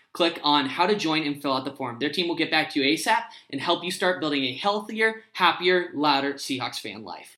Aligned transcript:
click 0.13 0.39
on 0.43 0.67
how 0.67 0.85
to 0.85 0.95
join 0.95 1.23
and 1.23 1.41
fill 1.41 1.53
out 1.53 1.65
the 1.65 1.71
form. 1.71 1.97
Their 1.99 2.11
team 2.11 2.27
will 2.27 2.35
get 2.35 2.51
back 2.51 2.69
to 2.71 2.81
you 2.81 2.97
ASAP 2.97 3.23
and 3.49 3.61
help 3.61 3.83
you 3.83 3.91
start 3.91 4.19
building 4.19 4.43
a 4.43 4.53
healthier, 4.53 5.23
happier, 5.33 5.89
louder 5.93 6.33
Seahawks 6.33 6.79
fan 6.79 7.03
life. 7.03 7.35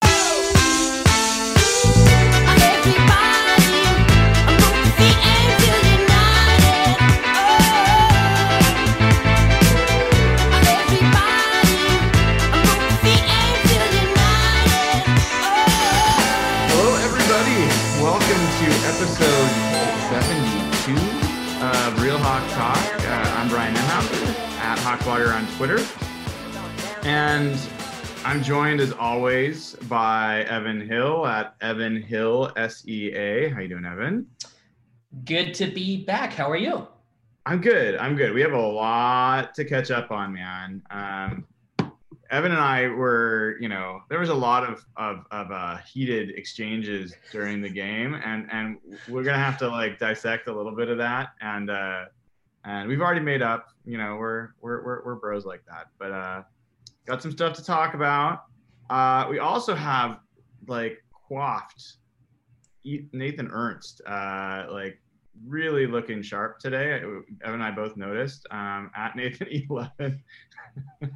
At 25.03 25.09
Hawkblogger 25.09 25.35
on 25.35 25.47
Twitter. 25.57 25.79
And 27.07 27.59
I'm 28.25 28.41
joined 28.41 28.79
as 28.79 28.93
always 28.93 29.75
by 29.87 30.43
Evan 30.43 30.87
Hill 30.87 31.25
at 31.25 31.55
Evan 31.61 32.01
Hill 32.01 32.51
SEA. 32.55 33.49
How 33.49 33.59
you 33.59 33.67
doing, 33.67 33.85
Evan? 33.85 34.27
Good 35.25 35.53
to 35.55 35.67
be 35.67 36.03
back. 36.03 36.33
How 36.33 36.49
are 36.49 36.57
you? 36.57 36.87
I'm 37.45 37.59
good. 37.59 37.95
I'm 37.97 38.15
good. 38.15 38.33
We 38.33 38.41
have 38.41 38.53
a 38.53 38.57
lot 38.57 39.53
to 39.55 39.65
catch 39.65 39.91
up 39.91 40.11
on, 40.11 40.33
man. 40.33 40.81
Um, 40.89 41.45
Evan 42.29 42.51
and 42.51 42.61
I 42.61 42.87
were, 42.87 43.57
you 43.59 43.67
know, 43.67 43.99
there 44.09 44.19
was 44.19 44.29
a 44.29 44.33
lot 44.33 44.63
of 44.63 44.85
of, 44.95 45.25
of 45.31 45.51
uh, 45.51 45.77
heated 45.77 46.31
exchanges 46.31 47.13
during 47.31 47.61
the 47.61 47.69
game, 47.69 48.15
and 48.15 48.47
and 48.51 48.77
we're 49.07 49.23
gonna 49.23 49.37
have 49.37 49.57
to 49.59 49.67
like 49.67 49.99
dissect 49.99 50.47
a 50.47 50.53
little 50.53 50.75
bit 50.75 50.89
of 50.89 50.97
that, 50.97 51.33
and 51.41 51.69
uh, 51.69 52.05
and 52.65 52.87
we've 52.87 53.01
already 53.01 53.21
made 53.21 53.41
up. 53.41 53.67
You 53.85 53.97
know, 53.97 54.15
we're 54.15 54.49
we're 54.61 54.83
we're, 54.83 55.05
we're 55.05 55.15
bros 55.15 55.45
like 55.45 55.63
that, 55.67 55.87
but 55.99 56.11
uh, 56.11 56.43
got 57.05 57.21
some 57.21 57.31
stuff 57.31 57.53
to 57.57 57.63
talk 57.63 57.93
about. 57.93 58.43
Uh, 58.89 59.27
we 59.29 59.39
also 59.39 59.75
have 59.75 60.19
like 60.67 61.03
quaffed 61.11 61.97
Nathan 62.83 63.49
Ernst, 63.51 64.01
uh, 64.05 64.65
like 64.69 64.99
really 65.47 65.87
looking 65.87 66.21
sharp 66.21 66.59
today. 66.59 67.01
Evan 67.43 67.55
and 67.55 67.63
I 67.63 67.71
both 67.71 67.97
noticed 67.97 68.45
um, 68.51 68.91
at 68.95 69.15
Nathan 69.15 69.47
Eleven. 69.69 70.23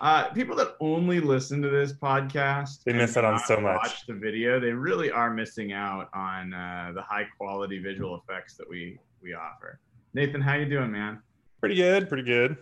uh, 0.00 0.24
people 0.30 0.56
that 0.56 0.74
only 0.80 1.20
listen 1.20 1.62
to 1.62 1.68
this 1.68 1.92
podcast, 1.92 2.82
They 2.84 2.92
miss 2.92 3.16
out 3.16 3.24
on 3.24 3.38
so 3.40 3.60
much. 3.60 3.76
Watch 3.76 4.06
the 4.06 4.14
video; 4.14 4.58
they 4.58 4.72
really 4.72 5.10
are 5.10 5.32
missing 5.32 5.72
out 5.72 6.08
on 6.14 6.52
uh, 6.52 6.92
the 6.94 7.02
high 7.02 7.26
quality 7.38 7.78
visual 7.78 8.20
effects 8.20 8.56
that 8.56 8.68
we 8.68 8.98
we 9.22 9.34
offer. 9.34 9.80
Nathan, 10.14 10.40
how 10.40 10.54
you 10.54 10.66
doing, 10.66 10.90
man? 10.90 11.20
Pretty 11.60 11.74
good, 11.74 12.08
pretty 12.08 12.22
good. 12.22 12.56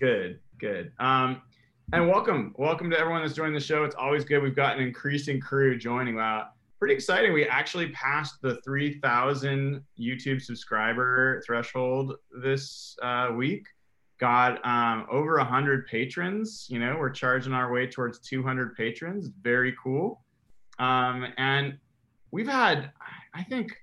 Good, 0.00 0.40
good. 0.58 0.92
Um, 0.98 1.42
and 1.92 2.08
welcome, 2.08 2.54
welcome 2.56 2.90
to 2.90 2.98
everyone 2.98 3.22
that's 3.22 3.34
joining 3.34 3.54
the 3.54 3.60
show. 3.60 3.84
It's 3.84 3.94
always 3.94 4.24
good. 4.24 4.42
We've 4.42 4.56
got 4.56 4.76
an 4.76 4.82
increasing 4.82 5.40
crew 5.40 5.76
joining. 5.76 6.16
Wow, 6.16 6.48
pretty 6.78 6.94
exciting. 6.94 7.32
We 7.32 7.44
actually 7.46 7.90
passed 7.90 8.40
the 8.42 8.60
3,000 8.62 9.82
YouTube 10.00 10.40
subscriber 10.40 11.42
threshold 11.46 12.14
this 12.42 12.96
uh, 13.02 13.30
week. 13.36 13.66
Got 14.18 14.64
um, 14.64 15.06
over 15.10 15.36
100 15.36 15.86
patrons. 15.86 16.66
You 16.70 16.78
know, 16.78 16.96
we're 16.98 17.10
charging 17.10 17.52
our 17.52 17.72
way 17.72 17.86
towards 17.86 18.20
200 18.20 18.76
patrons. 18.76 19.30
Very 19.42 19.74
cool. 19.82 20.24
Um, 20.78 21.26
and 21.36 21.76
we've 22.30 22.48
had, 22.48 22.90
I 23.34 23.42
think, 23.42 23.76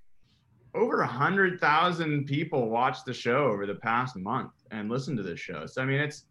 over 0.76 0.98
a 1.02 1.06
100,000 1.08 2.26
people 2.26 2.70
watched 2.70 3.06
the 3.06 3.14
show 3.14 3.46
over 3.48 3.66
the 3.66 3.76
past 3.76 4.16
month 4.16 4.52
and 4.72 4.90
listen 4.90 5.16
to 5.18 5.24
this 5.24 5.40
show. 5.40 5.66
So, 5.66 5.82
I 5.82 5.86
mean, 5.86 6.00
it's, 6.00 6.26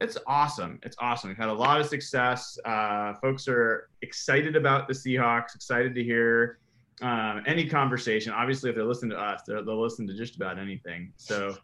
it's 0.00 0.16
awesome. 0.26 0.78
It's 0.82 0.96
awesome. 1.00 1.30
We've 1.30 1.36
had 1.36 1.48
a 1.48 1.52
lot 1.52 1.80
of 1.80 1.86
success. 1.86 2.58
Uh, 2.64 3.14
folks 3.14 3.48
are 3.48 3.88
excited 4.02 4.56
about 4.56 4.88
the 4.88 4.94
Seahawks, 4.94 5.54
excited 5.54 5.94
to 5.94 6.04
hear 6.04 6.58
um, 7.00 7.42
any 7.46 7.66
conversation. 7.68 8.32
Obviously, 8.32 8.70
if 8.70 8.76
they're 8.76 8.84
listening 8.84 9.10
to 9.12 9.18
us, 9.18 9.42
they're, 9.46 9.62
they'll 9.62 9.80
listen 9.80 10.06
to 10.06 10.14
just 10.14 10.36
about 10.36 10.58
anything. 10.58 11.12
So 11.16 11.56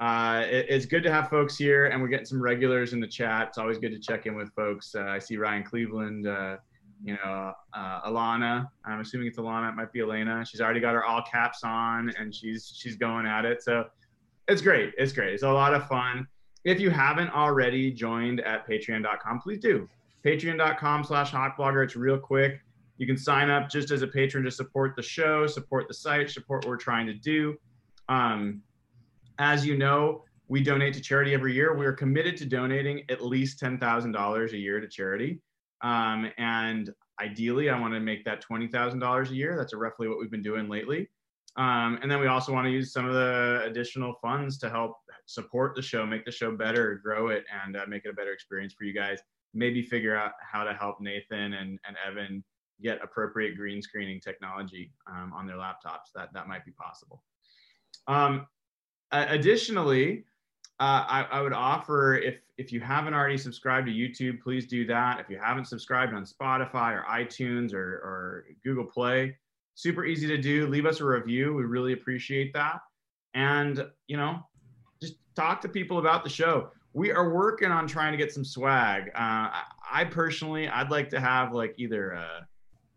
uh, 0.00 0.44
it- 0.46 0.66
it's 0.68 0.86
good 0.86 1.02
to 1.02 1.12
have 1.12 1.28
folks 1.28 1.56
here, 1.58 1.86
and 1.86 2.00
we're 2.00 2.08
getting 2.08 2.26
some 2.26 2.40
regulars 2.42 2.92
in 2.92 3.00
the 3.00 3.06
chat. 3.06 3.48
It's 3.48 3.58
always 3.58 3.78
good 3.78 3.92
to 3.92 3.98
check 3.98 4.26
in 4.26 4.34
with 4.34 4.50
folks. 4.54 4.94
Uh, 4.94 5.02
I 5.04 5.18
see 5.18 5.36
Ryan 5.36 5.62
Cleveland, 5.64 6.26
uh, 6.26 6.56
you 7.04 7.18
know, 7.22 7.52
uh, 7.74 8.00
Alana. 8.08 8.66
I'm 8.86 9.00
assuming 9.00 9.26
it's 9.26 9.38
Alana. 9.38 9.68
It 9.68 9.74
might 9.76 9.92
be 9.92 10.00
Elena. 10.00 10.44
She's 10.44 10.62
already 10.62 10.80
got 10.80 10.94
her 10.94 11.04
all 11.04 11.22
caps 11.22 11.60
on, 11.62 12.10
and 12.18 12.34
she's 12.34 12.72
she's 12.74 12.96
going 12.96 13.26
at 13.26 13.44
it. 13.44 13.62
So 13.62 13.84
it's 14.48 14.62
great. 14.62 14.94
It's 14.96 15.12
great. 15.12 15.34
It's 15.34 15.42
a 15.42 15.52
lot 15.52 15.74
of 15.74 15.86
fun. 15.86 16.26
If 16.64 16.80
you 16.80 16.88
haven't 16.88 17.28
already 17.30 17.90
joined 17.90 18.40
at 18.40 18.66
patreon.com, 18.66 19.40
please 19.40 19.58
do. 19.58 19.86
Patreon.com 20.24 21.04
slash 21.04 21.30
hawkblogger. 21.30 21.84
It's 21.84 21.94
real 21.94 22.18
quick. 22.18 22.60
You 22.96 23.06
can 23.06 23.18
sign 23.18 23.50
up 23.50 23.68
just 23.68 23.90
as 23.90 24.00
a 24.00 24.06
patron 24.06 24.44
to 24.44 24.50
support 24.50 24.96
the 24.96 25.02
show, 25.02 25.46
support 25.46 25.88
the 25.88 25.94
site, 25.94 26.30
support 26.30 26.64
what 26.64 26.70
we're 26.70 26.76
trying 26.78 27.06
to 27.06 27.12
do. 27.12 27.56
Um, 28.08 28.62
as 29.38 29.66
you 29.66 29.76
know, 29.76 30.24
we 30.48 30.62
donate 30.62 30.94
to 30.94 31.00
charity 31.00 31.34
every 31.34 31.52
year. 31.52 31.74
We 31.76 31.84
are 31.84 31.92
committed 31.92 32.36
to 32.38 32.46
donating 32.46 33.02
at 33.10 33.22
least 33.22 33.60
$10,000 33.60 34.52
a 34.52 34.56
year 34.56 34.80
to 34.80 34.88
charity. 34.88 35.40
Um, 35.84 36.32
and 36.38 36.90
ideally, 37.20 37.68
I 37.68 37.78
want 37.78 37.94
to 37.94 38.00
make 38.00 38.24
that 38.24 38.42
$20,000 38.42 39.30
a 39.30 39.34
year. 39.34 39.54
That's 39.56 39.74
roughly 39.74 40.08
what 40.08 40.18
we've 40.18 40.30
been 40.30 40.42
doing 40.42 40.68
lately. 40.68 41.08
Um, 41.56 42.00
and 42.02 42.10
then 42.10 42.18
we 42.18 42.26
also 42.26 42.52
want 42.52 42.66
to 42.66 42.70
use 42.70 42.92
some 42.92 43.06
of 43.06 43.12
the 43.12 43.62
additional 43.64 44.14
funds 44.20 44.58
to 44.58 44.70
help 44.70 44.96
support 45.26 45.76
the 45.76 45.82
show, 45.82 46.04
make 46.04 46.24
the 46.24 46.32
show 46.32 46.56
better, 46.56 47.00
grow 47.04 47.28
it, 47.28 47.44
and 47.64 47.76
uh, 47.76 47.84
make 47.86 48.06
it 48.06 48.08
a 48.08 48.12
better 48.14 48.32
experience 48.32 48.72
for 48.72 48.84
you 48.84 48.94
guys. 48.94 49.20
Maybe 49.52 49.82
figure 49.82 50.16
out 50.16 50.32
how 50.40 50.64
to 50.64 50.72
help 50.72 51.00
Nathan 51.00 51.52
and, 51.52 51.78
and 51.86 51.96
Evan 52.04 52.42
get 52.82 52.98
appropriate 53.04 53.56
green 53.56 53.80
screening 53.80 54.20
technology 54.20 54.90
um, 55.08 55.32
on 55.32 55.46
their 55.46 55.56
laptops. 55.56 56.10
That 56.14 56.32
that 56.32 56.48
might 56.48 56.64
be 56.64 56.72
possible. 56.72 57.22
Um, 58.08 58.46
additionally, 59.12 60.24
uh, 60.80 61.04
I, 61.06 61.26
I, 61.30 61.40
would 61.40 61.52
offer 61.52 62.16
if 62.16 62.40
if 62.56 62.72
you 62.72 62.80
haven't 62.80 63.14
already 63.14 63.38
subscribed 63.38 63.86
to 63.86 63.92
YouTube, 63.92 64.40
please 64.40 64.66
do 64.66 64.86
that. 64.86 65.20
If 65.20 65.28
you 65.28 65.38
haven't 65.38 65.66
subscribed 65.66 66.14
on 66.14 66.24
Spotify 66.24 66.92
or 66.92 67.04
iTunes 67.10 67.74
or, 67.74 67.78
or 67.78 68.44
Google 68.64 68.84
Play, 68.84 69.36
super 69.74 70.04
easy 70.04 70.26
to 70.28 70.38
do. 70.38 70.66
Leave 70.68 70.86
us 70.86 71.00
a 71.00 71.04
review. 71.04 71.54
We 71.54 71.64
really 71.64 71.92
appreciate 71.92 72.52
that. 72.54 72.80
And 73.34 73.84
you 74.06 74.16
know, 74.16 74.40
just 75.02 75.14
talk 75.34 75.60
to 75.62 75.68
people 75.68 75.98
about 75.98 76.22
the 76.22 76.30
show. 76.30 76.70
We 76.92 77.10
are 77.10 77.34
working 77.34 77.72
on 77.72 77.88
trying 77.88 78.12
to 78.12 78.18
get 78.18 78.32
some 78.32 78.44
swag. 78.44 79.08
Uh, 79.16 79.50
I 79.92 80.04
personally, 80.08 80.68
I'd 80.68 80.90
like 80.90 81.10
to 81.10 81.20
have 81.20 81.52
like 81.52 81.74
either 81.76 82.12
a 82.12 82.46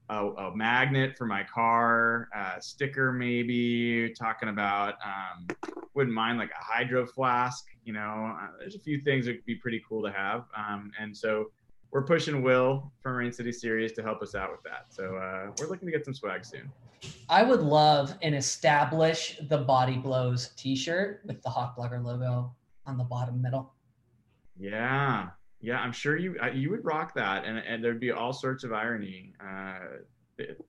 a, 0.10 0.26
a 0.26 0.56
magnet 0.56 1.18
for 1.18 1.26
my 1.26 1.44
car, 1.44 2.30
a 2.36 2.62
sticker 2.62 3.12
maybe, 3.12 4.14
talking 4.14 4.50
about, 4.50 4.96
um, 5.06 5.48
wouldn't 5.94 6.16
mind 6.16 6.38
like 6.38 6.52
a 6.52 6.64
hydro 6.64 7.06
flask, 7.06 7.66
you 7.84 7.94
know, 7.94 8.36
uh, 8.40 8.48
there's 8.60 8.76
a 8.76 8.80
few 8.80 9.02
things 9.02 9.26
that 9.26 9.36
would 9.36 9.46
be 9.46 9.56
pretty 9.56 9.84
cool 9.88 10.02
to 10.04 10.12
have. 10.12 10.46
Um, 10.56 10.92
and 11.00 11.16
so 11.16 11.52
we're 11.92 12.04
pushing 12.04 12.42
Will 12.42 12.92
from 13.02 13.16
Rain 13.16 13.32
City 13.32 13.52
Series 13.52 13.94
to 13.94 14.04
help 14.04 14.22
us 14.22 14.36
out 14.36 14.52
with 14.52 14.62
that. 14.64 14.86
So 14.90 15.16
uh, 15.16 15.52
we're 15.58 15.68
looking 15.68 15.88
to 15.88 15.92
get 15.92 16.06
some 16.06 16.14
swag 16.14 16.46
soon. 16.46 16.72
I 17.30 17.44
would 17.44 17.62
love 17.62 18.14
an 18.22 18.34
establish 18.34 19.40
the 19.50 19.58
body 19.58 19.98
blows 19.98 20.50
t-shirt 20.56 21.22
with 21.26 21.42
the 21.44 21.50
Hawk 21.50 21.78
Blogger 21.78 22.04
logo 22.04 22.56
on 22.86 22.98
the 22.98 23.04
bottom 23.04 23.42
middle. 23.42 23.74
Yeah, 24.60 25.30
yeah, 25.68 25.80
I'm 25.82 25.92
sure 25.92 26.16
you 26.16 26.38
uh, 26.42 26.48
you 26.48 26.70
would 26.70 26.86
rock 26.86 27.14
that, 27.16 27.44
and 27.44 27.58
and 27.58 27.84
there'd 27.84 28.00
be 28.00 28.12
all 28.12 28.32
sorts 28.32 28.64
of 28.64 28.72
irony, 28.72 29.34
uh, 29.46 29.80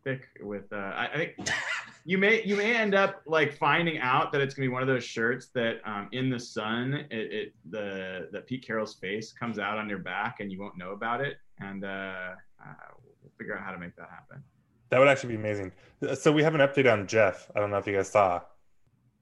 thick 0.03 0.27
with. 0.41 0.65
Uh, 0.73 0.93
I, 0.93 1.07
I 1.07 1.17
think 1.17 1.37
you 2.05 2.19
may 2.19 2.43
you 2.43 2.57
may 2.57 2.75
end 2.75 2.97
up 2.97 3.23
like 3.25 3.57
finding 3.57 4.01
out 4.01 4.33
that 4.33 4.41
it's 4.41 4.57
gonna 4.57 4.65
be 4.65 4.73
one 4.73 4.83
of 4.83 4.89
those 4.89 5.05
shirts 5.05 5.51
that 5.55 5.77
um, 5.85 6.09
in 6.11 6.31
the 6.31 6.41
sun 6.41 7.07
it, 7.13 7.33
it 7.33 7.55
the 7.71 8.29
the 8.33 8.41
Pete 8.41 8.67
Carroll's 8.67 8.97
face 8.97 9.33
comes 9.33 9.61
out 9.61 9.79
on 9.79 9.89
your 9.89 10.01
back 10.01 10.41
and 10.41 10.51
you 10.51 10.59
won't 10.59 10.77
know 10.77 10.91
about 10.91 11.21
it, 11.21 11.37
and 11.61 11.85
uh, 11.85 12.33
uh, 12.61 12.75
we'll 13.23 13.33
figure 13.39 13.57
out 13.57 13.63
how 13.63 13.71
to 13.71 13.79
make 13.79 13.95
that 13.95 14.09
happen. 14.11 14.43
That 14.91 14.99
would 14.99 15.07
actually 15.07 15.29
be 15.29 15.37
amazing. 15.37 15.71
So 16.17 16.33
we 16.33 16.43
have 16.43 16.57
an 16.57 16.61
update 16.61 16.93
on 16.93 17.07
Jeff. 17.07 17.49
I 17.55 17.61
don't 17.61 17.71
know 17.71 17.79
if 17.79 17.87
you 17.87 17.95
guys 17.95 18.11
saw. 18.11 18.41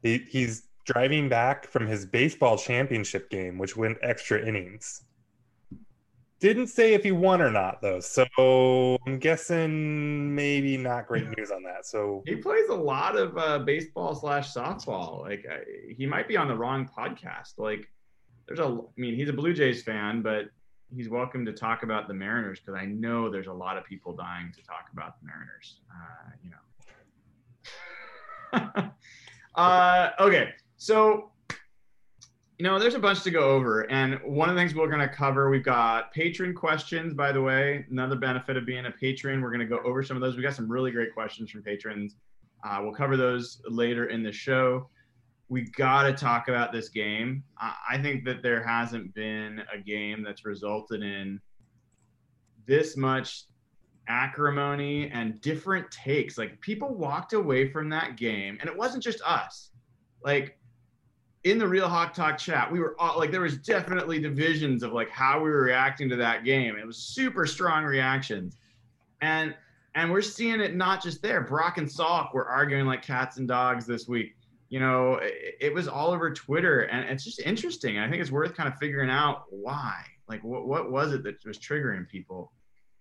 He 0.02 0.24
he's 0.26 0.68
driving 0.86 1.28
back 1.28 1.66
from 1.66 1.86
his 1.86 2.06
baseball 2.06 2.56
championship 2.56 3.28
game, 3.28 3.58
which 3.58 3.76
went 3.76 3.98
extra 4.00 4.40
innings 4.40 5.02
didn't 6.38 6.66
say 6.66 6.94
if 6.94 7.02
he 7.02 7.12
won 7.12 7.40
or 7.40 7.50
not, 7.50 7.80
though. 7.80 8.00
So 8.00 8.98
I'm 9.06 9.18
guessing 9.18 10.34
maybe 10.34 10.76
not 10.76 11.06
great 11.06 11.26
news 11.36 11.50
on 11.50 11.62
that. 11.62 11.86
So 11.86 12.22
he 12.26 12.36
plays 12.36 12.68
a 12.68 12.74
lot 12.74 13.16
of 13.16 13.36
uh, 13.38 13.60
baseball 13.60 14.14
slash 14.14 14.52
softball. 14.52 15.22
Like 15.22 15.46
uh, 15.50 15.58
he 15.96 16.06
might 16.06 16.28
be 16.28 16.36
on 16.36 16.48
the 16.48 16.56
wrong 16.56 16.88
podcast. 16.88 17.58
Like 17.58 17.90
there's 18.46 18.60
a, 18.60 18.64
I 18.64 19.00
mean, 19.00 19.14
he's 19.14 19.28
a 19.28 19.32
Blue 19.32 19.54
Jays 19.54 19.82
fan, 19.82 20.22
but 20.22 20.46
he's 20.94 21.08
welcome 21.08 21.44
to 21.46 21.52
talk 21.52 21.82
about 21.82 22.06
the 22.08 22.14
Mariners 22.14 22.60
because 22.60 22.74
I 22.80 22.84
know 22.84 23.30
there's 23.30 23.48
a 23.48 23.52
lot 23.52 23.76
of 23.76 23.84
people 23.84 24.12
dying 24.12 24.52
to 24.54 24.62
talk 24.62 24.88
about 24.92 25.14
the 25.20 25.26
Mariners. 25.26 25.80
Uh, 25.90 26.30
you 26.44 26.50
know. 28.82 28.90
uh, 29.54 30.10
okay, 30.20 30.50
so 30.76 31.30
you 32.58 32.62
know, 32.62 32.78
there's 32.78 32.94
a 32.94 32.98
bunch 32.98 33.22
to 33.22 33.30
go 33.30 33.50
over. 33.50 33.82
And 33.90 34.18
one 34.24 34.48
of 34.48 34.54
the 34.54 34.60
things 34.60 34.74
we're 34.74 34.88
going 34.88 35.06
to 35.06 35.08
cover, 35.08 35.50
we've 35.50 35.64
got 35.64 36.12
patron 36.12 36.54
questions, 36.54 37.12
by 37.12 37.30
the 37.30 37.42
way. 37.42 37.84
Another 37.90 38.16
benefit 38.16 38.56
of 38.56 38.64
being 38.64 38.86
a 38.86 38.90
patron, 38.90 39.42
we're 39.42 39.50
going 39.50 39.60
to 39.60 39.66
go 39.66 39.80
over 39.84 40.02
some 40.02 40.16
of 40.16 40.22
those. 40.22 40.36
We 40.36 40.42
got 40.42 40.54
some 40.54 40.70
really 40.70 40.90
great 40.90 41.12
questions 41.12 41.50
from 41.50 41.62
patrons. 41.62 42.16
Uh, 42.64 42.80
we'll 42.82 42.94
cover 42.94 43.16
those 43.16 43.60
later 43.68 44.06
in 44.06 44.22
the 44.22 44.32
show. 44.32 44.88
We 45.48 45.70
got 45.72 46.04
to 46.04 46.12
talk 46.14 46.48
about 46.48 46.72
this 46.72 46.88
game. 46.88 47.44
I 47.58 47.98
think 47.98 48.24
that 48.24 48.42
there 48.42 48.66
hasn't 48.66 49.14
been 49.14 49.62
a 49.72 49.78
game 49.78 50.24
that's 50.24 50.44
resulted 50.44 51.02
in 51.02 51.40
this 52.66 52.96
much 52.96 53.44
acrimony 54.08 55.10
and 55.10 55.40
different 55.40 55.90
takes. 55.90 56.38
Like 56.38 56.60
people 56.62 56.94
walked 56.94 57.32
away 57.32 57.70
from 57.70 57.90
that 57.90 58.16
game, 58.16 58.56
and 58.60 58.68
it 58.68 58.76
wasn't 58.76 59.04
just 59.04 59.20
us. 59.24 59.70
Like 60.24 60.55
in 61.46 61.58
the 61.58 61.66
real 61.66 61.88
hawk 61.88 62.12
talk 62.12 62.36
chat 62.36 62.70
we 62.70 62.80
were 62.80 62.96
all 62.98 63.16
like 63.16 63.30
there 63.30 63.40
was 63.40 63.56
definitely 63.58 64.18
divisions 64.18 64.82
of 64.82 64.92
like 64.92 65.08
how 65.08 65.38
we 65.38 65.48
were 65.48 65.62
reacting 65.62 66.08
to 66.08 66.16
that 66.16 66.44
game. 66.44 66.76
It 66.76 66.84
was 66.84 66.96
super 66.96 67.46
strong 67.46 67.84
reactions. 67.84 68.56
And 69.20 69.54
and 69.94 70.10
we're 70.10 70.22
seeing 70.22 70.60
it 70.60 70.74
not 70.74 71.00
just 71.00 71.22
there. 71.22 71.42
Brock 71.42 71.78
and 71.78 71.86
salk 71.86 72.34
were 72.34 72.48
arguing 72.48 72.84
like 72.84 73.00
cats 73.00 73.36
and 73.36 73.46
dogs 73.46 73.86
this 73.86 74.08
week. 74.08 74.34
You 74.70 74.80
know 74.80 75.20
it, 75.22 75.54
it 75.60 75.72
was 75.72 75.86
all 75.86 76.10
over 76.10 76.32
twitter 76.32 76.80
and 76.82 77.08
it's 77.08 77.22
just 77.22 77.38
interesting. 77.38 78.00
I 78.00 78.10
think 78.10 78.20
it's 78.20 78.32
worth 78.32 78.56
kind 78.56 78.68
of 78.68 78.76
figuring 78.80 79.08
out 79.08 79.44
why. 79.48 80.02
Like 80.28 80.42
what, 80.42 80.66
what 80.66 80.90
was 80.90 81.12
it 81.12 81.22
that 81.22 81.36
was 81.46 81.60
triggering 81.60 82.08
people? 82.08 82.50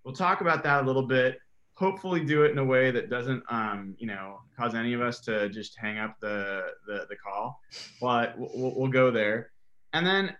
We'll 0.03 0.13
talk 0.13 0.41
about 0.41 0.61
that 0.65 0.83
a 0.83 0.85
little 0.85 1.07
bit 1.07 1.39
hopefully 1.75 2.23
do 2.23 2.43
it 2.43 2.51
in 2.51 2.57
a 2.57 2.63
way 2.63 2.89
that 2.89 3.09
doesn't 3.09 3.43
um, 3.49 3.95
you 3.97 4.07
know 4.07 4.39
cause 4.57 4.73
any 4.75 4.93
of 4.93 5.01
us 5.01 5.19
to 5.19 5.49
just 5.49 5.77
hang 5.77 5.97
up 5.97 6.15
the 6.19 6.63
the, 6.87 7.05
the 7.09 7.15
call 7.15 7.59
but 8.01 8.33
we'll, 8.37 8.73
we'll 8.75 8.91
go 8.91 9.11
there. 9.11 9.51
And 9.93 10.05
then 10.05 10.35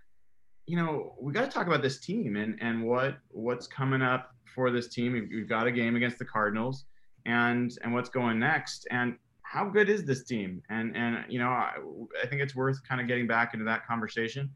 you 0.66 0.76
know 0.76 1.14
we 1.20 1.32
got 1.32 1.44
to 1.44 1.50
talk 1.50 1.66
about 1.66 1.82
this 1.82 2.00
team 2.00 2.36
and 2.36 2.58
and 2.60 2.84
what 2.84 3.18
what's 3.30 3.66
coming 3.66 4.02
up 4.02 4.30
for 4.54 4.70
this 4.70 4.88
team. 4.88 5.12
We've, 5.12 5.48
got 5.48 5.66
a 5.66 5.72
game 5.72 5.96
against 5.96 6.18
the 6.18 6.24
cardinals 6.24 6.84
and 7.26 7.72
and 7.82 7.92
what's 7.92 8.08
going 8.08 8.38
next 8.38 8.86
and 8.90 9.16
how 9.42 9.68
good 9.68 9.88
is 9.88 10.04
this 10.04 10.24
team? 10.24 10.62
And 10.70 10.96
and 10.96 11.24
you 11.28 11.38
know 11.38 11.48
I, 11.48 11.74
I 12.22 12.26
think 12.26 12.42
it's 12.42 12.54
worth 12.54 12.78
kind 12.88 13.00
of 13.00 13.06
getting 13.06 13.26
back 13.26 13.54
into 13.54 13.64
that 13.66 13.86
conversation. 13.86 14.50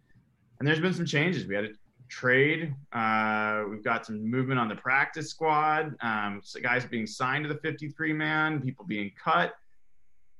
And 0.59 0.69
there's 0.69 0.81
been 0.81 0.93
some 0.93 1.07
changes. 1.07 1.47
We 1.47 1.55
had 1.55 1.65
a 1.65 1.69
trade. 2.11 2.75
Uh, 2.93 3.65
we've 3.71 3.85
got 3.85 4.05
some 4.05 4.29
movement 4.29 4.61
on 4.61 4.69
the 4.69 4.75
practice 4.75 5.31
squad. 5.31 5.95
Um, 6.03 6.41
so 6.43 6.61
guys 6.61 6.85
being 6.85 7.07
signed 7.07 7.45
to 7.45 7.53
the 7.53 7.59
53 7.61 8.13
man, 8.13 8.61
people 8.61 8.85
being 8.85 9.13
cut, 9.23 9.55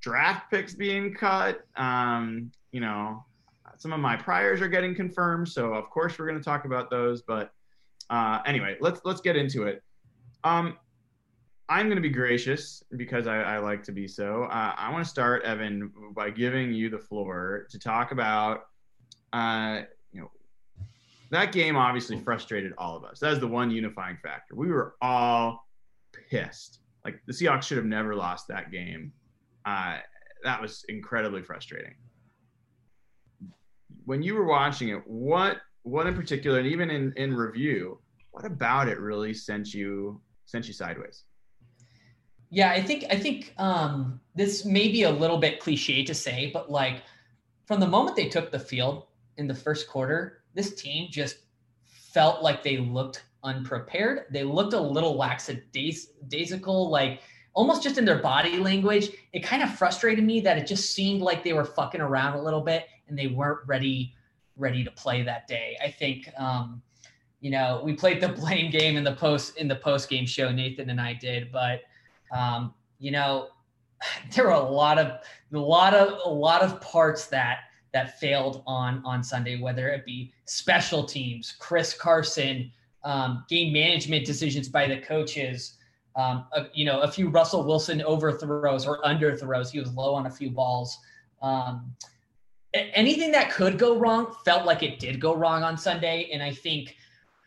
draft 0.01 0.51
picks 0.51 0.75
being 0.75 1.15
cut. 1.15 1.61
Um, 1.77 2.51
you 2.73 2.81
know, 2.81 3.25
some 3.79 3.93
of 3.93 4.01
my 4.01 4.17
priors 4.17 4.61
are 4.61 4.69
getting 4.69 4.95
confirmed, 4.95 5.49
so 5.49 5.73
of 5.73 5.89
course 5.89 6.19
we're 6.19 6.27
going 6.27 6.39
to 6.39 6.45
talk 6.45 6.67
about 6.67 6.91
those. 6.91 7.23
But 7.23 7.53
uh, 8.11 8.41
anyway, 8.45 8.77
let's 8.81 9.01
let's 9.05 9.21
get 9.21 9.37
into 9.37 9.65
it. 9.65 9.83
Um, 10.45 10.77
I'm 11.69 11.87
going 11.87 11.97
to 11.97 12.03
be 12.03 12.11
gracious 12.11 12.83
because 12.97 13.29
I, 13.29 13.43
I 13.43 13.59
like 13.59 13.85
to 13.85 13.93
be 13.93 14.09
so. 14.09 14.45
Uh, 14.45 14.75
I 14.77 14.91
want 14.91 15.05
to 15.05 15.09
start, 15.09 15.45
Evan, 15.45 15.93
by 16.15 16.31
giving 16.31 16.73
you 16.73 16.91
the 16.91 16.99
floor 16.99 17.69
to 17.71 17.79
talk 17.79 18.11
about 18.11 18.67
uh, 19.33 19.83
that 21.31 21.53
game 21.53 21.77
obviously 21.77 22.19
frustrated 22.19 22.73
all 22.77 22.97
of 22.97 23.05
us. 23.05 23.21
That 23.21 23.33
is 23.33 23.41
the 23.41 23.47
one 23.47 23.71
unifying 23.71 24.19
factor. 24.23 24.55
We 24.55 24.69
were 24.69 24.97
all 25.01 25.67
pissed. 26.31 26.81
Like 27.05 27.21
the 27.27 27.33
Seahawks 27.33 27.65
should 27.65 27.77
have 27.77 27.87
never 27.87 28.15
lost 28.15 28.49
that 28.49 28.71
game. 28.73 29.13
Uh, 29.65 29.99
that 30.43 30.61
was 30.61 30.85
incredibly 30.89 31.43
frustrating. 31.43 31.95
When 34.05 34.23
you 34.23 34.35
were 34.35 34.45
watching 34.45 34.89
it, 34.89 35.03
what 35.07 35.59
what 35.83 36.07
in 36.07 36.15
particular, 36.15 36.59
and 36.59 36.67
even 36.67 36.91
in 36.91 37.13
in 37.17 37.35
review, 37.35 38.01
what 38.33 38.45
about 38.45 38.89
it 38.89 38.99
really 38.99 39.33
sent 39.33 39.73
you 39.73 40.21
sent 40.47 40.67
you 40.67 40.75
sideways? 40.75 41.25
Yeah, 42.51 42.71
I 42.71 42.83
think 42.83 43.05
I 43.09 43.17
think 43.17 43.55
um, 43.57 44.21
this 44.35 44.65
may 44.65 44.89
be 44.89 45.05
a 45.05 45.11
little 45.11 45.39
bit 45.39 45.61
cliche 45.61 46.05
to 46.05 46.15
say, 46.15 46.51
but 46.53 46.71
like 46.71 47.03
from 47.67 47.79
the 47.79 47.87
moment 47.87 48.17
they 48.17 48.29
took 48.29 48.51
the 48.51 48.59
field 48.59 49.07
in 49.37 49.47
the 49.47 49.55
first 49.55 49.89
quarter, 49.89 50.40
this 50.55 50.75
team 50.75 51.09
just 51.11 51.39
felt 51.85 52.43
like 52.43 52.63
they 52.63 52.79
looked 52.79 53.25
unprepared. 53.43 54.27
They 54.31 54.45
looked 54.45 54.73
a 54.73 54.81
little 54.81 55.17
lackadaisical, 55.17 56.91
like 56.91 57.21
almost 57.55 57.83
just 57.83 57.99
in 57.99 58.05
their 58.05 58.19
body 58.19 58.59
language. 58.59 59.11
It 59.33 59.41
kind 59.41 59.63
of 59.63 59.75
frustrated 59.75 60.25
me 60.25 60.41
that 60.41 60.59
it 60.59 60.67
just 60.67 60.93
seemed 60.93 61.23
like 61.23 61.45
they 61.45 61.53
were 61.53 61.65
fucking 61.65 62.01
around 62.01 62.39
a 62.39 62.43
little 62.43 62.61
bit 62.61 62.87
and 63.09 63.19
they 63.19 63.29
weren't 63.29 63.61
ready 63.67 64.15
ready 64.57 64.85
to 64.85 64.91
play 64.91 65.23
that 65.23 65.47
day. 65.47 65.77
I 65.83 65.91
think 65.91 66.29
um, 66.37 66.83
you 67.41 67.51
know, 67.51 67.81
we 67.83 67.95
played 67.95 68.21
the 68.21 68.29
blame 68.41 68.71
game 68.71 68.97
in 68.97 69.05
the 69.05 69.15
post 69.15 69.57
in 69.57 69.69
the 69.69 69.77
post 69.77 70.09
game 70.09 70.27
show 70.27 70.51
Nathan 70.51 70.91
and 70.91 71.01
I 71.01 71.15
did, 71.15 71.51
but 71.51 71.83
um, 72.33 72.75
you 72.99 73.11
know, 73.11 73.49
there 74.35 74.45
were 74.45 74.51
a 74.51 74.61
lot 74.61 74.99
of 74.99 75.21
a 75.53 75.59
lot 75.59 75.95
of 75.95 76.19
a 76.25 76.29
lot 76.29 76.63
of 76.63 76.81
parts 76.81 77.27
that 77.27 77.61
that 77.93 78.19
failed 78.21 78.63
on 78.67 79.03
on 79.05 79.23
Sunday, 79.23 79.61
whether 79.61 79.89
it 79.89 80.05
be 80.05 80.33
special 80.45 81.05
teams, 81.05 81.55
Chris 81.59 81.95
Carson, 81.95 82.71
um, 83.05 83.45
game 83.49 83.73
management 83.73 84.27
decisions 84.27 84.69
by 84.69 84.87
the 84.87 84.99
coaches, 84.99 85.77
um, 86.17 86.47
a, 86.53 86.67
you 86.75 86.85
know, 86.85 87.01
a 87.01 87.11
few 87.11 87.29
Russell 87.29 87.65
Wilson 87.65 88.03
overthrows 88.03 88.87
or 88.87 89.01
underthrows. 89.03 89.71
He 89.71 89.81
was 89.81 89.93
low 89.93 90.15
on 90.15 90.27
a 90.27 90.31
few 90.31 90.51
balls. 90.51 90.99
Um, 91.43 91.95
anything 92.75 93.33
that 93.33 93.51
could 93.51 93.79
go 93.79 93.99
wrong 93.99 94.35
felt 94.45 94.67
like 94.67 94.83
it 94.83 94.99
did 94.99 95.21
go 95.21 95.35
wrong 95.35 95.63
on 95.63 95.77
Sunday, 95.77 96.31
and 96.33 96.43
I 96.43 96.53
think 96.53 96.97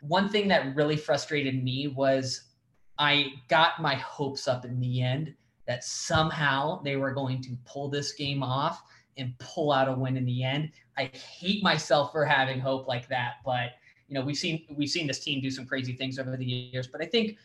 one 0.02 0.28
thing 0.28 0.48
that 0.50 0.76
really 0.76 0.98
frustrated 0.98 1.64
me 1.64 1.88
was 1.88 2.42
I 3.00 3.28
got 3.48 3.82
my 3.82 3.96
hopes 3.96 4.48
up 4.48 4.66
in 4.66 4.80
the 4.80 5.02
end 5.02 5.34
that 5.66 5.84
somehow 5.84 6.82
they 6.84 6.98
were 6.98 7.12
going 7.12 7.42
to 7.42 7.58
pull 7.66 7.90
this 7.90 8.12
game 8.14 8.44
off 8.44 8.84
and 9.18 9.38
pull 9.40 9.72
out 9.72 9.88
a 9.88 9.94
win 9.94 10.18
in 10.18 10.26
the 10.26 10.44
end. 10.44 10.72
I 10.98 11.06
hate 11.06 11.64
myself 11.64 12.12
for 12.12 12.26
having 12.26 12.60
hope 12.60 12.88
like 12.88 13.08
that, 13.10 13.36
but 13.46 13.72
you 14.08 14.16
know 14.16 14.26
we've 14.26 14.38
seen 14.38 14.66
we've 14.76 14.90
seen 14.90 15.08
this 15.08 15.20
team 15.20 15.42
do 15.42 15.50
some 15.50 15.66
crazy 15.66 15.94
things 15.94 16.20
over 16.20 16.36
the 16.36 16.46
years. 16.46 16.88
But 16.88 17.02
I 17.02 17.06
think 17.06 17.38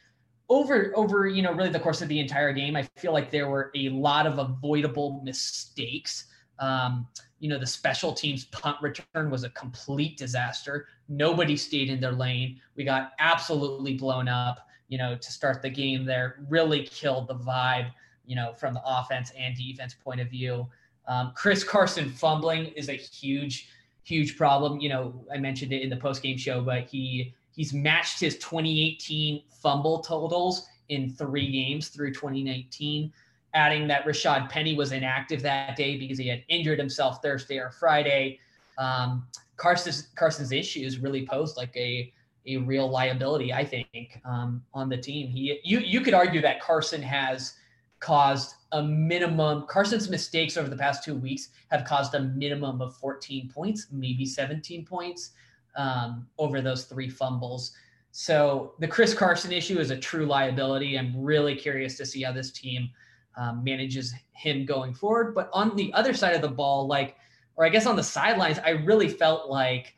over 0.48 0.92
over 0.96 1.26
you 1.28 1.42
know 1.42 1.52
really 1.52 1.70
the 1.70 1.80
course 1.80 2.02
of 2.02 2.08
the 2.08 2.18
entire 2.18 2.52
game, 2.52 2.76
I 2.76 2.82
feel 2.96 3.12
like 3.12 3.30
there 3.30 3.48
were 3.48 3.70
a 3.74 3.88
lot 3.90 4.26
of 4.26 4.38
avoidable 4.38 5.20
mistakes. 5.24 6.26
Um, 6.58 7.06
you 7.38 7.48
know 7.48 7.58
the 7.58 7.66
special 7.66 8.12
teams 8.12 8.46
punt 8.46 8.76
return 8.82 9.30
was 9.30 9.44
a 9.44 9.50
complete 9.50 10.16
disaster. 10.16 10.88
Nobody 11.08 11.56
stayed 11.56 11.88
in 11.88 12.00
their 12.00 12.12
lane. 12.12 12.60
We 12.76 12.84
got 12.84 13.12
absolutely 13.18 13.94
blown 13.94 14.28
up. 14.28 14.66
You 14.88 14.98
know 14.98 15.16
to 15.16 15.32
start 15.32 15.62
the 15.62 15.70
game 15.70 16.04
there 16.04 16.40
really 16.48 16.84
killed 16.86 17.28
the 17.28 17.36
vibe. 17.36 17.92
You 18.26 18.36
know 18.36 18.52
from 18.54 18.74
the 18.74 18.82
offense 18.84 19.32
and 19.38 19.56
defense 19.56 19.94
point 19.94 20.20
of 20.20 20.28
view. 20.28 20.66
Um, 21.08 21.32
Chris 21.34 21.64
Carson 21.64 22.10
fumbling 22.10 22.66
is 22.76 22.88
a 22.88 22.92
huge, 22.92 23.70
huge 24.04 24.36
problem. 24.36 24.78
You 24.78 24.90
know, 24.90 25.24
I 25.32 25.38
mentioned 25.38 25.72
it 25.72 25.82
in 25.82 25.90
the 25.90 25.96
post 25.96 26.22
game 26.22 26.36
show, 26.36 26.60
but 26.60 26.84
he 26.84 27.34
he's 27.56 27.72
matched 27.72 28.20
his 28.20 28.36
2018 28.36 29.42
fumble 29.48 30.00
totals 30.00 30.68
in 30.90 31.10
three 31.10 31.50
games 31.50 31.88
through 31.88 32.12
2019. 32.12 33.12
Adding 33.54 33.88
that 33.88 34.04
Rashad 34.04 34.50
Penny 34.50 34.76
was 34.76 34.92
inactive 34.92 35.40
that 35.42 35.74
day 35.74 35.96
because 35.96 36.18
he 36.18 36.28
had 36.28 36.44
injured 36.48 36.78
himself 36.78 37.22
Thursday 37.22 37.56
or 37.56 37.70
Friday. 37.70 38.38
Um, 38.76 39.26
Carson's 39.56 40.08
Carson's 40.14 40.52
issues 40.52 40.98
really 40.98 41.26
posed 41.26 41.56
like 41.56 41.74
a 41.76 42.12
a 42.46 42.58
real 42.58 42.88
liability, 42.88 43.52
I 43.52 43.64
think, 43.64 44.20
um, 44.24 44.62
on 44.72 44.88
the 44.88 44.96
team. 44.96 45.28
He 45.28 45.58
you 45.64 45.80
you 45.80 46.02
could 46.02 46.14
argue 46.14 46.42
that 46.42 46.60
Carson 46.60 47.02
has 47.02 47.54
caused 48.00 48.54
a 48.72 48.82
minimum 48.82 49.64
Carson's 49.66 50.10
mistakes 50.10 50.56
over 50.56 50.68
the 50.68 50.76
past 50.76 51.04
two 51.04 51.14
weeks 51.14 51.48
have 51.70 51.84
caused 51.84 52.14
a 52.14 52.20
minimum 52.20 52.80
of 52.80 52.96
14 52.96 53.48
points, 53.48 53.86
maybe 53.90 54.26
17 54.26 54.84
points 54.84 55.30
um, 55.76 56.26
over 56.38 56.60
those 56.60 56.84
three 56.84 57.08
fumbles. 57.08 57.72
So 58.10 58.74
the 58.78 58.88
Chris 58.88 59.14
Carson 59.14 59.52
issue 59.52 59.78
is 59.78 59.90
a 59.90 59.96
true 59.96 60.26
liability. 60.26 60.98
I'm 60.98 61.14
really 61.16 61.54
curious 61.54 61.96
to 61.98 62.06
see 62.06 62.22
how 62.22 62.32
this 62.32 62.50
team 62.50 62.90
um, 63.36 63.62
manages 63.62 64.14
him 64.32 64.66
going 64.66 64.94
forward. 64.94 65.34
But 65.34 65.50
on 65.52 65.76
the 65.76 65.92
other 65.92 66.12
side 66.12 66.34
of 66.34 66.42
the 66.42 66.48
ball, 66.48 66.86
like, 66.86 67.16
or 67.56 67.64
I 67.64 67.68
guess 67.68 67.86
on 67.86 67.96
the 67.96 68.02
sidelines, 68.02 68.58
I 68.58 68.70
really 68.70 69.08
felt 69.08 69.48
like, 69.48 69.94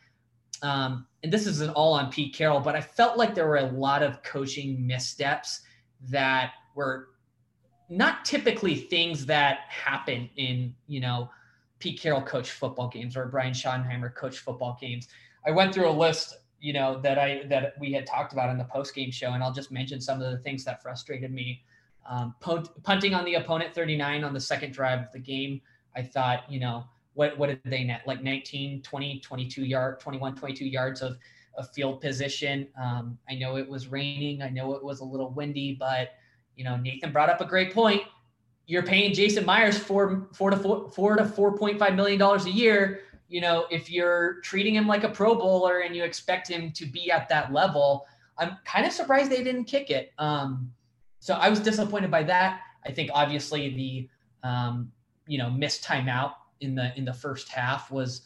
um, 0.62 1.06
and 1.22 1.32
this 1.32 1.46
isn't 1.46 1.70
all 1.70 1.92
on 1.92 2.10
Pete 2.10 2.34
Carroll, 2.34 2.60
but 2.60 2.76
I 2.76 2.80
felt 2.80 3.16
like 3.16 3.34
there 3.34 3.46
were 3.46 3.56
a 3.56 3.66
lot 3.66 4.02
of 4.02 4.22
coaching 4.22 4.86
missteps 4.86 5.60
that 6.08 6.52
were 6.74 7.09
not 7.90 8.24
typically 8.24 8.76
things 8.76 9.26
that 9.26 9.60
happen 9.68 10.30
in, 10.36 10.74
you 10.86 11.00
know, 11.00 11.28
Pete 11.80 12.00
Carroll 12.00 12.22
coach 12.22 12.52
football 12.52 12.88
games 12.88 13.16
or 13.16 13.26
Brian 13.26 13.52
Schottenheimer 13.52 14.14
coach 14.14 14.38
football 14.38 14.78
games. 14.80 15.08
I 15.44 15.50
went 15.50 15.74
through 15.74 15.88
a 15.88 15.90
list, 15.90 16.38
you 16.60 16.72
know, 16.72 17.00
that 17.00 17.18
I 17.18 17.42
that 17.48 17.74
we 17.80 17.92
had 17.92 18.06
talked 18.06 18.32
about 18.32 18.48
in 18.50 18.58
the 18.58 18.64
post 18.64 18.94
game 18.94 19.10
show, 19.10 19.32
and 19.32 19.42
I'll 19.42 19.52
just 19.52 19.72
mention 19.72 20.00
some 20.00 20.22
of 20.22 20.30
the 20.30 20.38
things 20.38 20.64
that 20.64 20.82
frustrated 20.82 21.32
me. 21.32 21.64
Um, 22.08 22.34
punting 22.82 23.14
on 23.14 23.24
the 23.24 23.34
opponent 23.34 23.74
39 23.74 24.24
on 24.24 24.32
the 24.32 24.40
second 24.40 24.72
drive 24.72 25.00
of 25.00 25.12
the 25.12 25.18
game. 25.18 25.60
I 25.96 26.02
thought, 26.02 26.50
you 26.50 26.60
know, 26.60 26.84
what 27.14 27.36
what 27.38 27.48
did 27.48 27.60
they 27.64 27.82
net? 27.82 28.02
Like 28.06 28.22
19, 28.22 28.82
20, 28.82 29.20
22 29.20 29.64
yard, 29.64 30.00
21, 30.00 30.36
22 30.36 30.64
yards 30.64 31.02
of 31.02 31.16
of 31.56 31.68
field 31.72 32.00
position. 32.00 32.68
Um, 32.80 33.18
I 33.28 33.34
know 33.34 33.56
it 33.56 33.68
was 33.68 33.88
raining. 33.88 34.42
I 34.42 34.50
know 34.50 34.74
it 34.74 34.84
was 34.84 35.00
a 35.00 35.04
little 35.04 35.30
windy, 35.30 35.76
but 35.78 36.10
you 36.56 36.64
know, 36.64 36.76
Nathan 36.76 37.12
brought 37.12 37.30
up 37.30 37.40
a 37.40 37.46
great 37.46 37.72
point. 37.72 38.02
You're 38.66 38.82
paying 38.82 39.12
Jason 39.14 39.44
Myers 39.44 39.78
four, 39.78 40.28
four 40.32 40.50
to 40.50 40.56
four, 40.56 40.90
four 40.90 41.16
to 41.16 41.24
four 41.24 41.56
point 41.56 41.78
five 41.78 41.94
million 41.94 42.18
dollars 42.18 42.46
a 42.46 42.50
year. 42.50 43.00
You 43.28 43.40
know, 43.40 43.66
if 43.70 43.90
you're 43.90 44.40
treating 44.42 44.74
him 44.74 44.86
like 44.86 45.04
a 45.04 45.08
Pro 45.08 45.34
Bowler 45.34 45.80
and 45.80 45.94
you 45.94 46.04
expect 46.04 46.48
him 46.48 46.72
to 46.72 46.86
be 46.86 47.10
at 47.10 47.28
that 47.28 47.52
level, 47.52 48.06
I'm 48.38 48.56
kind 48.64 48.86
of 48.86 48.92
surprised 48.92 49.30
they 49.30 49.44
didn't 49.44 49.64
kick 49.64 49.90
it. 49.90 50.12
Um, 50.18 50.72
so 51.20 51.34
I 51.34 51.48
was 51.48 51.60
disappointed 51.60 52.10
by 52.10 52.22
that. 52.24 52.60
I 52.84 52.92
think 52.92 53.10
obviously 53.12 54.08
the 54.42 54.48
um, 54.48 54.90
you 55.26 55.38
know 55.38 55.50
missed 55.50 55.84
timeout 55.84 56.32
in 56.60 56.74
the 56.74 56.96
in 56.96 57.04
the 57.04 57.12
first 57.12 57.48
half 57.48 57.90
was 57.90 58.22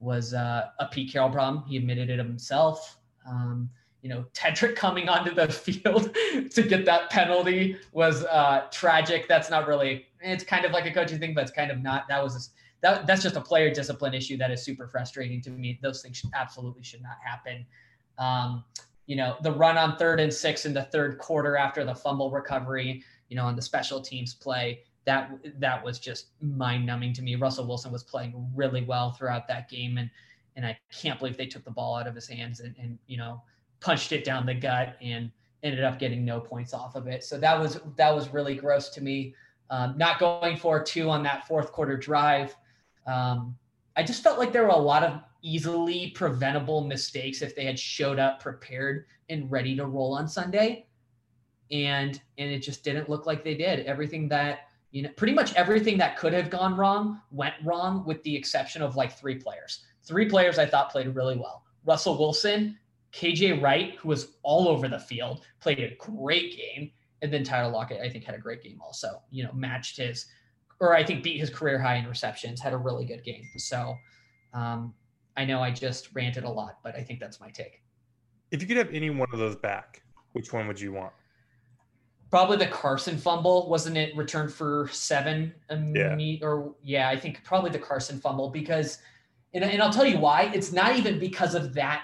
was 0.00 0.34
uh, 0.34 0.66
a 0.78 0.86
Pete 0.86 1.12
Carroll 1.12 1.30
problem. 1.30 1.64
He 1.66 1.76
admitted 1.76 2.10
it 2.10 2.18
himself. 2.18 2.98
Um, 3.28 3.70
you 4.06 4.14
know, 4.14 4.24
Tedric 4.34 4.76
coming 4.76 5.08
onto 5.08 5.34
the 5.34 5.48
field 5.52 6.14
to 6.52 6.62
get 6.62 6.84
that 6.84 7.10
penalty 7.10 7.76
was 7.90 8.22
uh, 8.26 8.68
tragic. 8.70 9.26
That's 9.26 9.50
not 9.50 9.66
really, 9.66 10.06
it's 10.20 10.44
kind 10.44 10.64
of 10.64 10.70
like 10.70 10.86
a 10.86 10.92
coaching 10.92 11.18
thing, 11.18 11.34
but 11.34 11.42
it's 11.42 11.50
kind 11.50 11.72
of 11.72 11.82
not. 11.82 12.06
That 12.08 12.22
was, 12.22 12.36
a, 12.36 12.40
that, 12.82 13.08
that's 13.08 13.24
just 13.24 13.34
a 13.34 13.40
player 13.40 13.74
discipline 13.74 14.14
issue 14.14 14.36
that 14.36 14.52
is 14.52 14.62
super 14.62 14.86
frustrating 14.86 15.40
to 15.42 15.50
me. 15.50 15.80
Those 15.82 16.02
things 16.02 16.18
should, 16.18 16.30
absolutely 16.34 16.84
should 16.84 17.02
not 17.02 17.16
happen. 17.20 17.66
Um, 18.16 18.62
you 19.06 19.16
know, 19.16 19.38
the 19.42 19.50
run 19.50 19.76
on 19.76 19.96
third 19.96 20.20
and 20.20 20.32
six 20.32 20.66
in 20.66 20.72
the 20.72 20.84
third 20.84 21.18
quarter 21.18 21.56
after 21.56 21.84
the 21.84 21.94
fumble 21.94 22.30
recovery, 22.30 23.02
you 23.28 23.34
know, 23.34 23.44
on 23.44 23.56
the 23.56 23.62
special 23.62 24.00
teams 24.00 24.34
play, 24.34 24.82
that 25.04 25.32
that 25.58 25.84
was 25.84 25.98
just 25.98 26.28
mind 26.40 26.86
numbing 26.86 27.12
to 27.14 27.22
me. 27.22 27.34
Russell 27.34 27.66
Wilson 27.66 27.90
was 27.90 28.04
playing 28.04 28.48
really 28.54 28.84
well 28.84 29.10
throughout 29.10 29.48
that 29.48 29.68
game, 29.68 29.98
and 29.98 30.10
and 30.54 30.64
I 30.64 30.78
can't 30.92 31.18
believe 31.18 31.36
they 31.36 31.46
took 31.46 31.64
the 31.64 31.72
ball 31.72 31.96
out 31.96 32.06
of 32.06 32.14
his 32.14 32.28
hands 32.28 32.60
and, 32.60 32.74
and 32.78 32.98
you 33.08 33.16
know 33.16 33.42
punched 33.80 34.12
it 34.12 34.24
down 34.24 34.46
the 34.46 34.54
gut 34.54 34.96
and 35.00 35.30
ended 35.62 35.84
up 35.84 35.98
getting 35.98 36.24
no 36.24 36.40
points 36.40 36.72
off 36.72 36.94
of 36.94 37.06
it. 37.06 37.24
So 37.24 37.38
that 37.38 37.58
was 37.58 37.80
that 37.96 38.14
was 38.14 38.28
really 38.28 38.54
gross 38.54 38.88
to 38.90 39.00
me. 39.00 39.34
Um, 39.70 39.98
not 39.98 40.18
going 40.20 40.56
for 40.56 40.82
two 40.82 41.10
on 41.10 41.22
that 41.24 41.46
fourth 41.46 41.72
quarter 41.72 41.96
drive. 41.96 42.54
Um, 43.06 43.56
I 43.96 44.02
just 44.02 44.22
felt 44.22 44.38
like 44.38 44.52
there 44.52 44.62
were 44.62 44.68
a 44.68 44.76
lot 44.76 45.02
of 45.02 45.20
easily 45.42 46.10
preventable 46.10 46.84
mistakes 46.84 47.42
if 47.42 47.54
they 47.56 47.64
had 47.64 47.78
showed 47.78 48.18
up 48.18 48.40
prepared 48.40 49.06
and 49.28 49.50
ready 49.50 49.76
to 49.76 49.86
roll 49.86 50.14
on 50.14 50.28
Sunday. 50.28 50.86
And 51.70 52.20
and 52.38 52.50
it 52.50 52.60
just 52.60 52.84
didn't 52.84 53.08
look 53.08 53.26
like 53.26 53.42
they 53.42 53.54
did. 53.54 53.86
Everything 53.86 54.28
that 54.28 54.60
you 54.92 55.02
know, 55.02 55.10
pretty 55.16 55.34
much 55.34 55.52
everything 55.54 55.98
that 55.98 56.16
could 56.16 56.32
have 56.32 56.48
gone 56.48 56.76
wrong 56.76 57.20
went 57.30 57.54
wrong, 57.64 58.04
with 58.06 58.22
the 58.22 58.34
exception 58.34 58.82
of 58.82 58.96
like 58.96 59.12
three 59.18 59.34
players. 59.34 59.84
Three 60.04 60.28
players 60.28 60.58
I 60.58 60.66
thought 60.66 60.90
played 60.90 61.14
really 61.14 61.36
well. 61.36 61.64
Russell 61.84 62.16
Wilson 62.16 62.78
KJ 63.16 63.62
Wright, 63.62 63.94
who 63.94 64.08
was 64.08 64.34
all 64.42 64.68
over 64.68 64.88
the 64.88 64.98
field, 64.98 65.46
played 65.60 65.80
a 65.80 65.96
great 65.98 66.56
game. 66.56 66.90
And 67.22 67.32
then 67.32 67.44
Tyler 67.44 67.72
Lockett, 67.72 68.00
I 68.02 68.10
think, 68.10 68.24
had 68.24 68.34
a 68.34 68.38
great 68.38 68.62
game 68.62 68.78
also. 68.84 69.22
You 69.30 69.44
know, 69.44 69.52
matched 69.54 69.96
his, 69.96 70.26
or 70.80 70.94
I 70.94 71.02
think 71.02 71.22
beat 71.22 71.40
his 71.40 71.48
career 71.48 71.80
high 71.80 71.96
in 71.96 72.06
receptions, 72.06 72.60
had 72.60 72.74
a 72.74 72.76
really 72.76 73.06
good 73.06 73.24
game. 73.24 73.44
So 73.56 73.96
um, 74.52 74.92
I 75.36 75.46
know 75.46 75.60
I 75.60 75.70
just 75.70 76.14
ranted 76.14 76.44
a 76.44 76.50
lot, 76.50 76.78
but 76.84 76.94
I 76.94 77.02
think 77.02 77.18
that's 77.18 77.40
my 77.40 77.50
take. 77.50 77.82
If 78.50 78.60
you 78.60 78.68
could 78.68 78.76
have 78.76 78.92
any 78.92 79.08
one 79.08 79.28
of 79.32 79.38
those 79.38 79.56
back, 79.56 80.02
which 80.32 80.52
one 80.52 80.68
would 80.68 80.78
you 80.78 80.92
want? 80.92 81.12
Probably 82.30 82.58
the 82.58 82.66
Carson 82.66 83.16
fumble, 83.16 83.70
wasn't 83.70 83.96
it? 83.96 84.14
Returned 84.14 84.52
for 84.52 84.88
seven, 84.92 85.54
yeah. 85.70 86.16
or 86.42 86.74
yeah, 86.82 87.08
I 87.08 87.16
think 87.18 87.42
probably 87.44 87.70
the 87.70 87.78
Carson 87.78 88.20
fumble 88.20 88.50
because, 88.50 88.98
and, 89.54 89.64
and 89.64 89.82
I'll 89.82 89.92
tell 89.92 90.04
you 90.04 90.18
why. 90.18 90.50
It's 90.54 90.72
not 90.72 90.96
even 90.96 91.18
because 91.18 91.54
of 91.54 91.72
that 91.74 92.02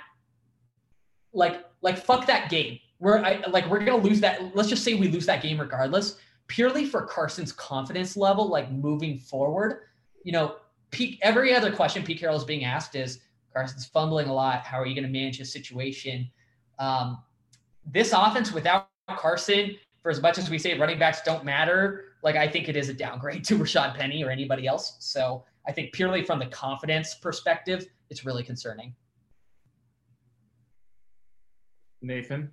like 1.32 1.64
like 1.80 1.98
fuck 1.98 2.26
that 2.26 2.50
game. 2.50 2.78
We're 2.98 3.18
I, 3.18 3.42
like 3.48 3.68
we're 3.68 3.84
gonna 3.84 4.02
lose 4.02 4.20
that. 4.20 4.54
Let's 4.54 4.68
just 4.68 4.84
say 4.84 4.94
we 4.94 5.08
lose 5.08 5.26
that 5.26 5.42
game 5.42 5.60
regardless, 5.60 6.16
purely 6.46 6.84
for 6.84 7.02
Carson's 7.06 7.52
confidence 7.52 8.16
level, 8.16 8.48
like 8.48 8.70
moving 8.70 9.18
forward. 9.18 9.80
You 10.24 10.32
know, 10.32 10.56
Pete, 10.90 11.18
every 11.22 11.54
other 11.54 11.72
question 11.72 12.04
Pete 12.04 12.20
Carroll 12.20 12.36
is 12.36 12.44
being 12.44 12.64
asked 12.64 12.94
is 12.94 13.20
Carson's 13.52 13.86
fumbling 13.86 14.28
a 14.28 14.32
lot. 14.32 14.64
How 14.64 14.78
are 14.78 14.86
you 14.86 14.94
going 14.94 15.04
to 15.04 15.10
manage 15.10 15.38
his 15.38 15.52
situation? 15.52 16.30
Um, 16.78 17.18
this 17.86 18.12
offense 18.12 18.52
without 18.52 18.88
Carson, 19.08 19.76
for 20.02 20.10
as 20.10 20.20
much 20.20 20.38
as 20.38 20.48
we 20.48 20.58
say 20.58 20.78
running 20.78 20.98
backs 20.98 21.22
don't 21.22 21.44
matter, 21.44 22.04
like 22.22 22.36
I 22.36 22.48
think 22.48 22.68
it 22.68 22.76
is 22.76 22.88
a 22.88 22.94
downgrade 22.94 23.44
to 23.46 23.58
Rashad 23.58 23.96
Penny 23.96 24.22
or 24.22 24.30
anybody 24.30 24.66
else. 24.66 24.96
So 25.00 25.44
I 25.66 25.72
think 25.72 25.92
purely 25.92 26.22
from 26.22 26.38
the 26.38 26.46
confidence 26.46 27.14
perspective, 27.14 27.86
it's 28.10 28.24
really 28.24 28.42
concerning. 28.42 28.94
Nathan, 32.02 32.50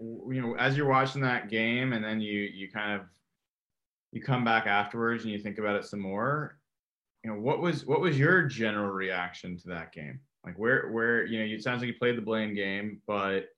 you 0.00 0.40
know, 0.40 0.54
as 0.54 0.76
you're 0.76 0.88
watching 0.88 1.22
that 1.22 1.48
game 1.48 1.92
and 1.92 2.04
then 2.04 2.20
you 2.20 2.40
you 2.40 2.70
kind 2.70 3.00
of 3.00 3.06
you 4.12 4.22
come 4.22 4.44
back 4.44 4.66
afterwards 4.66 5.24
and 5.24 5.32
you 5.32 5.38
think 5.38 5.58
about 5.58 5.76
it 5.76 5.84
some 5.84 6.00
more, 6.00 6.58
you 7.24 7.30
know, 7.30 7.38
what 7.38 7.60
was 7.60 7.84
what 7.86 8.00
was 8.00 8.18
your 8.18 8.44
general 8.44 8.90
reaction 8.90 9.56
to 9.58 9.68
that 9.68 9.92
game? 9.92 10.20
Like 10.44 10.58
where 10.58 10.90
where 10.90 11.26
you 11.26 11.38
know, 11.38 11.44
it 11.44 11.62
sounds 11.62 11.80
like 11.80 11.88
you 11.88 11.98
played 11.98 12.16
the 12.16 12.22
blame 12.22 12.54
game, 12.54 13.02
but 13.06 13.48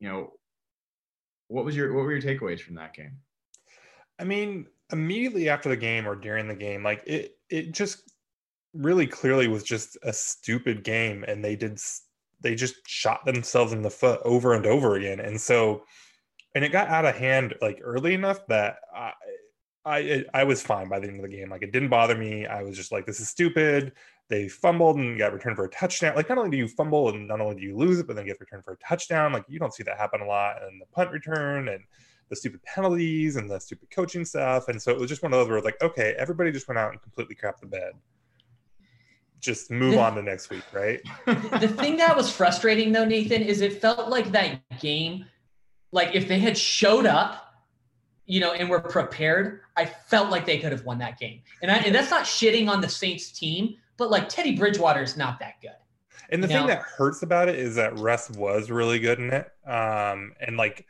you 0.00 0.08
know, 0.08 0.32
what 1.48 1.64
was 1.64 1.76
your 1.76 1.92
what 1.92 2.04
were 2.04 2.12
your 2.16 2.22
takeaways 2.22 2.60
from 2.60 2.76
that 2.76 2.94
game? 2.94 3.18
I 4.18 4.24
mean, 4.24 4.66
immediately 4.92 5.48
after 5.48 5.68
the 5.68 5.76
game 5.76 6.06
or 6.06 6.14
during 6.16 6.48
the 6.48 6.54
game, 6.54 6.82
like 6.82 7.02
it 7.06 7.36
it 7.50 7.72
just 7.72 8.10
really 8.72 9.06
clearly 9.06 9.48
was 9.48 9.64
just 9.64 9.98
a 10.02 10.12
stupid 10.12 10.84
game 10.84 11.24
and 11.26 11.44
they 11.44 11.56
did 11.56 11.78
they 12.40 12.54
just 12.54 12.76
shot 12.86 13.24
themselves 13.24 13.72
in 13.72 13.82
the 13.82 13.90
foot 13.90 14.20
over 14.24 14.54
and 14.54 14.66
over 14.66 14.96
again. 14.96 15.20
And 15.20 15.40
so 15.40 15.84
and 16.54 16.64
it 16.64 16.72
got 16.72 16.88
out 16.88 17.04
of 17.04 17.16
hand 17.16 17.54
like 17.60 17.80
early 17.82 18.14
enough 18.14 18.46
that 18.48 18.76
I, 18.94 19.12
I 19.84 20.24
I 20.34 20.44
was 20.44 20.62
fine 20.62 20.88
by 20.88 20.98
the 20.98 21.08
end 21.08 21.16
of 21.16 21.22
the 21.22 21.36
game. 21.36 21.50
Like 21.50 21.62
it 21.62 21.72
didn't 21.72 21.90
bother 21.90 22.16
me. 22.16 22.46
I 22.46 22.62
was 22.62 22.76
just 22.76 22.92
like, 22.92 23.06
this 23.06 23.20
is 23.20 23.28
stupid. 23.28 23.92
They 24.28 24.48
fumbled 24.48 24.96
and 24.96 25.18
got 25.18 25.32
returned 25.32 25.56
for 25.56 25.64
a 25.64 25.70
touchdown. 25.70 26.14
Like 26.16 26.28
not 26.28 26.38
only 26.38 26.50
do 26.50 26.56
you 26.56 26.68
fumble 26.68 27.08
and 27.08 27.26
not 27.26 27.40
only 27.40 27.56
do 27.56 27.62
you 27.62 27.76
lose 27.76 27.98
it, 27.98 28.06
but 28.06 28.16
then 28.16 28.26
get 28.26 28.40
returned 28.40 28.64
for 28.64 28.72
a 28.72 28.78
touchdown. 28.78 29.32
Like 29.32 29.44
you 29.48 29.58
don't 29.58 29.74
see 29.74 29.82
that 29.84 29.98
happen 29.98 30.20
a 30.20 30.26
lot. 30.26 30.62
And 30.62 30.80
the 30.80 30.86
punt 30.86 31.10
return 31.10 31.68
and 31.68 31.82
the 32.28 32.36
stupid 32.36 32.62
penalties 32.62 33.36
and 33.36 33.50
the 33.50 33.58
stupid 33.58 33.90
coaching 33.90 34.24
stuff. 34.24 34.68
And 34.68 34.80
so 34.80 34.92
it 34.92 34.98
was 34.98 35.08
just 35.08 35.22
one 35.22 35.32
of 35.32 35.38
those 35.38 35.48
where 35.48 35.60
like, 35.60 35.82
okay, 35.82 36.14
everybody 36.16 36.52
just 36.52 36.68
went 36.68 36.78
out 36.78 36.92
and 36.92 37.02
completely 37.02 37.34
crapped 37.34 37.60
the 37.60 37.66
bed. 37.66 37.92
Just 39.40 39.70
move 39.70 39.96
on 39.98 40.14
to 40.16 40.22
next 40.22 40.50
week, 40.50 40.64
right? 40.72 41.00
the 41.26 41.68
thing 41.68 41.96
that 41.96 42.16
was 42.16 42.30
frustrating 42.30 42.92
though, 42.92 43.04
Nathan, 43.04 43.42
is 43.42 43.60
it 43.60 43.80
felt 43.80 44.08
like 44.08 44.32
that 44.32 44.60
game, 44.80 45.24
like 45.92 46.14
if 46.14 46.28
they 46.28 46.38
had 46.38 46.56
showed 46.56 47.06
up 47.06 47.50
you 48.30 48.38
know, 48.38 48.52
and 48.52 48.70
were 48.70 48.78
prepared, 48.78 49.62
I 49.76 49.84
felt 49.84 50.30
like 50.30 50.46
they 50.46 50.58
could 50.58 50.70
have 50.70 50.84
won 50.84 50.98
that 50.98 51.18
game. 51.18 51.40
And 51.62 51.70
I, 51.70 51.78
and 51.78 51.92
that's 51.92 52.12
not 52.12 52.22
shitting 52.22 52.68
on 52.68 52.80
the 52.80 52.88
Saints 52.88 53.32
team, 53.32 53.74
but 53.96 54.08
like 54.08 54.28
Teddy 54.28 54.56
Bridgewater 54.56 55.02
is 55.02 55.16
not 55.16 55.40
that 55.40 55.54
good. 55.60 55.72
And 56.30 56.40
the 56.40 56.46
thing 56.46 56.60
know? 56.60 56.68
that 56.68 56.82
hurts 56.82 57.22
about 57.22 57.48
it 57.48 57.56
is 57.56 57.74
that 57.74 57.98
Russ 57.98 58.30
was 58.30 58.70
really 58.70 59.00
good 59.00 59.18
in 59.18 59.32
it. 59.32 59.50
Um, 59.66 60.34
and 60.40 60.56
like 60.56 60.86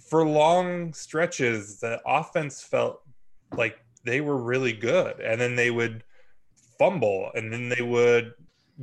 for 0.00 0.26
long 0.26 0.94
stretches, 0.94 1.80
the 1.80 2.00
offense 2.06 2.62
felt 2.62 3.02
like 3.54 3.78
they 4.04 4.22
were 4.22 4.38
really 4.38 4.72
good. 4.72 5.20
And 5.20 5.38
then 5.38 5.56
they 5.56 5.70
would 5.70 6.04
fumble 6.78 7.30
and 7.34 7.52
then 7.52 7.68
they 7.68 7.82
would 7.82 8.32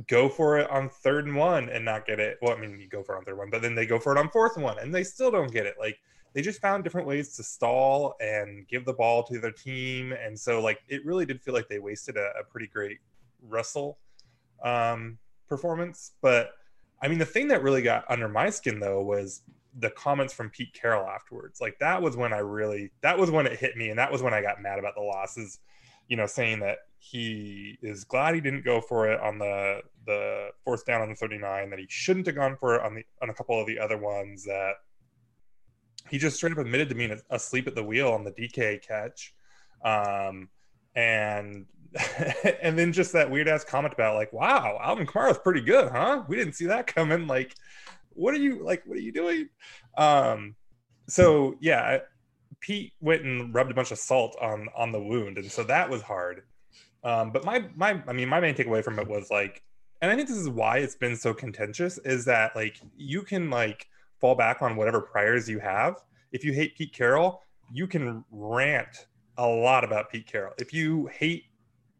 go 0.06 0.28
for 0.28 0.58
it 0.58 0.70
on 0.70 0.88
third 0.88 1.26
and 1.26 1.36
one 1.36 1.68
and 1.70 1.84
not 1.84 2.06
get 2.06 2.20
it. 2.20 2.38
Well, 2.42 2.56
I 2.56 2.60
mean, 2.60 2.78
you 2.78 2.88
go 2.88 3.02
for 3.02 3.14
it 3.14 3.18
on 3.18 3.24
third 3.24 3.38
one, 3.38 3.50
but 3.50 3.62
then 3.62 3.74
they 3.74 3.86
go 3.86 3.98
for 3.98 4.14
it 4.14 4.18
on 4.18 4.28
fourth 4.30 4.56
one 4.58 4.78
and 4.78 4.94
they 4.94 5.04
still 5.04 5.30
don't 5.30 5.50
get 5.50 5.66
it. 5.66 5.76
Like 5.78 5.98
they 6.36 6.42
just 6.42 6.60
found 6.60 6.84
different 6.84 7.06
ways 7.06 7.34
to 7.36 7.42
stall 7.42 8.14
and 8.20 8.68
give 8.68 8.84
the 8.84 8.92
ball 8.92 9.22
to 9.22 9.38
their 9.38 9.50
team. 9.50 10.12
And 10.12 10.38
so, 10.38 10.60
like, 10.60 10.80
it 10.86 11.02
really 11.06 11.24
did 11.24 11.40
feel 11.40 11.54
like 11.54 11.66
they 11.66 11.78
wasted 11.78 12.18
a, 12.18 12.30
a 12.38 12.44
pretty 12.44 12.66
great 12.66 12.98
Russell 13.40 13.96
um, 14.62 15.16
performance. 15.48 16.12
But 16.20 16.50
I 17.00 17.08
mean, 17.08 17.18
the 17.18 17.24
thing 17.24 17.48
that 17.48 17.62
really 17.62 17.80
got 17.80 18.04
under 18.10 18.28
my 18.28 18.50
skin, 18.50 18.80
though, 18.80 19.02
was 19.02 19.44
the 19.78 19.88
comments 19.88 20.34
from 20.34 20.50
Pete 20.50 20.74
Carroll 20.74 21.08
afterwards. 21.08 21.58
Like, 21.62 21.78
that 21.78 22.02
was 22.02 22.18
when 22.18 22.34
I 22.34 22.40
really, 22.40 22.90
that 23.00 23.18
was 23.18 23.30
when 23.30 23.46
it 23.46 23.58
hit 23.58 23.74
me. 23.78 23.88
And 23.88 23.98
that 23.98 24.12
was 24.12 24.20
when 24.22 24.34
I 24.34 24.42
got 24.42 24.60
mad 24.60 24.78
about 24.78 24.94
the 24.94 25.00
losses, 25.00 25.60
you 26.08 26.18
know, 26.18 26.26
saying 26.26 26.60
that 26.60 26.80
he 27.10 27.78
is 27.82 28.04
glad 28.04 28.34
he 28.34 28.40
didn't 28.40 28.64
go 28.64 28.80
for 28.80 29.10
it 29.10 29.20
on 29.20 29.38
the 29.38 29.80
the 30.06 30.48
fourth 30.64 30.84
down 30.86 31.02
on 31.02 31.08
the 31.08 31.14
39 31.14 31.70
that 31.70 31.78
he 31.78 31.86
shouldn't 31.88 32.26
have 32.26 32.36
gone 32.36 32.56
for 32.56 32.76
it 32.76 32.82
on 32.82 32.94
the 32.94 33.04
on 33.22 33.30
a 33.30 33.34
couple 33.34 33.60
of 33.60 33.66
the 33.66 33.78
other 33.78 33.98
ones 33.98 34.44
that 34.44 34.74
he 36.08 36.18
just 36.18 36.36
straight 36.36 36.52
up 36.52 36.58
admitted 36.58 36.88
to 36.88 36.94
being 36.94 37.18
asleep 37.30 37.66
at 37.66 37.74
the 37.74 37.82
wheel 37.82 38.08
on 38.12 38.24
the 38.24 38.32
DK 38.32 38.80
catch. 38.86 39.34
Um, 39.84 40.48
and 40.94 41.66
and 42.62 42.78
then 42.78 42.92
just 42.92 43.12
that 43.12 43.30
weird 43.30 43.48
ass 43.48 43.64
comment 43.64 43.94
about 43.94 44.16
like, 44.16 44.32
wow, 44.32 44.78
Alvin 44.82 45.06
Kamara's 45.06 45.38
pretty 45.38 45.60
good, 45.60 45.90
huh? 45.90 46.24
We 46.28 46.36
didn't 46.36 46.54
see 46.54 46.66
that 46.66 46.86
coming. 46.86 47.26
Like, 47.26 47.54
what 48.10 48.34
are 48.34 48.38
you 48.38 48.64
like? 48.64 48.82
What 48.86 48.96
are 48.96 49.02
you 49.02 49.12
doing? 49.12 49.48
Um, 49.96 50.54
so 51.08 51.56
yeah, 51.60 51.98
Pete 52.60 52.92
went 53.00 53.22
and 53.22 53.54
rubbed 53.54 53.70
a 53.70 53.74
bunch 53.74 53.92
of 53.92 53.98
salt 53.98 54.36
on 54.40 54.68
on 54.76 54.92
the 54.92 55.00
wound, 55.00 55.38
and 55.38 55.50
so 55.50 55.62
that 55.64 55.88
was 55.88 56.02
hard. 56.02 56.42
Um, 57.06 57.30
but 57.30 57.44
my 57.44 57.64
my 57.76 58.02
I 58.08 58.12
mean, 58.12 58.28
my 58.28 58.40
main 58.40 58.56
takeaway 58.56 58.82
from 58.82 58.98
it 58.98 59.06
was 59.06 59.30
like, 59.30 59.62
and 60.02 60.10
I 60.10 60.16
think 60.16 60.26
this 60.26 60.36
is 60.36 60.48
why 60.48 60.78
it's 60.78 60.96
been 60.96 61.14
so 61.14 61.32
contentious 61.32 61.98
is 61.98 62.24
that 62.24 62.56
like 62.56 62.80
you 62.96 63.22
can 63.22 63.48
like 63.48 63.86
fall 64.20 64.34
back 64.34 64.60
on 64.60 64.74
whatever 64.74 65.00
priors 65.00 65.48
you 65.48 65.60
have. 65.60 66.02
If 66.32 66.44
you 66.44 66.52
hate 66.52 66.76
Pete 66.76 66.92
Carroll, 66.92 67.42
you 67.72 67.86
can 67.86 68.24
rant 68.32 69.06
a 69.38 69.46
lot 69.46 69.84
about 69.84 70.10
Pete 70.10 70.26
Carroll. 70.26 70.52
If 70.58 70.74
you 70.74 71.06
hate 71.06 71.44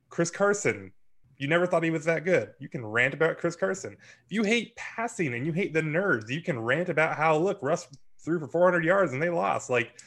Chris 0.09 0.29
Carson, 0.29 0.91
you 1.39 1.47
never 1.47 1.69
thought 1.69 1.85
he 1.85 1.91
was 1.91 2.05
that 2.07 2.25
good. 2.25 2.51
You 2.59 2.69
can 2.69 2.85
rant 2.85 3.15
about 3.15 3.39
Chris 3.39 3.55
Carson. 3.55 3.93
If 3.93 4.33
you 4.33 4.43
hate 4.43 4.75
passing 4.75 5.35
and 5.35 5.47
you 5.47 5.53
hate 5.53 5.73
the 5.73 5.83
nerds, 5.83 6.29
you 6.29 6.43
can 6.43 6.59
rant 6.59 6.89
about 6.89 7.17
how 7.17 7.37
look 7.37 7.63
Russ 7.63 7.87
threw 8.19 8.41
for 8.41 8.49
400 8.49 8.85
yards 8.85 9.13
and 9.13 9.23
they 9.23 9.31
lost. 9.31 9.71
Like 9.71 10.01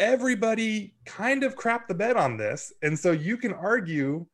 everybody 0.00 0.94
kind 1.04 1.44
of 1.44 1.54
crapped 1.54 1.86
the 1.86 1.94
bed 1.94 2.16
on 2.16 2.36
this, 2.36 2.72
and 2.82 2.98
so 2.98 3.12
you 3.12 3.36
can 3.36 3.52
argue 3.52 4.26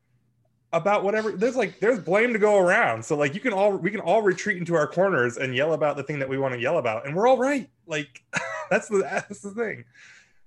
about 0.72 1.05
whatever 1.05 1.33
there's 1.33 1.57
like 1.57 1.81
there's 1.81 1.98
blame 1.98 2.33
to 2.33 2.38
go 2.38 2.59
around. 2.59 3.05
So 3.05 3.16
like 3.16 3.35
you 3.35 3.40
can 3.40 3.52
all 3.52 3.76
we 3.76 3.90
can 3.90 4.00
all 4.00 4.22
retreat 4.22 4.57
into 4.57 4.74
our 4.74 4.87
corners 4.87 5.37
and 5.37 5.55
yell 5.55 5.74
about 5.74 5.96
the 5.96 6.02
thing 6.02 6.18
that 6.20 6.29
we 6.29 6.38
want 6.38 6.55
to 6.55 6.61
yell 6.61 6.79
about. 6.79 7.07
And 7.07 7.14
we're 7.14 7.26
all 7.26 7.38
right. 7.38 7.68
Like 7.87 8.22
that's 8.70 8.88
the 8.88 8.98
that's 8.98 9.40
the 9.40 9.50
thing. 9.50 9.85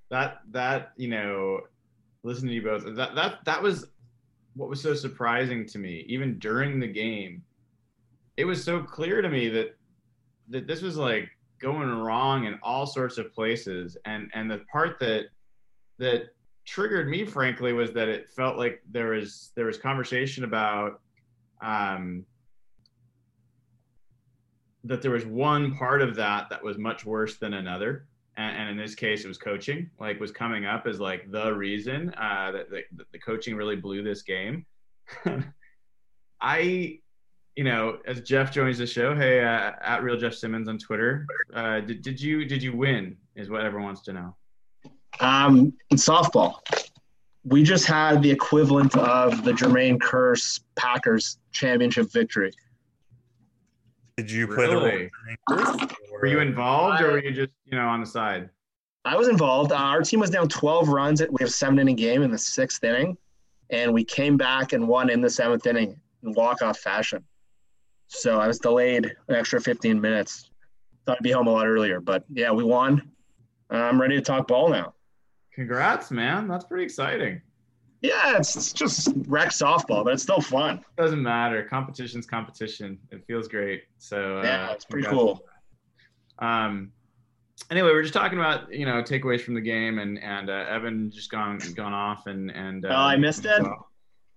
That 0.09 0.39
that 0.51 0.93
you 0.97 1.09
know 1.09 1.61
listen 2.23 2.47
to 2.47 2.53
you 2.53 2.61
both. 2.61 2.83
That 2.95 3.15
that 3.15 3.45
that 3.45 3.61
was 3.61 3.85
what 4.55 4.69
was 4.69 4.81
so 4.81 4.93
surprising 4.93 5.65
to 5.67 5.77
me 5.79 6.05
even 6.07 6.39
during 6.39 6.79
the 6.79 6.87
game. 6.87 7.43
It 8.37 8.45
was 8.45 8.63
so 8.63 8.81
clear 8.81 9.21
to 9.21 9.29
me 9.29 9.49
that 9.49 9.77
that 10.49 10.67
this 10.67 10.81
was 10.81 10.97
like 10.97 11.29
going 11.59 11.89
wrong 11.89 12.45
in 12.45 12.59
all 12.63 12.85
sorts 12.85 13.17
of 13.17 13.33
places. 13.33 13.97
And 14.05 14.29
and 14.33 14.49
the 14.49 14.59
part 14.71 14.99
that 14.99 15.25
that 15.97 16.29
triggered 16.65 17.09
me 17.09 17.25
frankly 17.25 17.73
was 17.73 17.91
that 17.93 18.07
it 18.07 18.29
felt 18.29 18.57
like 18.57 18.81
there 18.89 19.11
was 19.11 19.51
there 19.55 19.65
was 19.65 19.77
conversation 19.77 20.43
about 20.43 21.01
um, 21.61 22.25
that 24.83 25.01
there 25.01 25.11
was 25.11 25.25
one 25.25 25.75
part 25.75 26.01
of 26.01 26.15
that 26.15 26.49
that 26.49 26.63
was 26.63 26.77
much 26.77 27.05
worse 27.05 27.37
than 27.37 27.53
another. 27.53 28.05
And, 28.37 28.55
and 28.55 28.69
in 28.69 28.77
this 28.77 28.95
case 28.95 29.25
it 29.25 29.27
was 29.27 29.37
coaching 29.37 29.89
like 29.99 30.19
was 30.19 30.31
coming 30.31 30.65
up 30.65 30.87
as 30.87 30.99
like 30.99 31.29
the 31.31 31.53
reason 31.53 32.13
uh, 32.17 32.51
that, 32.51 32.69
the, 32.69 32.83
that 32.95 33.11
the 33.11 33.19
coaching 33.19 33.55
really 33.55 33.75
blew 33.75 34.03
this 34.03 34.21
game. 34.21 34.65
I 36.41 36.99
you 37.55 37.63
know 37.63 37.97
as 38.05 38.21
jeff 38.21 38.51
joins 38.51 38.77
the 38.77 38.87
show 38.87 39.15
hey 39.15 39.41
uh, 39.41 39.71
at 39.81 40.03
real 40.03 40.17
jeff 40.17 40.33
simmons 40.33 40.67
on 40.67 40.77
twitter 40.77 41.25
uh, 41.53 41.79
did, 41.81 42.01
did 42.01 42.21
you 42.21 42.45
did 42.45 42.63
you 42.63 42.75
win 42.75 43.15
is 43.35 43.49
what 43.49 43.61
everyone 43.61 43.85
wants 43.85 44.01
to 44.01 44.13
know 44.13 44.35
um, 45.19 45.73
in 45.89 45.97
softball, 45.97 46.59
we 47.43 47.63
just 47.63 47.85
had 47.85 48.21
the 48.21 48.31
equivalent 48.31 48.95
of 48.95 49.43
the 49.43 49.51
Jermaine 49.51 49.97
Kearse 49.97 50.61
Packers 50.75 51.39
championship 51.51 52.11
victory. 52.11 52.51
Did 54.17 54.31
you 54.31 54.47
play 54.47 54.67
really? 54.67 55.11
the 55.47 55.95
Were 56.11 56.27
you 56.27 56.39
involved, 56.39 57.01
or 57.01 57.13
were 57.13 57.23
you 57.23 57.31
just 57.31 57.53
you 57.65 57.77
know 57.77 57.87
on 57.87 58.01
the 58.01 58.05
side? 58.05 58.49
I 59.05 59.15
was 59.15 59.29
involved. 59.29 59.71
Uh, 59.71 59.75
our 59.75 60.01
team 60.01 60.19
was 60.19 60.29
down 60.29 60.49
12 60.49 60.89
runs. 60.89 61.21
We 61.21 61.37
have 61.39 61.53
seven 61.53 61.79
inning 61.79 61.95
game 61.95 62.21
in 62.21 62.31
the 62.31 62.37
sixth 62.37 62.83
inning, 62.83 63.17
and 63.69 63.93
we 63.93 64.03
came 64.03 64.35
back 64.35 64.73
and 64.73 64.87
won 64.87 65.09
in 65.09 65.21
the 65.21 65.29
seventh 65.29 65.65
inning 65.65 65.99
in 66.23 66.33
walk 66.33 66.61
off 66.61 66.79
fashion. 66.79 67.23
So 68.09 68.39
I 68.39 68.47
was 68.47 68.59
delayed 68.59 69.05
an 69.27 69.35
extra 69.35 69.61
15 69.61 70.01
minutes. 70.01 70.49
Thought 71.05 71.17
I'd 71.17 71.23
be 71.23 71.31
home 71.31 71.47
a 71.47 71.51
lot 71.51 71.67
earlier, 71.67 72.01
but 72.01 72.25
yeah, 72.33 72.51
we 72.51 72.63
won. 72.63 73.11
I'm 73.69 74.01
ready 74.01 74.15
to 74.15 74.21
talk 74.21 74.47
ball 74.47 74.69
now. 74.69 74.95
Congrats, 75.53 76.09
man. 76.09 76.47
That's 76.47 76.65
pretty 76.65 76.83
exciting. 76.83 77.41
Yeah, 78.01 78.37
it's, 78.37 78.55
it's 78.55 78.73
just 78.73 79.09
rec 79.27 79.49
softball, 79.49 80.03
but 80.03 80.13
it's 80.13 80.23
still 80.23 80.41
fun. 80.41 80.83
Doesn't 80.97 81.21
matter. 81.21 81.63
Competition's 81.63 82.25
competition. 82.25 82.97
It 83.11 83.25
feels 83.27 83.47
great. 83.47 83.83
So 83.99 84.39
uh, 84.39 84.43
yeah, 84.43 84.71
it's 84.71 84.85
pretty 84.85 85.07
cool. 85.07 85.45
Um, 86.39 86.91
anyway, 87.69 87.89
we 87.89 87.95
are 87.95 88.01
just 88.01 88.13
talking 88.13 88.39
about 88.39 88.73
you 88.73 88.85
know 88.85 89.03
takeaways 89.03 89.41
from 89.41 89.53
the 89.53 89.61
game, 89.61 89.99
and 89.99 90.17
and 90.19 90.49
uh, 90.49 90.65
Evan 90.69 91.11
just 91.11 91.29
gone 91.29 91.59
gone 91.75 91.93
off, 91.93 92.25
and 92.25 92.49
and 92.51 92.85
uh, 92.85 92.89
oh, 92.89 92.95
I 92.95 93.17
missed 93.17 93.45
it. 93.45 93.61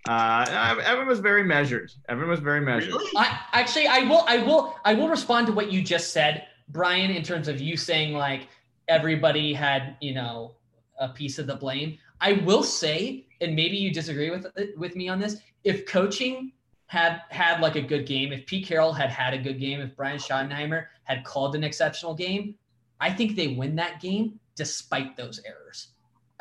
Uh, 0.09 0.81
Evan 0.85 1.07
was 1.07 1.21
very 1.21 1.45
measured. 1.45 1.93
Evan 2.09 2.29
was 2.29 2.41
very 2.41 2.61
measured. 2.61 2.93
Really? 2.93 3.13
I, 3.17 3.39
actually, 3.53 3.87
I 3.87 4.01
will, 4.01 4.25
I 4.27 4.39
will, 4.39 4.79
I 4.85 4.95
will 4.95 5.09
respond 5.09 5.47
to 5.47 5.53
what 5.53 5.71
you 5.71 5.81
just 5.83 6.13
said, 6.13 6.47
Brian, 6.69 7.11
in 7.11 7.23
terms 7.23 7.47
of 7.49 7.61
you 7.61 7.77
saying 7.77 8.15
like 8.15 8.49
everybody 8.89 9.53
had, 9.53 9.97
you 10.01 10.15
know, 10.15 10.57
a 10.99 11.09
piece 11.09 11.39
of 11.39 11.47
the 11.47 11.55
blame. 11.55 11.99
I 12.21 12.35
will 12.45 12.63
say, 12.63 13.27
and 13.41 13.55
maybe 13.55 13.77
you 13.77 13.93
disagree 13.93 14.31
with 14.31 14.47
with 14.77 14.97
me 14.97 15.09
on 15.09 15.19
this, 15.19 15.37
if 15.65 15.87
coaching 15.87 16.53
had 16.87 17.23
had 17.31 17.61
like 17.61 17.77
a 17.77 17.81
good 17.81 18.07
game, 18.07 18.33
if 18.33 18.45
Pete 18.47 18.67
Carroll 18.67 18.93
had 18.93 19.11
had 19.11 19.35
a 19.35 19.39
good 19.39 19.59
game, 19.59 19.81
if 19.81 19.97
Brian 19.97 20.19
Schottenheimer 20.19 20.87
had 21.05 21.25
called 21.25 21.55
an 21.55 21.65
exceptional 21.65 22.15
game, 22.15 22.55
I 23.01 23.11
think 23.11 23.35
they 23.35 23.49
win 23.49 23.77
that 23.77 24.01
game 24.01 24.39
despite 24.57 25.17
those 25.17 25.41
errors. 25.47 25.92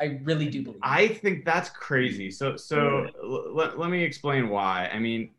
I 0.02 0.18
really 0.24 0.48
do 0.48 0.62
believe. 0.62 0.80
I 0.82 1.06
think 1.06 1.44
that's 1.44 1.70
crazy. 1.70 2.30
So 2.30 2.56
so 2.56 2.76
mm. 2.76 3.54
let, 3.54 3.78
let 3.78 3.88
me 3.88 4.02
explain 4.02 4.48
why. 4.48 4.90
I 4.92 4.98
mean, 4.98 5.30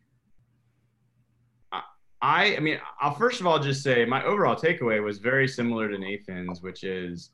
I 2.21 2.55
I 2.55 2.59
mean, 2.59 2.79
I'll 3.01 3.13
first 3.13 3.41
of 3.41 3.47
all 3.47 3.59
just 3.59 3.83
say 3.83 4.05
my 4.05 4.23
overall 4.23 4.55
takeaway 4.55 5.03
was 5.03 5.19
very 5.19 5.49
similar 5.49 5.89
to 5.89 5.97
Nathan's, 5.97 6.61
which 6.61 6.85
is 6.85 7.31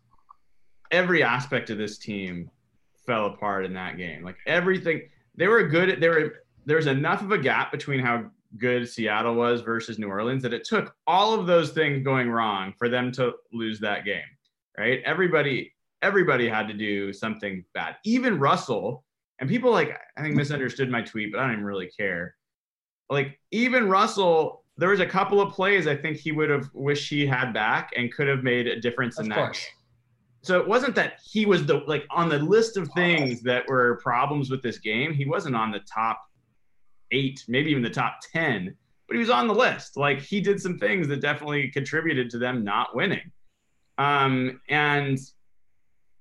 every 0.90 1.22
aspect 1.22 1.70
of 1.70 1.78
this 1.78 2.00
team 2.00 2.50
fell 3.06 3.28
apart 3.28 3.64
in 3.64 3.74
that 3.76 3.98
game. 3.98 4.24
Like 4.24 4.38
everything, 4.48 5.04
they 5.36 5.48
were 5.48 5.68
good. 5.68 6.02
They 6.02 6.10
were 6.10 6.44
there's 6.66 6.88
enough 6.88 7.22
of 7.22 7.32
a 7.32 7.38
gap 7.38 7.72
between 7.72 8.00
how 8.00 8.26
good 8.58 8.90
Seattle 8.90 9.36
was 9.36 9.62
versus 9.62 10.00
New 10.00 10.08
Orleans 10.08 10.42
that 10.42 10.54
it 10.54 10.64
took 10.64 10.96
all 11.06 11.40
of 11.40 11.46
those 11.46 11.70
things 11.70 12.04
going 12.04 12.30
wrong 12.32 12.74
for 12.80 12.90
them 12.90 13.12
to 13.14 13.34
lose 13.54 13.80
that 13.82 14.04
game. 14.04 14.24
right? 14.78 15.02
Everybody, 15.06 15.74
everybody 16.02 16.48
had 16.48 16.68
to 16.68 16.74
do 16.74 17.12
something 17.14 17.64
bad. 17.74 17.96
Even 18.06 18.40
Russell 18.40 19.04
and 19.40 19.50
people 19.50 19.72
like 19.72 19.98
I 20.18 20.22
think 20.22 20.36
misunderstood 20.36 20.90
my 20.90 21.02
tweet, 21.02 21.32
but 21.32 21.40
I 21.40 21.44
don't 21.44 21.54
even 21.54 21.66
really 21.66 21.88
care. 21.98 22.36
Like 23.10 23.40
even 23.52 23.90
Russell, 23.90 24.64
there 24.78 24.90
was 24.90 25.00
a 25.00 25.06
couple 25.06 25.42
of 25.42 25.52
plays 25.54 25.88
I 25.88 25.96
think 25.96 26.18
he 26.18 26.32
would 26.32 26.50
have 26.50 26.70
wished 26.74 27.10
he 27.10 27.26
had 27.26 27.54
back 27.54 27.92
and 27.98 28.12
could 28.14 28.28
have 28.28 28.44
made 28.44 28.68
a 28.68 28.80
difference 28.80 29.18
Of 29.18 29.26
in 29.26 29.30
that. 29.30 29.36
course. 29.38 29.60
game. 29.60 29.66
So 30.42 30.60
it 30.60 30.68
wasn't 30.68 30.96
that 30.96 31.20
he 31.24 31.46
was 31.46 31.66
the 31.66 31.84
like 31.88 32.06
on 32.12 32.30
the 32.30 32.40
list 32.40 32.78
of 32.78 32.90
things 32.96 33.42
that 33.42 33.68
were 33.68 34.00
problems 34.02 34.50
with 34.50 34.62
this 34.62 34.78
game. 34.78 35.14
He 35.14 35.26
wasn't 35.26 35.56
on 35.56 35.72
the 35.72 35.80
top 35.80 36.22
eight, 37.12 37.44
maybe 37.50 37.72
even 37.72 37.84
the 37.84 37.90
top 37.90 38.20
ten, 38.32 38.74
but 39.08 39.16
he 39.16 39.20
was 39.20 39.30
on 39.30 39.48
the 39.48 39.54
list. 39.56 39.98
Like 39.98 40.22
he 40.22 40.40
did 40.40 40.62
some 40.62 40.78
things 40.78 41.10
that 41.10 41.20
definitely 41.20 41.68
contributed 41.70 42.30
to 42.30 42.38
them 42.38 42.64
not 42.64 42.96
winning. 42.96 43.32
Um, 43.98 44.62
and 44.70 45.20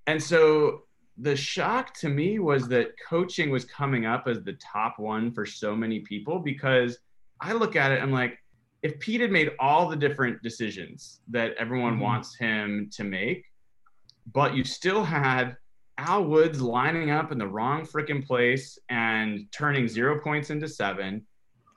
and 0.08 0.22
so 0.22 0.84
the 1.18 1.36
shock 1.36 1.92
to 1.92 2.08
me 2.08 2.38
was 2.38 2.66
that 2.68 2.92
coaching 3.06 3.50
was 3.50 3.66
coming 3.66 4.06
up 4.06 4.26
as 4.26 4.42
the 4.42 4.54
top 4.54 4.98
one 4.98 5.30
for 5.30 5.44
so 5.44 5.76
many 5.76 6.00
people 6.00 6.38
because 6.38 6.98
I 7.42 7.52
look 7.52 7.76
at 7.76 7.92
it, 7.92 8.00
I'm 8.02 8.10
like, 8.10 8.38
if 8.82 8.98
Pete 9.00 9.20
had 9.20 9.30
made 9.30 9.50
all 9.60 9.86
the 9.86 9.96
different 9.96 10.42
decisions 10.42 11.20
that 11.28 11.52
everyone 11.58 11.98
Mhm. 11.98 12.00
wants 12.00 12.36
him 12.36 12.88
to 12.94 13.04
make, 13.04 13.44
but 14.32 14.54
you 14.54 14.64
still 14.64 15.04
had 15.04 15.58
Al 15.98 16.24
Woods 16.24 16.62
lining 16.62 17.10
up 17.10 17.30
in 17.30 17.38
the 17.38 17.46
wrong 17.46 17.82
freaking 17.82 18.24
place 18.26 18.78
and 18.88 19.46
turning 19.52 19.88
zero 19.88 20.20
points 20.20 20.48
into 20.48 20.68
seven. 20.68 21.26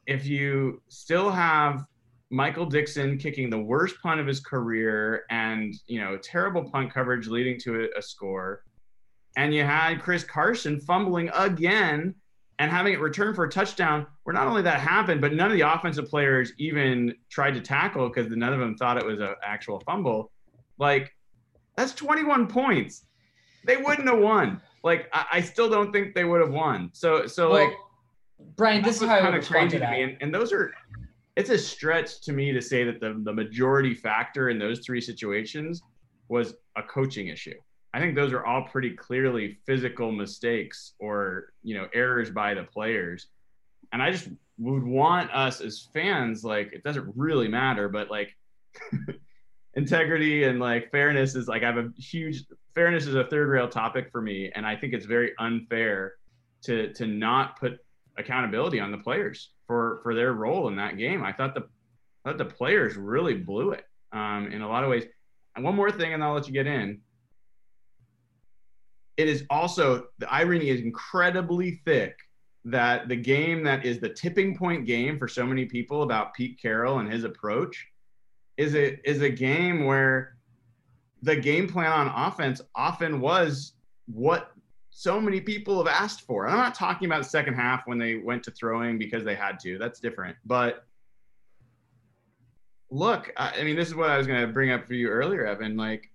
If 0.08 0.26
you 0.26 0.82
still 0.88 1.32
have 1.32 1.86
Michael 2.32 2.66
Dickson 2.66 3.18
kicking 3.18 3.50
the 3.50 3.60
worst 3.60 4.02
punt 4.02 4.20
of 4.20 4.26
his 4.26 4.40
career 4.40 5.24
and 5.30 5.74
you 5.88 6.00
know 6.00 6.18
terrible 6.18 6.64
punt 6.64 6.94
coverage 6.94 7.28
leading 7.28 7.60
to 7.60 7.84
a, 7.84 8.00
a 8.00 8.02
score, 8.02 8.64
and 9.38 9.54
you 9.54 9.64
had 9.64 10.02
Chris 10.02 10.24
Carson 10.24 10.80
fumbling 10.80 11.30
again 11.34 12.16
and 12.60 12.72
having 12.72 12.94
it 12.94 13.00
returned 13.00 13.36
for 13.36 13.44
a 13.44 13.50
touchdown, 13.50 14.06
where 14.24 14.34
not 14.34 14.48
only 14.48 14.62
that 14.62 14.80
happened, 14.80 15.20
but 15.20 15.34
none 15.34 15.52
of 15.52 15.58
the 15.58 15.62
offensive 15.62 16.08
players 16.08 16.54
even 16.58 17.14
tried 17.30 17.56
to 17.56 17.60
tackle 17.60 18.08
because 18.08 18.30
none 18.30 18.54
of 18.54 18.60
them 18.60 18.76
thought 18.78 18.98
it 18.98 19.06
was 19.06 19.20
an 19.20 19.36
actual 19.44 19.82
fumble. 19.82 20.32
Like 20.78 21.12
that's 21.76 21.94
21 21.94 22.48
points. 22.48 23.06
They 23.66 23.78
wouldn't 23.78 24.08
have 24.08 24.20
won. 24.20 24.62
Like 24.84 25.10
I, 25.12 25.26
I 25.34 25.42
still 25.42 25.70
don't 25.70 25.92
think 25.92 26.16
they 26.16 26.24
would 26.24 26.40
have 26.40 26.52
won. 26.52 26.92
So 26.94 27.28
so 27.28 27.50
Well, 27.50 27.66
like 27.66 27.74
Brian, 28.56 28.84
this 28.84 29.02
is 29.02 29.08
how 29.08 29.20
kind 29.20 29.36
of 29.36 29.46
crazy 29.46 29.80
to 29.80 29.86
to 29.86 29.92
me. 29.92 30.04
And, 30.04 30.18
and 30.22 30.34
those 30.34 30.54
are, 30.54 30.72
it's 31.36 31.50
a 31.50 31.58
stretch 31.58 32.22
to 32.22 32.34
me 32.34 32.52
to 32.52 32.62
say 32.62 32.84
that 32.84 33.00
the, 33.00 33.20
the 33.24 33.34
majority 33.34 33.94
factor 33.94 34.50
in 34.50 34.60
those 34.60 34.80
three 34.86 35.02
situations 35.02 35.82
was 36.28 36.54
a 36.78 36.84
coaching 36.84 37.28
issue. 37.28 37.56
I 37.94 38.00
think 38.00 38.16
those 38.16 38.32
are 38.32 38.46
all 38.46 38.64
pretty 38.64 38.92
clearly 38.92 39.58
physical 39.66 40.12
mistakes 40.12 40.94
or, 41.00 41.54
you 41.64 41.76
know, 41.76 41.88
errors 41.94 42.30
by 42.30 42.54
the 42.54 42.64
players. 42.64 43.28
And 43.92 44.02
I 44.02 44.12
just 44.12 44.30
would 44.58 44.84
want 44.84 45.32
us 45.32 45.60
as 45.60 45.90
fans, 45.94 46.44
like, 46.44 46.72
it 46.72 46.84
doesn't 46.84 47.12
really 47.16 47.48
matter, 47.48 47.90
but 47.90 48.10
like, 48.10 48.36
integrity 49.76 50.44
and 50.44 50.60
like 50.60 50.92
fairness 50.92 51.36
is 51.36 51.48
like 51.48 51.64
I 51.64 51.68
have 51.68 51.78
a 51.78 51.90
huge 51.98 52.44
fairness 52.76 53.08
is 53.08 53.16
a 53.16 53.26
third 53.26 53.48
rail 53.48 53.68
topic 53.68 54.10
for 54.12 54.22
me, 54.22 54.52
and 54.54 54.66
I 54.66 54.76
think 54.76 54.94
it's 54.94 55.06
very 55.06 55.34
unfair 55.40 56.14
to 56.64 56.94
to 56.94 57.08
not 57.08 57.60
put 57.60 57.80
accountability 58.18 58.80
on 58.80 58.92
the 58.92 58.98
players 58.98 59.52
for 59.72 60.02
for 60.04 60.14
their 60.14 60.34
role 60.34 60.68
in 60.68 60.76
that 60.76 60.98
game. 60.98 61.24
I 61.24 61.32
thought 61.32 61.56
the 61.56 61.62
I 62.26 62.30
thought 62.30 62.38
the 62.38 62.44
players 62.44 62.98
really 62.98 63.36
blew 63.36 63.72
it 63.72 63.86
um, 64.12 64.52
in 64.52 64.62
a 64.62 64.68
lot 64.68 64.84
of 64.84 64.90
ways. 64.90 65.06
And 65.56 65.64
one 65.64 65.76
more 65.76 65.90
thing, 65.90 66.14
and 66.14 66.22
I'll 66.22 66.34
let 66.34 66.46
you 66.46 66.52
get 66.52 66.68
in. 66.68 67.00
It 69.16 69.30
is 69.30 69.46
also 69.50 70.08
the 70.20 70.30
irony 70.30 70.68
is 70.68 70.82
incredibly 70.82 71.80
thick 71.86 72.18
that 72.66 73.08
the 73.08 73.16
game 73.16 73.64
that 73.64 73.86
is 73.86 74.02
the 74.02 74.10
tipping 74.10 74.58
point 74.58 74.86
game 74.86 75.18
for 75.18 75.30
so 75.30 75.46
many 75.46 75.66
people 75.66 76.04
about 76.04 76.34
Pete 76.34 76.60
Carroll 76.62 77.00
and 77.00 77.10
his 77.10 77.24
approach 77.24 77.88
is 78.58 78.76
a 78.76 79.00
is 79.10 79.22
a 79.22 79.30
game 79.30 79.86
where 79.86 80.36
the 81.22 81.38
game 81.38 81.70
plan 81.70 81.94
on 81.94 82.28
offense 82.28 82.60
often 82.76 83.22
was 83.22 83.72
what 84.08 84.52
so 84.92 85.20
many 85.20 85.40
people 85.40 85.78
have 85.78 85.88
asked 85.88 86.22
for. 86.22 86.46
And 86.46 86.54
I'm 86.54 86.60
not 86.60 86.76
talking 86.76 87.06
about 87.08 87.24
the 87.24 87.30
second 87.30 87.56
half 87.56 87.88
when 87.88 87.98
they 87.98 88.16
went 88.16 88.44
to 88.44 88.52
throwing 88.52 89.00
because 89.00 89.24
they 89.24 89.36
had 89.36 89.60
to. 89.62 89.78
That's 89.78 90.00
different. 90.00 90.36
But 90.46 90.86
look, 92.90 93.32
I, 93.38 93.60
I 93.60 93.64
mean, 93.64 93.78
this 93.78 93.88
is 93.88 93.96
what 93.96 94.10
I 94.10 94.18
was 94.18 94.28
going 94.28 94.42
to 94.42 94.48
bring 94.48 94.72
up 94.72 94.86
for 94.86 94.94
you 94.94 95.08
earlier, 95.08 95.46
Evan. 95.46 95.78
Like 95.78 96.12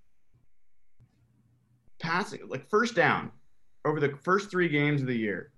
passing, 1.99 2.41
like 2.49 2.69
first 2.69 2.95
down 2.95 3.33
over 3.87 3.99
the 3.99 4.11
first 4.23 4.51
three 4.51 4.69
games 4.69 5.01
of 5.01 5.09
the 5.09 5.17
year. 5.17 5.53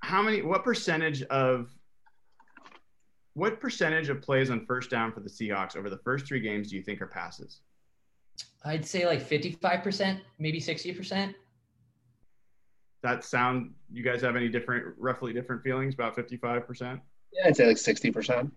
How 0.00 0.22
many? 0.22 0.42
What 0.42 0.62
percentage 0.62 1.22
of 1.24 1.68
what 3.34 3.60
percentage 3.60 4.08
of 4.08 4.22
plays 4.22 4.50
on 4.50 4.64
first 4.66 4.88
down 4.88 5.12
for 5.12 5.20
the 5.20 5.28
Seahawks 5.28 5.76
over 5.76 5.90
the 5.90 5.98
first 5.98 6.26
three 6.26 6.40
games 6.40 6.70
do 6.70 6.76
you 6.76 6.82
think 6.82 7.02
are 7.02 7.06
passes? 7.06 7.60
I'd 8.64 8.84
say 8.84 9.06
like 9.06 9.20
55%, 9.26 10.20
maybe 10.38 10.60
60%. 10.60 11.34
That 13.02 13.22
sound? 13.24 13.74
You 13.92 14.02
guys 14.02 14.20
have 14.22 14.34
any 14.36 14.48
different, 14.48 14.94
roughly 14.98 15.32
different 15.32 15.62
feelings 15.62 15.94
about 15.94 16.16
fifty-five 16.16 16.66
percent? 16.66 17.00
Yeah, 17.32 17.46
I'd 17.46 17.56
say 17.56 17.68
like 17.68 17.78
sixty 17.78 18.10
percent. 18.10 18.52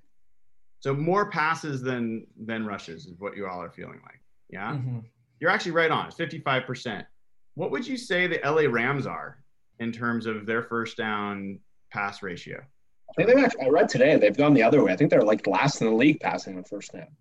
So 0.80 0.96
more 0.96 1.30
passes 1.30 1.84
than 1.84 2.26
than 2.44 2.66
rushes 2.66 3.06
is 3.06 3.14
what 3.20 3.38
you 3.38 3.46
all 3.48 3.62
are 3.62 3.70
feeling 3.70 4.00
like. 4.04 4.20
Yeah, 4.50 4.72
Mhm. 4.74 5.04
you're 5.40 5.52
actually 5.52 5.74
right 5.74 5.92
on. 5.92 6.08
It's 6.08 6.16
fifty-five 6.16 6.66
percent. 6.66 7.06
What 7.54 7.70
would 7.70 7.86
you 7.88 7.98
say 7.98 8.26
the 8.26 8.40
LA 8.44 8.64
Rams 8.68 9.06
are 9.06 9.44
in 9.80 9.92
terms 9.92 10.26
of 10.26 10.48
their 10.48 10.64
first 10.64 10.98
down 10.98 11.60
pass 11.92 12.24
ratio? 12.24 12.64
I 13.12 13.14
think 13.14 13.28
they've 13.28 13.46
actually, 13.46 13.66
I 13.66 13.70
read 13.70 13.90
today 13.90 14.16
they've 14.18 14.36
gone 14.36 14.56
the 14.56 14.64
other 14.64 14.84
way. 14.84 14.92
I 14.92 14.96
think 14.96 15.12
they're 15.12 15.22
like 15.22 15.46
last 15.46 15.82
in 15.82 15.88
the 15.88 15.94
league 15.94 16.20
passing 16.20 16.56
the 16.56 16.64
first 16.64 16.94
down. 16.94 17.16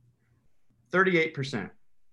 Thirty-eight 0.90 1.34
percent. 1.34 1.70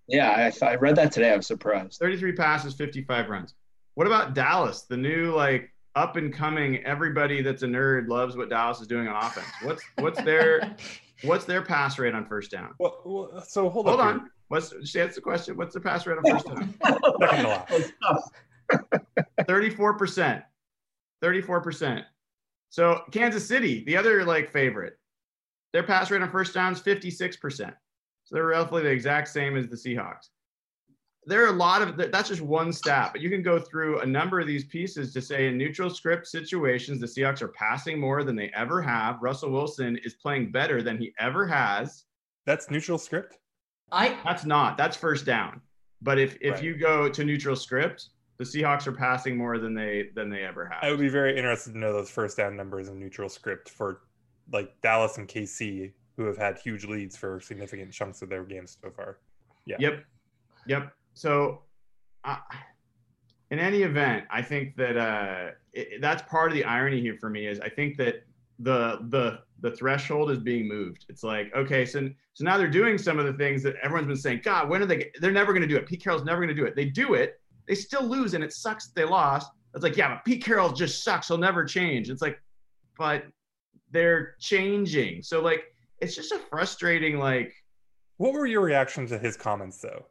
Yeah, 0.08 0.48
I, 0.48 0.50
th- 0.50 0.64
I 0.64 0.76
read 0.76 0.96
that 0.96 1.12
today. 1.12 1.32
I 1.32 1.38
was 1.38 1.48
surprised. 1.48 2.00
33 2.00 2.34
passes, 2.34 2.74
55 2.74 3.30
runs. 3.30 3.54
What 3.96 4.08
about 4.08 4.34
Dallas? 4.34 4.84
The 4.84 4.98
new 4.98 5.34
like 5.34 5.72
up 5.96 6.16
and 6.16 6.32
coming 6.32 6.86
everybody 6.86 7.42
that's 7.42 7.64
a 7.64 7.66
nerd 7.66 8.08
loves 8.08 8.38
what 8.38 8.50
Dallas 8.50 8.80
is 8.80 8.88
doing 8.88 9.08
on 9.08 9.16
offense. 9.16 9.48
What's 9.64 9.84
what's 9.98 10.22
their 10.22 10.76
what's 11.24 11.46
their 11.46 11.62
pass 11.62 11.98
rate 11.98 12.14
on 12.14 12.26
first 12.26 12.52
down? 12.52 12.74
Well, 12.80 13.02
well 13.06 13.44
so 13.46 13.70
hold, 13.70 13.88
on. 13.88 13.98
Hold 13.98 14.00
up 14.00 14.22
on. 14.22 14.30
What's 14.50 14.70
just 14.70 14.96
answer 14.96 15.16
the 15.16 15.22
question? 15.22 15.58
What's 15.58 15.74
the 15.74 15.82
pass 15.82 16.06
rate 16.06 16.18
on 16.18 16.24
first 16.32 16.46
down? 16.46 16.76
Second 17.20 17.44
to 17.44 17.48
last. 17.48 18.32
34%. 19.42 20.44
34%. 21.24 22.04
So 22.70 23.02
Kansas 23.12 23.48
City, 23.48 23.84
the 23.86 23.98
other 23.98 24.24
like 24.24 24.52
favorite, 24.52 24.98
their 25.74 25.84
pass 25.84 26.12
rate 26.12 26.22
on 26.22 26.30
first 26.30 26.54
down 26.54 26.74
is 26.74 26.80
56%. 26.80 27.74
So 28.28 28.36
they're 28.36 28.48
roughly 28.48 28.84
the 28.84 28.90
exact 28.90 29.30
same 29.30 29.56
as 29.56 29.70
the 29.70 29.78
Seahawks. 29.78 30.28
There 31.28 31.46
are 31.46 31.48
a 31.48 31.54
lot 31.54 31.82
of 31.82 31.96
that's 32.12 32.28
just 32.28 32.42
one 32.42 32.74
stat, 32.74 33.12
but 33.14 33.22
you 33.22 33.30
can 33.30 33.42
go 33.42 33.58
through 33.58 34.02
a 34.02 34.06
number 34.06 34.42
of 34.42 34.48
these 34.48 34.66
pieces 34.66 35.14
to 35.14 35.22
say 35.22 35.48
in 35.48 35.58
neutral 35.58 35.90
script 35.90 36.28
situations, 36.28 37.00
the 37.00 37.06
Seahawks 37.06 37.42
are 37.42 37.48
passing 37.50 37.98
more 37.98 38.26
than 38.26 38.36
they 38.36 38.52
ever 38.54 38.82
have. 38.82 39.22
Russell 39.22 39.52
Wilson 39.52 39.98
is 40.04 40.16
playing 40.16 40.52
better 40.52 40.82
than 40.82 40.98
he 40.98 41.14
ever 41.22 41.48
has. 41.48 42.04
That's 42.46 42.70
neutral 42.70 42.98
script. 42.98 43.38
I 43.94 44.18
That's 44.26 44.44
not. 44.44 44.78
That's 44.78 44.98
first 44.98 45.26
down. 45.26 45.62
But 46.02 46.20
if 46.20 46.38
if 46.42 46.56
Right. 46.56 46.64
you 46.64 46.76
go 46.78 47.08
to 47.08 47.24
neutral 47.24 47.56
script, 47.56 48.10
the 48.40 48.44
Seahawks 48.44 48.88
are 48.88 48.92
passing 48.92 49.38
more 49.38 49.58
than 49.58 49.74
they 49.74 50.10
than 50.16 50.30
they 50.30 50.44
ever 50.44 50.66
have. 50.66 50.84
I 50.84 50.92
would 50.92 51.00
be 51.00 51.08
very 51.10 51.38
interested 51.38 51.72
to 51.74 51.78
know 51.78 51.94
those 51.94 52.10
first 52.10 52.36
down 52.36 52.58
numbers 52.58 52.90
in 52.90 53.00
neutral 53.00 53.30
script 53.30 53.70
for 53.70 54.02
like 54.52 54.82
Dallas 54.82 55.18
and 55.18 55.28
KC, 55.30 55.94
who 56.18 56.26
have 56.26 56.38
had 56.38 56.58
huge 56.58 56.86
leads 56.86 57.16
for 57.16 57.40
significant 57.40 57.94
chunks 57.94 58.22
of 58.22 58.30
their 58.30 58.44
games 58.44 58.78
so 58.82 58.90
far. 58.90 59.20
Yeah. 59.66 59.78
Yep. 59.80 60.04
Yep. 60.66 60.94
So, 61.14 61.62
uh, 62.24 62.38
in 63.52 63.60
any 63.60 63.84
event, 63.84 64.26
I 64.30 64.42
think 64.42 64.76
that 64.76 64.98
uh, 64.98 65.52
it, 65.74 66.02
that's 66.02 66.24
part 66.24 66.52
of 66.52 66.56
the 66.56 66.66
irony 66.66 67.00
here 67.00 67.16
for 67.20 67.30
me 67.30 67.48
is 67.48 67.60
I 67.60 67.70
think 67.70 67.98
that 67.98 68.26
the 68.60 69.00
the 69.10 69.40
the 69.62 69.72
threshold 69.72 70.32
is 70.32 70.40
being 70.40 70.68
moved. 70.68 71.06
It's 71.10 71.24
like 71.24 71.54
okay, 71.56 71.86
so 71.86 72.10
so 72.34 72.44
now 72.44 72.58
they're 72.58 72.70
doing 72.70 72.98
some 72.98 73.20
of 73.20 73.26
the 73.26 73.34
things 73.34 73.64
that 73.64 73.76
everyone's 73.82 74.08
been 74.08 74.18
saying. 74.18 74.42
God, 74.44 74.70
when 74.70 74.82
are 74.82 74.86
they? 74.86 75.12
They're 75.22 75.32
never 75.32 75.54
going 75.54 75.62
to 75.62 75.68
do 75.68 75.78
it. 75.78 75.88
Pete 75.88 76.04
Carroll's 76.04 76.26
never 76.26 76.42
going 76.42 76.50
to 76.50 76.62
do 76.62 76.66
it. 76.66 76.76
They 76.76 76.86
do 76.86 77.14
it. 77.14 77.40
They 77.68 77.76
still 77.76 78.04
lose, 78.04 78.34
and 78.34 78.44
it 78.44 78.54
sucks 78.54 78.88
they 78.88 79.06
lost. 79.06 79.52
It's 79.74 79.84
like 79.84 79.96
yeah, 79.96 80.16
but 80.16 80.26
Pete 80.26 80.44
Carroll 80.44 80.72
just 80.72 81.04
sucks. 81.04 81.28
He'll 81.28 81.38
never 81.38 81.64
change. 81.64 82.10
It's 82.10 82.22
like, 82.22 82.42
but 82.98 83.26
they're 83.92 84.36
changing. 84.40 85.22
So 85.22 85.42
like, 85.42 85.74
it's 86.02 86.16
just 86.16 86.32
a 86.32 86.40
frustrating 86.50 87.18
like 87.20 87.54
What 88.18 88.34
were 88.34 88.46
your 88.46 88.62
reactions 88.62 89.10
to 89.12 89.18
his 89.18 89.38
comments 89.38 89.80
though? 89.80 90.06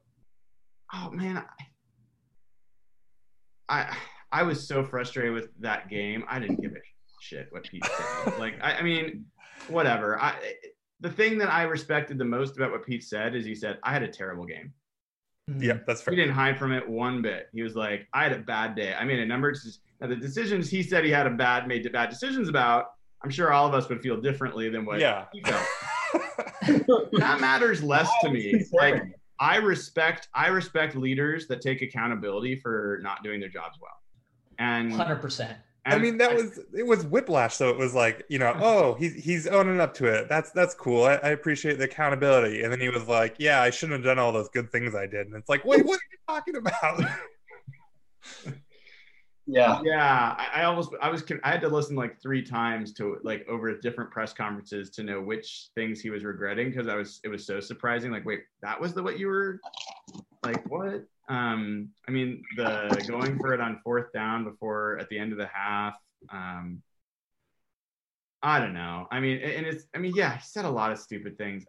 oh 0.94 1.10
man 1.10 1.44
I, 3.68 3.76
I 3.80 3.96
i 4.32 4.42
was 4.42 4.66
so 4.66 4.84
frustrated 4.84 5.32
with 5.32 5.48
that 5.60 5.88
game 5.88 6.24
i 6.28 6.38
didn't 6.38 6.60
give 6.60 6.72
a 6.72 6.80
shit 7.20 7.48
what 7.50 7.64
pete 7.64 7.84
said 7.84 8.38
like 8.38 8.54
I, 8.62 8.74
I 8.74 8.82
mean 8.82 9.24
whatever 9.68 10.20
i 10.20 10.34
the 11.00 11.10
thing 11.10 11.38
that 11.38 11.52
i 11.52 11.64
respected 11.64 12.18
the 12.18 12.24
most 12.24 12.56
about 12.56 12.70
what 12.70 12.86
pete 12.86 13.02
said 13.02 13.34
is 13.34 13.44
he 13.44 13.54
said 13.54 13.78
i 13.82 13.92
had 13.92 14.02
a 14.04 14.08
terrible 14.08 14.44
game 14.44 14.72
hmm. 15.50 15.62
Yeah, 15.62 15.78
that's 15.86 16.02
fair. 16.02 16.14
He 16.14 16.20
didn't 16.20 16.34
hide 16.34 16.58
from 16.58 16.72
it 16.72 16.88
one 16.88 17.22
bit. 17.22 17.46
He 17.52 17.62
was 17.62 17.76
like, 17.76 18.08
I 18.12 18.24
had 18.24 18.32
a 18.32 18.40
bad 18.40 18.74
day. 18.74 18.94
I 18.94 19.04
made 19.04 19.20
a 19.20 19.26
number 19.26 19.48
of 19.48 19.56
now 20.00 20.08
the 20.08 20.16
decisions 20.16 20.68
he 20.68 20.82
said 20.82 21.04
he 21.04 21.10
had 21.10 21.28
a 21.28 21.30
bad 21.30 21.68
made 21.68 21.90
bad 21.92 22.10
decisions 22.10 22.48
about. 22.48 22.86
I'm 23.26 23.30
sure 23.32 23.52
all 23.52 23.66
of 23.66 23.74
us 23.74 23.88
would 23.88 24.00
feel 24.02 24.20
differently 24.20 24.68
than 24.68 24.84
what 24.84 25.00
Yeah. 25.00 25.24
he 25.32 25.42
felt. 25.42 25.66
that 27.18 27.38
matters 27.40 27.82
less 27.82 28.08
to 28.22 28.30
me. 28.30 28.64
Like 28.72 29.02
I 29.40 29.56
respect 29.56 30.28
I 30.32 30.46
respect 30.46 30.94
leaders 30.94 31.48
that 31.48 31.60
take 31.60 31.82
accountability 31.82 32.54
for 32.54 33.00
not 33.02 33.24
doing 33.24 33.40
their 33.40 33.48
jobs 33.48 33.78
well. 33.82 33.90
And, 34.60 34.92
Hundred 34.92 35.16
percent. 35.16 35.58
I 35.84 35.98
mean, 35.98 36.18
that 36.18 36.36
was 36.36 36.60
it 36.72 36.86
was 36.86 37.04
whiplash. 37.04 37.56
So 37.56 37.68
it 37.68 37.76
was 37.76 37.96
like, 37.96 38.24
you 38.28 38.38
know, 38.38 38.56
oh, 38.60 38.94
he's 38.94 39.14
he's 39.14 39.48
owning 39.48 39.80
up 39.80 39.92
to 39.94 40.04
it. 40.06 40.28
That's 40.28 40.52
that's 40.52 40.76
cool. 40.76 41.02
I, 41.02 41.14
I 41.14 41.28
appreciate 41.30 41.78
the 41.78 41.84
accountability. 41.86 42.62
And 42.62 42.70
then 42.72 42.78
he 42.78 42.90
was 42.90 43.08
like, 43.08 43.34
yeah, 43.40 43.60
I 43.60 43.70
shouldn't 43.70 43.98
have 43.98 44.04
done 44.04 44.20
all 44.20 44.30
those 44.30 44.48
good 44.50 44.70
things 44.70 44.94
I 44.94 45.06
did. 45.06 45.26
And 45.26 45.34
it's 45.34 45.48
like, 45.48 45.64
wait, 45.64 45.84
what 45.84 45.98
are 45.98 46.10
you 46.12 46.18
talking 46.28 46.54
about? 46.54 47.10
Yeah. 49.46 49.80
Yeah, 49.84 50.34
I, 50.36 50.60
I 50.60 50.64
almost 50.64 50.90
I 51.00 51.08
was 51.08 51.22
I 51.44 51.50
had 51.50 51.60
to 51.60 51.68
listen 51.68 51.94
like 51.94 52.20
three 52.20 52.42
times 52.42 52.92
to 52.94 53.18
like 53.22 53.46
over 53.48 53.76
different 53.78 54.10
press 54.10 54.32
conferences 54.32 54.90
to 54.90 55.04
know 55.04 55.20
which 55.20 55.68
things 55.74 56.00
he 56.00 56.10
was 56.10 56.24
regretting 56.24 56.70
because 56.70 56.88
I 56.88 56.96
was 56.96 57.20
it 57.22 57.28
was 57.28 57.46
so 57.46 57.60
surprising. 57.60 58.10
Like, 58.10 58.24
wait, 58.24 58.40
that 58.62 58.80
was 58.80 58.92
the 58.92 59.02
what 59.02 59.18
you 59.18 59.28
were 59.28 59.60
like 60.44 60.68
what? 60.68 61.04
Um, 61.28 61.90
I 62.08 62.10
mean 62.10 62.42
the 62.56 63.04
going 63.08 63.38
for 63.38 63.54
it 63.54 63.60
on 63.60 63.80
fourth 63.84 64.12
down 64.12 64.44
before 64.44 64.98
at 64.98 65.08
the 65.10 65.18
end 65.18 65.32
of 65.32 65.38
the 65.38 65.46
half. 65.46 65.96
Um, 66.30 66.82
I 68.42 68.58
don't 68.58 68.74
know. 68.74 69.06
I 69.10 69.20
mean, 69.20 69.38
and 69.38 69.66
it's 69.66 69.84
I 69.94 69.98
mean, 69.98 70.12
yeah, 70.16 70.36
he 70.36 70.42
said 70.44 70.64
a 70.64 70.70
lot 70.70 70.90
of 70.90 70.98
stupid 70.98 71.38
things. 71.38 71.64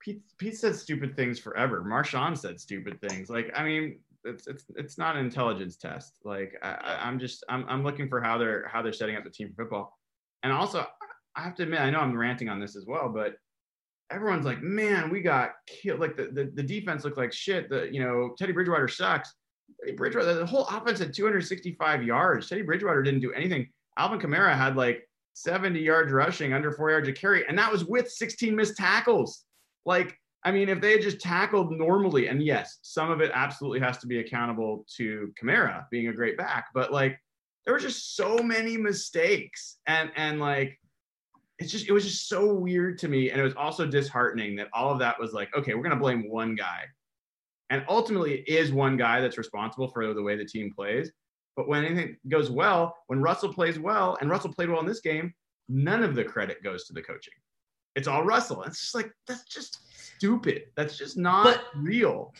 Pete 0.00 0.22
Pete 0.38 0.56
said 0.56 0.74
stupid 0.74 1.16
things 1.16 1.38
forever. 1.38 1.82
Marshawn 1.82 2.36
said 2.36 2.60
stupid 2.60 3.00
things. 3.00 3.30
Like, 3.30 3.50
I 3.54 3.64
mean, 3.64 3.98
it's 4.24 4.46
it's 4.46 4.64
it's 4.76 4.98
not 4.98 5.16
an 5.16 5.24
intelligence 5.24 5.76
test. 5.76 6.18
Like 6.24 6.54
I, 6.62 6.98
I'm 7.02 7.18
just 7.18 7.44
I'm 7.48 7.64
I'm 7.68 7.82
looking 7.82 8.08
for 8.08 8.20
how 8.20 8.38
they're 8.38 8.68
how 8.72 8.82
they're 8.82 8.92
setting 8.92 9.16
up 9.16 9.24
the 9.24 9.30
team 9.30 9.52
for 9.54 9.64
football. 9.64 9.98
And 10.42 10.52
also, 10.52 10.86
I 11.36 11.42
have 11.42 11.54
to 11.56 11.62
admit, 11.62 11.80
I 11.80 11.90
know 11.90 12.00
I'm 12.00 12.16
ranting 12.16 12.48
on 12.48 12.60
this 12.60 12.76
as 12.76 12.84
well, 12.86 13.08
but 13.08 13.36
everyone's 14.10 14.44
like, 14.44 14.62
man, 14.62 15.10
we 15.10 15.20
got 15.20 15.52
killed. 15.66 16.00
Like 16.00 16.16
the 16.16 16.24
the, 16.24 16.50
the 16.54 16.62
defense 16.62 17.04
looked 17.04 17.16
like 17.16 17.32
shit. 17.32 17.68
The 17.68 17.88
you 17.90 18.02
know 18.02 18.34
Teddy 18.38 18.52
Bridgewater 18.52 18.88
sucks. 18.88 19.32
Teddy 19.80 19.96
Bridgewater, 19.96 20.34
the 20.34 20.46
whole 20.46 20.66
offense 20.66 20.98
had 20.98 21.14
265 21.14 22.02
yards. 22.02 22.48
Teddy 22.48 22.62
Bridgewater 22.62 23.02
didn't 23.02 23.20
do 23.20 23.32
anything. 23.32 23.68
Alvin 23.96 24.18
Kamara 24.18 24.56
had 24.56 24.76
like 24.76 25.08
70 25.34 25.80
yards 25.80 26.12
rushing, 26.12 26.52
under 26.52 26.72
four 26.72 26.90
yards 26.90 27.08
of 27.08 27.14
carry, 27.14 27.46
and 27.48 27.58
that 27.58 27.70
was 27.70 27.84
with 27.84 28.10
16 28.10 28.54
missed 28.54 28.76
tackles. 28.76 29.44
Like 29.86 30.18
I 30.44 30.52
mean, 30.52 30.68
if 30.68 30.80
they 30.80 30.92
had 30.92 31.02
just 31.02 31.20
tackled 31.20 31.72
normally, 31.72 32.28
and 32.28 32.42
yes, 32.42 32.78
some 32.82 33.10
of 33.10 33.20
it 33.20 33.30
absolutely 33.32 33.80
has 33.80 33.98
to 33.98 34.06
be 34.06 34.18
accountable 34.18 34.84
to 34.96 35.32
Kamara 35.40 35.86
being 35.90 36.08
a 36.08 36.12
great 36.12 36.36
back, 36.36 36.66
but 36.74 36.92
like 36.92 37.18
there 37.64 37.72
were 37.72 37.80
just 37.80 38.14
so 38.14 38.38
many 38.38 38.76
mistakes, 38.76 39.78
and 39.86 40.10
and 40.16 40.40
like 40.40 40.78
it's 41.58 41.72
just 41.72 41.88
it 41.88 41.92
was 41.92 42.04
just 42.04 42.28
so 42.28 42.52
weird 42.52 42.98
to 42.98 43.08
me, 43.08 43.30
and 43.30 43.40
it 43.40 43.44
was 43.44 43.54
also 43.54 43.86
disheartening 43.86 44.56
that 44.56 44.68
all 44.74 44.92
of 44.92 44.98
that 44.98 45.18
was 45.18 45.32
like, 45.32 45.48
okay, 45.56 45.74
we're 45.74 45.82
gonna 45.82 45.96
blame 45.96 46.28
one 46.28 46.54
guy, 46.54 46.82
and 47.70 47.82
ultimately 47.88 48.40
it 48.40 48.48
is 48.48 48.70
one 48.70 48.98
guy 48.98 49.20
that's 49.20 49.38
responsible 49.38 49.88
for 49.88 50.12
the 50.12 50.22
way 50.22 50.36
the 50.36 50.44
team 50.44 50.70
plays. 50.74 51.10
But 51.56 51.68
when 51.68 51.84
anything 51.84 52.16
goes 52.28 52.50
well, 52.50 52.96
when 53.06 53.22
Russell 53.22 53.54
plays 53.54 53.78
well, 53.78 54.18
and 54.20 54.28
Russell 54.28 54.52
played 54.52 54.68
well 54.68 54.80
in 54.80 54.86
this 54.86 55.00
game, 55.00 55.32
none 55.68 56.02
of 56.02 56.14
the 56.14 56.24
credit 56.24 56.62
goes 56.62 56.84
to 56.86 56.92
the 56.92 57.02
coaching. 57.02 57.34
It's 57.94 58.08
all 58.08 58.24
Russell. 58.24 58.64
It's 58.64 58.80
just 58.80 58.94
like 58.94 59.10
that's 59.26 59.44
just 59.44 59.83
stupid. 60.16 60.64
That's 60.76 60.96
just 60.96 61.16
not 61.16 61.44
But- 61.44 61.64
real. 61.76 62.34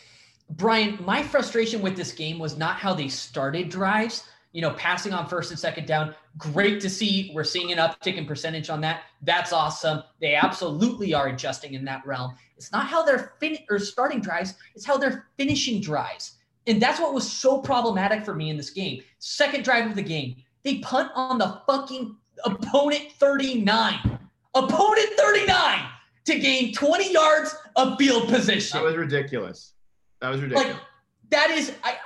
Brian, 0.51 0.99
my 1.05 1.23
frustration 1.23 1.81
with 1.81 1.97
this 1.97 2.13
game 2.13 2.39
was 2.39 2.57
not 2.57 2.77
how 2.77 2.93
they 2.95 3.09
started 3.09 3.69
drives. 3.71 4.25
You 4.53 4.61
know, 4.63 4.71
passing 4.75 5.13
on 5.13 5.27
first 5.27 5.51
and 5.51 5.59
second 5.59 5.87
down. 5.89 6.15
Great 6.39 6.81
to 6.83 6.89
see. 6.89 7.33
We're 7.35 7.43
seeing 7.43 7.73
an 7.73 7.79
uptick 7.79 8.15
in 8.17 8.25
percentage 8.25 8.71
on 8.71 8.81
that. 8.83 9.03
That's 9.23 9.53
awesome. 9.53 10.05
They 10.21 10.37
absolutely 10.37 11.13
are 11.13 11.27
adjusting 11.27 11.75
in 11.75 11.85
that 11.87 12.07
realm. 12.07 12.37
It's 12.57 12.71
not 12.71 12.87
how 12.87 13.03
they're 13.03 13.33
fin- 13.41 13.59
or 13.69 13.81
starting 13.81 14.21
drives. 14.21 14.55
It's 14.77 14.85
how 14.87 14.97
they're 14.97 15.27
finishing 15.37 15.81
drives, 15.81 16.35
and 16.69 16.81
that's 16.81 17.01
what 17.01 17.13
was 17.13 17.29
so 17.29 17.59
problematic 17.63 18.25
for 18.25 18.33
me 18.33 18.49
in 18.51 18.57
this 18.57 18.71
game. 18.71 19.03
Second 19.19 19.65
drive 19.65 19.87
of 19.91 19.97
the 19.97 20.03
game, 20.03 20.37
they 20.63 20.79
punt 20.79 21.11
on 21.17 21.37
the 21.39 21.61
fucking 21.67 22.15
opponent 22.45 23.11
39. 23.19 24.19
Opponent 24.55 25.09
39 25.17 25.81
to 26.25 26.39
gain 26.39 26.73
20 26.73 27.13
yards 27.13 27.55
of 27.77 27.99
field 27.99 28.29
position 28.29 28.79
That 28.79 28.85
was 28.85 28.97
ridiculous. 28.97 29.73
That 30.21 30.31
was 30.31 30.41
ridiculous. 30.41 30.73
like 30.73 30.83
that 31.31 31.51
is 31.51 31.73
I 31.83 31.97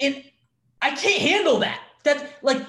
and 0.00 0.24
I 0.82 0.90
can't 0.94 1.20
handle 1.22 1.58
that. 1.60 1.80
That 2.04 2.38
like 2.42 2.62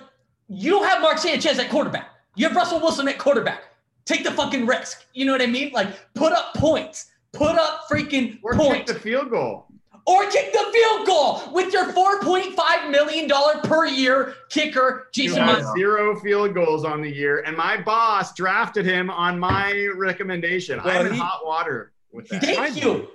you 0.48 0.72
don't 0.72 0.88
have 0.88 1.02
Mark 1.02 1.18
Sanchez 1.18 1.60
at 1.60 1.70
quarterback. 1.70 2.10
You 2.36 2.48
have 2.48 2.56
Russell 2.56 2.80
Wilson 2.80 3.08
at 3.08 3.18
quarterback. 3.18 3.64
Take 4.06 4.24
the 4.24 4.32
fucking 4.32 4.66
risk. 4.66 5.06
You 5.14 5.26
know 5.26 5.32
what 5.32 5.42
I 5.42 5.46
mean? 5.48 5.72
Like 5.72 6.14
put 6.14 6.32
up 6.34 6.54
points. 6.56 7.12
Put 7.32 7.56
up 7.56 7.82
freaking 7.90 8.40
or 8.42 8.54
kick 8.54 8.62
points. 8.62 8.92
the 8.92 9.00
field 9.00 9.30
goal. 9.30 9.68
Or 10.10 10.26
kick 10.32 10.52
the 10.52 10.66
field 10.74 11.06
goal 11.06 11.42
with 11.54 11.72
your 11.72 11.86
$4.5 11.94 12.90
million 12.90 13.30
per 13.64 13.86
year 13.86 14.34
kicker, 14.50 15.08
Jason 15.14 15.44
has 15.44 15.64
Myers. 15.64 15.76
zero 15.78 16.20
field 16.20 16.56
goals 16.56 16.84
on 16.84 17.02
the 17.02 17.10
year, 17.12 17.44
and 17.46 17.56
my 17.56 17.80
boss 17.80 18.34
drafted 18.34 18.88
him 18.88 19.12
on 19.12 19.38
my 19.38 19.88
recommendation. 19.96 20.82
Well, 20.84 21.00
I'm 21.00 21.06
in 21.06 21.14
he- 21.14 21.20
hot 21.20 21.46
water 21.46 21.92
with 22.12 22.28
that. 22.30 22.42
tried 22.42 22.56
Thank 22.56 22.84
you. 22.84 23.08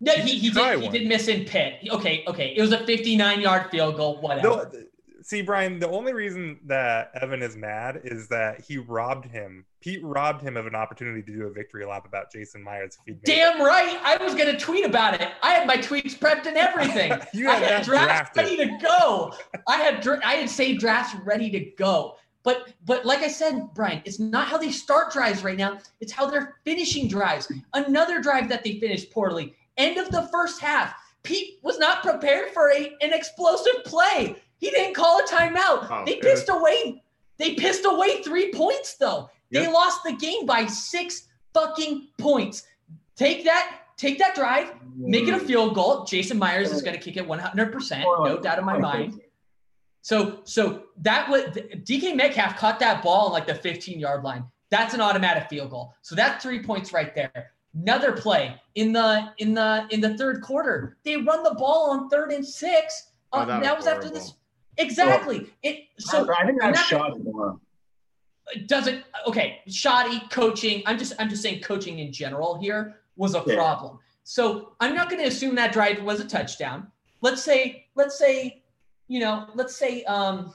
No, 0.00 0.12
he, 0.12 0.36
he, 0.38 0.50
did, 0.50 0.82
he 0.82 0.88
did 0.88 1.06
miss 1.06 1.28
in 1.28 1.44
pit. 1.44 1.78
Okay, 1.88 2.24
okay. 2.26 2.54
It 2.56 2.60
was 2.60 2.72
a 2.72 2.84
59 2.84 3.40
yard 3.40 3.70
field 3.70 3.96
goal, 3.96 4.20
whatever. 4.20 4.48
No, 4.48 4.70
see, 5.26 5.42
Brian, 5.42 5.80
the 5.80 5.88
only 5.88 6.12
reason 6.12 6.60
that 6.66 7.10
Evan 7.20 7.42
is 7.42 7.56
mad 7.56 8.00
is 8.04 8.28
that 8.28 8.60
he 8.60 8.78
robbed 8.78 9.26
him. 9.26 9.64
Pete 9.80 10.00
robbed 10.02 10.40
him 10.40 10.56
of 10.56 10.66
an 10.66 10.76
opportunity 10.76 11.20
to 11.20 11.32
do 11.32 11.46
a 11.46 11.50
victory 11.50 11.84
lap 11.84 12.06
about 12.06 12.30
Jason 12.30 12.62
Myers. 12.62 12.96
Damn 13.24 13.60
right. 13.60 13.98
I 14.04 14.22
was 14.22 14.34
going 14.36 14.46
to 14.46 14.56
tweet 14.56 14.84
about 14.84 15.20
it. 15.20 15.28
I 15.42 15.50
had 15.50 15.66
my 15.66 15.76
tweets 15.76 16.16
prepped 16.16 16.46
and 16.46 16.56
everything. 16.56 17.12
You 17.32 17.50
I 17.50 17.54
had 17.54 17.70
had 17.70 17.84
drafts 17.84 18.30
drafted. 18.34 18.44
ready 18.44 18.56
to 18.56 18.78
go. 18.86 19.34
I 19.68 19.78
had 19.78 20.06
I 20.24 20.34
had 20.34 20.48
saved 20.48 20.80
drafts 20.80 21.14
ready 21.24 21.50
to 21.50 21.60
go. 21.76 22.16
But 22.44 22.72
but 22.84 23.04
like 23.04 23.20
I 23.20 23.28
said, 23.28 23.68
Brian, 23.74 24.00
it's 24.04 24.20
not 24.20 24.46
how 24.46 24.56
they 24.56 24.70
start 24.70 25.12
drives 25.12 25.42
right 25.42 25.56
now. 25.56 25.78
It's 26.00 26.12
how 26.12 26.30
they're 26.30 26.56
finishing 26.64 27.08
drives. 27.08 27.50
Another 27.74 28.20
drive 28.20 28.48
that 28.48 28.62
they 28.62 28.78
finished 28.78 29.10
poorly. 29.10 29.54
End 29.76 29.98
of 29.98 30.10
the 30.10 30.28
first 30.28 30.60
half. 30.60 30.94
Pete 31.24 31.58
was 31.62 31.78
not 31.78 32.02
prepared 32.02 32.50
for 32.50 32.70
a, 32.70 32.94
an 33.00 33.12
explosive 33.12 33.82
play. 33.84 34.36
He 34.58 34.70
didn't 34.70 34.94
call 34.94 35.20
a 35.20 35.24
timeout. 35.24 35.86
Oh, 35.90 36.02
they 36.06 36.14
it 36.14 36.22
pissed 36.22 36.48
away. 36.48 37.02
They 37.38 37.54
pissed 37.54 37.84
away 37.84 38.22
three 38.22 38.52
points 38.52 38.94
though. 38.96 39.30
They 39.50 39.66
lost 39.70 40.02
the 40.04 40.12
game 40.12 40.46
by 40.46 40.66
six 40.66 41.28
fucking 41.54 42.08
points. 42.18 42.64
Take 43.16 43.44
that, 43.44 43.80
take 43.96 44.18
that 44.18 44.34
drive, 44.34 44.72
make 44.96 45.28
it 45.28 45.34
a 45.34 45.38
field 45.38 45.74
goal. 45.74 46.04
Jason 46.04 46.38
Myers 46.38 46.70
is 46.72 46.82
going 46.82 46.94
to 46.96 47.00
kick 47.00 47.16
it 47.16 47.26
100%, 47.26 48.02
no 48.02 48.38
doubt 48.38 48.58
in 48.58 48.64
my 48.64 48.78
mind. 48.78 49.20
So, 50.02 50.40
so 50.44 50.84
that 50.98 51.28
was 51.28 51.44
DK 51.44 52.14
Metcalf 52.14 52.56
caught 52.56 52.78
that 52.80 53.02
ball 53.02 53.26
on 53.26 53.32
like 53.32 53.46
the 53.46 53.54
15 53.54 53.98
yard 53.98 54.22
line. 54.22 54.44
That's 54.70 54.94
an 54.94 55.00
automatic 55.00 55.48
field 55.48 55.70
goal. 55.70 55.94
So 56.02 56.14
that's 56.14 56.42
three 56.42 56.62
points 56.62 56.92
right 56.92 57.14
there. 57.14 57.52
Another 57.74 58.12
play 58.12 58.54
in 58.74 58.92
the 58.92 59.32
in 59.38 59.52
the 59.54 59.86
in 59.90 60.00
the 60.00 60.16
third 60.16 60.42
quarter. 60.42 60.96
They 61.04 61.16
run 61.16 61.42
the 61.42 61.54
ball 61.58 61.90
on 61.90 62.08
third 62.08 62.32
and 62.32 62.46
six. 62.46 63.10
Oh, 63.32 63.40
Uh, 63.40 63.44
that 63.46 63.62
that, 63.62 63.76
was 63.76 63.84
was 63.86 63.94
after 63.94 64.10
this. 64.10 64.34
Exactly. 64.78 65.50
It 65.62 65.84
so 65.98 66.26
I 66.32 66.46
think 66.46 66.60
that's 66.60 66.92
more. 66.92 67.58
doesn't 68.66 69.02
okay 69.26 69.60
shoddy 69.66 70.20
coaching 70.30 70.80
i'm 70.86 70.96
just 70.98 71.12
i'm 71.18 71.28
just 71.28 71.42
saying 71.42 71.60
coaching 71.62 71.98
in 71.98 72.12
general 72.12 72.56
here 72.60 73.00
was 73.16 73.34
a 73.34 73.42
Yeah. 73.44 73.56
problem 73.56 73.98
so 74.22 74.72
i'm 74.78 74.94
not 74.94 75.10
going 75.10 75.20
to 75.20 75.26
assume 75.28 75.56
that 75.56 75.72
drive 75.72 76.00
was 76.02 76.20
a 76.20 76.24
touchdown 76.24 76.86
let's 77.22 77.42
say 77.42 77.86
let's 77.96 78.16
say 78.16 78.62
you 79.08 79.18
know 79.18 79.48
let's 79.54 79.74
say 79.76 80.04
um 80.04 80.54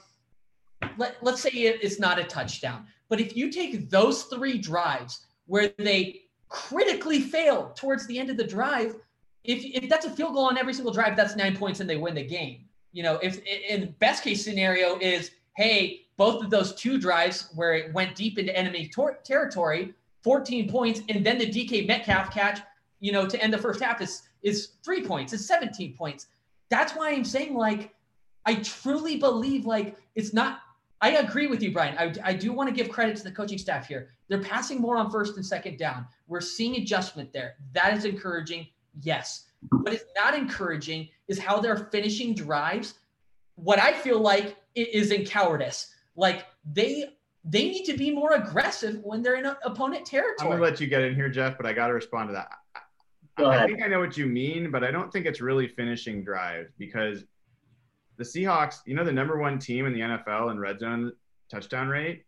let, 0.96 1.16
let's 1.22 1.42
say 1.42 1.50
it, 1.50 1.80
it's 1.82 2.00
not 2.00 2.18
a 2.18 2.24
touchdown 2.24 2.86
but 3.10 3.20
if 3.20 3.36
you 3.36 3.50
take 3.50 3.90
those 3.90 4.22
three 4.24 4.56
drives 4.56 5.26
where 5.46 5.70
they 5.76 6.22
critically 6.48 7.20
fail 7.20 7.72
towards 7.76 8.06
the 8.06 8.18
end 8.18 8.30
of 8.30 8.38
the 8.38 8.44
drive 8.44 8.94
if, 9.44 9.62
if 9.64 9.90
that's 9.90 10.06
a 10.06 10.10
field 10.10 10.32
goal 10.34 10.44
on 10.46 10.56
every 10.56 10.72
single 10.72 10.92
drive 10.94 11.14
that's 11.14 11.36
nine 11.36 11.54
points 11.56 11.80
and 11.80 11.90
they 11.90 11.96
win 11.98 12.14
the 12.14 12.24
game 12.24 12.64
you 12.92 13.02
know 13.02 13.18
if 13.22 13.42
in 13.44 13.94
best 13.98 14.22
case 14.22 14.44
scenario 14.44 14.98
is 14.98 15.30
hey 15.56 16.02
both 16.16 16.42
of 16.42 16.50
those 16.50 16.74
two 16.74 16.98
drives 16.98 17.48
where 17.54 17.74
it 17.74 17.92
went 17.92 18.14
deep 18.14 18.38
into 18.38 18.56
enemy 18.56 18.88
tor- 18.88 19.18
territory 19.24 19.94
14 20.22 20.70
points 20.70 21.00
and 21.08 21.24
then 21.26 21.38
the 21.38 21.46
dk 21.46 21.86
metcalf 21.86 22.32
catch 22.32 22.60
you 23.00 23.12
know 23.12 23.26
to 23.26 23.42
end 23.42 23.52
the 23.52 23.58
first 23.58 23.82
half 23.82 24.00
is 24.00 24.22
is 24.42 24.70
three 24.84 25.04
points 25.04 25.32
is 25.32 25.46
17 25.46 25.94
points. 25.96 26.26
That's 26.70 26.92
why 26.92 27.10
i'm 27.10 27.24
saying 27.24 27.54
like 27.54 27.94
i 28.46 28.54
truly 28.56 29.16
believe 29.16 29.66
like 29.66 29.96
it's 30.14 30.32
not 30.32 30.60
i 31.00 31.10
agree 31.16 31.48
with 31.48 31.62
you 31.62 31.72
brian. 31.72 31.96
I, 31.98 32.30
I 32.30 32.32
do 32.32 32.52
want 32.52 32.68
to 32.68 32.74
give 32.74 32.88
credit 32.90 33.16
to 33.16 33.24
the 33.24 33.32
coaching 33.32 33.58
staff 33.58 33.86
here. 33.86 34.10
They're 34.28 34.42
passing 34.42 34.80
more 34.80 34.96
on 34.96 35.10
first 35.10 35.36
and 35.36 35.44
second 35.44 35.78
down. 35.78 36.06
We're 36.28 36.40
seeing 36.40 36.76
adjustment 36.76 37.32
there. 37.32 37.56
That 37.74 37.96
is 37.96 38.06
encouraging. 38.06 38.68
Yes 39.00 39.51
What 39.70 39.92
is 39.92 40.04
not 40.16 40.34
encouraging 40.34 41.08
is 41.28 41.38
how 41.38 41.60
they're 41.60 41.88
finishing 41.90 42.34
drives. 42.34 42.94
What 43.54 43.78
I 43.78 43.92
feel 43.92 44.20
like 44.20 44.56
is 44.74 45.10
in 45.10 45.24
cowardice. 45.24 45.94
Like 46.16 46.46
they 46.70 47.10
they 47.44 47.68
need 47.68 47.84
to 47.84 47.96
be 47.96 48.10
more 48.10 48.32
aggressive 48.34 49.00
when 49.02 49.22
they're 49.22 49.36
in 49.36 49.46
opponent 49.64 50.06
territory. 50.06 50.36
I'm 50.40 50.58
gonna 50.58 50.62
let 50.62 50.80
you 50.80 50.86
get 50.86 51.02
in 51.02 51.14
here, 51.14 51.28
Jeff, 51.28 51.56
but 51.56 51.66
I 51.66 51.72
got 51.72 51.88
to 51.88 51.94
respond 51.94 52.28
to 52.28 52.32
that. 52.34 52.50
I, 53.38 53.64
I 53.64 53.66
think 53.66 53.82
I 53.82 53.88
know 53.88 53.98
what 53.98 54.16
you 54.16 54.26
mean, 54.26 54.70
but 54.70 54.84
I 54.84 54.90
don't 54.90 55.12
think 55.12 55.26
it's 55.26 55.40
really 55.40 55.66
finishing 55.66 56.22
drives 56.22 56.70
because 56.78 57.24
the 58.18 58.24
Seahawks, 58.24 58.80
you 58.86 58.94
know, 58.94 59.04
the 59.04 59.12
number 59.12 59.38
one 59.38 59.58
team 59.58 59.86
in 59.86 59.92
the 59.92 60.00
NFL 60.00 60.50
in 60.50 60.58
red 60.58 60.78
zone 60.78 61.12
touchdown 61.50 61.88
rate, 61.88 62.24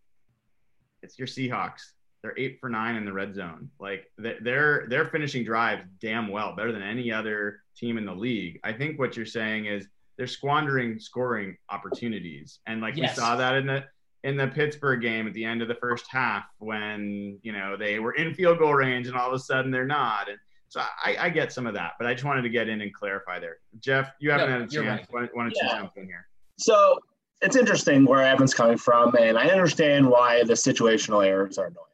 it's 1.03 1.19
your 1.19 1.29
Seahawks. 1.29 1.93
They're 2.25 2.35
eight 2.39 2.57
for 2.59 2.71
nine 2.71 2.97
in 2.97 3.05
the 3.05 3.13
red 3.13 3.35
zone. 3.35 3.69
Like 3.79 4.11
they're 4.17 4.87
they're 4.89 5.05
finishing 5.05 5.45
drives 5.45 5.85
damn 6.01 6.29
well, 6.29 6.57
better 6.57 6.73
than 6.73 6.81
any 6.81 7.13
other 7.13 7.61
team 7.77 7.99
in 7.99 8.07
the 8.07 8.15
league. 8.15 8.59
I 8.65 8.73
think 8.73 8.99
what 8.99 9.15
you're 9.15 9.27
saying 9.27 9.67
is 9.67 9.87
they're 10.17 10.27
squandering 10.27 10.99
scoring 10.99 11.55
opportunities, 11.69 12.61
and 12.67 12.81
like 12.81 12.97
yes. 12.97 13.15
we 13.15 13.21
saw 13.21 13.37
that 13.37 13.57
in 13.57 13.67
the 13.67 13.85
in 14.23 14.39
the 14.39 14.49
Pittsburgh 14.49 15.03
game 15.03 15.27
at 15.27 15.35
the 15.35 15.45
end 15.45 15.61
of 15.61 15.69
the 15.69 15.75
first 15.75 16.07
half 16.09 16.45
when 16.61 17.39
you 17.43 17.53
know 17.53 17.77
they 17.77 17.99
were 17.99 18.15
in 18.15 18.33
field 18.33 18.59
goal 18.59 18.73
range 18.73 19.07
and 19.07 19.17
all 19.19 19.29
of 19.29 19.35
a 19.35 19.39
sudden 19.39 19.71
they're 19.71 19.85
not. 19.85 20.31
And 20.31 20.39
so 20.71 20.81
I, 20.81 21.17
I 21.21 21.29
get 21.29 21.53
some 21.53 21.67
of 21.67 21.75
that, 21.75 21.93
but 21.99 22.07
I 22.07 22.15
just 22.15 22.25
wanted 22.25 22.41
to 22.43 22.49
get 22.49 22.71
in 22.71 22.81
and 22.81 22.93
clarify 22.95 23.39
there. 23.39 23.59
Jeff, 23.81 24.13
you 24.19 24.31
haven't 24.31 24.49
no, 24.49 24.61
had 24.61 24.63
a 24.63 24.67
chance. 24.67 25.07
Right. 25.13 25.29
Why, 25.29 25.29
why, 25.35 25.43
don't 25.43 25.53
yeah. 25.57 25.75
you 25.75 25.79
jump 25.83 25.93
in 25.97 26.07
here? 26.07 26.27
So 26.57 26.99
it's 27.43 27.55
interesting 27.55 28.07
where 28.07 28.25
Evan's 28.25 28.55
coming 28.55 28.79
from, 28.79 29.15
and 29.17 29.37
I 29.37 29.49
understand 29.49 30.09
why 30.09 30.43
the 30.45 30.55
situational 30.55 31.23
errors 31.23 31.59
are 31.59 31.67
annoying. 31.67 31.85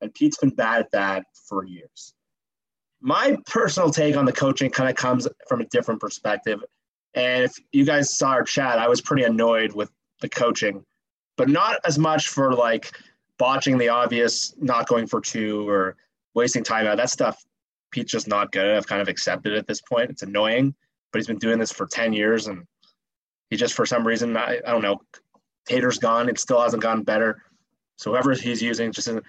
And 0.00 0.12
Pete's 0.14 0.38
been 0.38 0.50
bad 0.50 0.80
at 0.80 0.90
that 0.92 1.24
for 1.48 1.64
years. 1.64 2.14
My 3.00 3.36
personal 3.46 3.90
take 3.90 4.16
on 4.16 4.24
the 4.24 4.32
coaching 4.32 4.70
kind 4.70 4.90
of 4.90 4.96
comes 4.96 5.26
from 5.48 5.60
a 5.60 5.66
different 5.66 6.00
perspective. 6.00 6.62
And 7.14 7.44
if 7.44 7.58
you 7.72 7.84
guys 7.84 8.16
saw 8.16 8.30
our 8.30 8.44
chat, 8.44 8.78
I 8.78 8.88
was 8.88 9.00
pretty 9.00 9.24
annoyed 9.24 9.72
with 9.72 9.90
the 10.20 10.28
coaching, 10.28 10.84
but 11.36 11.48
not 11.48 11.80
as 11.84 11.98
much 11.98 12.28
for 12.28 12.54
like 12.54 12.92
botching 13.38 13.78
the 13.78 13.88
obvious, 13.88 14.54
not 14.58 14.86
going 14.86 15.06
for 15.06 15.20
two 15.20 15.68
or 15.68 15.96
wasting 16.34 16.62
time 16.62 16.86
out. 16.86 16.98
That 16.98 17.10
stuff, 17.10 17.42
Pete's 17.90 18.12
just 18.12 18.28
not 18.28 18.52
good. 18.52 18.76
I've 18.76 18.86
kind 18.86 19.02
of 19.02 19.08
accepted 19.08 19.54
at 19.54 19.66
this 19.66 19.80
point. 19.80 20.10
It's 20.10 20.22
annoying, 20.22 20.74
but 21.10 21.18
he's 21.18 21.26
been 21.26 21.38
doing 21.38 21.58
this 21.58 21.72
for 21.72 21.86
10 21.86 22.12
years 22.12 22.46
and 22.46 22.64
he 23.48 23.56
just, 23.56 23.74
for 23.74 23.86
some 23.86 24.06
reason, 24.06 24.36
I, 24.36 24.60
I 24.64 24.70
don't 24.70 24.82
know, 24.82 25.00
Tater's 25.66 25.98
gone. 25.98 26.28
It 26.28 26.38
still 26.38 26.60
hasn't 26.60 26.82
gotten 26.82 27.02
better. 27.02 27.42
So 27.96 28.10
whoever 28.12 28.32
he's 28.32 28.62
using 28.62 28.92
just 28.92 29.08
isn't 29.08 29.24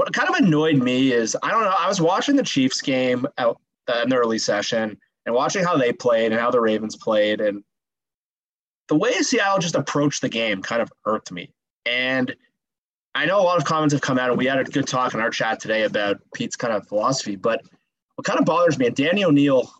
what 0.00 0.14
kind 0.14 0.30
of 0.30 0.34
annoyed 0.36 0.76
me 0.76 1.12
is 1.12 1.36
I 1.42 1.50
don't 1.50 1.62
know. 1.62 1.74
I 1.78 1.86
was 1.86 2.00
watching 2.00 2.34
the 2.34 2.42
Chiefs 2.42 2.80
game 2.80 3.26
out 3.36 3.60
uh, 3.86 4.00
in 4.02 4.08
the 4.08 4.16
early 4.16 4.38
session 4.38 4.98
and 5.26 5.34
watching 5.34 5.62
how 5.62 5.76
they 5.76 5.92
played 5.92 6.32
and 6.32 6.40
how 6.40 6.50
the 6.50 6.58
Ravens 6.58 6.96
played, 6.96 7.42
and 7.42 7.62
the 8.88 8.94
way 8.94 9.12
Seattle 9.12 9.58
just 9.58 9.74
approached 9.74 10.22
the 10.22 10.30
game 10.30 10.62
kind 10.62 10.80
of 10.80 10.90
irked 11.04 11.30
me. 11.30 11.50
And 11.84 12.34
I 13.14 13.26
know 13.26 13.42
a 13.42 13.44
lot 13.44 13.58
of 13.58 13.66
comments 13.66 13.92
have 13.92 14.00
come 14.00 14.18
out, 14.18 14.30
and 14.30 14.38
we 14.38 14.46
had 14.46 14.58
a 14.58 14.64
good 14.64 14.86
talk 14.86 15.12
in 15.12 15.20
our 15.20 15.28
chat 15.28 15.60
today 15.60 15.82
about 15.82 16.16
Pete's 16.34 16.56
kind 16.56 16.72
of 16.72 16.88
philosophy. 16.88 17.36
But 17.36 17.60
what 18.14 18.24
kind 18.24 18.40
of 18.40 18.46
bothers 18.46 18.78
me, 18.78 18.86
and 18.86 18.96
Danny 18.96 19.22
O'Neil 19.22 19.70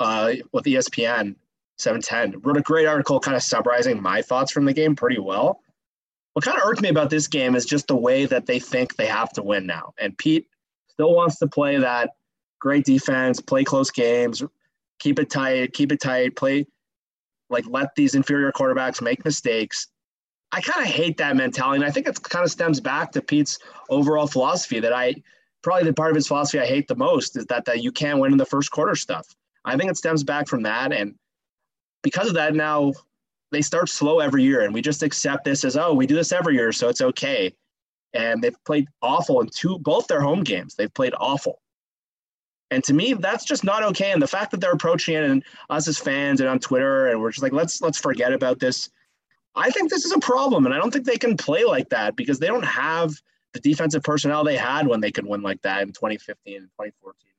uh, 0.00 0.32
with 0.50 0.64
ESPN 0.64 1.36
710 1.78 2.40
wrote 2.40 2.56
a 2.56 2.62
great 2.62 2.86
article 2.86 3.20
kind 3.20 3.36
of 3.36 3.42
summarizing 3.44 4.02
my 4.02 4.20
thoughts 4.20 4.50
from 4.50 4.64
the 4.64 4.72
game 4.72 4.96
pretty 4.96 5.20
well 5.20 5.60
what 6.34 6.44
kind 6.44 6.56
of 6.56 6.64
irked 6.64 6.82
me 6.82 6.88
about 6.88 7.10
this 7.10 7.26
game 7.26 7.56
is 7.56 7.66
just 7.66 7.88
the 7.88 7.96
way 7.96 8.24
that 8.26 8.46
they 8.46 8.58
think 8.58 8.96
they 8.96 9.06
have 9.06 9.32
to 9.32 9.42
win 9.42 9.66
now. 9.66 9.94
And 9.98 10.16
Pete 10.16 10.46
still 10.88 11.14
wants 11.14 11.38
to 11.38 11.46
play 11.46 11.76
that 11.78 12.10
great 12.60 12.84
defense, 12.84 13.40
play 13.40 13.64
close 13.64 13.90
games, 13.90 14.42
keep 14.98 15.18
it 15.18 15.30
tight, 15.30 15.72
keep 15.72 15.92
it 15.92 16.00
tight, 16.00 16.36
play 16.36 16.66
like 17.48 17.64
let 17.68 17.94
these 17.96 18.14
inferior 18.14 18.52
quarterbacks 18.52 19.02
make 19.02 19.24
mistakes. 19.24 19.88
I 20.52 20.60
kind 20.60 20.86
of 20.86 20.92
hate 20.92 21.16
that 21.18 21.36
mentality. 21.36 21.82
And 21.82 21.84
I 21.84 21.90
think 21.92 22.06
it 22.06 22.22
kind 22.22 22.44
of 22.44 22.50
stems 22.50 22.80
back 22.80 23.12
to 23.12 23.22
Pete's 23.22 23.58
overall 23.88 24.26
philosophy 24.26 24.80
that 24.80 24.92
I 24.92 25.14
probably 25.62 25.84
the 25.84 25.92
part 25.92 26.10
of 26.10 26.16
his 26.16 26.28
philosophy 26.28 26.60
I 26.60 26.66
hate 26.66 26.88
the 26.88 26.96
most 26.96 27.36
is 27.36 27.46
that 27.46 27.66
that 27.66 27.82
you 27.82 27.92
can't 27.92 28.18
win 28.18 28.32
in 28.32 28.38
the 28.38 28.46
first 28.46 28.70
quarter 28.70 28.94
stuff. 28.94 29.26
I 29.64 29.76
think 29.76 29.90
it 29.90 29.96
stems 29.96 30.24
back 30.24 30.48
from 30.48 30.62
that. 30.62 30.92
And 30.92 31.16
because 32.02 32.28
of 32.28 32.34
that, 32.34 32.54
now 32.54 32.92
they 33.50 33.62
start 33.62 33.88
slow 33.88 34.20
every 34.20 34.42
year, 34.42 34.62
and 34.62 34.72
we 34.72 34.82
just 34.82 35.02
accept 35.02 35.44
this 35.44 35.64
as 35.64 35.76
oh, 35.76 35.92
we 35.92 36.06
do 36.06 36.14
this 36.14 36.32
every 36.32 36.54
year, 36.54 36.72
so 36.72 36.88
it's 36.88 37.00
okay. 37.00 37.52
And 38.12 38.42
they've 38.42 38.64
played 38.64 38.86
awful 39.02 39.40
in 39.40 39.48
two 39.48 39.78
both 39.78 40.06
their 40.06 40.20
home 40.20 40.42
games. 40.42 40.74
They've 40.74 40.92
played 40.92 41.14
awful. 41.18 41.60
And 42.72 42.84
to 42.84 42.94
me, 42.94 43.14
that's 43.14 43.44
just 43.44 43.64
not 43.64 43.82
okay. 43.82 44.12
And 44.12 44.22
the 44.22 44.28
fact 44.28 44.52
that 44.52 44.60
they're 44.60 44.72
approaching 44.72 45.16
it 45.16 45.24
and 45.24 45.44
us 45.68 45.88
as 45.88 45.98
fans 45.98 46.40
and 46.40 46.48
on 46.48 46.60
Twitter, 46.60 47.08
and 47.08 47.20
we're 47.20 47.30
just 47.30 47.42
like, 47.42 47.52
let's 47.52 47.80
let's 47.80 47.98
forget 47.98 48.32
about 48.32 48.60
this. 48.60 48.88
I 49.56 49.70
think 49.70 49.90
this 49.90 50.04
is 50.04 50.12
a 50.12 50.20
problem, 50.20 50.66
and 50.66 50.74
I 50.74 50.78
don't 50.78 50.92
think 50.92 51.04
they 51.04 51.18
can 51.18 51.36
play 51.36 51.64
like 51.64 51.88
that 51.90 52.14
because 52.14 52.38
they 52.38 52.46
don't 52.46 52.64
have 52.64 53.12
the 53.52 53.60
defensive 53.60 54.04
personnel 54.04 54.44
they 54.44 54.56
had 54.56 54.86
when 54.86 55.00
they 55.00 55.10
could 55.10 55.26
win 55.26 55.42
like 55.42 55.60
that 55.62 55.82
in 55.82 55.88
2015 55.88 56.56
and 56.56 56.66
2014, 56.66 57.30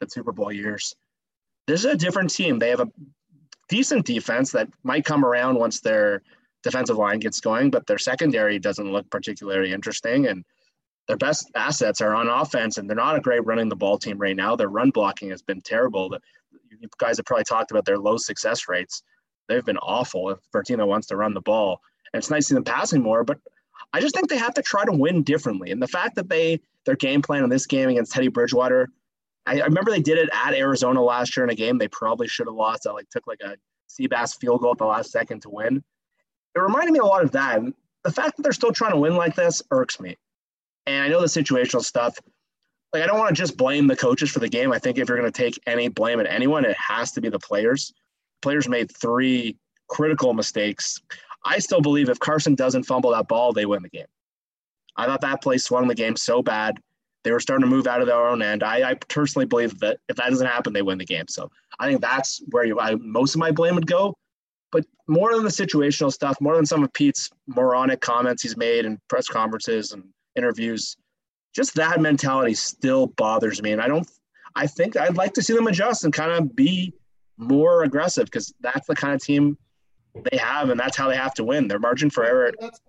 the 0.00 0.10
Super 0.10 0.32
Bowl 0.32 0.52
years. 0.52 0.94
This 1.66 1.80
is 1.80 1.86
a 1.86 1.96
different 1.96 2.30
team. 2.30 2.58
They 2.58 2.68
have 2.68 2.80
a 2.80 2.88
decent 3.72 4.04
defense 4.04 4.52
that 4.52 4.68
might 4.82 5.02
come 5.02 5.24
around 5.24 5.58
once 5.58 5.80
their 5.80 6.22
defensive 6.62 6.98
line 6.98 7.18
gets 7.18 7.40
going, 7.40 7.70
but 7.70 7.86
their 7.86 7.96
secondary 7.96 8.58
doesn't 8.58 8.92
look 8.92 9.08
particularly 9.08 9.72
interesting. 9.72 10.26
And 10.26 10.44
their 11.08 11.16
best 11.16 11.50
assets 11.54 12.02
are 12.02 12.14
on 12.14 12.28
offense, 12.28 12.76
and 12.76 12.86
they're 12.86 12.94
not 12.94 13.16
a 13.16 13.20
great 13.20 13.46
running 13.46 13.70
the 13.70 13.74
ball 13.74 13.96
team 13.96 14.18
right 14.18 14.36
now. 14.36 14.54
Their 14.56 14.68
run 14.68 14.90
blocking 14.90 15.30
has 15.30 15.40
been 15.40 15.62
terrible. 15.62 16.14
You 16.68 16.86
guys 16.98 17.16
have 17.16 17.24
probably 17.24 17.44
talked 17.44 17.70
about 17.70 17.86
their 17.86 17.98
low 17.98 18.18
success 18.18 18.68
rates. 18.68 19.02
They've 19.48 19.64
been 19.64 19.78
awful 19.78 20.28
if 20.28 20.38
Bertino 20.54 20.86
wants 20.86 21.06
to 21.06 21.16
run 21.16 21.32
the 21.32 21.40
ball. 21.40 21.80
And 22.12 22.20
it's 22.20 22.30
nice 22.30 22.44
to 22.44 22.48
see 22.48 22.54
them 22.54 22.64
passing 22.64 23.02
more, 23.02 23.24
but 23.24 23.38
I 23.94 24.02
just 24.02 24.14
think 24.14 24.28
they 24.28 24.36
have 24.36 24.54
to 24.54 24.62
try 24.62 24.84
to 24.84 24.92
win 24.92 25.22
differently. 25.22 25.70
And 25.70 25.80
the 25.80 25.88
fact 25.88 26.16
that 26.16 26.28
they 26.28 26.60
their 26.84 26.96
game 26.96 27.22
plan 27.22 27.42
in 27.42 27.48
this 27.48 27.66
game 27.66 27.88
against 27.88 28.12
Teddy 28.12 28.28
Bridgewater 28.28 28.90
I, 29.46 29.60
I, 29.60 29.64
remember 29.64 29.90
they 29.90 30.00
did 30.00 30.18
it 30.18 30.30
at 30.32 30.54
Arizona 30.54 31.02
last 31.02 31.36
year 31.36 31.44
in 31.44 31.50
a 31.50 31.54
game 31.54 31.78
they 31.78 31.88
probably 31.88 32.28
should 32.28 32.46
have 32.46 32.54
lost. 32.54 32.86
I 32.86 32.92
like 32.92 33.08
took 33.10 33.26
like 33.26 33.40
a 33.42 33.56
Seabass 33.88 34.38
field 34.38 34.60
goal 34.60 34.72
at 34.72 34.78
the 34.78 34.84
last 34.84 35.10
second 35.10 35.42
to 35.42 35.50
win. 35.50 35.82
It 36.54 36.60
reminded 36.60 36.92
me 36.92 36.98
a 36.98 37.04
lot 37.04 37.24
of 37.24 37.32
that. 37.32 37.58
And 37.58 37.74
the 38.04 38.12
fact 38.12 38.36
that 38.36 38.42
they're 38.42 38.52
still 38.52 38.72
trying 38.72 38.92
to 38.92 38.98
win 38.98 39.16
like 39.16 39.34
this 39.34 39.62
irks 39.70 40.00
me. 40.00 40.16
And 40.86 41.04
I 41.04 41.08
know 41.08 41.20
the 41.20 41.26
situational 41.26 41.82
stuff. 41.82 42.18
Like 42.92 43.02
I 43.02 43.06
don't 43.06 43.18
want 43.18 43.34
to 43.34 43.40
just 43.40 43.56
blame 43.56 43.86
the 43.86 43.96
coaches 43.96 44.30
for 44.30 44.38
the 44.38 44.48
game. 44.48 44.72
I 44.72 44.78
think 44.78 44.98
if 44.98 45.08
you're 45.08 45.18
going 45.18 45.30
to 45.30 45.36
take 45.36 45.58
any 45.66 45.88
blame 45.88 46.20
at 46.20 46.26
anyone, 46.26 46.64
it 46.64 46.76
has 46.76 47.12
to 47.12 47.20
be 47.20 47.28
the 47.28 47.38
players. 47.38 47.92
Players 48.42 48.68
made 48.68 48.90
three 48.94 49.56
critical 49.88 50.34
mistakes. 50.34 51.00
I 51.44 51.58
still 51.58 51.80
believe 51.80 52.08
if 52.08 52.18
Carson 52.18 52.54
doesn't 52.54 52.84
fumble 52.84 53.10
that 53.12 53.28
ball, 53.28 53.52
they 53.52 53.66
win 53.66 53.82
the 53.82 53.88
game. 53.88 54.06
I 54.96 55.06
thought 55.06 55.22
that 55.22 55.42
play 55.42 55.58
swung 55.58 55.88
the 55.88 55.94
game 55.94 56.16
so 56.16 56.42
bad. 56.42 56.78
They 57.24 57.30
were 57.30 57.40
starting 57.40 57.64
to 57.68 57.70
move 57.70 57.86
out 57.86 58.00
of 58.00 58.06
their 58.06 58.26
own 58.26 58.42
end. 58.42 58.62
I, 58.62 58.90
I 58.90 58.94
personally 58.94 59.46
believe 59.46 59.78
that 59.78 59.98
if 60.08 60.16
that 60.16 60.30
doesn't 60.30 60.46
happen, 60.46 60.72
they 60.72 60.82
win 60.82 60.98
the 60.98 61.04
game. 61.04 61.26
So 61.28 61.50
I 61.78 61.88
think 61.88 62.00
that's 62.00 62.42
where 62.50 62.64
you, 62.64 62.80
I, 62.80 62.96
most 62.96 63.34
of 63.34 63.38
my 63.38 63.52
blame 63.52 63.76
would 63.76 63.86
go. 63.86 64.14
But 64.72 64.86
more 65.06 65.34
than 65.34 65.44
the 65.44 65.50
situational 65.50 66.12
stuff, 66.12 66.36
more 66.40 66.56
than 66.56 66.66
some 66.66 66.82
of 66.82 66.92
Pete's 66.92 67.30
moronic 67.46 68.00
comments 68.00 68.42
he's 68.42 68.56
made 68.56 68.84
in 68.86 68.98
press 69.08 69.28
conferences 69.28 69.92
and 69.92 70.02
interviews, 70.34 70.96
just 71.54 71.74
that 71.74 72.00
mentality 72.00 72.54
still 72.54 73.08
bothers 73.08 73.62
me. 73.62 73.72
And 73.72 73.80
I 73.82 73.86
don't, 73.86 74.08
I 74.56 74.66
think 74.66 74.96
I'd 74.96 75.16
like 75.16 75.34
to 75.34 75.42
see 75.42 75.52
them 75.52 75.66
adjust 75.66 76.04
and 76.04 76.12
kind 76.12 76.32
of 76.32 76.56
be 76.56 76.94
more 77.36 77.84
aggressive 77.84 78.24
because 78.24 78.52
that's 78.60 78.86
the 78.86 78.96
kind 78.96 79.14
of 79.14 79.22
team 79.22 79.56
they 80.30 80.38
have 80.38 80.70
and 80.70 80.80
that's 80.80 80.96
how 80.96 81.08
they 81.08 81.16
have 81.16 81.34
to 81.34 81.44
win. 81.44 81.68
Their 81.68 81.78
margin 81.78 82.10
for 82.10 82.24
error. 82.24 82.52
That's, 82.58 82.80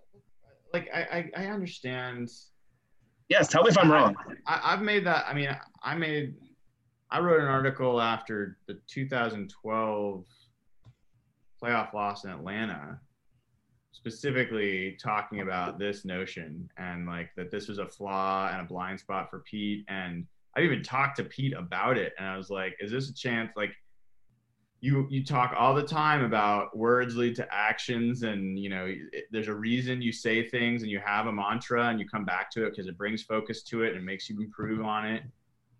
like 0.73 0.89
I, 0.93 1.31
I, 1.35 1.43
I 1.43 1.45
understand 1.47 2.31
Yes, 3.33 3.47
tell 3.47 3.63
me 3.63 3.69
if 3.69 3.77
I'm 3.79 3.91
wrong. 3.91 4.15
I, 4.45 4.69
have 4.69 4.83
made 4.83 5.07
that. 5.07 5.25
I 5.27 5.33
mean, 5.33 5.49
I 5.81 5.95
made. 5.95 6.35
I 7.09 7.19
wrote 7.19 7.39
an 7.41 7.47
article 7.47 7.99
after 7.99 8.59
the 8.67 8.79
2012 8.85 10.25
playoff 11.59 11.93
loss 11.93 12.25
in 12.25 12.29
Atlanta, 12.29 12.99
specifically 13.91 14.99
talking 15.01 15.41
about 15.41 15.79
this 15.79 16.05
notion 16.05 16.69
and 16.77 17.07
like 17.07 17.31
that 17.35 17.49
this 17.49 17.67
was 17.67 17.79
a 17.79 17.87
flaw 17.87 18.51
and 18.51 18.61
a 18.61 18.65
blind 18.65 18.99
spot 18.99 19.31
for 19.31 19.39
Pete. 19.39 19.83
And 19.87 20.27
I 20.55 20.61
even 20.61 20.83
talked 20.83 21.17
to 21.17 21.23
Pete 21.23 21.53
about 21.53 21.97
it, 21.97 22.13
and 22.19 22.27
I 22.27 22.37
was 22.37 22.51
like, 22.51 22.75
"Is 22.79 22.91
this 22.91 23.09
a 23.09 23.15
chance? 23.15 23.51
Like, 23.55 23.71
you 24.83 25.07
you 25.09 25.23
talk 25.23 25.55
all 25.57 25.73
the 25.73 25.81
time 25.81 26.25
about 26.25 26.75
words 26.75 27.15
lead 27.15 27.33
to 27.33 27.47
actions 27.49 28.23
and 28.23 28.59
you 28.59 28.69
know 28.69 28.93
there's 29.31 29.47
a 29.47 29.53
reason 29.53 30.01
you 30.01 30.11
say 30.11 30.45
things 30.49 30.81
and 30.81 30.91
you 30.91 30.99
have 30.99 31.27
a 31.27 31.31
mantra 31.31 31.87
and 31.87 32.01
you 32.01 32.05
come 32.07 32.25
back 32.25 32.51
to 32.51 32.65
it 32.65 32.71
because 32.71 32.87
it 32.87 32.97
brings 32.97 33.23
focus 33.23 33.63
to 33.63 33.83
it 33.83 33.95
and 33.95 34.05
makes 34.05 34.29
you 34.29 34.37
improve 34.41 34.85
on 34.85 35.05
it 35.05 35.23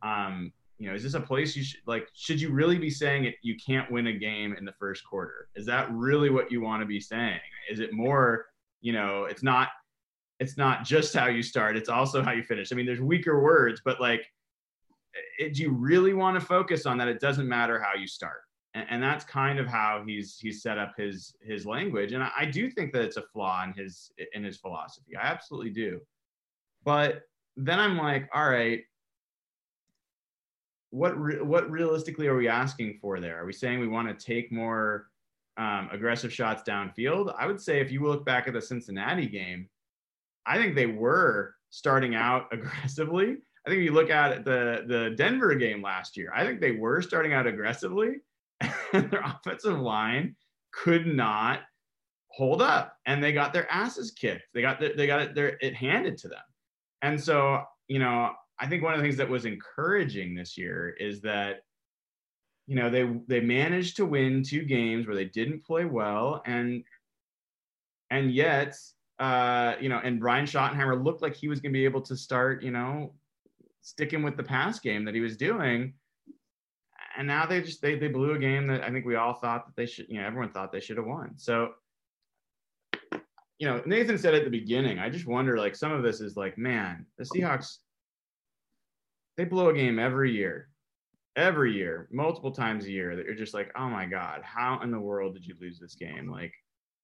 um, 0.03 0.53
you 0.77 0.87
know 0.87 0.95
is 0.95 1.03
this 1.03 1.15
a 1.15 1.19
place 1.19 1.53
you 1.53 1.63
should 1.65 1.81
like 1.85 2.07
should 2.13 2.39
you 2.39 2.49
really 2.49 2.77
be 2.77 2.89
saying 2.89 3.25
it 3.25 3.35
you 3.41 3.57
can't 3.57 3.91
win 3.91 4.07
a 4.07 4.13
game 4.13 4.55
in 4.57 4.63
the 4.63 4.71
first 4.79 5.03
quarter 5.03 5.49
is 5.55 5.65
that 5.65 5.91
really 5.91 6.29
what 6.29 6.49
you 6.49 6.61
want 6.61 6.81
to 6.81 6.85
be 6.85 7.01
saying 7.01 7.41
is 7.69 7.81
it 7.81 7.91
more 7.91 8.45
you 8.79 8.93
know 8.93 9.25
it's 9.25 9.43
not 9.43 9.67
it's 10.39 10.55
not 10.57 10.85
just 10.85 11.13
how 11.13 11.27
you 11.27 11.43
start 11.43 11.75
it's 11.75 11.89
also 11.89 12.23
how 12.23 12.31
you 12.31 12.41
finish 12.41 12.71
i 12.71 12.75
mean 12.75 12.85
there's 12.85 13.01
weaker 13.01 13.43
words 13.43 13.81
but 13.83 13.99
like 13.99 14.25
it, 15.37 15.55
do 15.55 15.63
you 15.63 15.71
really 15.71 16.13
want 16.13 16.39
to 16.39 16.45
focus 16.45 16.85
on 16.85 16.97
that? 16.97 17.07
It 17.07 17.19
doesn't 17.19 17.47
matter 17.47 17.79
how 17.79 17.99
you 17.99 18.07
start. 18.07 18.41
And, 18.73 18.85
and 18.89 19.03
that's 19.03 19.23
kind 19.25 19.59
of 19.59 19.67
how 19.67 20.03
he's 20.05 20.37
he's 20.39 20.61
set 20.61 20.77
up 20.77 20.93
his 20.97 21.35
his 21.41 21.65
language. 21.65 22.13
And 22.13 22.23
I, 22.23 22.31
I 22.39 22.45
do 22.45 22.69
think 22.69 22.91
that 22.93 23.01
it's 23.03 23.17
a 23.17 23.21
flaw 23.21 23.63
in 23.63 23.73
his 23.73 24.11
in 24.33 24.43
his 24.43 24.57
philosophy. 24.57 25.15
I 25.15 25.27
absolutely 25.27 25.71
do. 25.71 25.99
But 26.83 27.21
then 27.55 27.79
I'm 27.79 27.97
like, 27.97 28.29
all 28.33 28.49
right, 28.49 28.81
what 30.89 31.19
re- 31.19 31.41
what 31.41 31.69
realistically 31.71 32.27
are 32.27 32.35
we 32.35 32.47
asking 32.47 32.99
for 33.01 33.19
there? 33.19 33.41
Are 33.41 33.45
we 33.45 33.53
saying 33.53 33.79
we 33.79 33.87
want 33.87 34.07
to 34.07 34.25
take 34.25 34.51
more 34.51 35.07
um, 35.57 35.89
aggressive 35.91 36.31
shots 36.31 36.61
downfield? 36.67 37.33
I 37.37 37.47
would 37.47 37.59
say 37.59 37.79
if 37.79 37.91
you 37.91 38.01
look 38.01 38.25
back 38.25 38.47
at 38.47 38.53
the 38.53 38.61
Cincinnati 38.61 39.27
game, 39.27 39.69
I 40.45 40.57
think 40.57 40.75
they 40.75 40.85
were 40.85 41.55
starting 41.69 42.15
out 42.15 42.47
aggressively. 42.51 43.37
I 43.65 43.69
think 43.69 43.79
if 43.79 43.85
you 43.85 43.93
look 43.93 44.09
at 44.09 44.45
the 44.45 44.83
the 44.87 45.15
Denver 45.15 45.55
game 45.55 45.81
last 45.81 46.17
year, 46.17 46.31
I 46.35 46.45
think 46.45 46.59
they 46.59 46.71
were 46.71 47.01
starting 47.01 47.33
out 47.33 47.47
aggressively, 47.47 48.17
their 49.09 49.23
offensive 49.25 49.79
line 49.79 50.35
could 50.71 51.07
not 51.07 51.61
hold 52.27 52.61
up, 52.61 52.97
and 53.05 53.23
they 53.23 53.33
got 53.33 53.53
their 53.53 53.71
asses 53.71 54.11
kicked. 54.11 54.43
They 54.53 54.61
got 54.61 54.79
the, 54.79 54.93
they 54.95 55.07
got 55.07 55.21
it 55.21 55.35
their 55.35 55.57
it 55.61 55.75
handed 55.75 56.17
to 56.19 56.27
them, 56.27 56.43
and 57.01 57.21
so 57.21 57.63
you 57.87 57.99
know 57.99 58.31
I 58.59 58.67
think 58.67 58.83
one 58.83 58.93
of 58.93 58.99
the 58.99 59.03
things 59.03 59.17
that 59.17 59.29
was 59.29 59.45
encouraging 59.45 60.35
this 60.35 60.57
year 60.57 60.95
is 60.99 61.21
that 61.21 61.63
you 62.67 62.75
know 62.75 62.89
they 62.89 63.09
they 63.27 63.39
managed 63.39 63.97
to 63.97 64.05
win 64.05 64.43
two 64.43 64.63
games 64.63 65.05
where 65.05 65.15
they 65.15 65.25
didn't 65.25 65.65
play 65.65 65.85
well 65.85 66.41
and 66.45 66.83
and 68.09 68.31
yet 68.31 68.75
uh 69.19 69.73
you 69.81 69.89
know 69.89 69.99
and 70.03 70.19
Brian 70.19 70.45
Schottenheimer 70.45 71.03
looked 71.03 71.21
like 71.21 71.35
he 71.35 71.47
was 71.47 71.59
going 71.59 71.73
to 71.73 71.77
be 71.77 71.85
able 71.85 72.01
to 72.01 72.15
start 72.15 72.63
you 72.63 72.71
know 72.71 73.13
sticking 73.81 74.23
with 74.23 74.37
the 74.37 74.43
pass 74.43 74.79
game 74.79 75.03
that 75.03 75.13
he 75.13 75.19
was 75.19 75.35
doing 75.35 75.93
and 77.17 77.27
now 77.27 77.45
they 77.45 77.61
just 77.61 77.81
they 77.81 77.95
they 77.95 78.07
blew 78.07 78.33
a 78.33 78.39
game 78.39 78.67
that 78.67 78.83
I 78.83 78.91
think 78.91 79.05
we 79.05 79.15
all 79.15 79.33
thought 79.33 79.65
that 79.65 79.75
they 79.75 79.85
should 79.85 80.07
you 80.09 80.19
know 80.19 80.27
everyone 80.27 80.51
thought 80.51 80.71
they 80.71 80.79
should 80.79 80.97
have 80.97 81.05
won 81.05 81.33
so 81.37 81.71
you 83.59 83.67
know 83.67 83.81
Nathan 83.85 84.17
said 84.17 84.33
at 84.33 84.43
the 84.43 84.49
beginning 84.49 84.99
I 84.99 85.09
just 85.09 85.27
wonder 85.27 85.57
like 85.57 85.75
some 85.75 85.91
of 85.91 86.03
this 86.03 86.21
is 86.21 86.35
like 86.35 86.57
man 86.57 87.05
the 87.17 87.23
Seahawks 87.23 87.77
they 89.37 89.45
blow 89.45 89.69
a 89.69 89.73
game 89.73 89.99
every 89.99 90.31
year, 90.31 90.69
every 91.35 91.73
year, 91.73 92.07
multiple 92.11 92.51
times 92.51 92.85
a 92.85 92.91
year 92.91 93.15
that 93.15 93.25
you're 93.25 93.35
just 93.35 93.53
like, 93.53 93.71
oh 93.75 93.89
my 93.89 94.05
God, 94.05 94.41
how 94.43 94.79
in 94.81 94.91
the 94.91 94.99
world 94.99 95.33
did 95.33 95.45
you 95.45 95.55
lose 95.59 95.79
this 95.79 95.95
game? 95.95 96.29
Like 96.29 96.53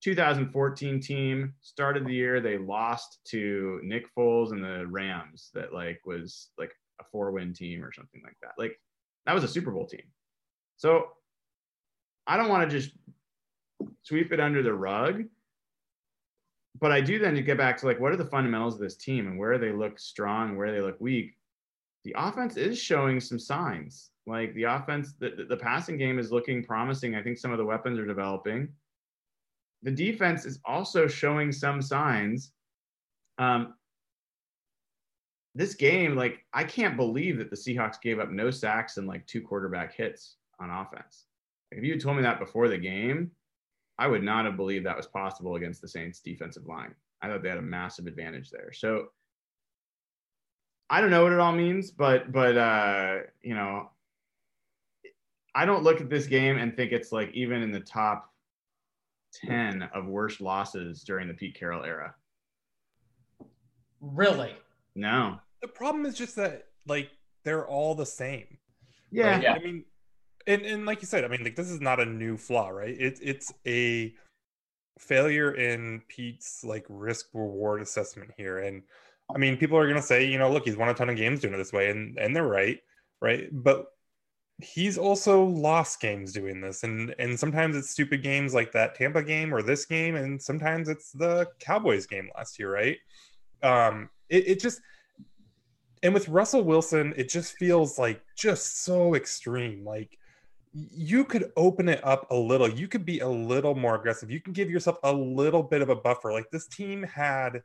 2014 0.02 1.00
team 1.00 1.54
started 1.60 2.06
the 2.06 2.14
year, 2.14 2.40
they 2.40 2.58
lost 2.58 3.18
to 3.26 3.80
Nick 3.82 4.06
Foles 4.16 4.52
and 4.52 4.62
the 4.62 4.86
Rams 4.86 5.50
that 5.54 5.72
like 5.72 6.00
was 6.04 6.50
like 6.56 6.72
a 7.00 7.04
four 7.10 7.32
win 7.32 7.52
team 7.52 7.82
or 7.82 7.92
something 7.92 8.22
like 8.24 8.36
that. 8.42 8.52
Like 8.56 8.80
that 9.26 9.34
was 9.34 9.44
a 9.44 9.48
Super 9.48 9.70
Bowl 9.70 9.86
team. 9.86 10.02
So 10.76 11.08
I 12.26 12.36
don't 12.36 12.48
want 12.48 12.68
to 12.68 12.78
just 12.78 12.94
sweep 14.02 14.32
it 14.32 14.40
under 14.40 14.62
the 14.62 14.72
rug. 14.72 15.24
But 16.80 16.92
I 16.92 17.00
do 17.00 17.18
then 17.18 17.34
to 17.34 17.42
get 17.42 17.58
back 17.58 17.76
to 17.78 17.86
like 17.86 18.00
what 18.00 18.12
are 18.12 18.16
the 18.16 18.24
fundamentals 18.24 18.74
of 18.74 18.80
this 18.80 18.96
team 18.96 19.26
and 19.26 19.38
where 19.38 19.58
they 19.58 19.72
look 19.72 19.98
strong, 19.98 20.56
where 20.56 20.72
they 20.72 20.80
look 20.80 21.00
weak 21.00 21.36
the 22.04 22.14
offense 22.16 22.56
is 22.56 22.78
showing 22.78 23.20
some 23.20 23.38
signs. 23.38 24.10
Like 24.26 24.54
the 24.54 24.64
offense, 24.64 25.14
the, 25.18 25.46
the 25.48 25.56
passing 25.56 25.98
game 25.98 26.18
is 26.18 26.32
looking 26.32 26.62
promising. 26.62 27.14
I 27.14 27.22
think 27.22 27.38
some 27.38 27.52
of 27.52 27.58
the 27.58 27.64
weapons 27.64 27.98
are 27.98 28.06
developing. 28.06 28.68
The 29.82 29.90
defense 29.90 30.44
is 30.44 30.60
also 30.64 31.06
showing 31.06 31.52
some 31.52 31.82
signs. 31.82 32.52
Um, 33.38 33.74
this 35.54 35.74
game, 35.74 36.14
like, 36.14 36.44
I 36.52 36.64
can't 36.64 36.96
believe 36.96 37.38
that 37.38 37.50
the 37.50 37.56
Seahawks 37.56 38.00
gave 38.00 38.18
up 38.18 38.30
no 38.30 38.50
sacks 38.50 38.96
and 38.96 39.06
like 39.06 39.26
two 39.26 39.40
quarterback 39.40 39.94
hits 39.94 40.36
on 40.60 40.70
offense. 40.70 41.26
If 41.72 41.84
you 41.84 41.92
had 41.92 42.00
told 42.00 42.16
me 42.16 42.22
that 42.22 42.38
before 42.38 42.68
the 42.68 42.78
game, 42.78 43.30
I 43.98 44.06
would 44.06 44.22
not 44.22 44.44
have 44.44 44.56
believed 44.56 44.86
that 44.86 44.96
was 44.96 45.06
possible 45.06 45.56
against 45.56 45.82
the 45.82 45.88
Saints 45.88 46.20
defensive 46.20 46.66
line. 46.66 46.94
I 47.22 47.28
thought 47.28 47.42
they 47.42 47.48
had 47.48 47.58
a 47.58 47.62
massive 47.62 48.06
advantage 48.06 48.50
there. 48.50 48.72
So 48.72 49.08
I 50.88 51.00
don't 51.00 51.10
know 51.10 51.22
what 51.22 51.32
it 51.32 51.38
all 51.38 51.52
means, 51.52 51.90
but 51.90 52.32
but 52.32 52.56
uh, 52.56 53.18
you 53.42 53.54
know, 53.54 53.90
I 55.54 55.64
don't 55.66 55.82
look 55.84 56.00
at 56.00 56.08
this 56.08 56.26
game 56.26 56.56
and 56.58 56.74
think 56.74 56.92
it's 56.92 57.12
like 57.12 57.30
even 57.34 57.62
in 57.62 57.70
the 57.70 57.80
top 57.80 58.32
ten 59.32 59.82
of 59.94 60.06
worst 60.06 60.40
losses 60.40 61.02
during 61.02 61.28
the 61.28 61.34
Pete 61.34 61.54
Carroll 61.54 61.84
era. 61.84 62.14
Really? 64.00 64.54
No. 64.94 65.38
The 65.62 65.68
problem 65.68 66.06
is 66.06 66.16
just 66.16 66.36
that 66.36 66.66
like 66.86 67.10
they're 67.44 67.66
all 67.66 67.94
the 67.94 68.06
same. 68.06 68.58
Yeah. 69.10 69.34
Right? 69.34 69.42
yeah. 69.42 69.52
I 69.54 69.58
mean, 69.58 69.84
and 70.46 70.62
and 70.62 70.86
like 70.86 71.00
you 71.02 71.06
said, 71.06 71.24
I 71.24 71.28
mean, 71.28 71.44
like 71.44 71.56
this 71.56 71.70
is 71.70 71.80
not 71.80 72.00
a 72.00 72.06
new 72.06 72.36
flaw, 72.36 72.68
right? 72.68 72.96
It's 72.98 73.20
it's 73.20 73.52
a 73.66 74.14
failure 74.98 75.52
in 75.52 76.02
Pete's 76.08 76.64
like 76.64 76.84
risk 76.88 77.26
reward 77.34 77.82
assessment 77.82 78.30
here, 78.36 78.58
and 78.58 78.82
I 79.34 79.38
mean, 79.38 79.56
people 79.56 79.78
are 79.78 79.84
going 79.84 79.96
to 79.96 80.02
say, 80.02 80.24
you 80.24 80.38
know, 80.38 80.50
look, 80.50 80.64
he's 80.64 80.76
won 80.76 80.88
a 80.88 80.94
ton 80.94 81.10
of 81.10 81.16
games 81.16 81.40
doing 81.40 81.54
it 81.54 81.58
this 81.58 81.72
way, 81.72 81.90
and 81.90 82.18
and 82.18 82.34
they're 82.34 82.46
right, 82.46 82.78
right? 83.20 83.48
But 83.52 83.86
he's 84.62 84.98
also 84.98 85.44
lost 85.44 86.00
games 86.00 86.32
doing 86.32 86.60
this, 86.60 86.82
and 86.82 87.14
and 87.18 87.38
sometimes 87.38 87.76
it's 87.76 87.90
stupid 87.90 88.22
games 88.22 88.54
like 88.54 88.72
that 88.72 88.94
Tampa 88.94 89.22
game 89.22 89.54
or 89.54 89.62
this 89.62 89.84
game, 89.84 90.16
and 90.16 90.40
sometimes 90.40 90.88
it's 90.88 91.12
the 91.12 91.46
Cowboys 91.60 92.06
game 92.06 92.30
last 92.36 92.58
year, 92.58 92.72
right? 92.72 92.98
Um, 93.62 94.08
it, 94.30 94.48
it 94.48 94.60
just 94.60 94.80
and 96.02 96.14
with 96.14 96.28
Russell 96.28 96.62
Wilson, 96.62 97.12
it 97.16 97.28
just 97.28 97.56
feels 97.56 97.98
like 97.98 98.22
just 98.36 98.84
so 98.84 99.14
extreme, 99.14 99.84
like 99.84 100.16
you 100.72 101.24
could 101.24 101.52
open 101.56 101.88
it 101.88 102.00
up 102.04 102.30
a 102.30 102.34
little. 102.34 102.68
You 102.68 102.88
could 102.88 103.04
be 103.04 103.20
a 103.20 103.28
little 103.28 103.74
more 103.74 103.96
aggressive. 103.96 104.30
You 104.30 104.40
can 104.40 104.52
give 104.52 104.70
yourself 104.70 104.98
a 105.02 105.12
little 105.12 105.62
bit 105.62 105.82
of 105.82 105.88
a 105.88 105.96
buffer. 105.96 106.32
Like 106.32 106.50
this 106.50 106.68
team 106.68 107.02
had 107.02 107.62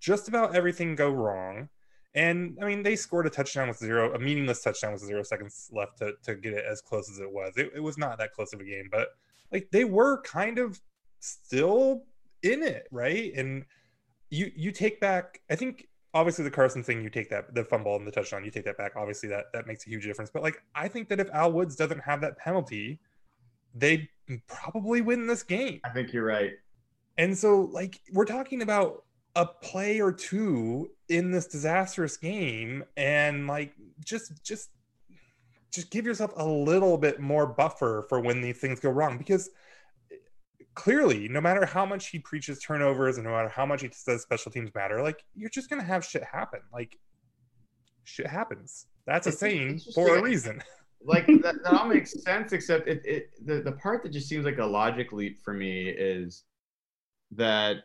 just 0.00 0.28
about 0.28 0.54
everything 0.54 0.94
go 0.94 1.10
wrong. 1.10 1.68
And 2.14 2.58
I 2.60 2.66
mean, 2.66 2.82
they 2.82 2.96
scored 2.96 3.26
a 3.26 3.30
touchdown 3.30 3.68
with 3.68 3.78
zero, 3.78 4.12
a 4.12 4.18
meaningless 4.18 4.62
touchdown 4.62 4.92
with 4.92 5.02
zero 5.02 5.22
seconds 5.22 5.70
left 5.72 5.98
to, 5.98 6.14
to 6.24 6.34
get 6.34 6.52
it 6.52 6.64
as 6.68 6.80
close 6.80 7.10
as 7.10 7.20
it 7.20 7.30
was. 7.30 7.52
It, 7.56 7.70
it 7.76 7.80
was 7.80 7.96
not 7.96 8.18
that 8.18 8.32
close 8.32 8.52
of 8.52 8.60
a 8.60 8.64
game, 8.64 8.88
but 8.90 9.08
like 9.52 9.68
they 9.70 9.84
were 9.84 10.20
kind 10.22 10.58
of 10.58 10.80
still 11.20 12.02
in 12.42 12.62
it, 12.62 12.88
right? 12.90 13.32
And 13.36 13.64
you 14.30 14.50
you 14.56 14.72
take 14.72 15.00
back, 15.00 15.40
I 15.48 15.54
think 15.54 15.86
obviously 16.18 16.44
the 16.44 16.50
Carson 16.50 16.82
thing, 16.82 17.02
you 17.02 17.10
take 17.10 17.30
that 17.30 17.54
the 17.54 17.64
fumble 17.64 17.96
and 17.96 18.06
the 18.06 18.10
touchdown, 18.10 18.44
you 18.44 18.50
take 18.50 18.64
that 18.64 18.76
back. 18.76 18.92
Obviously 18.96 19.28
that 19.28 19.46
that 19.52 19.66
makes 19.66 19.86
a 19.86 19.90
huge 19.90 20.04
difference. 20.04 20.30
But 20.30 20.42
like 20.42 20.62
I 20.74 20.88
think 20.88 21.08
that 21.08 21.20
if 21.20 21.30
Al 21.30 21.52
Woods 21.52 21.76
doesn't 21.76 22.00
have 22.00 22.20
that 22.22 22.36
penalty, 22.36 23.00
they 23.74 24.08
probably 24.46 25.00
win 25.00 25.26
this 25.26 25.42
game. 25.42 25.80
I 25.84 25.90
think 25.90 26.12
you're 26.12 26.26
right. 26.26 26.52
And 27.16 27.36
so 27.36 27.68
like 27.72 28.00
we're 28.12 28.24
talking 28.24 28.62
about 28.62 29.04
a 29.36 29.46
play 29.46 30.00
or 30.00 30.12
two 30.12 30.90
in 31.08 31.30
this 31.30 31.46
disastrous 31.46 32.16
game 32.16 32.84
and 32.96 33.46
like 33.46 33.72
just 34.04 34.42
just 34.42 34.70
just 35.70 35.90
give 35.90 36.06
yourself 36.06 36.32
a 36.36 36.44
little 36.44 36.98
bit 36.98 37.20
more 37.20 37.46
buffer 37.46 38.06
for 38.08 38.20
when 38.20 38.40
these 38.40 38.58
things 38.58 38.80
go 38.80 38.90
wrong 38.90 39.18
because 39.18 39.50
clearly 40.78 41.28
no 41.28 41.40
matter 41.40 41.66
how 41.66 41.84
much 41.84 42.10
he 42.10 42.20
preaches 42.20 42.60
turnovers 42.60 43.16
and 43.16 43.26
no 43.26 43.32
matter 43.32 43.48
how 43.48 43.66
much 43.66 43.82
he 43.82 43.88
says 43.90 44.22
special 44.22 44.52
teams 44.52 44.72
matter 44.76 45.02
like 45.02 45.24
you're 45.34 45.50
just 45.50 45.68
gonna 45.68 45.82
have 45.82 46.04
shit 46.04 46.22
happen. 46.22 46.60
Like 46.72 46.96
shit 48.04 48.28
happens. 48.28 48.86
That's 49.04 49.26
a 49.26 49.30
it's, 49.30 49.40
saying 49.40 49.80
for 49.94 50.16
a 50.16 50.22
reason. 50.22 50.62
Like 51.00 51.28
that, 51.28 51.62
that 51.62 51.74
all 51.74 51.86
makes 51.86 52.20
sense 52.24 52.52
except 52.52 52.88
it, 52.88 53.00
it 53.04 53.30
the, 53.46 53.60
the 53.60 53.70
part 53.70 54.02
that 54.02 54.10
just 54.10 54.28
seems 54.28 54.44
like 54.44 54.58
a 54.58 54.66
logic 54.66 55.12
leap 55.12 55.40
for 55.40 55.54
me 55.54 55.88
is 55.90 56.42
that 57.30 57.84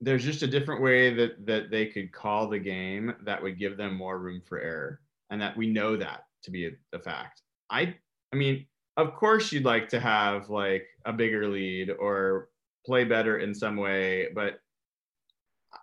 there's 0.00 0.24
just 0.24 0.44
a 0.44 0.46
different 0.46 0.80
way 0.80 1.12
that 1.12 1.44
that 1.44 1.72
they 1.72 1.86
could 1.86 2.12
call 2.12 2.48
the 2.48 2.58
game 2.60 3.12
that 3.24 3.42
would 3.42 3.58
give 3.58 3.76
them 3.76 3.96
more 3.96 4.20
room 4.20 4.40
for 4.46 4.60
error 4.60 5.00
and 5.30 5.42
that 5.42 5.56
we 5.56 5.66
know 5.66 5.96
that 5.96 6.26
to 6.44 6.52
be 6.52 6.66
a, 6.66 6.70
a 6.92 7.00
fact. 7.00 7.42
I 7.68 7.96
i 8.32 8.36
mean 8.36 8.64
of 8.96 9.14
course 9.14 9.52
you'd 9.52 9.64
like 9.64 9.88
to 9.88 10.00
have 10.00 10.50
like 10.50 10.86
a 11.04 11.12
bigger 11.12 11.48
lead 11.48 11.90
or 11.90 12.48
play 12.84 13.04
better 13.04 13.38
in 13.38 13.54
some 13.54 13.76
way 13.76 14.28
but 14.34 14.60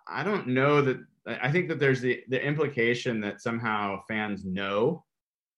i 0.08 0.22
don't 0.22 0.46
know 0.46 0.80
that 0.82 0.98
i 1.26 1.50
think 1.50 1.68
that 1.68 1.78
there's 1.78 2.00
the 2.00 2.22
the 2.28 2.44
implication 2.44 3.20
that 3.20 3.40
somehow 3.40 4.00
fans 4.08 4.44
know 4.44 5.04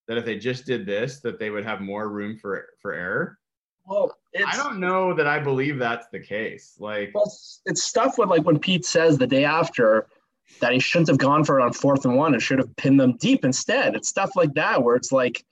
that 0.09 0.19
if 0.19 0.25
they 0.25 0.39
just 0.39 0.67
did 0.67 0.87
this 0.87 1.21
that 1.21 1.39
they 1.39 1.51
would 1.51 1.65
have 1.65 1.81
more 1.81 2.09
room 2.09 2.37
for 2.37 2.67
for 2.81 2.93
error 2.93 3.39
well, 3.85 4.17
I 4.47 4.57
don't 4.57 4.79
know 4.79 5.13
that 5.15 5.27
I 5.27 5.41
believe 5.41 5.79
that's 5.79 6.07
the 6.13 6.21
case. 6.21 6.77
Like, 6.79 7.11
it's, 7.15 7.61
it's 7.67 7.83
stuff 7.83 8.17
with 8.17 8.29
like 8.29 8.45
when 8.45 8.59
Pete 8.59 8.85
says 8.85 9.19
the 9.19 9.27
day 9.27 9.45
after 9.45 10.07
that 10.61 10.73
he 10.73 10.79
shouldn't 10.79 11.09
have 11.09 11.19
gone 11.19 11.45
for 11.45 11.59
it 11.59 11.63
on 11.63 11.73
fourth 11.73 12.05
and 12.05 12.17
one 12.17 12.35
and 12.35 12.43
should 12.43 12.59
have 12.59 12.75
pinned 12.77 13.01
them 13.01 13.17
deep 13.17 13.45
instead. 13.45 13.95
It's 13.95 14.09
stuff 14.09 14.31
like 14.37 14.55
that 14.55 14.83
where 14.83 14.97
it's 14.97 15.13
like 15.13 15.45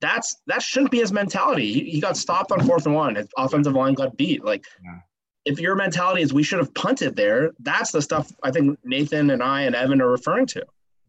that's 0.00 0.36
that 0.46 0.62
shouldn't 0.62 0.90
be 0.90 0.98
his 0.98 1.12
mentality. 1.12 1.72
He, 1.72 1.90
he 1.90 2.00
got 2.00 2.16
stopped 2.16 2.52
on 2.52 2.66
fourth 2.66 2.86
and 2.86 2.94
one. 2.94 3.14
His 3.14 3.28
offensive 3.36 3.74
line 3.74 3.94
got 3.94 4.16
beat. 4.16 4.44
Like, 4.44 4.64
yeah. 4.84 4.98
if 5.44 5.60
your 5.60 5.74
mentality 5.74 6.22
is 6.22 6.32
we 6.32 6.42
should 6.42 6.58
have 6.58 6.74
punted 6.74 7.16
there, 7.16 7.52
that's 7.60 7.92
the 7.92 8.02
stuff 8.02 8.30
I 8.42 8.50
think 8.50 8.78
Nathan 8.84 9.30
and 9.30 9.42
I 9.42 9.62
and 9.62 9.74
Evan 9.74 10.00
are 10.00 10.10
referring 10.10 10.46
to. 10.46 10.64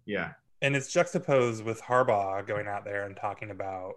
Yeah, 0.05 0.33
and 0.61 0.75
it's 0.75 0.91
juxtaposed 0.91 1.63
with 1.63 1.81
Harbaugh 1.81 2.45
going 2.45 2.67
out 2.67 2.85
there 2.85 3.05
and 3.05 3.15
talking 3.15 3.51
about 3.51 3.93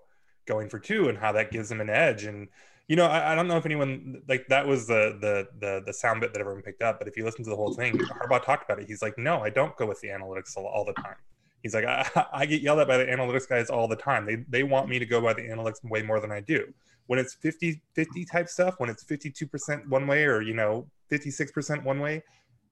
going 0.47 0.69
for 0.69 0.79
two 0.79 1.09
and 1.09 1.19
how 1.19 1.33
that 1.33 1.53
gives 1.53 1.71
him 1.71 1.81
an 1.81 1.91
edge. 1.91 2.25
And 2.25 2.49
you 2.89 2.97
know, 2.97 3.05
I, 3.05 3.33
I, 3.33 3.35
don't 3.35 3.49
know 3.49 3.59
if 3.59 3.67
anyone 3.67 4.23
like 4.29 4.49
that 4.49 4.67
was 4.67 4.87
the 4.87 5.19
the 5.21 5.47
the 5.61 5.83
the 5.87 5.93
sound 5.93 6.23
bit 6.23 6.33
that 6.33 6.41
everyone 6.41 6.63
picked 6.63 6.83
up, 6.83 6.99
but 6.99 7.07
if 7.07 7.17
you 7.17 7.25
listen 7.25 7.45
to 7.45 7.51
the 7.51 7.57
whole 7.57 7.75
thing, 7.75 7.99
Harbaugh 7.99 8.43
talked 8.43 8.65
about 8.65 8.83
it. 8.83 8.89
He's 8.89 9.03
like, 9.03 9.19
no, 9.19 9.41
I 9.41 9.51
don't 9.51 9.77
go 9.77 9.87
with 9.87 10.01
the 10.01 10.09
analytics 10.09 10.57
all, 10.57 10.67
all 10.67 10.85
the 10.87 10.95
time. 10.95 11.17
He's 11.63 11.75
like, 11.75 11.85
I, 11.85 12.27
I, 12.33 12.47
get 12.47 12.63
yelled 12.63 12.81
at 12.81 12.89
by 12.89 12.99
the 12.99 13.07
analytics 13.07 13.49
guys 13.49 13.71
all 13.71 13.89
the 13.89 13.97
time. 13.97 14.27
They 14.27 14.37
they 14.49 14.63
want 14.63 14.89
me 14.89 14.99
to 14.99 15.07
go 15.07 15.21
by 15.21 15.35
the 15.35 15.43
analytics 15.43 15.83
way 15.85 16.03
more 16.03 16.21
than 16.21 16.33
I 16.33 16.41
do. 16.41 16.73
When 17.07 17.19
it's 17.19 17.35
50 17.35 17.81
50 17.95 18.25
type 18.25 18.49
stuff, 18.49 18.75
when 18.79 18.91
it's 18.91 19.05
52% 19.05 19.89
one 19.89 20.07
way 20.07 20.25
or 20.25 20.43
you 20.43 20.55
know 20.55 20.87
56% 21.11 21.85
one 21.85 22.01
way, 22.01 22.23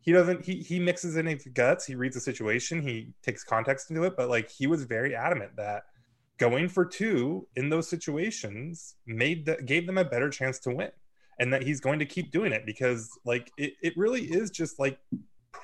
he 0.07 0.13
doesn't 0.13 0.45
he 0.45 0.57
he 0.61 0.79
mixes 0.79 1.17
in 1.17 1.27
his 1.27 1.47
guts 1.53 1.85
he 1.85 1.97
reads 1.97 2.15
the 2.15 2.21
situation 2.21 2.81
he 2.81 3.09
takes 3.23 3.43
context 3.43 3.91
into 3.91 4.05
it 4.05 4.15
but 4.17 4.31
like 4.31 4.49
he 4.49 4.67
was 4.67 4.85
very 4.85 5.15
adamant 5.15 5.51
that 5.57 5.83
going 6.39 6.69
for 6.69 6.85
two 6.85 7.47
in 7.57 7.69
those 7.69 7.89
situations 7.89 8.95
made 9.07 9.45
that 9.47 9.67
gave 9.67 9.87
them 9.87 9.99
a 9.99 10.05
better 10.05 10.31
chance 10.31 10.59
to 10.61 10.71
win 10.71 10.91
and 11.41 11.53
that 11.53 11.63
he's 11.63 11.81
going 11.81 11.99
to 11.99 12.07
keep 12.07 12.31
doing 12.31 12.53
it 12.53 12.65
because 12.65 13.11
like 13.25 13.51
it, 13.59 13.75
it 13.83 13.93
really 13.97 14.23
is 14.23 14.51
just 14.51 14.79
like 14.79 14.99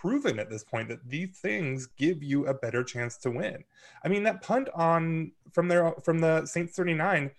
proven 0.01 0.38
at 0.38 0.51
this 0.51 0.64
point 0.64 0.88
that 0.88 1.09
these 1.09 1.38
things 1.38 1.86
give 1.97 2.22
you 2.22 2.47
a 2.47 2.55
better 2.55 2.82
chance 2.82 3.16
to 3.16 3.30
win 3.30 3.62
i 4.05 4.09
mean 4.09 4.22
that 4.22 4.43
punt 4.43 4.68
on 4.74 5.30
from 5.53 5.68
their 5.68 5.93
from 6.03 6.18
the 6.18 6.45
saints 6.47 6.74
39 6.74 7.30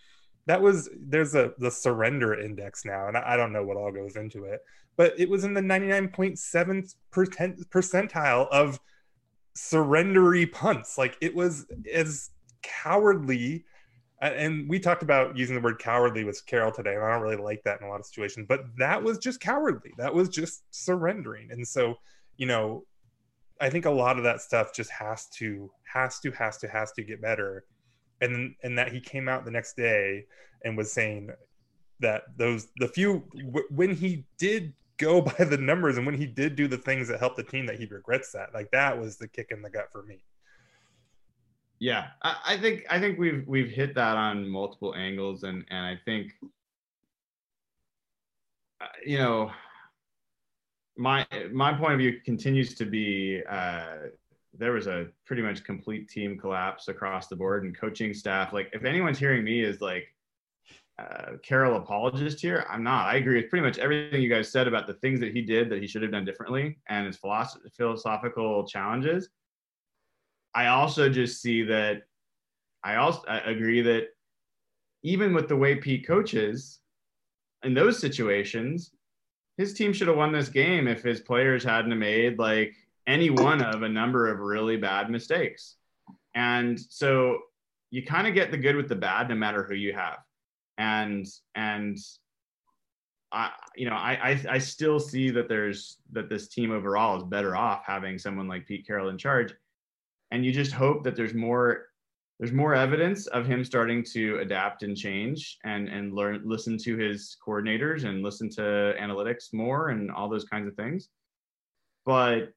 that 0.45 0.61
was 0.61 0.89
there's 0.97 1.35
a 1.35 1.53
the 1.59 1.71
surrender 1.71 2.39
index 2.39 2.85
now 2.85 3.07
and 3.07 3.17
I, 3.17 3.33
I 3.33 3.37
don't 3.37 3.53
know 3.53 3.63
what 3.63 3.77
all 3.77 3.91
goes 3.91 4.15
into 4.15 4.45
it 4.45 4.61
but 4.95 5.19
it 5.19 5.29
was 5.29 5.43
in 5.43 5.53
the 5.53 5.61
99.7 5.61 6.95
percentile 7.11 8.47
of 8.49 8.79
surrendery 9.55 10.51
punts. 10.51 10.97
Like 10.97 11.17
it 11.21 11.35
was 11.35 11.65
as 11.91 12.29
cowardly. 12.61 13.65
And 14.21 14.69
we 14.69 14.79
talked 14.79 15.03
about 15.03 15.35
using 15.35 15.55
the 15.55 15.61
word 15.61 15.79
cowardly 15.79 16.23
with 16.23 16.45
Carroll 16.45 16.71
today, 16.71 16.95
and 16.95 17.03
I 17.03 17.11
don't 17.11 17.21
really 17.21 17.35
like 17.35 17.61
that 17.65 17.81
in 17.81 17.87
a 17.87 17.89
lot 17.89 17.99
of 17.99 18.05
situations. 18.05 18.45
But 18.47 18.65
that 18.77 19.03
was 19.03 19.17
just 19.17 19.41
cowardly. 19.41 19.91
That 19.97 20.13
was 20.13 20.29
just 20.29 20.63
surrendering. 20.71 21.51
And 21.51 21.67
so, 21.67 21.95
you 22.43 22.47
know, 22.47 22.83
I 23.61 23.69
think 23.69 23.85
a 23.85 23.89
lot 23.89 24.17
of 24.17 24.25
that 24.25 24.41
stuff 24.41 24.73
just 24.73 24.89
has 24.91 25.27
to, 25.37 25.71
has 25.93 26.19
to, 26.19 26.31
has 26.31 26.57
to, 26.57 26.67
has 26.67 26.91
to 26.91 27.01
get 27.01 27.21
better. 27.21 27.63
And 28.19 28.55
and 28.63 28.77
that 28.77 28.91
he 28.91 28.99
came 28.99 29.29
out 29.29 29.45
the 29.45 29.51
next 29.51 29.77
day 29.77 30.25
and 30.65 30.75
was 30.75 30.91
saying 30.91 31.29
that 32.01 32.23
those 32.35 32.67
the 32.79 32.89
few 32.89 33.19
when 33.69 33.95
he 33.95 34.25
did 34.37 34.73
go 34.97 35.21
by 35.37 35.45
the 35.45 35.57
numbers 35.57 35.95
and 35.95 36.05
when 36.05 36.17
he 36.17 36.25
did 36.25 36.57
do 36.57 36.67
the 36.67 36.77
things 36.77 37.07
that 37.07 37.17
helped 37.17 37.37
the 37.37 37.43
team 37.43 37.65
that 37.65 37.79
he 37.79 37.85
regrets 37.85 38.33
that 38.33 38.53
like 38.53 38.69
that 38.71 38.99
was 38.99 39.15
the 39.15 39.27
kick 39.29 39.47
in 39.51 39.61
the 39.61 39.69
gut 39.69 39.87
for 39.91 40.03
me 40.03 40.21
yeah 41.79 42.07
I, 42.21 42.35
I, 42.45 42.57
think 42.57 42.85
i 42.89 42.99
think 42.99 43.17
we've 43.17 43.43
we've 43.47 43.69
hit 43.69 43.95
that 43.95 44.15
on 44.15 44.47
multiple 44.47 44.93
angles 44.95 45.43
and 45.43 45.65
and 45.69 45.85
i 45.85 45.99
think 46.05 46.31
uh, 48.81 48.85
you 49.05 49.17
know 49.17 49.51
my 50.95 51.25
my 51.51 51.73
point 51.73 51.93
of 51.93 51.99
view 51.99 52.19
continues 52.23 52.75
to 52.75 52.85
be 52.85 53.41
uh, 53.49 53.95
there 54.57 54.73
was 54.73 54.87
a 54.87 55.07
pretty 55.25 55.41
much 55.41 55.63
complete 55.63 56.07
team 56.07 56.37
collapse 56.37 56.87
across 56.87 57.27
the 57.27 57.35
board 57.35 57.63
and 57.63 57.77
coaching 57.77 58.13
staff 58.13 58.53
like 58.53 58.69
if 58.73 58.83
anyone's 58.85 59.17
hearing 59.17 59.43
me 59.43 59.61
is 59.61 59.81
like 59.81 60.07
uh, 60.99 61.37
Carroll 61.41 61.77
apologist 61.77 62.39
here. 62.39 62.65
I'm 62.69 62.83
not. 62.83 63.07
I 63.07 63.15
agree 63.15 63.41
with 63.41 63.49
pretty 63.49 63.65
much 63.65 63.79
everything 63.79 64.21
you 64.21 64.29
guys 64.29 64.51
said 64.51 64.67
about 64.67 64.85
the 64.85 64.93
things 64.93 65.19
that 65.21 65.33
he 65.33 65.41
did 65.41 65.69
that 65.69 65.81
he 65.81 65.87
should 65.87 66.03
have 66.03 66.11
done 66.11 66.25
differently 66.25 66.77
and 66.87 67.07
his 67.07 67.17
philosoph- 67.17 67.61
philosophical 67.75 68.67
challenges. 68.67 69.29
I 70.53 70.67
also 70.67 71.09
just 71.09 71.41
see 71.41 71.63
that 71.63 72.03
I 72.83 72.97
also 72.97 73.23
I 73.27 73.39
agree 73.39 73.81
that 73.81 74.09
even 75.01 75.33
with 75.33 75.47
the 75.47 75.55
way 75.55 75.75
Pete 75.75 76.05
coaches 76.05 76.79
in 77.63 77.73
those 77.73 77.99
situations, 77.99 78.91
his 79.57 79.73
team 79.73 79.93
should 79.93 80.07
have 80.07 80.17
won 80.17 80.31
this 80.31 80.49
game 80.49 80.87
if 80.87 81.03
his 81.03 81.21
players 81.21 81.63
hadn't 81.63 81.97
made 81.97 82.39
like 82.39 82.73
any 83.05 83.29
one 83.29 83.61
of 83.61 83.83
a 83.83 83.89
number 83.89 84.29
of 84.29 84.39
really 84.39 84.77
bad 84.77 85.09
mistakes. 85.09 85.75
And 86.35 86.79
so 86.79 87.39
you 87.91 88.03
kind 88.03 88.27
of 88.27 88.33
get 88.33 88.49
the 88.49 88.57
good 88.57 88.75
with 88.75 88.89
the 88.89 88.95
bad 88.95 89.29
no 89.29 89.35
matter 89.35 89.63
who 89.63 89.75
you 89.75 89.93
have 89.93 90.17
and 90.77 91.27
and 91.55 91.97
I 93.31 93.51
you 93.75 93.89
know 93.89 93.95
I, 93.95 94.31
I 94.31 94.45
I 94.49 94.57
still 94.57 94.99
see 94.99 95.29
that 95.31 95.49
there's 95.49 95.97
that 96.11 96.29
this 96.29 96.47
team 96.47 96.71
overall 96.71 97.17
is 97.17 97.23
better 97.23 97.55
off 97.55 97.83
having 97.85 98.17
someone 98.17 98.47
like 98.47 98.67
Pete 98.67 98.85
Carroll 98.85 99.09
in 99.09 99.17
charge, 99.17 99.53
and 100.31 100.45
you 100.45 100.51
just 100.51 100.71
hope 100.71 101.03
that 101.03 101.15
there's 101.15 101.33
more 101.33 101.87
there's 102.43 102.51
more 102.51 102.75
evidence 102.75 103.27
of 103.27 103.45
him 103.45 103.63
starting 103.63 104.03
to 104.03 104.37
adapt 104.39 104.83
and 104.83 104.97
change 104.97 105.59
and 105.63 105.87
and 105.87 106.13
learn 106.13 106.41
listen 106.43 106.77
to 106.77 106.97
his 106.97 107.37
coordinators 107.47 108.03
and 108.03 108.21
listen 108.21 108.49
to 108.49 108.93
analytics 108.99 109.53
more 109.53 109.91
and 109.91 110.11
all 110.11 110.27
those 110.27 110.43
kinds 110.43 110.67
of 110.67 110.75
things 110.75 111.07
but 112.05 112.49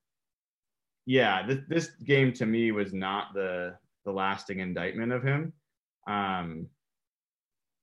yeah 1.07 1.47
this, 1.47 1.61
this 1.69 1.91
game 2.05 2.33
to 2.33 2.47
me 2.47 2.73
was 2.73 2.93
not 2.93 3.33
the 3.33 3.77
the 4.05 4.11
lasting 4.11 4.59
indictment 4.59 5.13
of 5.13 5.23
him 5.23 5.53
um 6.09 6.67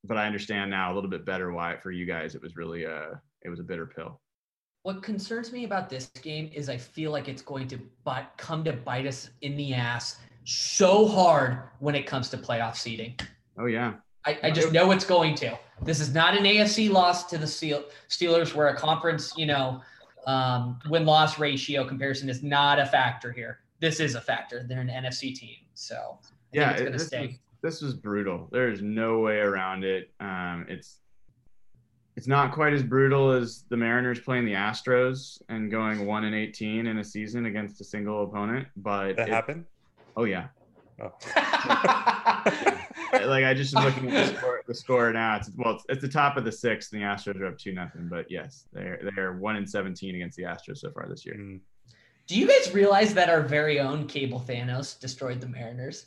but 0.04 0.18
I 0.18 0.28
understand 0.28 0.72
now 0.72 0.92
a 0.92 0.94
little 0.94 1.10
bit 1.10 1.26
better 1.26 1.54
why 1.54 1.78
for 1.78 1.92
you 1.92 2.06
guys 2.06 2.36
it 2.36 2.42
was 2.42 2.58
really 2.58 2.84
a 2.84 3.22
it 3.44 3.50
was 3.50 3.62
a 3.62 3.64
bitter 3.64 3.86
pill. 3.86 4.20
What 4.82 5.02
concerns 5.02 5.54
me 5.54 5.64
about 5.64 5.90
this 5.90 6.08
game 6.22 6.52
is 6.54 6.68
I 6.68 6.76
feel 6.76 7.12
like 7.12 7.30
it's 7.30 7.42
going 7.42 7.70
to 7.70 7.80
but 8.04 8.34
come 8.36 8.66
to 8.66 8.74
bite 8.74 9.06
us 9.06 9.30
in 9.42 9.56
the 9.56 9.74
ass 9.74 10.20
so 10.46 11.08
hard 11.08 11.60
when 11.80 11.96
it 11.96 12.06
comes 12.06 12.30
to 12.30 12.38
playoff 12.38 12.76
seeding. 12.76 13.16
Oh 13.58 13.66
yeah. 13.66 13.94
I, 14.26 14.40
I 14.44 14.52
just 14.52 14.72
know 14.72 14.92
it's 14.92 15.06
going 15.06 15.36
to. 15.36 15.58
This 15.82 16.00
is 16.00 16.14
not 16.14 16.38
an 16.38 16.46
AFC 16.46 16.90
loss 16.90 17.26
to 17.26 17.38
the 17.38 17.46
Steelers, 17.46 18.56
where 18.56 18.68
a 18.68 18.76
conference, 18.76 19.34
you 19.36 19.46
know, 19.46 19.82
um, 20.26 20.80
win 20.90 21.06
loss 21.06 21.40
ratio 21.40 21.86
comparison 21.86 22.30
is 22.30 22.42
not 22.42 22.80
a 22.80 22.86
factor 22.86 23.34
here. 23.34 23.60
This 23.82 24.00
is 24.00 24.16
a 24.16 24.22
factor. 24.22 24.66
They're 24.66 24.80
an 24.80 24.88
NFC 24.88 25.36
team, 25.36 25.58
so 25.74 26.20
I 26.24 26.28
yeah, 26.54 26.72
it's 26.72 26.82
going 26.82 26.94
to 26.94 27.00
stay 27.00 27.40
this 27.64 27.82
was 27.82 27.96
brutal. 27.96 28.50
There 28.52 28.70
is 28.70 28.82
no 28.82 29.20
way 29.20 29.38
around 29.38 29.84
it. 29.84 30.12
Um, 30.20 30.66
it's 30.70 31.00
it's 32.16 32.28
not 32.28 32.52
quite 32.52 32.74
as 32.74 32.84
brutal 32.84 33.32
as 33.32 33.64
the 33.70 33.78
Mariners 33.78 34.20
playing 34.20 34.46
the 34.46 34.54
Astros 34.54 35.42
and 35.50 35.72
going 35.72 36.06
one 36.06 36.26
and 36.26 36.36
eighteen 36.36 36.86
in 36.86 37.00
a 37.00 37.04
season 37.04 37.48
against 37.48 37.82
a 37.82 37.84
single 37.84 38.24
opponent. 38.26 38.68
But 38.76 39.16
that 39.16 39.30
it, 39.30 39.34
happened. 39.34 39.66
Oh 40.16 40.26
yeah. 40.26 40.48
Oh. 41.02 41.12
like 43.14 43.44
I 43.44 43.54
just 43.54 43.76
looking 43.76 44.12
at 44.12 44.34
the 44.34 44.38
score, 44.38 44.62
the 44.68 44.74
score 44.76 45.14
now. 45.14 45.38
It's 45.38 45.50
well, 45.56 45.76
it's, 45.76 45.86
it's, 45.90 46.02
the 46.02 46.08
top 46.08 46.38
of 46.38 46.46
the 46.46 46.52
sixth, 46.52 46.94
and 46.94 47.02
the 47.02 47.06
Astros 47.06 47.40
are 47.40 47.48
up 47.48 47.58
two 47.58 47.74
nothing. 47.74 48.08
But 48.10 48.30
yes, 48.30 48.66
they're 48.74 49.00
they're 49.16 49.34
one 49.34 49.56
and 49.56 49.70
seventeen 49.70 50.16
against 50.16 50.38
the 50.38 50.44
Astros 50.44 50.78
so 50.78 50.92
far 50.92 51.08
this 51.10 51.26
year. 51.26 51.36
Mm. 51.36 51.60
Do 52.28 52.40
you 52.40 52.48
guys 52.48 52.74
realize 52.74 53.14
that 53.16 53.30
our 53.30 53.42
very 53.42 53.80
own 53.80 54.08
Cable 54.08 54.44
Thanos 54.48 55.00
destroyed 55.00 55.42
the 55.42 55.48
Mariners? 55.48 56.06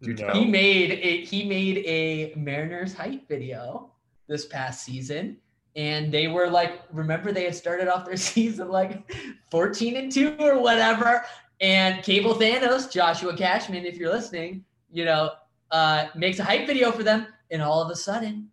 No. 0.00 0.30
He 0.32 0.44
made 0.44 0.92
a 0.92 1.24
he 1.24 1.44
made 1.44 1.78
a 1.78 2.34
Mariners 2.36 2.94
hype 2.94 3.26
video 3.28 3.90
this 4.28 4.46
past 4.46 4.84
season, 4.84 5.38
and 5.74 6.12
they 6.12 6.28
were 6.28 6.48
like, 6.48 6.82
remember 6.92 7.32
they 7.32 7.44
had 7.44 7.54
started 7.54 7.88
off 7.88 8.04
their 8.04 8.16
season 8.16 8.68
like 8.68 9.10
14 9.50 9.96
and 9.96 10.12
two 10.12 10.36
or 10.38 10.60
whatever. 10.60 11.24
And 11.60 12.02
Cable 12.02 12.34
Thanos, 12.34 12.90
Joshua 12.90 13.36
Cashman, 13.36 13.86
if 13.86 13.96
you're 13.96 14.12
listening, 14.12 14.64
you 14.90 15.04
know, 15.04 15.30
uh, 15.70 16.06
makes 16.14 16.38
a 16.38 16.44
hype 16.44 16.66
video 16.66 16.92
for 16.92 17.02
them, 17.02 17.26
and 17.50 17.62
all 17.62 17.82
of 17.82 17.90
a 17.90 17.96
sudden, 17.96 18.48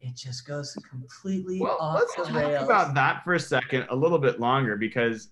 it 0.00 0.16
just 0.16 0.46
goes 0.46 0.76
completely 0.90 1.60
well, 1.60 1.76
off 1.78 2.00
let's 2.00 2.16
the 2.16 2.24
talk 2.24 2.34
rails. 2.34 2.64
about 2.64 2.94
that 2.94 3.22
for 3.22 3.34
a 3.34 3.40
second, 3.40 3.86
a 3.90 3.96
little 3.96 4.18
bit 4.18 4.40
longer, 4.40 4.76
because 4.76 5.28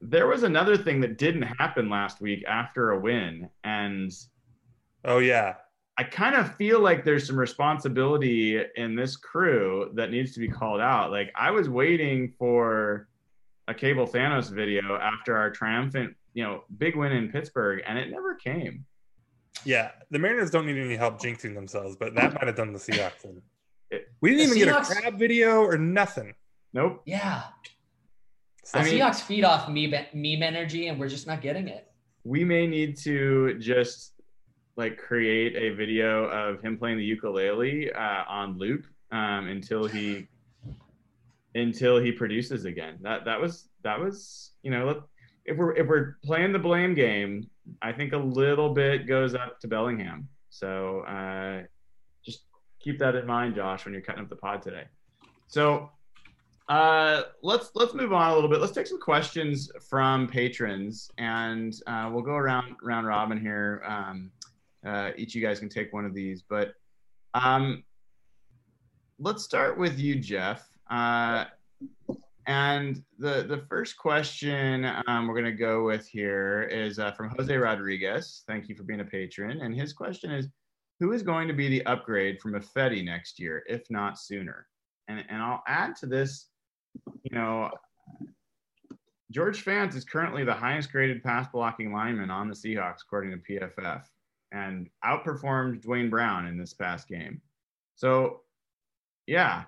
there 0.00 0.28
was 0.28 0.44
another 0.44 0.76
thing 0.76 1.00
that 1.00 1.18
didn't 1.18 1.42
happen 1.42 1.90
last 1.90 2.20
week 2.20 2.44
after 2.46 2.92
a 2.92 3.00
win, 3.00 3.48
and 3.64 4.12
Oh 5.04 5.18
yeah. 5.18 5.54
I 5.96 6.02
kind 6.02 6.34
of 6.34 6.56
feel 6.56 6.80
like 6.80 7.04
there's 7.04 7.26
some 7.26 7.38
responsibility 7.38 8.60
in 8.76 8.96
this 8.96 9.16
crew 9.16 9.92
that 9.94 10.10
needs 10.10 10.32
to 10.34 10.40
be 10.40 10.48
called 10.48 10.80
out. 10.80 11.12
Like 11.12 11.30
I 11.36 11.50
was 11.52 11.68
waiting 11.68 12.32
for 12.36 13.08
a 13.68 13.74
Cable 13.74 14.06
Thanos 14.06 14.50
video 14.50 14.96
after 14.96 15.36
our 15.36 15.50
triumphant, 15.50 16.14
you 16.34 16.44
know, 16.44 16.64
big 16.78 16.96
win 16.96 17.12
in 17.12 17.30
Pittsburgh, 17.30 17.82
and 17.86 17.98
it 17.98 18.10
never 18.10 18.34
came. 18.34 18.84
Yeah, 19.64 19.92
the 20.10 20.18
Mariners 20.18 20.50
don't 20.50 20.66
need 20.66 20.78
any 20.78 20.96
help 20.96 21.20
jinxing 21.20 21.54
themselves, 21.54 21.96
but 21.96 22.14
that 22.14 22.34
might 22.34 22.46
have 22.46 22.56
done 22.56 22.72
the 22.72 22.78
Seahawks 22.78 23.24
in. 23.24 23.40
We 24.20 24.30
didn't 24.30 24.56
even 24.56 24.68
Seahawks, 24.68 24.88
get 24.88 24.98
a 24.98 25.00
crab 25.00 25.18
video 25.18 25.62
or 25.62 25.78
nothing. 25.78 26.34
Nope. 26.72 27.02
Yeah. 27.06 27.44
The 28.72 28.78
I 28.78 28.84
mean, 28.84 28.94
Seahawks 28.94 29.20
feed 29.20 29.44
off 29.44 29.68
meme, 29.68 29.94
meme 30.12 30.42
energy, 30.42 30.88
and 30.88 30.98
we're 30.98 31.08
just 31.08 31.26
not 31.26 31.40
getting 31.40 31.68
it. 31.68 31.90
We 32.24 32.44
may 32.44 32.66
need 32.66 32.96
to 32.98 33.58
just 33.58 34.12
like 34.76 34.98
create 34.98 35.54
a 35.54 35.74
video 35.76 36.24
of 36.24 36.60
him 36.60 36.76
playing 36.76 36.98
the 36.98 37.04
ukulele 37.04 37.92
uh, 37.92 38.24
on 38.28 38.58
loop 38.58 38.86
um, 39.12 39.46
until 39.46 39.86
he 39.86 40.26
until 41.54 41.98
he 41.98 42.12
produces 42.12 42.64
again. 42.64 42.98
That 43.02 43.24
that 43.24 43.40
was 43.40 43.68
that 43.82 43.98
was 43.98 44.52
you 44.62 44.70
know 44.70 45.02
if 45.44 45.56
we're 45.56 45.74
if 45.76 45.86
we're 45.86 46.16
playing 46.24 46.52
the 46.52 46.58
blame 46.58 46.94
game, 46.94 47.48
I 47.82 47.92
think 47.92 48.12
a 48.12 48.18
little 48.18 48.72
bit 48.72 49.06
goes 49.06 49.34
up 49.34 49.60
to 49.60 49.68
Bellingham. 49.68 50.28
So 50.50 51.00
uh, 51.00 51.62
just 52.24 52.42
keep 52.80 52.98
that 52.98 53.14
in 53.14 53.26
mind, 53.26 53.54
Josh, 53.54 53.84
when 53.84 53.92
you're 53.92 54.02
cutting 54.02 54.22
up 54.22 54.28
the 54.28 54.36
pod 54.36 54.62
today. 54.62 54.84
So 55.48 55.90
uh, 56.68 57.22
let's 57.42 57.70
let's 57.74 57.94
move 57.94 58.12
on 58.12 58.30
a 58.30 58.34
little 58.34 58.48
bit. 58.48 58.60
Let's 58.60 58.72
take 58.72 58.86
some 58.86 59.00
questions 59.00 59.70
from 59.88 60.26
patrons, 60.26 61.10
and 61.18 61.74
uh, 61.86 62.10
we'll 62.12 62.22
go 62.22 62.34
around 62.34 62.76
round 62.82 63.06
robin 63.06 63.38
here. 63.38 63.82
Um, 63.86 64.30
uh, 64.86 65.10
each 65.16 65.30
of 65.30 65.40
you 65.40 65.46
guys 65.46 65.58
can 65.58 65.68
take 65.68 65.92
one 65.92 66.04
of 66.04 66.14
these, 66.14 66.42
but 66.42 66.74
um, 67.34 67.84
let's 69.18 69.44
start 69.44 69.78
with 69.78 69.98
you, 69.98 70.16
Jeff. 70.16 70.66
Uh, 70.90 71.44
and 72.46 73.02
the 73.18 73.44
the 73.48 73.64
first 73.68 73.96
question 73.96 74.90
um, 75.06 75.26
we're 75.26 75.40
going 75.40 75.44
to 75.44 75.52
go 75.52 75.84
with 75.84 76.06
here 76.06 76.64
is 76.64 76.98
uh, 76.98 77.12
from 77.12 77.30
Jose 77.30 77.56
Rodriguez. 77.56 78.42
Thank 78.46 78.68
you 78.68 78.74
for 78.74 78.82
being 78.82 79.00
a 79.00 79.04
patron. 79.04 79.62
And 79.62 79.74
his 79.74 79.92
question 79.92 80.30
is, 80.30 80.48
who 81.00 81.12
is 81.12 81.22
going 81.22 81.48
to 81.48 81.54
be 81.54 81.68
the 81.68 81.84
upgrade 81.86 82.40
from 82.40 82.52
Ifedi 82.52 83.04
next 83.04 83.40
year, 83.40 83.62
if 83.66 83.90
not 83.90 84.18
sooner? 84.18 84.66
And 85.08 85.24
and 85.28 85.42
I'll 85.42 85.62
add 85.66 85.96
to 85.96 86.06
this, 86.06 86.48
you 87.22 87.34
know, 87.34 87.70
George 89.30 89.64
Fant 89.64 89.96
is 89.96 90.04
currently 90.04 90.44
the 90.44 90.54
highest 90.54 90.92
graded 90.92 91.22
pass 91.22 91.48
blocking 91.48 91.92
lineman 91.92 92.30
on 92.30 92.48
the 92.48 92.54
Seahawks 92.54 93.02
according 93.02 93.30
to 93.32 93.38
PFF, 93.38 94.02
and 94.52 94.88
outperformed 95.04 95.82
Duane 95.82 96.10
Brown 96.10 96.46
in 96.46 96.58
this 96.58 96.74
past 96.74 97.08
game. 97.08 97.40
So, 97.96 98.42
yeah, 99.26 99.64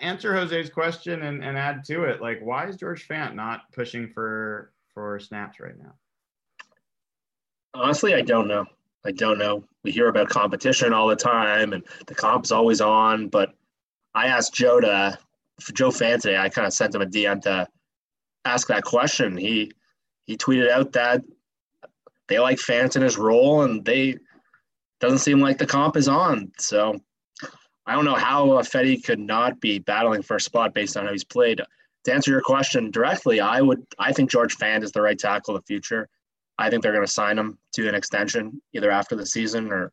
answer 0.00 0.34
Jose's 0.34 0.70
question 0.70 1.22
and, 1.22 1.42
and 1.42 1.56
add 1.56 1.84
to 1.86 2.04
it. 2.04 2.20
Like, 2.20 2.40
why 2.40 2.66
is 2.66 2.76
George 2.76 3.06
Fant 3.06 3.34
not 3.34 3.70
pushing 3.72 4.08
for 4.08 4.72
for 4.92 5.18
snaps 5.20 5.60
right 5.60 5.78
now? 5.78 5.94
Honestly, 7.74 8.14
I 8.14 8.22
don't 8.22 8.48
know. 8.48 8.66
I 9.06 9.12
don't 9.12 9.38
know. 9.38 9.64
We 9.84 9.92
hear 9.92 10.08
about 10.08 10.28
competition 10.28 10.92
all 10.92 11.06
the 11.06 11.16
time, 11.16 11.72
and 11.72 11.84
the 12.06 12.14
comp's 12.14 12.50
always 12.50 12.80
on. 12.80 13.28
But 13.28 13.54
I 14.14 14.26
asked 14.26 14.54
Joe 14.54 14.80
to, 14.80 15.18
for 15.60 15.72
Joe 15.72 15.90
Fant 15.90 16.22
today. 16.22 16.36
I 16.36 16.48
kind 16.48 16.66
of 16.66 16.72
sent 16.72 16.94
him 16.94 17.02
a 17.02 17.06
DM 17.06 17.40
to 17.42 17.68
ask 18.44 18.66
that 18.68 18.84
question. 18.84 19.36
He 19.36 19.72
he 20.24 20.36
tweeted 20.36 20.70
out 20.70 20.92
that 20.92 21.22
they 22.28 22.38
like 22.38 22.58
Fant 22.58 22.96
in 22.96 23.02
his 23.02 23.16
role, 23.16 23.62
and 23.62 23.84
they 23.84 24.16
doesn't 25.00 25.18
seem 25.18 25.38
like 25.38 25.58
the 25.58 25.66
comp 25.66 25.96
is 25.96 26.08
on. 26.08 26.50
So 26.58 26.98
I 27.88 27.94
don't 27.94 28.04
know 28.04 28.14
how 28.14 28.50
uh, 28.50 28.62
Fetty 28.62 29.02
could 29.02 29.18
not 29.18 29.60
be 29.60 29.78
battling 29.78 30.22
for 30.22 30.36
a 30.36 30.40
spot 30.40 30.74
based 30.74 30.98
on 30.98 31.06
how 31.06 31.12
he's 31.12 31.24
played. 31.24 31.62
To 32.04 32.12
answer 32.12 32.30
your 32.30 32.42
question 32.42 32.90
directly, 32.90 33.40
I 33.40 33.62
would 33.62 33.82
I 33.98 34.12
think 34.12 34.30
George 34.30 34.56
Fant 34.58 34.82
is 34.82 34.92
the 34.92 35.00
right 35.00 35.18
tackle 35.18 35.56
of 35.56 35.62
the 35.62 35.66
future. 35.66 36.06
I 36.58 36.68
think 36.68 36.82
they're 36.82 36.92
going 36.92 37.06
to 37.06 37.10
sign 37.10 37.38
him 37.38 37.58
to 37.72 37.88
an 37.88 37.94
extension 37.94 38.60
either 38.74 38.90
after 38.90 39.16
the 39.16 39.24
season 39.24 39.72
or 39.72 39.90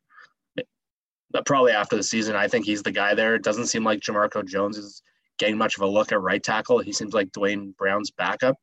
uh, 0.60 1.41
probably 1.46 1.72
after 1.72 1.96
the 1.96 2.04
season. 2.04 2.36
I 2.36 2.50
think 2.50 2.66
he's 2.66 2.84
the 2.84 2.91
guy 2.91 3.16
there. 3.16 3.36
It 3.36 3.43
doesn't 3.43 3.68
seem 3.68 3.86
like 3.86 4.02
Jamarco 4.02 4.46
Jones 4.46 4.78
is 4.78 5.02
getting 5.38 5.58
much 5.58 5.78
of 5.78 5.82
a 5.82 5.88
look 5.88 6.12
at 6.12 6.22
right 6.22 6.43
tackle. 6.43 6.80
He 6.80 6.91
seems 6.91 7.14
like 7.14 7.32
Duane 7.32 7.74
Brown's 7.78 8.12
backup, 8.12 8.58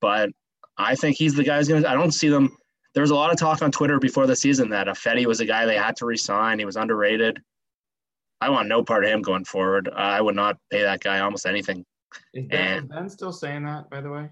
but 0.00 0.30
I 0.78 0.94
think 0.94 1.18
he's 1.18 1.34
the 1.34 1.44
guy 1.44 1.58
who's 1.58 1.68
going 1.68 1.82
to. 1.82 1.90
I 1.90 1.94
don't 1.94 2.12
see 2.12 2.30
them. 2.30 2.56
There 2.94 3.02
was 3.02 3.10
a 3.10 3.14
lot 3.14 3.32
of 3.32 3.38
talk 3.38 3.60
on 3.60 3.70
Twitter 3.70 3.98
before 3.98 4.26
the 4.26 4.34
season 4.34 4.70
that 4.70 4.86
Fetty 4.88 5.26
was 5.26 5.40
a 5.40 5.46
guy 5.46 5.66
they 5.66 5.76
had 5.76 5.96
to 5.96 6.06
resign. 6.06 6.58
He 6.58 6.64
was 6.64 6.76
underrated. 6.76 7.42
I 8.40 8.48
want 8.50 8.68
no 8.68 8.82
part 8.82 9.04
of 9.04 9.10
him 9.10 9.22
going 9.22 9.44
forward. 9.44 9.88
Uh, 9.88 9.96
I 9.96 10.20
would 10.20 10.34
not 10.34 10.58
pay 10.70 10.82
that 10.82 11.02
guy 11.02 11.20
almost 11.20 11.46
anything. 11.46 11.84
Is 12.32 12.46
Ben, 12.46 12.78
and, 12.78 12.88
ben 12.88 13.08
still 13.08 13.32
saying 13.32 13.64
that, 13.64 13.90
by 13.90 14.00
the 14.00 14.10
way? 14.10 14.30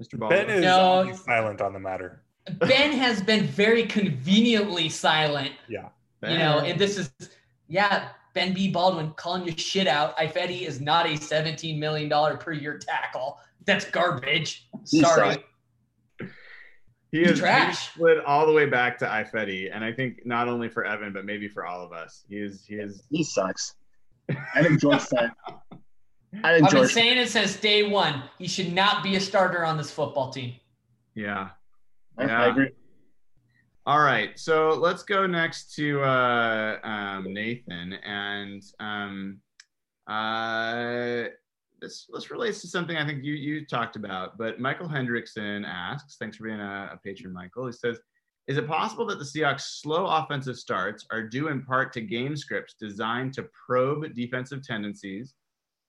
Mr. 0.00 0.18
Baldwin? 0.18 0.46
Ben 0.46 0.56
is 0.56 0.62
no, 0.62 1.12
silent 1.24 1.60
on 1.60 1.72
the 1.72 1.78
matter. 1.78 2.22
Ben 2.60 2.92
has 2.92 3.22
been 3.22 3.44
very 3.44 3.84
conveniently 3.84 4.88
silent. 4.88 5.52
Yeah. 5.68 5.88
Ben. 6.20 6.32
You 6.32 6.38
know, 6.38 6.58
and 6.60 6.78
this 6.78 6.96
is, 6.98 7.10
yeah, 7.68 8.08
Ben 8.34 8.52
B. 8.52 8.70
Baldwin 8.70 9.12
calling 9.16 9.46
you 9.46 9.56
shit 9.56 9.86
out. 9.86 10.16
Ifedi 10.16 10.62
is 10.62 10.80
not 10.80 11.06
a 11.06 11.10
$17 11.10 11.78
million 11.78 12.38
per 12.38 12.52
year 12.52 12.78
tackle. 12.78 13.38
That's 13.64 13.84
garbage. 13.84 14.68
Sorry. 14.84 15.38
He 17.16 17.22
is 17.22 17.38
trash. 17.38 17.94
slid 17.94 18.18
all 18.18 18.46
the 18.46 18.52
way 18.52 18.66
back 18.66 18.98
to 18.98 19.06
Ifedi, 19.06 19.74
and 19.74 19.82
I 19.82 19.92
think 19.92 20.26
not 20.26 20.48
only 20.48 20.68
for 20.68 20.84
Evan, 20.84 21.12
but 21.12 21.24
maybe 21.24 21.48
for 21.48 21.64
all 21.64 21.82
of 21.82 21.92
us. 21.92 22.24
He 22.28 22.36
is. 22.36 22.64
He 22.66 22.74
is. 22.74 23.04
He 23.10 23.24
sucks. 23.24 23.74
I 24.54 24.62
think 24.62 24.80
George 24.80 25.00
said. 25.00 25.30
I 26.44 26.54
think 26.54 26.66
I've 26.66 26.72
been 26.72 26.88
saying 26.88 27.16
it 27.18 27.30
since 27.30 27.56
day 27.56 27.88
one. 27.88 28.24
He 28.38 28.46
should 28.46 28.72
not 28.72 29.02
be 29.02 29.16
a 29.16 29.20
starter 29.20 29.64
on 29.64 29.78
this 29.78 29.90
football 29.90 30.30
team. 30.30 30.56
Yeah. 31.14 31.48
yeah. 32.18 32.42
I 32.42 32.48
agree. 32.48 32.70
All 33.86 34.00
right, 34.00 34.38
so 34.38 34.70
let's 34.70 35.04
go 35.04 35.26
next 35.26 35.74
to 35.76 36.02
uh, 36.02 36.80
um, 36.82 37.32
Nathan, 37.32 37.94
and 38.04 38.62
um, 38.80 39.38
uh, 40.08 41.28
this 41.80 42.06
this 42.12 42.30
relates 42.30 42.60
to 42.62 42.68
something 42.68 42.96
I 42.96 43.06
think 43.06 43.24
you 43.24 43.34
you 43.34 43.66
talked 43.66 43.96
about. 43.96 44.38
But 44.38 44.60
Michael 44.60 44.88
Hendrickson 44.88 45.64
asks, 45.66 46.16
thanks 46.16 46.36
for 46.36 46.44
being 46.44 46.60
a, 46.60 46.90
a 46.92 47.00
patron, 47.04 47.32
Michael. 47.32 47.66
He 47.66 47.72
says, 47.72 47.98
"Is 48.46 48.56
it 48.56 48.66
possible 48.66 49.06
that 49.06 49.18
the 49.18 49.24
Seahawks' 49.24 49.80
slow 49.80 50.06
offensive 50.06 50.56
starts 50.56 51.06
are 51.10 51.22
due 51.22 51.48
in 51.48 51.64
part 51.64 51.92
to 51.94 52.00
game 52.00 52.36
scripts 52.36 52.74
designed 52.78 53.34
to 53.34 53.48
probe 53.66 54.14
defensive 54.14 54.66
tendencies?" 54.66 55.34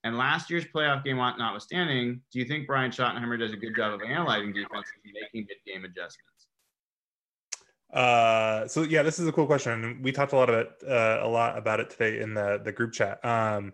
And 0.03 0.17
last 0.17 0.49
year's 0.49 0.65
playoff 0.65 1.03
game 1.03 1.17
notwithstanding, 1.17 2.21
do 2.31 2.39
you 2.39 2.45
think 2.45 2.67
Brian 2.67 2.91
Schottenheimer 2.91 3.37
does 3.37 3.51
a 3.51 3.57
good 3.57 3.75
job 3.75 3.93
of 3.93 4.01
analyzing 4.01 4.53
defenses 4.53 4.93
and 5.03 5.13
making 5.13 5.47
mid-game 5.49 5.83
adjustments? 5.83 6.47
Uh, 7.93 8.67
so 8.67 8.83
yeah, 8.83 9.01
this 9.01 9.17
is 9.19 9.27
a 9.27 9.31
cool 9.31 9.45
question. 9.45 9.99
We 10.01 10.11
talked 10.11 10.33
a 10.33 10.35
lot 10.35 10.49
about 10.49 10.67
uh, 10.87 11.19
a 11.21 11.27
lot 11.27 11.57
about 11.57 11.79
it 11.79 11.89
today 11.89 12.19
in 12.19 12.33
the 12.33 12.61
the 12.63 12.71
group 12.71 12.93
chat. 12.93 13.23
Um, 13.25 13.73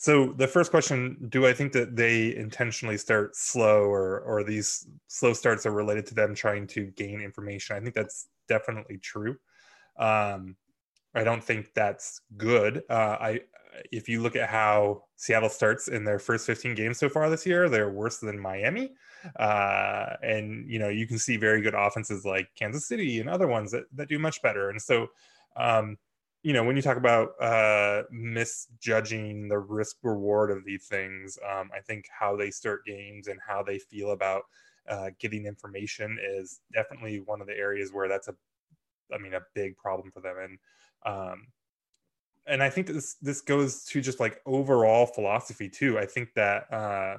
so 0.00 0.32
the 0.32 0.48
first 0.48 0.70
question: 0.70 1.26
Do 1.28 1.46
I 1.46 1.52
think 1.52 1.72
that 1.72 1.94
they 1.94 2.34
intentionally 2.34 2.96
start 2.96 3.36
slow, 3.36 3.82
or 3.82 4.20
or 4.20 4.42
these 4.42 4.86
slow 5.08 5.34
starts 5.34 5.66
are 5.66 5.72
related 5.72 6.06
to 6.06 6.14
them 6.14 6.34
trying 6.34 6.66
to 6.68 6.86
gain 6.86 7.20
information? 7.20 7.76
I 7.76 7.80
think 7.80 7.94
that's 7.94 8.28
definitely 8.48 8.96
true. 8.96 9.36
Um, 9.98 10.56
I 11.14 11.22
don't 11.22 11.44
think 11.44 11.74
that's 11.74 12.22
good. 12.38 12.82
Uh, 12.88 13.18
I 13.20 13.40
if 13.92 14.08
you 14.08 14.22
look 14.22 14.36
at 14.36 14.48
how 14.48 15.02
Seattle 15.16 15.50
starts 15.50 15.88
in 15.88 16.02
their 16.02 16.18
first 16.18 16.46
15 16.46 16.74
games 16.74 16.96
so 16.96 17.10
far 17.10 17.28
this 17.28 17.44
year, 17.44 17.68
they're 17.68 17.90
worse 17.90 18.20
than 18.20 18.40
Miami. 18.40 18.94
Uh, 19.38 20.14
and 20.22 20.64
you 20.66 20.78
know 20.78 20.88
you 20.88 21.06
can 21.06 21.18
see 21.18 21.36
very 21.36 21.60
good 21.60 21.74
offenses 21.74 22.24
like 22.24 22.48
Kansas 22.58 22.88
City 22.88 23.20
and 23.20 23.28
other 23.28 23.48
ones 23.48 23.70
that 23.72 23.84
that 23.96 24.08
do 24.08 24.18
much 24.18 24.40
better. 24.40 24.70
And 24.70 24.80
so 24.80 25.08
um, 25.56 25.98
you 26.42 26.52
know, 26.52 26.64
when 26.64 26.76
you 26.76 26.82
talk 26.82 26.96
about 26.96 27.30
uh, 27.40 28.04
misjudging 28.10 29.48
the 29.48 29.58
risk 29.58 29.96
reward 30.02 30.50
of 30.50 30.64
these 30.64 30.86
things, 30.86 31.38
um, 31.48 31.70
I 31.74 31.80
think 31.80 32.06
how 32.18 32.36
they 32.36 32.50
start 32.50 32.84
games 32.86 33.28
and 33.28 33.38
how 33.46 33.62
they 33.62 33.78
feel 33.78 34.12
about 34.12 34.44
uh, 34.88 35.10
getting 35.18 35.44
information 35.46 36.18
is 36.22 36.60
definitely 36.72 37.20
one 37.20 37.40
of 37.40 37.46
the 37.46 37.56
areas 37.56 37.92
where 37.92 38.08
that's 38.08 38.28
a, 38.28 38.34
I 39.12 39.18
mean, 39.18 39.34
a 39.34 39.42
big 39.54 39.76
problem 39.76 40.10
for 40.10 40.20
them. 40.20 40.36
And 40.38 40.58
um, 41.04 41.48
and 42.46 42.62
I 42.62 42.70
think 42.70 42.86
this 42.88 43.14
this 43.16 43.40
goes 43.40 43.84
to 43.86 44.00
just 44.00 44.20
like 44.20 44.40
overall 44.46 45.06
philosophy 45.06 45.68
too. 45.68 45.98
I 45.98 46.06
think 46.06 46.34
that 46.34 46.72
uh, 46.72 47.18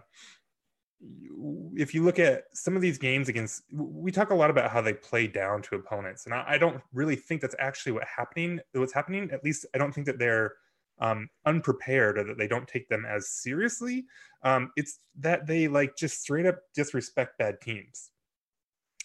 if 1.76 1.93
you 1.93 2.04
look 2.04 2.20
at 2.20 2.43
some 2.54 2.76
of 2.76 2.82
these 2.82 2.97
games 2.97 3.30
against, 3.30 3.64
we 3.72 4.12
talk 4.12 4.30
a 4.30 4.36
lot 4.36 4.49
about 4.49 4.72
how 4.72 4.82
they 4.82 4.93
play 4.93 5.28
down 5.28 5.62
to 5.64 5.76
opponents, 5.76 6.26
and 6.26 6.34
I, 6.34 6.43
I 6.47 6.58
don't 6.58 6.82
really 6.93 7.16
think 7.16 7.41
that's 7.41 7.56
actually 7.60 7.93
what 7.93 8.04
happening. 8.06 8.60
What's 8.74 8.93
happening? 8.93 9.30
At 9.32 9.43
least 9.43 9.66
I 9.74 9.78
don't 9.78 9.91
think 9.91 10.08
that 10.08 10.20
they're 10.20 10.54
um, 10.99 11.30
unprepared 11.45 12.20
or 12.20 12.24
that 12.26 12.38
they 12.38 12.47
don't 12.47 12.68
take 12.68 12.88
them 12.88 13.06
as 13.06 13.30
seriously. 13.30 14.06
Um, 14.43 14.72
it's 14.76 14.99
that 15.20 15.47
they 15.47 15.68
like 15.68 15.95
just 15.95 16.22
straight 16.22 16.45
up 16.45 16.60
disrespect 16.76 17.38
bad 17.39 17.60
teams, 17.62 18.12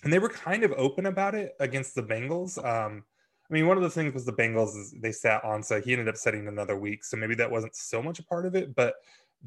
and 0.05 0.13
they 0.13 0.19
were 0.19 0.29
kind 0.29 0.63
of 0.65 0.73
open 0.77 1.07
about 1.07 1.35
it 1.35 1.55
against 1.61 1.95
the 1.95 2.03
Bengals. 2.03 2.63
Um, 2.63 3.05
I 3.49 3.55
mean, 3.55 3.69
one 3.69 3.77
of 3.77 3.85
the 3.85 3.91
things 3.91 4.13
was 4.13 4.27
the 4.27 4.33
Bengals 4.33 4.77
is 4.77 4.95
they 5.01 5.13
sat 5.13 5.43
Ansah. 5.45 5.83
He 5.83 5.93
ended 5.93 6.09
up 6.09 6.17
setting 6.17 6.49
another 6.49 6.77
week, 6.77 7.05
so 7.05 7.17
maybe 7.17 7.37
that 7.37 7.51
wasn't 7.51 7.77
so 7.77 8.03
much 8.03 8.19
a 8.19 8.25
part 8.25 8.45
of 8.45 8.55
it, 8.55 8.75
but 8.75 8.95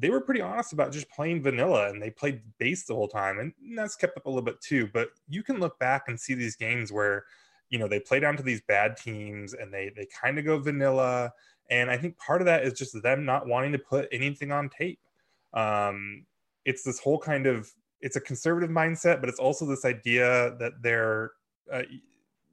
they 0.00 0.08
were 0.08 0.20
pretty 0.20 0.40
honest 0.40 0.72
about 0.72 0.92
just 0.92 1.10
playing 1.10 1.42
vanilla 1.42 1.90
and 1.90 2.00
they 2.00 2.10
played 2.10 2.40
base 2.58 2.84
the 2.84 2.94
whole 2.94 3.06
time. 3.06 3.38
And 3.38 3.52
that's 3.76 3.96
kept 3.96 4.16
up 4.16 4.24
a 4.24 4.28
little 4.30 4.42
bit 4.42 4.60
too. 4.60 4.88
But 4.92 5.10
you 5.28 5.42
can 5.42 5.60
look 5.60 5.78
back 5.78 6.04
and 6.08 6.18
see 6.18 6.32
these 6.34 6.56
games 6.56 6.90
where, 6.90 7.24
you 7.68 7.78
know, 7.78 7.86
they 7.86 8.00
play 8.00 8.18
down 8.18 8.36
to 8.38 8.42
these 8.42 8.62
bad 8.66 8.96
teams 8.96 9.52
and 9.52 9.72
they 9.72 9.92
they 9.94 10.06
kind 10.06 10.38
of 10.38 10.46
go 10.46 10.58
vanilla. 10.58 11.32
And 11.68 11.90
I 11.90 11.98
think 11.98 12.16
part 12.16 12.40
of 12.40 12.46
that 12.46 12.64
is 12.64 12.72
just 12.72 13.00
them 13.02 13.26
not 13.26 13.46
wanting 13.46 13.72
to 13.72 13.78
put 13.78 14.08
anything 14.10 14.50
on 14.52 14.70
tape. 14.70 15.00
Um, 15.52 16.24
it's 16.64 16.82
this 16.82 16.98
whole 16.98 17.18
kind 17.18 17.46
of 17.46 17.70
it's 18.00 18.16
a 18.16 18.20
conservative 18.20 18.70
mindset, 18.70 19.20
but 19.20 19.28
it's 19.28 19.38
also 19.38 19.66
this 19.66 19.84
idea 19.84 20.56
that 20.58 20.72
they're 20.80 21.32
uh, 21.70 21.82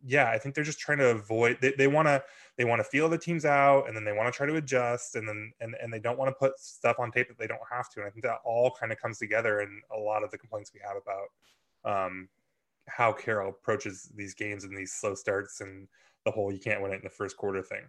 yeah, 0.06 0.30
I 0.30 0.38
think 0.38 0.56
they're 0.56 0.64
just 0.64 0.80
trying 0.80 1.00
to 1.00 1.10
avoid. 1.10 1.58
They, 1.78 1.88
want 1.88 2.08
to 2.08 2.24
they 2.58 2.66
want 2.66 2.80
to 2.80 2.84
feel 2.84 3.10
the 3.10 3.18
teams 3.18 3.46
out, 3.46 3.88
and 3.88 3.96
then 3.96 4.06
they 4.06 4.12
want 4.12 4.32
to 4.32 4.36
try 4.36 4.46
to 4.46 4.56
adjust, 4.56 5.16
and 5.16 5.28
then 5.28 5.52
and 5.60 5.76
and 5.82 5.92
they 5.92 6.00
don't 6.00 6.18
want 6.18 6.30
to 6.30 6.34
put 6.34 6.60
stuff 6.60 6.98
on 7.00 7.12
tape 7.12 7.28
that 7.28 7.38
they 7.38 7.48
don't 7.48 7.60
have 7.72 7.90
to. 7.92 8.00
And 8.00 8.08
I 8.08 8.12
think 8.12 8.24
that 8.24 8.40
all 8.46 8.72
kind 8.80 8.92
of 8.92 9.00
comes 9.00 9.18
together 9.18 9.62
in 9.62 9.82
a 9.96 10.00
lot 10.00 10.24
of 10.24 10.32
the 10.32 10.38
complaints 10.38 10.72
we 10.74 10.82
have 10.86 10.98
about 10.98 12.06
um, 12.08 12.30
how 12.88 13.12
Carroll 13.12 13.50
approaches 13.50 14.12
these 14.16 14.34
games 14.34 14.64
and 14.64 14.78
these 14.78 14.94
slow 14.94 15.14
starts 15.14 15.62
and 15.62 15.88
the 16.26 16.32
whole 16.32 16.52
you 16.52 16.60
can't 16.60 16.82
win 16.82 16.92
it 16.92 16.96
in 16.96 17.04
the 17.04 17.10
first 17.10 17.38
quarter 17.38 17.62
thing. 17.62 17.84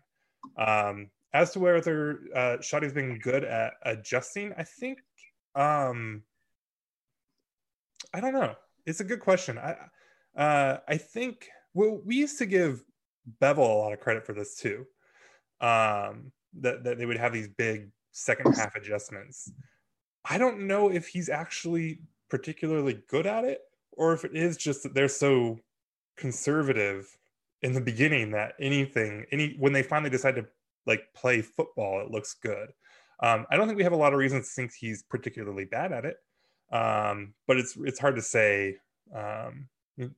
Um, 0.57 1.11
as 1.35 1.53
to 1.53 1.61
whether 1.61 2.21
uh, 2.35 2.57
Schotty's 2.61 2.93
been 2.93 3.19
good 3.19 3.45
at 3.45 3.75
adjusting, 3.83 4.55
I 4.57 4.65
think 4.65 4.99
um, 5.55 6.23
I 8.15 8.21
don't 8.21 8.33
know. 8.33 8.55
It's 8.87 9.01
a 9.01 9.05
good 9.05 9.21
question. 9.21 9.59
I 9.59 9.77
uh, 10.37 10.79
I 10.87 10.97
think 10.97 11.49
well, 11.75 12.01
we 12.05 12.17
used 12.17 12.39
to 12.39 12.47
give 12.47 12.83
Bevell 13.41 13.59
a 13.59 13.79
lot 13.79 13.93
of 13.93 14.01
credit 14.01 14.25
for 14.25 14.33
this 14.33 14.57
too. 14.57 14.87
Um, 15.61 16.33
that 16.61 16.85
that 16.85 16.99
they 16.99 17.07
would 17.07 17.19
have 17.19 17.33
these 17.33 17.49
big 17.49 17.91
second 18.13 18.57
half 18.57 18.75
adjustments. 18.75 19.53
I 20.25 20.39
don't 20.39 20.67
know 20.67 20.91
if 20.91 21.09
he's 21.09 21.29
actually 21.29 22.01
particularly 22.31 23.03
good 23.09 23.27
at 23.27 23.45
it, 23.45 23.61
or 23.93 24.13
if 24.13 24.25
it 24.25 24.35
is 24.35 24.57
just 24.57 24.83
that 24.83 24.95
they're 24.95 25.09
so 25.09 25.59
conservative 26.17 27.17
in 27.63 27.73
the 27.73 27.81
beginning 27.81 28.31
that 28.31 28.53
anything 28.61 29.25
any 29.33 29.57
when 29.59 29.73
they 29.73 29.83
finally 29.83 30.11
decide 30.11 30.37
to 30.37 30.47
like 30.87 31.03
play 31.15 31.43
football, 31.43 32.01
it 32.01 32.11
looks 32.11 32.35
good. 32.35 32.73
Um, 33.21 33.47
I 33.51 33.57
don't 33.57 33.67
think 33.67 33.77
we 33.77 33.85
have 33.85 33.93
a 33.93 33.97
lot 33.97 34.13
of 34.13 34.19
reasons 34.19 34.49
to 34.49 34.55
think 34.55 34.73
he's 34.73 35.03
particularly 35.03 35.65
bad 35.65 35.93
at 35.93 36.05
it, 36.05 36.17
um, 36.73 37.35
but 37.47 37.57
it's 37.57 37.77
it's 37.79 37.99
hard 37.99 38.17
to 38.17 38.23
say. 38.23 38.77
Um, 39.15 39.69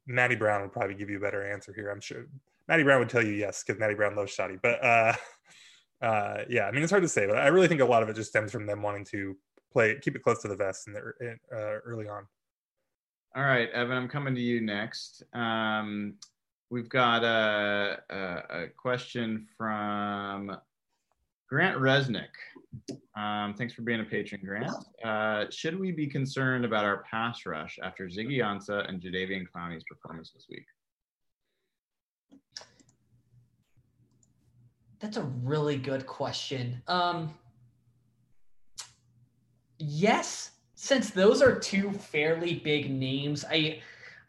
Matty 0.07 0.37
Brown 0.37 0.63
would 0.63 0.73
probably 0.73 0.95
give 0.95 1.11
you 1.11 1.19
a 1.19 1.21
better 1.21 1.51
answer 1.51 1.73
here. 1.73 1.91
I'm 1.91 2.01
sure 2.01 2.27
Matty 2.69 2.83
Brown 2.83 3.01
would 3.01 3.09
tell 3.09 3.25
you 3.25 3.33
yes 3.33 3.65
because 3.65 3.81
Matty 3.81 3.95
Brown 3.95 4.15
loves 4.15 4.37
Schotty. 4.37 4.61
But 4.61 4.85
uh, 4.85 5.15
uh, 6.05 6.45
yeah, 6.49 6.67
I 6.67 6.71
mean 6.73 6.83
it's 6.83 6.91
hard 6.93 7.03
to 7.03 7.09
say, 7.09 7.27
but 7.27 7.39
I 7.39 7.49
really 7.49 7.69
think 7.69 7.81
a 7.81 7.85
lot 7.85 8.03
of 8.03 8.09
it 8.09 8.17
just 8.17 8.31
stems 8.31 8.53
from 8.53 8.67
them 8.67 8.83
wanting 8.83 9.05
to 9.07 9.37
play, 9.73 9.99
keep 10.01 10.17
it 10.17 10.23
close 10.23 10.43
to 10.43 10.49
the 10.49 10.57
vest 10.57 10.87
in 10.87 10.95
the 10.95 11.01
uh, 11.53 11.79
early 11.85 12.09
on. 12.09 12.27
All 13.35 13.45
right, 13.45 13.71
Evan, 13.71 13.97
I'm 13.97 14.09
coming 14.09 14.35
to 14.35 14.41
you 14.41 14.61
next. 14.61 15.23
Um, 15.33 16.15
we've 16.69 16.89
got 16.89 17.23
a, 17.23 18.01
a, 18.11 18.63
a 18.63 18.67
question 18.77 19.47
from 19.57 20.57
Grant 21.49 21.79
Resnick. 21.79 22.29
Um, 23.17 23.55
thanks 23.55 23.75
for 23.75 23.83
being 23.83 24.01
a 24.01 24.05
patron, 24.05 24.41
Grant. 24.45 24.73
Uh, 25.05 25.47
should 25.51 25.79
we 25.79 25.93
be 25.93 26.07
concerned 26.07 26.65
about 26.65 26.85
our 26.85 27.03
pass 27.11 27.45
rush 27.45 27.79
after 27.83 28.07
Ziggy 28.07 28.39
Ansah 28.39 28.89
and 28.89 29.01
Jadeveon 29.01 29.45
Clowney's 29.55 29.85
performance 29.85 30.31
this 30.33 30.47
week? 30.49 30.65
That's 35.01 35.17
a 35.17 35.23
really 35.23 35.77
good 35.77 36.07
question. 36.07 36.83
Um, 36.87 37.35
yes, 39.79 40.53
since 40.75 41.11
those 41.11 41.43
are 41.43 41.59
two 41.59 41.91
fairly 41.93 42.57
big 42.59 42.91
names, 42.91 43.45
I 43.51 43.81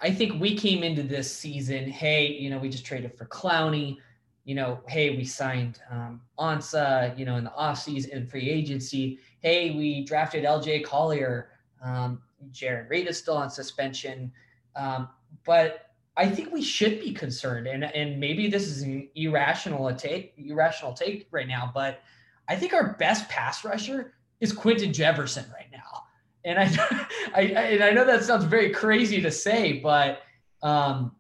I 0.03 0.11
think 0.11 0.41
we 0.41 0.57
came 0.57 0.81
into 0.81 1.03
this 1.03 1.31
season, 1.31 1.87
hey, 1.87 2.27
you 2.27 2.49
know, 2.49 2.57
we 2.57 2.69
just 2.69 2.85
traded 2.85 3.15
for 3.15 3.25
Clowney. 3.25 3.97
You 4.43 4.55
know, 4.55 4.79
hey, 4.87 5.15
we 5.15 5.23
signed 5.23 5.79
um, 5.89 6.21
Ansah, 6.39 7.17
you 7.17 7.25
know, 7.25 7.37
in 7.37 7.43
the 7.43 7.51
offseason 7.51 8.15
and 8.15 8.29
free 8.29 8.49
agency. 8.49 9.19
Hey, 9.39 9.71
we 9.71 10.03
drafted 10.03 10.43
LJ 10.43 10.83
Collier. 10.83 11.49
Um, 11.83 12.21
Jarran 12.51 12.89
Reed 12.89 13.07
is 13.07 13.17
still 13.17 13.37
on 13.37 13.49
suspension. 13.49 14.31
Um, 14.75 15.09
but 15.45 15.91
I 16.17 16.27
think 16.27 16.51
we 16.51 16.61
should 16.61 16.99
be 16.99 17.13
concerned, 17.13 17.67
and 17.67 17.83
and 17.83 18.19
maybe 18.19 18.49
this 18.49 18.67
is 18.67 18.81
an 18.81 19.07
irrational 19.15 19.93
take, 19.95 20.33
irrational 20.37 20.93
take 20.93 21.27
right 21.31 21.47
now, 21.47 21.71
but 21.73 22.01
I 22.47 22.55
think 22.55 22.73
our 22.73 22.93
best 22.93 23.29
pass 23.29 23.63
rusher 23.63 24.13
is 24.41 24.51
Quinton 24.51 24.91
Jefferson 24.91 25.45
right 25.53 25.71
now, 25.71 26.03
and 26.43 26.59
I, 26.59 27.07
I, 27.35 27.41
and 27.41 27.83
I 27.83 27.91
know 27.91 28.05
that 28.05 28.23
sounds 28.23 28.43
very 28.43 28.71
crazy 28.71 29.21
to 29.21 29.31
say, 29.31 29.79
but 29.79 30.23
um, 30.61 31.15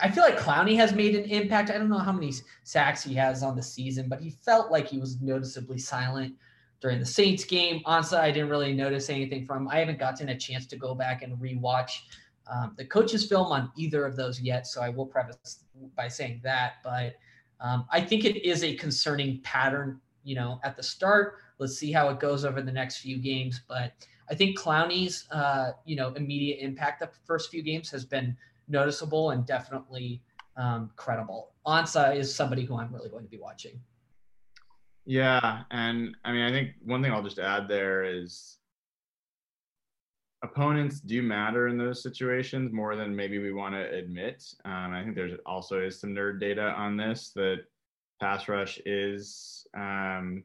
I, 0.00 0.10
feel 0.10 0.24
like 0.24 0.38
Clowney 0.38 0.76
has 0.76 0.92
made 0.92 1.14
an 1.14 1.24
impact. 1.24 1.70
I 1.70 1.78
don't 1.78 1.88
know 1.88 1.98
how 1.98 2.12
many 2.12 2.32
sacks 2.64 3.02
he 3.02 3.14
has 3.14 3.42
on 3.42 3.56
the 3.56 3.62
season, 3.62 4.08
but 4.08 4.20
he 4.20 4.30
felt 4.30 4.70
like 4.70 4.86
he 4.86 4.98
was 4.98 5.20
noticeably 5.20 5.78
silent 5.78 6.34
during 6.80 6.98
the 6.98 7.06
Saints 7.06 7.44
game. 7.44 7.82
Ansah, 7.86 8.18
I 8.18 8.30
didn't 8.30 8.50
really 8.50 8.74
notice 8.74 9.08
anything 9.08 9.46
from. 9.46 9.68
I 9.68 9.76
haven't 9.78 9.98
gotten 9.98 10.28
a 10.28 10.38
chance 10.38 10.66
to 10.66 10.76
go 10.76 10.94
back 10.94 11.22
and 11.22 11.38
rewatch 11.38 11.92
um, 12.50 12.74
the 12.76 12.84
coaches 12.84 13.26
film 13.26 13.52
on 13.52 13.70
either 13.76 14.04
of 14.04 14.16
those 14.16 14.40
yet, 14.40 14.66
so 14.66 14.82
I 14.82 14.88
will 14.88 15.06
preface 15.06 15.64
by 15.96 16.08
saying 16.08 16.40
that. 16.42 16.74
But 16.82 17.14
um, 17.60 17.86
I 17.90 18.00
think 18.00 18.24
it 18.24 18.44
is 18.46 18.64
a 18.64 18.74
concerning 18.74 19.40
pattern. 19.42 20.00
You 20.24 20.34
know, 20.34 20.60
at 20.64 20.76
the 20.76 20.82
start, 20.82 21.36
let's 21.58 21.78
see 21.78 21.92
how 21.92 22.08
it 22.10 22.20
goes 22.20 22.44
over 22.44 22.60
the 22.60 22.72
next 22.72 22.98
few 22.98 23.18
games. 23.18 23.62
But 23.66 23.92
I 24.28 24.34
think 24.34 24.58
Clowney's, 24.58 25.26
uh, 25.30 25.72
you 25.86 25.96
know, 25.96 26.12
immediate 26.14 26.58
impact 26.60 27.00
the 27.00 27.08
first 27.24 27.50
few 27.50 27.62
games 27.62 27.90
has 27.90 28.04
been 28.04 28.36
noticeable 28.70 29.30
and 29.30 29.44
definitely 29.44 30.22
um, 30.56 30.90
credible. 30.96 31.52
Ansah 31.66 32.16
is 32.16 32.34
somebody 32.34 32.64
who 32.64 32.78
I'm 32.78 32.92
really 32.92 33.10
going 33.10 33.24
to 33.24 33.30
be 33.30 33.38
watching. 33.38 33.80
Yeah, 35.04 35.62
and 35.70 36.16
I 36.24 36.32
mean, 36.32 36.42
I 36.42 36.50
think 36.50 36.70
one 36.84 37.02
thing 37.02 37.12
I'll 37.12 37.22
just 37.22 37.38
add 37.38 37.68
there 37.68 38.04
is 38.04 38.58
opponents 40.42 41.00
do 41.00 41.22
matter 41.22 41.68
in 41.68 41.76
those 41.76 42.02
situations 42.02 42.72
more 42.72 42.96
than 42.96 43.14
maybe 43.14 43.38
we 43.38 43.52
want 43.52 43.74
to 43.74 43.90
admit. 43.92 44.42
Um, 44.64 44.92
I 44.92 45.02
think 45.02 45.14
there's 45.14 45.38
also 45.44 45.80
is 45.80 46.00
some 46.00 46.10
nerd 46.10 46.40
data 46.40 46.72
on 46.76 46.96
this 46.96 47.32
that 47.34 47.64
pass 48.20 48.48
rush 48.48 48.78
is 48.86 49.66
um, 49.76 50.44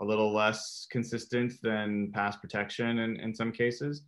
a 0.00 0.04
little 0.04 0.32
less 0.32 0.86
consistent 0.90 1.54
than 1.62 2.10
pass 2.12 2.36
protection 2.36 2.98
in, 3.00 3.20
in 3.20 3.34
some 3.34 3.52
cases. 3.52 4.02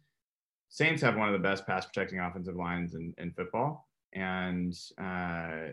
Saints 0.77 1.01
have 1.01 1.17
one 1.17 1.27
of 1.27 1.33
the 1.33 1.39
best 1.39 1.67
pass 1.67 1.87
protecting 1.87 2.21
offensive 2.21 2.55
lines 2.55 2.97
in, 2.97 3.15
in 3.17 3.33
football. 3.33 3.89
And 4.13 4.75
uh, 5.01 5.69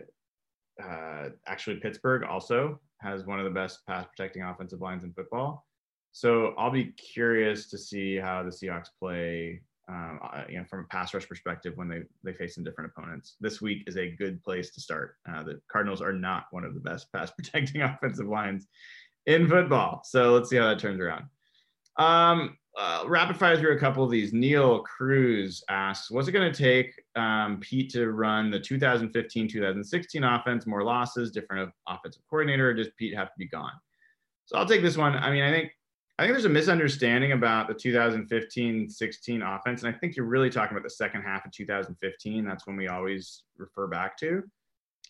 uh, 0.82 1.28
actually, 1.46 1.76
Pittsburgh 1.76 2.24
also 2.24 2.80
has 3.02 3.26
one 3.26 3.38
of 3.38 3.44
the 3.44 3.50
best 3.50 3.84
pass 3.86 4.06
protecting 4.06 4.44
offensive 4.44 4.80
lines 4.80 5.04
in 5.04 5.12
football. 5.12 5.66
So 6.12 6.54
I'll 6.56 6.70
be 6.70 6.86
curious 6.92 7.68
to 7.68 7.76
see 7.76 8.16
how 8.16 8.44
the 8.44 8.48
Seahawks 8.48 8.88
play, 8.98 9.60
um, 9.90 10.20
uh, 10.22 10.44
you 10.48 10.56
know, 10.56 10.64
from 10.64 10.80
a 10.80 10.84
pass 10.84 11.12
rush 11.12 11.28
perspective 11.28 11.74
when 11.76 11.86
they 11.86 12.04
they 12.22 12.32
face 12.32 12.54
some 12.54 12.64
different 12.64 12.90
opponents. 12.96 13.36
This 13.42 13.60
week 13.60 13.84
is 13.86 13.98
a 13.98 14.12
good 14.12 14.42
place 14.42 14.70
to 14.70 14.80
start. 14.80 15.16
Uh, 15.28 15.42
the 15.42 15.60
Cardinals 15.70 16.00
are 16.00 16.14
not 16.14 16.46
one 16.50 16.64
of 16.64 16.72
the 16.72 16.80
best 16.80 17.12
pass 17.12 17.30
protecting 17.36 17.82
offensive 17.82 18.28
lines 18.28 18.68
in 19.26 19.50
football, 19.50 20.00
so 20.02 20.32
let's 20.32 20.48
see 20.48 20.56
how 20.56 20.68
that 20.68 20.78
turns 20.78 20.98
around. 20.98 21.26
Um, 21.98 22.56
uh, 22.76 23.04
rapid 23.06 23.36
fire 23.36 23.56
through 23.56 23.76
a 23.76 23.78
couple 23.78 24.02
of 24.02 24.10
these. 24.10 24.32
Neil 24.32 24.80
Cruz 24.80 25.62
asks, 25.68 26.10
"What's 26.10 26.28
it 26.28 26.32
going 26.32 26.52
to 26.52 26.58
take 26.58 26.92
um, 27.14 27.58
Pete 27.60 27.90
to 27.92 28.10
run 28.10 28.50
the 28.50 28.58
2015-2016 28.58 30.40
offense? 30.40 30.66
More 30.66 30.82
losses, 30.82 31.30
different 31.30 31.70
offensive 31.88 32.22
coordinator, 32.28 32.70
or 32.70 32.74
does 32.74 32.88
Pete 32.98 33.14
have 33.14 33.28
to 33.28 33.38
be 33.38 33.46
gone?" 33.46 33.72
So 34.46 34.58
I'll 34.58 34.66
take 34.66 34.82
this 34.82 34.96
one. 34.96 35.14
I 35.14 35.30
mean, 35.30 35.42
I 35.42 35.50
think 35.50 35.70
I 36.18 36.22
think 36.22 36.34
there's 36.34 36.44
a 36.44 36.48
misunderstanding 36.48 37.32
about 37.32 37.66
the 37.66 37.74
2015-16 37.74 39.56
offense, 39.56 39.82
and 39.82 39.94
I 39.94 39.98
think 39.98 40.16
you're 40.16 40.26
really 40.26 40.50
talking 40.50 40.76
about 40.76 40.84
the 40.84 40.90
second 40.90 41.22
half 41.22 41.44
of 41.44 41.50
2015. 41.50 42.44
That's 42.44 42.66
when 42.66 42.76
we 42.76 42.86
always 42.86 43.42
refer 43.56 43.88
back 43.88 44.16
to. 44.18 44.42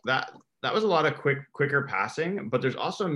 That 0.07 0.33
that 0.63 0.73
was 0.73 0.85
a 0.85 0.89
lot 0.89 1.05
of 1.05 1.17
quick, 1.17 1.39
quicker 1.53 1.83
passing, 1.83 2.49
but 2.49 2.63
there's 2.63 2.75
also 2.75 3.07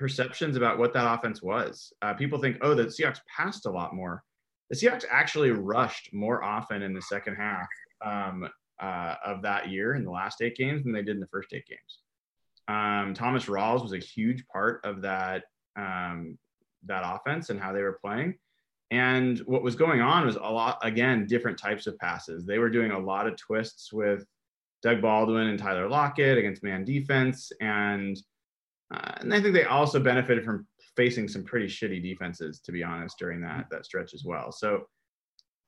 misperceptions 0.00 0.56
about 0.56 0.78
what 0.78 0.92
that 0.94 1.12
offense 1.12 1.42
was. 1.42 1.92
Uh, 2.02 2.14
people 2.14 2.38
think, 2.38 2.58
oh, 2.62 2.74
the 2.74 2.84
Seahawks 2.84 3.20
passed 3.34 3.66
a 3.66 3.70
lot 3.70 3.94
more. 3.94 4.22
The 4.70 4.76
Seahawks 4.76 5.04
actually 5.10 5.50
rushed 5.50 6.12
more 6.12 6.42
often 6.42 6.82
in 6.82 6.94
the 6.94 7.02
second 7.02 7.36
half 7.36 7.68
um, 8.04 8.48
uh, 8.80 9.14
of 9.24 9.42
that 9.42 9.70
year 9.70 9.94
in 9.94 10.04
the 10.04 10.10
last 10.10 10.42
eight 10.42 10.56
games 10.56 10.84
than 10.84 10.92
they 10.92 11.02
did 11.02 11.16
in 11.16 11.20
the 11.20 11.26
first 11.28 11.52
eight 11.52 11.66
games. 11.66 12.00
Um, 12.66 13.14
Thomas 13.14 13.44
Rawls 13.44 13.82
was 13.82 13.92
a 13.92 13.98
huge 13.98 14.46
part 14.48 14.80
of 14.84 15.02
that 15.02 15.44
um, 15.76 16.38
that 16.86 17.02
offense 17.04 17.50
and 17.50 17.60
how 17.60 17.72
they 17.72 17.82
were 17.82 17.98
playing. 18.02 18.34
And 18.90 19.38
what 19.40 19.62
was 19.62 19.74
going 19.74 20.00
on 20.00 20.26
was 20.26 20.36
a 20.36 20.40
lot, 20.40 20.78
again, 20.82 21.26
different 21.26 21.58
types 21.58 21.86
of 21.86 21.98
passes. 21.98 22.44
They 22.44 22.58
were 22.58 22.70
doing 22.70 22.92
a 22.92 22.98
lot 22.98 23.26
of 23.26 23.36
twists 23.36 23.92
with 23.92 24.24
Doug 24.82 25.02
Baldwin 25.02 25.48
and 25.48 25.58
Tyler 25.58 25.88
Lockett 25.88 26.38
against 26.38 26.62
man 26.62 26.84
defense. 26.84 27.50
And, 27.60 28.16
uh, 28.92 29.12
and 29.20 29.32
I 29.32 29.40
think 29.40 29.54
they 29.54 29.64
also 29.64 29.98
benefited 29.98 30.44
from 30.44 30.66
facing 30.96 31.28
some 31.28 31.44
pretty 31.44 31.66
shitty 31.66 32.02
defenses, 32.02 32.60
to 32.60 32.72
be 32.72 32.82
honest, 32.82 33.18
during 33.18 33.40
that, 33.42 33.66
that 33.70 33.84
stretch 33.84 34.14
as 34.14 34.24
well. 34.24 34.52
So 34.52 34.84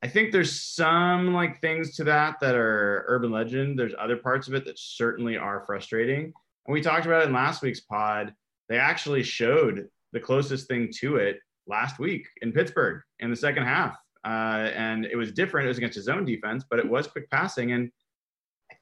I 0.03 0.09
think 0.09 0.31
there's 0.31 0.61
some 0.61 1.33
like 1.33 1.61
things 1.61 1.97
to 1.97 2.05
that 2.05 2.37
that 2.41 2.55
are 2.55 3.05
urban 3.09 3.31
legend. 3.31 3.79
There's 3.79 3.95
other 3.99 4.17
parts 4.17 4.47
of 4.47 4.55
it 4.55 4.65
that 4.67 4.79
certainly 4.79 5.37
are 5.37 5.65
frustrating. 5.67 6.33
And 6.67 6.73
we 6.73 6.81
talked 6.81 7.07
about 7.07 7.23
it 7.23 7.29
in 7.29 7.33
last 7.33 7.63
week's 7.63 7.81
pod. 7.81 8.35
They 8.69 8.79
actually 8.79 9.23
showed 9.23 9.89
the 10.13 10.21
closest 10.21 10.69
thing 10.69 10.91
to 11.01 11.17
it 11.17 11.39
last 11.67 11.99
week 11.99 12.27
in 12.43 12.53
Pittsburgh 12.53 13.03
in 13.21 13.31
the 13.31 13.37
second 13.37 13.65
half. 13.65 13.97
Uh, 14.25 14.71
and 14.75 15.07
it 15.07 15.17
was 15.17 15.33
different. 15.33 15.67
It 15.67 15.69
was 15.69 15.79
against 15.79 15.97
his 15.97 16.09
own 16.09 16.25
defense, 16.25 16.65
but 16.69 16.79
it 16.79 16.89
was 16.89 17.07
quick 17.07 17.31
passing. 17.31 17.73
And 17.73 17.91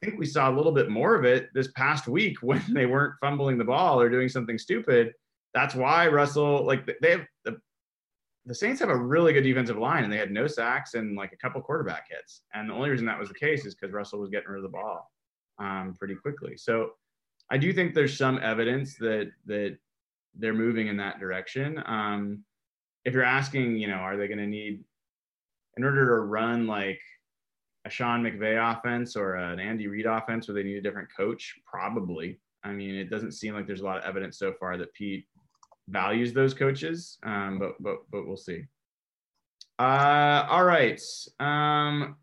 I 0.01 0.05
think 0.05 0.19
we 0.19 0.25
saw 0.25 0.49
a 0.49 0.55
little 0.55 0.71
bit 0.71 0.89
more 0.89 1.15
of 1.15 1.25
it 1.25 1.49
this 1.53 1.69
past 1.69 2.07
week 2.07 2.37
when 2.41 2.61
they 2.69 2.85
weren't 2.85 3.15
fumbling 3.21 3.57
the 3.57 3.63
ball 3.63 3.99
or 3.99 4.09
doing 4.09 4.29
something 4.29 4.57
stupid. 4.57 5.13
That's 5.53 5.75
why 5.75 6.07
Russell, 6.07 6.65
like 6.65 6.85
they 7.01 7.11
have 7.11 7.25
the, 7.45 7.57
the 8.45 8.55
Saints 8.55 8.81
have 8.81 8.89
a 8.89 8.95
really 8.95 9.33
good 9.33 9.43
defensive 9.43 9.77
line 9.77 10.03
and 10.03 10.11
they 10.11 10.17
had 10.17 10.31
no 10.31 10.47
sacks 10.47 10.93
and 10.93 11.15
like 11.15 11.31
a 11.33 11.37
couple 11.37 11.61
quarterback 11.61 12.07
hits. 12.09 12.41
And 12.53 12.69
the 12.69 12.73
only 12.73 12.89
reason 12.89 13.05
that 13.07 13.19
was 13.19 13.29
the 13.29 13.35
case 13.35 13.65
is 13.65 13.73
because 13.73 13.93
Russell 13.93 14.19
was 14.19 14.29
getting 14.29 14.49
rid 14.49 14.57
of 14.57 14.63
the 14.63 14.69
ball 14.69 15.09
um, 15.59 15.95
pretty 15.97 16.15
quickly. 16.15 16.57
So 16.57 16.91
I 17.49 17.57
do 17.57 17.71
think 17.71 17.93
there's 17.93 18.17
some 18.17 18.39
evidence 18.41 18.97
that 18.97 19.31
that 19.45 19.77
they're 20.37 20.53
moving 20.53 20.87
in 20.87 20.97
that 20.97 21.19
direction. 21.19 21.81
Um, 21.85 22.43
if 23.05 23.13
you're 23.13 23.23
asking, 23.23 23.77
you 23.77 23.87
know, 23.87 23.95
are 23.95 24.17
they 24.17 24.27
going 24.27 24.39
to 24.39 24.47
need 24.47 24.83
in 25.77 25.83
order 25.83 26.05
to 26.05 26.25
run 26.25 26.67
like 26.67 26.99
a 27.85 27.89
Sean 27.89 28.23
McVay 28.23 28.57
offense 28.73 29.15
or 29.15 29.35
an 29.35 29.59
Andy 29.59 29.87
Reid 29.87 30.05
offense 30.05 30.47
where 30.47 30.55
they 30.55 30.63
need 30.63 30.77
a 30.77 30.81
different 30.81 31.09
coach? 31.15 31.55
Probably. 31.65 32.39
I 32.63 32.71
mean, 32.71 32.95
it 32.95 33.09
doesn't 33.09 33.33
seem 33.33 33.53
like 33.53 33.67
there's 33.67 33.81
a 33.81 33.85
lot 33.85 33.97
of 33.97 34.03
evidence 34.03 34.39
so 34.39 34.53
far 34.59 34.75
that 34.77 34.93
Pete 34.93 35.27
values 35.87 36.33
those 36.33 36.53
coaches, 36.53 37.19
um, 37.23 37.59
but 37.59 37.81
but 37.81 37.97
but 38.11 38.27
we'll 38.27 38.37
see. 38.37 38.63
Uh, 39.77 40.47
all 40.49 40.63
right. 40.63 41.01
Um, 41.39 42.15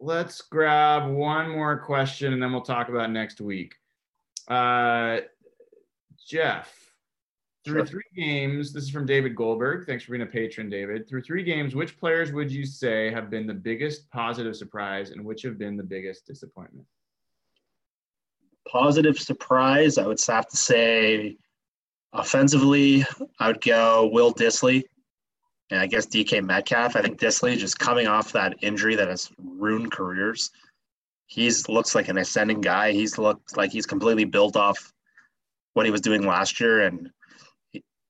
let's 0.00 0.40
grab 0.40 1.10
one 1.10 1.50
more 1.50 1.78
question 1.78 2.32
and 2.32 2.42
then 2.42 2.52
we'll 2.52 2.62
talk 2.62 2.88
about 2.88 3.10
next 3.10 3.40
week. 3.40 3.74
Uh, 4.48 5.18
Jeff, 6.26 6.72
through 7.64 7.78
Sure. 7.80 7.86
three 7.86 8.02
games, 8.16 8.72
this 8.72 8.84
is 8.84 8.90
from 8.90 9.04
David 9.04 9.34
Goldberg. 9.36 9.86
Thanks 9.86 10.04
for 10.04 10.12
being 10.12 10.22
a 10.22 10.26
patron, 10.26 10.70
David. 10.70 11.06
Through 11.08 11.22
three 11.22 11.42
games, 11.42 11.74
which 11.74 11.98
players 11.98 12.32
would 12.32 12.50
you 12.50 12.64
say 12.64 13.10
have 13.10 13.28
been 13.28 13.46
the 13.46 13.54
biggest 13.54 14.10
positive 14.10 14.56
surprise 14.56 15.10
and 15.10 15.24
which 15.24 15.42
have 15.42 15.58
been 15.58 15.76
the 15.76 15.82
biggest 15.82 16.26
disappointment? 16.26 16.86
Positive 18.68 19.18
surprise, 19.18 19.98
I 19.98 20.06
would 20.06 20.20
have 20.26 20.48
to 20.48 20.56
say 20.56 21.36
offensively, 22.12 23.04
I 23.38 23.48
would 23.48 23.60
go 23.60 24.08
Will 24.12 24.32
Dissly 24.32 24.84
and 25.70 25.80
I 25.80 25.86
guess 25.86 26.06
DK 26.06 26.42
Metcalf. 26.44 26.96
I 26.96 27.02
think 27.02 27.18
Disley 27.20 27.56
just 27.56 27.78
coming 27.78 28.06
off 28.06 28.32
that 28.32 28.56
injury 28.62 28.96
that 28.96 29.08
has 29.08 29.30
ruined 29.38 29.92
careers. 29.92 30.50
He's 31.26 31.68
looks 31.68 31.94
like 31.94 32.08
an 32.08 32.18
ascending 32.18 32.60
guy. 32.60 32.92
He's 32.92 33.18
looked 33.18 33.56
like 33.56 33.70
he's 33.70 33.86
completely 33.86 34.24
built 34.24 34.56
off 34.56 34.92
what 35.74 35.86
he 35.86 35.92
was 35.92 36.00
doing 36.00 36.26
last 36.26 36.58
year 36.58 36.80
and 36.86 37.10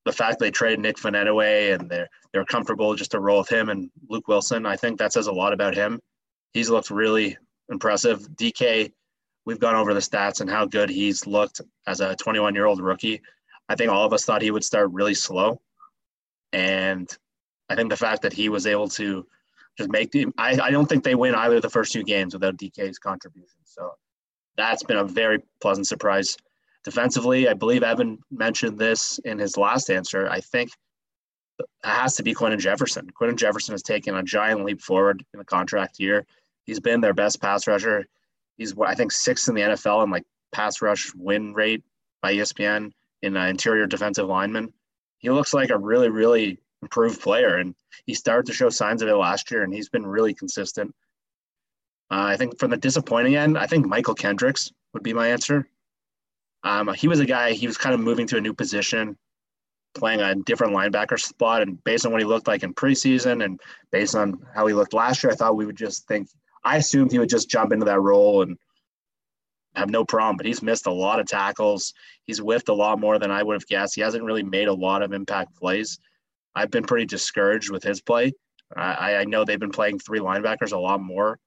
the 0.05 0.13
fact 0.13 0.39
they 0.39 0.51
traded 0.51 0.81
Nick 0.81 0.97
Vannett 0.97 1.29
away 1.29 1.73
and 1.73 1.89
they're 1.91 2.09
they're 2.33 2.45
comfortable 2.45 2.95
just 2.95 3.11
to 3.11 3.21
roll 3.21 3.39
with 3.39 3.49
him 3.49 3.69
and 3.69 3.91
Luke 4.09 4.29
Wilson, 4.29 4.67
I 4.67 4.77
think 4.77 4.99
that 4.99 5.13
says 5.13 5.27
a 5.27 5.33
lot 5.33 5.53
about 5.53 5.75
him. 5.75 6.01
He's 6.53 6.71
looked 6.71 6.91
really 6.91 7.37
impressive. 7.69 8.21
DK, 8.35 8.93
we've 9.45 9.59
gone 9.59 9.75
over 9.75 9.95
the 9.95 10.01
stats 10.01 10.41
and 10.41 10.49
how 10.49 10.67
good 10.67 10.91
he's 10.91 11.27
looked 11.27 11.61
as 11.87 12.01
a 12.01 12.17
21 12.17 12.55
year 12.55 12.67
old 12.67 12.81
rookie. 12.81 13.21
I 13.69 13.77
think 13.77 13.91
all 13.91 14.05
of 14.05 14.13
us 14.13 14.25
thought 14.25 14.43
he 14.43 14.51
would 14.51 14.65
start 14.65 14.91
really 14.93 15.15
slow. 15.15 15.61
And 16.53 17.09
I 17.69 17.77
think 17.77 17.91
the 17.91 17.97
fact 17.97 18.23
that 18.23 18.33
he 18.33 18.49
was 18.49 18.67
able 18.67 18.89
to 18.91 19.27
just 19.79 19.91
make 19.91 20.11
the, 20.11 20.27
I, 20.37 20.59
I 20.61 20.71
don't 20.71 20.87
think 20.87 21.05
they 21.05 21.15
win 21.15 21.35
either 21.35 21.57
of 21.57 21.63
the 21.63 21.71
first 21.71 21.93
two 21.93 22.03
games 22.03 22.35
without 22.35 22.57
DK's 22.57 22.99
contribution. 22.99 23.59
So 23.65 23.93
that's 24.57 24.83
been 24.83 24.97
a 24.97 25.05
very 25.05 25.43
pleasant 25.61 25.87
surprise. 25.87 26.37
Defensively, 26.85 27.49
I 27.49 27.55
believe 27.55 27.83
Evan 27.83 28.19
mentioned 28.31 28.79
this 28.79 29.19
in 29.25 29.39
his 29.39 29.57
last 29.57 29.91
answer. 29.91 30.29
I 30.29 30.41
think 30.41 30.71
it 31.59 31.67
has 31.83 32.17
to 32.17 32.23
be 32.23 32.33
Quinton 32.33 32.59
Jefferson. 32.59 33.11
Quinton 33.11 33.37
Jefferson 33.37 33.73
has 33.73 33.83
taken 33.83 34.15
a 34.15 34.23
giant 34.23 34.65
leap 34.65 34.81
forward 34.81 35.25
in 35.35 35.39
the 35.39 35.45
contract 35.45 36.01
year. 36.01 36.27
He's 36.65 36.81
been 36.81 37.01
their 37.01 37.15
best 37.15 37.41
pass 37.41 37.67
rusher. 37.67 38.07
He's, 38.57 38.75
I 38.79 38.95
think, 38.95 39.13
sixth 39.13 39.49
in 39.49 39.55
the 39.55 39.63
NFL 39.63 40.05
in 40.05 40.11
like 40.11 40.25
pass 40.53 40.81
rush 40.81 41.13
win 41.15 41.53
rate 41.53 41.83
by 42.23 42.35
ESPN 42.35 42.93
in 43.23 43.37
uh, 43.37 43.47
interior 43.47 43.87
defensive 43.87 44.27
lineman. 44.27 44.73
He 45.19 45.31
looks 45.31 45.53
like 45.53 45.71
a 45.71 45.79
really, 45.79 46.09
really 46.09 46.59
improved 46.83 47.21
player, 47.21 47.57
and 47.57 47.75
he 48.07 48.15
started 48.15 48.47
to 48.47 48.55
show 48.55 48.71
signs 48.71 49.03
of 49.03 49.09
it 49.09 49.15
last 49.15 49.51
year, 49.51 49.63
and 49.63 49.73
he's 49.73 49.91
been 49.91 50.07
really 50.07 50.33
consistent. 50.33 50.95
Uh, 52.11 52.25
I 52.25 52.37
think 52.37 52.59
from 52.59 52.71
the 52.71 52.77
disappointing 52.77 53.37
end, 53.37 53.59
I 53.59 53.67
think 53.67 53.87
Mychal 53.87 54.19
Kendricks 54.19 54.73
would 54.95 55.03
be 55.03 55.13
my 55.13 55.29
answer. 55.29 55.69
Um, 56.63 56.93
he 56.95 57.09
was 57.09 57.21
a 57.21 57.27
guy, 57.27 57.53
he 57.53 57.67
was 57.67 57.79
kind 57.79 57.95
of 57.95 58.01
moving 58.01 58.27
to 58.29 58.37
a 58.37 58.41
new 58.41 58.53
position, 58.53 59.17
playing 59.95 60.21
a 60.21 60.35
different 60.35 60.75
linebacker 60.75 61.19
spot. 61.19 61.63
And 61.63 61.83
based 61.85 62.05
on 62.05 62.13
what 62.13 62.21
he 62.21 62.27
looked 62.27 62.47
like 62.47 62.63
in 62.63 62.75
preseason 62.75 63.45
and 63.45 63.59
based 63.91 64.15
on 64.15 64.41
how 64.55 64.67
he 64.67 64.75
looked 64.75 64.93
last 64.93 65.23
year, 65.23 65.33
I 65.33 65.37
thought 65.37 65.57
we 65.57 65.67
would 65.67 65.77
just 65.77 66.07
think, 66.07 66.29
I 66.63 66.77
assumed 66.77 67.13
he 67.13 67.19
would 67.19 67.31
just 67.31 67.49
jump 67.49 67.73
into 67.73 67.87
that 67.87 68.01
role 68.01 68.43
and 68.43 68.59
have 69.75 69.89
no 69.89 70.05
problem. 70.05 70.37
But 70.37 70.47
he's 70.47 70.63
missed 70.63 70.87
a 70.87 70.93
lot 70.93 71.21
of 71.21 71.27
tackles. 71.27 71.95
He's 72.25 72.39
whiffed 72.39 72.69
a 72.69 72.75
lot 72.75 73.01
more 73.01 73.19
than 73.19 73.31
I 73.31 73.43
would 73.43 73.55
have 73.55 73.67
guessed. 73.67 73.95
He 73.95 74.03
hasn't 74.03 74.25
really 74.25 74.43
made 74.43 74.69
a 74.69 74.75
lot 74.75 75.03
of 75.03 75.13
impact 75.13 75.57
plays. 75.57 75.99
I've 76.55 76.71
been 76.71 76.85
pretty 76.85 77.07
discouraged 77.07 77.71
with 77.71 77.83
his 77.83 78.01
play. 78.01 78.33
I, 78.77 79.17
I 79.17 79.25
know 79.25 79.45
they've 79.45 79.59
been 79.59 79.71
playing 79.71 79.99
three 79.99 80.21
linebackers 80.21 80.73
a 80.73 80.79
lot 80.79 81.01
more 81.01 81.39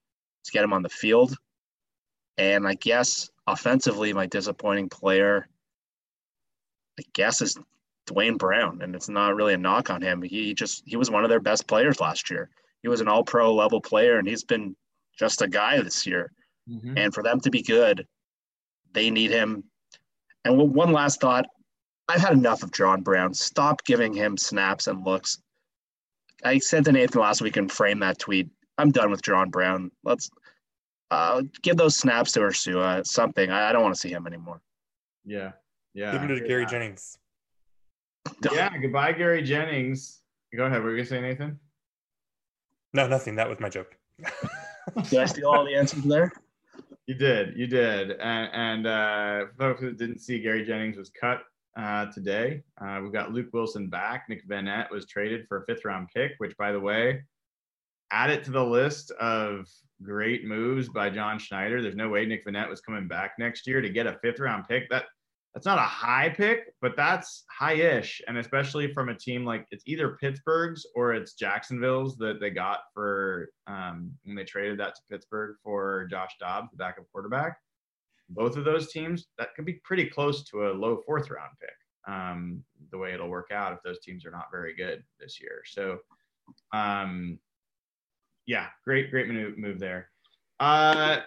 to 0.46 0.52
get 0.52 0.64
him 0.64 0.74
on 0.74 0.82
the 0.82 0.90
field. 0.90 1.36
And 2.38 2.68
I 2.68 2.74
guess 2.74 3.30
offensively, 3.48 4.14
my 4.14 4.26
disappointing 4.26 4.90
player, 4.90 5.48
I 7.00 7.04
guess, 7.14 7.42
is 7.42 7.58
Duane 8.06 8.38
Brown. 8.38 8.82
And 8.82 8.96
it's 8.96 9.10
not 9.10 9.36
really 9.36 9.54
a 9.54 9.58
knock 9.58 9.90
on 9.90 10.02
him. 10.02 10.22
He 10.22 10.54
just, 10.54 10.84
he 10.86 10.96
was 10.96 11.10
one 11.12 11.24
of 11.24 11.30
their 11.30 11.40
best 11.40 11.68
players 11.68 12.00
last 12.00 12.30
year. 12.30 12.50
He 12.82 12.90
was 12.90 13.02
an 13.02 13.08
all 13.08 13.24
pro 13.24 13.54
level 13.54 13.80
player, 13.82 14.18
and 14.18 14.28
he's 14.28 14.44
been 14.44 14.76
just 15.18 15.42
a 15.42 15.48
guy 15.48 15.82
this 15.82 16.06
year. 16.06 16.32
Mm-hmm. 16.70 16.98
And 16.98 17.14
for 17.14 17.24
them 17.24 17.40
to 17.42 17.50
be 17.50 17.62
good, 17.62 18.08
they 18.94 19.10
need 19.10 19.32
him. 19.32 19.64
And 20.46 20.58
one- 20.58 20.74
one 20.74 20.92
last 20.92 21.22
thought 21.22 21.46
I've 22.10 22.22
had 22.22 22.34
enough 22.34 22.64
of 22.64 22.72
Jaron 22.72 23.04
Brown. 23.04 23.34
Stop 23.34 23.86
giving 23.86 24.14
him 24.14 24.38
snaps 24.38 24.88
and 24.88 25.06
looks. 25.06 25.42
I 26.44 26.60
sent 26.60 26.86
to 26.86 26.92
Nathan 26.92 27.22
last 27.22 27.42
week 27.42 27.56
and 27.56 27.72
framed 27.72 28.02
that 28.02 28.20
tweet. 28.20 28.50
I'm 28.78 28.92
done 28.92 29.10
with 29.10 29.22
Jaron 29.22 29.52
Brown. 29.52 29.92
Let's 30.04 30.30
uh, 31.12 31.44
give 31.62 31.78
those 31.78 31.96
snaps 31.96 32.32
to 32.34 32.40
Ursua, 32.40 33.06
something. 33.06 33.50
I, 33.52 33.70
I 33.70 33.72
don't 33.72 33.84
want 33.84 33.94
to 33.94 34.00
see 34.00 34.10
him 34.10 34.28
anymore. 34.28 34.62
Yeah. 35.26 35.52
Yeah. 35.94 36.12
Give 36.12 36.22
him 36.22 36.28
to 36.30 36.48
Gary 36.48 36.66
Jennings. 36.66 37.18
Yeah. 38.52 38.70
Goodbye, 38.78 39.14
Gary 39.14 39.44
Jennings. 39.44 40.22
Go 40.56 40.66
ahead. 40.66 40.82
Were 40.82 40.92
you 40.92 40.98
going 40.98 41.06
to 41.06 41.10
say, 41.10 41.22
Nathan? 41.22 41.60
No, 42.94 43.08
nothing. 43.08 43.36
That 43.36 43.50
was 43.50 43.60
my 43.60 43.70
joke. 43.70 43.96
Did 45.10 45.20
I 45.20 45.26
steal 45.26 45.50
all 45.50 45.66
the 45.66 45.76
answers 45.76 46.04
there? 46.04 46.32
You 47.08 47.16
did, 47.16 47.58
you 47.58 47.68
did, 47.68 48.12
and, 48.12 48.50
and 48.54 48.88
uh, 48.88 49.46
folks 49.58 49.82
that 49.82 49.98
didn't 49.98 50.20
see, 50.20 50.40
Gary 50.40 50.64
Jennings 50.64 50.96
was 50.96 51.10
cut 51.10 51.42
uh, 51.78 52.06
today. 52.14 52.64
Uh, 52.80 53.00
we've 53.04 53.12
got 53.12 53.34
Luke 53.34 53.50
Wilson 53.52 53.88
back. 53.90 54.26
Nick 54.30 54.48
Vannett 54.48 54.90
was 54.90 55.06
traded 55.06 55.46
for 55.50 55.62
a 55.62 55.66
fifth 55.66 55.84
round 55.84 56.08
pick, 56.16 56.32
which, 56.38 56.56
by 56.56 56.72
the 56.72 56.80
way, 56.80 57.24
add 58.14 58.30
it 58.30 58.44
to 58.46 58.52
the 58.52 58.64
list 58.64 59.12
of 59.20 59.68
great 60.04 60.46
moves 60.46 60.88
by 60.88 61.10
John 61.10 61.40
Schneider. 61.40 61.82
There's 61.82 61.96
no 61.96 62.10
way 62.10 62.26
Nick 62.26 62.46
Vannett 62.46 62.70
was 62.70 62.82
coming 62.82 63.08
back 63.08 63.34
next 63.40 63.66
year 63.66 63.82
to 63.82 63.90
get 63.90 64.06
a 64.06 64.20
fifth 64.22 64.40
round 64.40 64.66
pick. 64.70 64.90
That 64.90 65.06
that's 65.54 65.66
not 65.66 65.78
a 65.78 65.82
high 65.82 66.30
pick, 66.30 66.74
but 66.82 66.96
that's 66.96 67.44
high-ish, 67.48 68.22
and 68.28 68.40
especially 68.40 68.92
from 68.92 69.10
a 69.10 69.16
team 69.16 69.46
like 69.46 69.68
it's 69.70 69.84
either 69.86 70.18
Pittsburgh's 70.20 70.86
or 70.96 71.14
it's 71.14 71.34
Jacksonville's 71.34 72.18
that 72.18 72.40
they 72.40 72.50
got 72.50 72.80
for 72.94 73.50
um, 73.68 74.12
when 74.24 74.36
they 74.36 74.46
traded 74.46 74.80
that 74.80 74.96
to 74.96 75.02
Pittsburgh 75.12 75.56
for 75.64 76.08
Josh 76.10 76.32
Dobbs, 76.40 76.70
the 76.72 76.78
backup 76.78 77.06
quarterback. 77.12 77.58
Both 78.30 78.58
of 78.58 78.66
those 78.66 78.92
teams 78.92 79.28
that 79.38 79.54
could 79.56 79.66
be 79.66 79.80
pretty 79.84 80.08
close 80.08 80.44
to 80.46 80.70
a 80.70 80.74
low 80.74 81.02
fourth 81.06 81.30
round 81.30 81.52
pick. 81.60 81.70
Um, 82.08 82.64
the 82.92 82.98
way 82.98 83.14
it'll 83.14 83.30
work 83.30 83.52
out 83.52 83.74
if 83.74 83.80
those 83.84 84.00
teams 84.00 84.26
are 84.26 84.32
not 84.32 84.52
very 84.52 84.76
good 84.76 85.04
this 85.20 85.40
year. 85.40 85.62
So, 85.66 86.00
um, 86.74 87.38
yeah, 88.46 88.68
great, 88.84 89.12
great 89.12 89.28
move, 89.28 89.80
there. 89.80 90.10
Uh, 90.60 91.22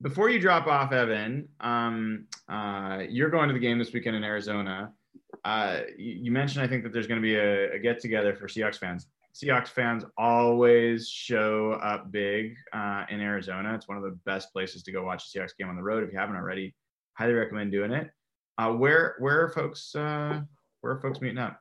before 0.00 0.30
you 0.30 0.38
drop 0.38 0.66
off, 0.66 0.92
Evan, 0.92 1.48
um, 1.60 2.26
uh, 2.48 3.02
you're 3.08 3.30
going 3.30 3.48
to 3.48 3.54
the 3.54 3.60
game 3.60 3.78
this 3.78 3.92
weekend 3.92 4.16
in 4.16 4.24
Arizona. 4.24 4.92
Uh, 5.44 5.80
you, 5.96 6.14
you 6.24 6.30
mentioned, 6.30 6.64
I 6.64 6.68
think, 6.68 6.82
that 6.84 6.92
there's 6.92 7.06
going 7.06 7.20
to 7.20 7.26
be 7.26 7.36
a, 7.36 7.72
a 7.72 7.78
get 7.78 8.00
together 8.00 8.34
for 8.34 8.46
Seahawks 8.46 8.78
fans. 8.78 9.06
Seahawks 9.34 9.68
fans 9.68 10.04
always 10.16 11.08
show 11.08 11.72
up 11.82 12.10
big 12.10 12.56
uh, 12.72 13.04
in 13.08 13.20
Arizona. 13.20 13.74
It's 13.74 13.86
one 13.88 13.96
of 13.96 14.02
the 14.02 14.18
best 14.24 14.52
places 14.52 14.82
to 14.84 14.92
go 14.92 15.04
watch 15.04 15.24
a 15.24 15.38
Seahawks 15.38 15.56
game 15.56 15.68
on 15.68 15.76
the 15.76 15.82
road. 15.82 16.02
If 16.02 16.12
you 16.12 16.18
haven't 16.18 16.36
already, 16.36 16.74
highly 17.14 17.34
recommend 17.34 17.72
doing 17.72 17.92
it. 17.92 18.10
Uh, 18.56 18.72
where 18.72 19.14
where 19.20 19.44
are 19.44 19.50
folks 19.50 19.94
uh, 19.94 20.40
where 20.80 20.94
are 20.94 21.00
folks 21.00 21.20
meeting 21.20 21.38
up? 21.38 21.60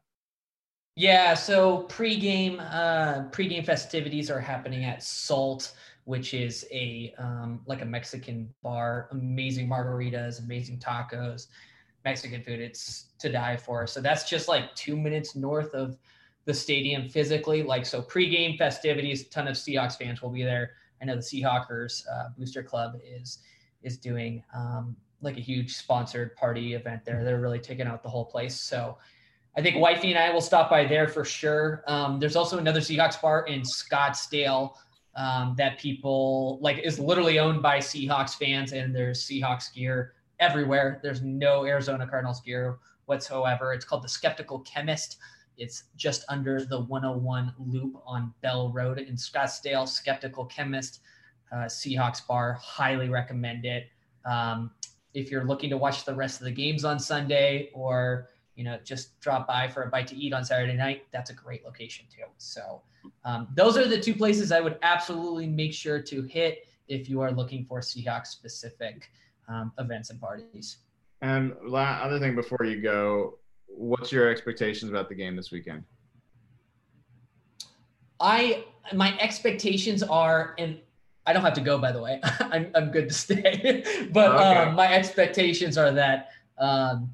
Yeah, 0.97 1.35
so 1.35 1.83
pregame 1.89 2.59
uh, 2.59 3.29
pregame 3.29 3.63
festivities 3.63 4.31
are 4.31 4.39
happening 4.39 4.83
at 4.83 5.03
Salt, 5.03 5.73
which 6.05 6.33
is 6.33 6.65
a 6.71 7.13
um, 7.19 7.61
like 7.67 7.83
a 7.83 7.85
Mexican 7.85 8.51
bar. 8.63 9.07
Amazing 9.11 9.69
margaritas, 9.69 10.43
amazing 10.43 10.79
tacos, 10.79 11.49
Mexican 12.03 12.41
food. 12.41 12.59
It's 12.59 13.09
to 13.19 13.31
die 13.31 13.57
for. 13.57 13.85
So 13.85 14.01
that's 14.01 14.27
just 14.27 14.47
like 14.47 14.73
two 14.73 14.97
minutes 14.97 15.35
north 15.35 15.75
of 15.75 15.99
the 16.45 16.53
stadium 16.55 17.07
physically. 17.07 17.61
Like 17.61 17.85
so, 17.85 18.01
pregame 18.01 18.57
festivities. 18.57 19.27
Ton 19.27 19.47
of 19.47 19.55
Seahawks 19.55 19.99
fans 19.99 20.23
will 20.23 20.31
be 20.31 20.41
there. 20.41 20.71
I 20.99 21.05
know 21.05 21.15
the 21.15 21.21
Seahawkers 21.21 22.07
uh, 22.11 22.29
Booster 22.35 22.63
Club 22.63 22.99
is 23.05 23.37
is 23.83 23.97
doing 23.97 24.43
um, 24.51 24.95
like 25.21 25.37
a 25.37 25.41
huge 25.41 25.75
sponsored 25.75 26.35
party 26.35 26.73
event 26.73 27.05
there. 27.05 27.23
They're 27.23 27.39
really 27.39 27.59
taking 27.59 27.85
out 27.85 28.01
the 28.01 28.09
whole 28.09 28.25
place. 28.25 28.59
So 28.59 28.97
I 29.57 29.61
think 29.61 29.77
Wifey 29.77 30.11
and 30.11 30.19
I 30.19 30.29
will 30.29 30.41
stop 30.41 30.69
by 30.69 30.85
there 30.85 31.07
for 31.07 31.25
sure. 31.25 31.83
Um, 31.87 32.19
there's 32.19 32.35
also 32.35 32.59
another 32.59 32.79
Seahawks 32.79 33.19
bar 33.19 33.47
in 33.47 33.61
Scottsdale 33.61 34.75
um, 35.15 35.55
that 35.57 35.79
people 35.79 36.59
like 36.61 36.77
is 36.77 36.99
literally 36.99 37.39
owned 37.39 37.63
by 37.63 37.79
Seahawks 37.79 38.35
fans, 38.35 38.71
and 38.71 38.95
there's 38.95 39.25
Seahawks 39.25 39.73
gear 39.73 40.13
everywhere. 40.39 40.99
There's 41.01 41.23
no 41.23 41.65
Arizona 41.65 42.05
Cardinals 42.07 42.39
gear 42.41 42.77
whatsoever. 43.07 43.73
It's 43.73 43.83
called 43.83 44.03
the 44.03 44.09
Skeptical 44.09 44.59
Chemist. 44.59 45.17
It's 45.57 45.85
just 45.95 46.23
under 46.29 46.63
the 46.63 46.81
101 46.81 47.51
loop 47.57 47.99
on 48.05 48.31
Bell 48.43 48.71
Road 48.71 48.99
in 48.99 49.15
Scottsdale. 49.15 49.87
Skeptical 49.87 50.45
Chemist, 50.45 50.99
uh, 51.51 51.65
Seahawks 51.65 52.25
bar. 52.27 52.53
Highly 52.61 53.09
recommend 53.09 53.65
it. 53.65 53.87
Um, 54.23 54.69
if 55.15 55.31
you're 55.31 55.45
looking 55.45 55.71
to 55.71 55.77
watch 55.77 56.05
the 56.05 56.13
rest 56.13 56.41
of 56.41 56.45
the 56.45 56.51
games 56.51 56.85
on 56.85 56.99
Sunday 56.99 57.71
or 57.73 58.29
you 58.57 58.63
know 58.63 58.77
just 58.83 59.17
drop 59.21 59.47
by 59.47 59.67
for 59.69 59.83
a 59.83 59.89
bite 59.89 60.07
to 60.07 60.15
eat 60.15 60.33
on 60.33 60.43
Saturday 60.43 60.75
night, 60.75 61.05
that's 61.11 61.29
a 61.29 61.33
great 61.33 61.63
location 61.63 62.05
too. 62.13 62.25
So 62.37 62.81
um, 63.23 63.47
those 63.55 63.77
are 63.77 63.87
the 63.87 63.99
two 63.99 64.15
places 64.15 64.51
I 64.51 64.59
would 64.59 64.77
absolutely 64.81 65.47
make 65.47 65.73
sure 65.73 66.01
to 66.01 66.21
hit 66.23 66.67
if 66.87 67.07
you 67.07 67.21
are 67.21 67.31
looking 67.31 67.63
for 67.63 67.79
Seahawks 67.79 68.27
specific 68.27 69.11
um, 69.47 69.71
events 69.77 70.09
and 70.09 70.19
parties. 70.19 70.77
And 71.21 71.55
la- 71.63 71.99
other 72.01 72.19
thing 72.19 72.35
before 72.35 72.65
you 72.65 72.81
go, 72.81 73.37
what's 73.67 74.11
your 74.11 74.29
expectations 74.29 74.89
about 74.89 75.07
the 75.07 75.15
game 75.15 75.35
this 75.35 75.51
weekend? 75.51 75.83
I 78.19 78.65
my 78.93 79.15
expectations 79.19 80.01
are, 80.01 80.55
and 80.57 80.79
I 81.27 81.33
don't 81.33 81.43
have 81.43 81.53
to 81.53 81.61
go 81.61 81.77
by 81.77 81.91
the 81.91 82.01
way. 82.01 82.19
I'm 82.39 82.71
I'm 82.73 82.89
good 82.89 83.09
to 83.09 83.13
stay, 83.13 83.83
but 84.11 84.31
okay. 84.31 84.43
um, 84.43 84.75
my 84.75 84.91
expectations 84.91 85.77
are 85.77 85.91
that 85.91 86.29
um, 86.57 87.11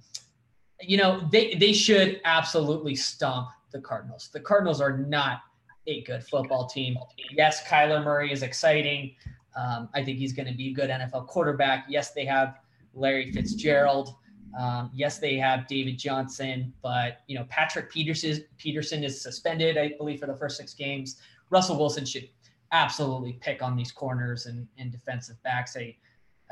you 0.85 0.97
know 0.97 1.27
they 1.31 1.55
they 1.55 1.73
should 1.73 2.21
absolutely 2.25 2.95
stomp 2.95 3.49
the 3.71 3.79
Cardinals. 3.79 4.29
The 4.31 4.39
Cardinals 4.39 4.81
are 4.81 4.97
not 4.97 5.41
a 5.87 6.01
good 6.03 6.23
football 6.23 6.67
team. 6.67 6.97
Yes, 7.31 7.63
Kyler 7.67 8.03
Murray 8.03 8.31
is 8.31 8.43
exciting. 8.43 9.15
Um, 9.55 9.89
I 9.93 10.03
think 10.03 10.17
he's 10.17 10.33
going 10.33 10.47
to 10.47 10.53
be 10.53 10.69
a 10.69 10.73
good 10.73 10.89
NFL 10.89 11.27
quarterback. 11.27 11.85
Yes, 11.87 12.11
they 12.11 12.25
have 12.25 12.59
Larry 12.93 13.31
Fitzgerald. 13.31 14.15
Um, 14.59 14.91
yes, 14.93 15.19
they 15.19 15.37
have 15.37 15.67
David 15.67 15.97
Johnson, 15.97 16.73
but 16.81 17.21
you 17.27 17.37
know 17.37 17.45
Patrick 17.49 17.91
Peterson 17.91 18.43
Peterson 18.57 19.03
is 19.03 19.19
suspended, 19.19 19.77
I 19.77 19.93
believe, 19.97 20.19
for 20.19 20.27
the 20.27 20.35
first 20.35 20.57
six 20.57 20.73
games. 20.73 21.17
Russell 21.49 21.77
Wilson 21.77 22.05
should 22.05 22.29
absolutely 22.71 23.33
pick 23.33 23.61
on 23.61 23.75
these 23.75 23.91
corners 23.91 24.47
and, 24.47 24.67
and 24.77 24.91
defensive 24.91 25.41
backs. 25.43 25.75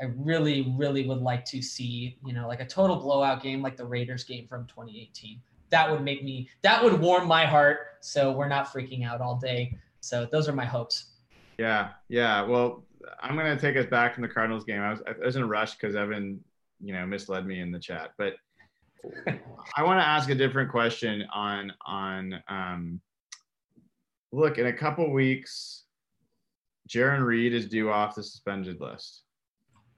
I 0.00 0.06
really, 0.16 0.74
really 0.76 1.06
would 1.06 1.20
like 1.20 1.44
to 1.46 1.62
see, 1.62 2.16
you 2.24 2.32
know, 2.32 2.48
like 2.48 2.60
a 2.60 2.66
total 2.66 2.96
blowout 2.96 3.42
game 3.42 3.62
like 3.62 3.76
the 3.76 3.84
Raiders 3.84 4.24
game 4.24 4.46
from 4.48 4.66
2018. 4.66 5.40
That 5.70 5.90
would 5.90 6.02
make 6.02 6.22
me 6.24 6.48
that 6.62 6.82
would 6.82 7.00
warm 7.00 7.26
my 7.26 7.46
heart 7.46 7.78
so 8.00 8.32
we're 8.32 8.48
not 8.48 8.72
freaking 8.72 9.06
out 9.06 9.20
all 9.20 9.36
day. 9.36 9.78
So 10.00 10.26
those 10.30 10.48
are 10.48 10.52
my 10.52 10.64
hopes. 10.64 11.12
Yeah, 11.58 11.90
yeah. 12.08 12.42
Well, 12.42 12.84
I'm 13.20 13.36
gonna 13.36 13.58
take 13.58 13.76
us 13.76 13.86
back 13.86 14.14
from 14.14 14.22
the 14.22 14.28
Cardinals 14.28 14.64
game. 14.64 14.80
I 14.80 14.90
was 14.90 15.02
I 15.06 15.24
was 15.24 15.36
in 15.36 15.42
a 15.42 15.46
rush 15.46 15.74
because 15.74 15.94
Evan, 15.94 16.42
you 16.80 16.92
know, 16.92 17.06
misled 17.06 17.46
me 17.46 17.60
in 17.60 17.70
the 17.70 17.78
chat. 17.78 18.10
But 18.18 18.34
I 19.76 19.82
want 19.82 20.00
to 20.00 20.06
ask 20.06 20.28
a 20.30 20.34
different 20.34 20.70
question 20.70 21.24
on 21.32 21.72
on 21.86 22.42
um, 22.48 23.00
look 24.32 24.58
in 24.58 24.66
a 24.66 24.72
couple 24.72 25.10
weeks. 25.10 25.84
Jarran 26.88 27.24
Reed 27.24 27.54
is 27.54 27.66
due 27.68 27.90
off 27.90 28.14
the 28.14 28.22
suspended 28.22 28.80
list. 28.80 29.22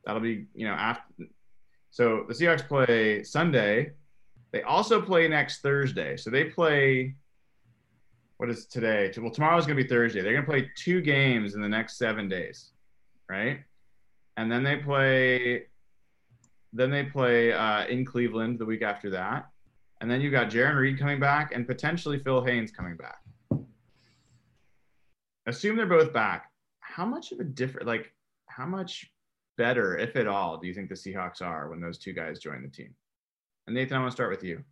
That'll 0.07 0.21
be 0.21 0.47
you 0.55 0.67
know 0.67 0.75
after. 0.75 1.25
So 1.91 2.25
the 2.29 2.35
Seahawks 2.35 2.67
play 2.67 3.23
Sunday. 3.23 3.93
They 4.53 4.63
also 4.63 5.01
play 5.01 5.27
next 5.27 5.63
Thursday. 5.63 6.17
So 6.17 6.31
they 6.31 6.45
play 6.45 7.15
what 8.37 8.51
is 8.51 8.67
today? 8.67 9.13
Well, 9.17 9.31
tomorrow's 9.31 9.65
going 9.65 9.77
to 9.77 9.83
be 9.83 9.89
Thursday. 9.89 10.21
They're 10.21 10.33
going 10.33 10.45
to 10.45 10.51
play 10.51 10.71
two 10.77 11.01
games 11.01 11.55
in 11.55 11.63
the 11.63 11.69
next 11.69 11.99
seven 11.99 12.29
days 12.29 12.73
right? 13.29 13.61
And 14.37 14.51
then 14.51 14.63
they 14.63 14.77
play, 14.77 15.65
then 16.73 16.91
they 16.91 17.05
play 17.05 17.53
uh, 17.53 17.87
in 17.87 18.05
Cleveland 18.05 18.59
the 18.59 18.65
week 18.65 18.83
after 18.83 19.11
that, 19.11 19.49
and 20.01 20.11
then 20.11 20.21
you've 20.21 20.33
got 20.33 20.51
Jarran 20.51 20.77
Reed 20.77 20.99
coming 20.99 21.21
back 21.21 21.53
and 21.55 21.67
potentially 21.67 22.19
Phil 22.19 22.45
Haynes 22.45 22.71
coming 22.71 22.97
back. 22.97 23.19
Assume 25.47 25.77
they're 25.77 25.87
both 25.87 26.13
back. 26.13 26.51
How 26.81 27.05
much 27.05 27.33
of 27.33 27.41
a 27.41 27.45
different, 27.45 27.87
like, 27.87 28.13
how 28.47 28.67
much 28.67 29.11
better, 29.57 29.97
if 29.97 30.17
at 30.17 30.27
all, 30.27 30.59
do 30.59 30.67
you 30.67 30.75
think 30.75 30.89
the 30.89 30.95
Seahawks 30.95 31.43
are 31.43 31.69
when 31.69 31.81
those 31.81 31.99
two 31.99 32.13
guys 32.13 32.39
join 32.39 32.63
the 32.63 32.69
team? 32.69 32.95
And 33.67 33.75
Nathan, 33.75 33.97
I 33.97 34.01
want 34.01 34.11
to 34.11 34.17
start 34.17 34.31
with 34.31 34.45
you. 34.45 34.63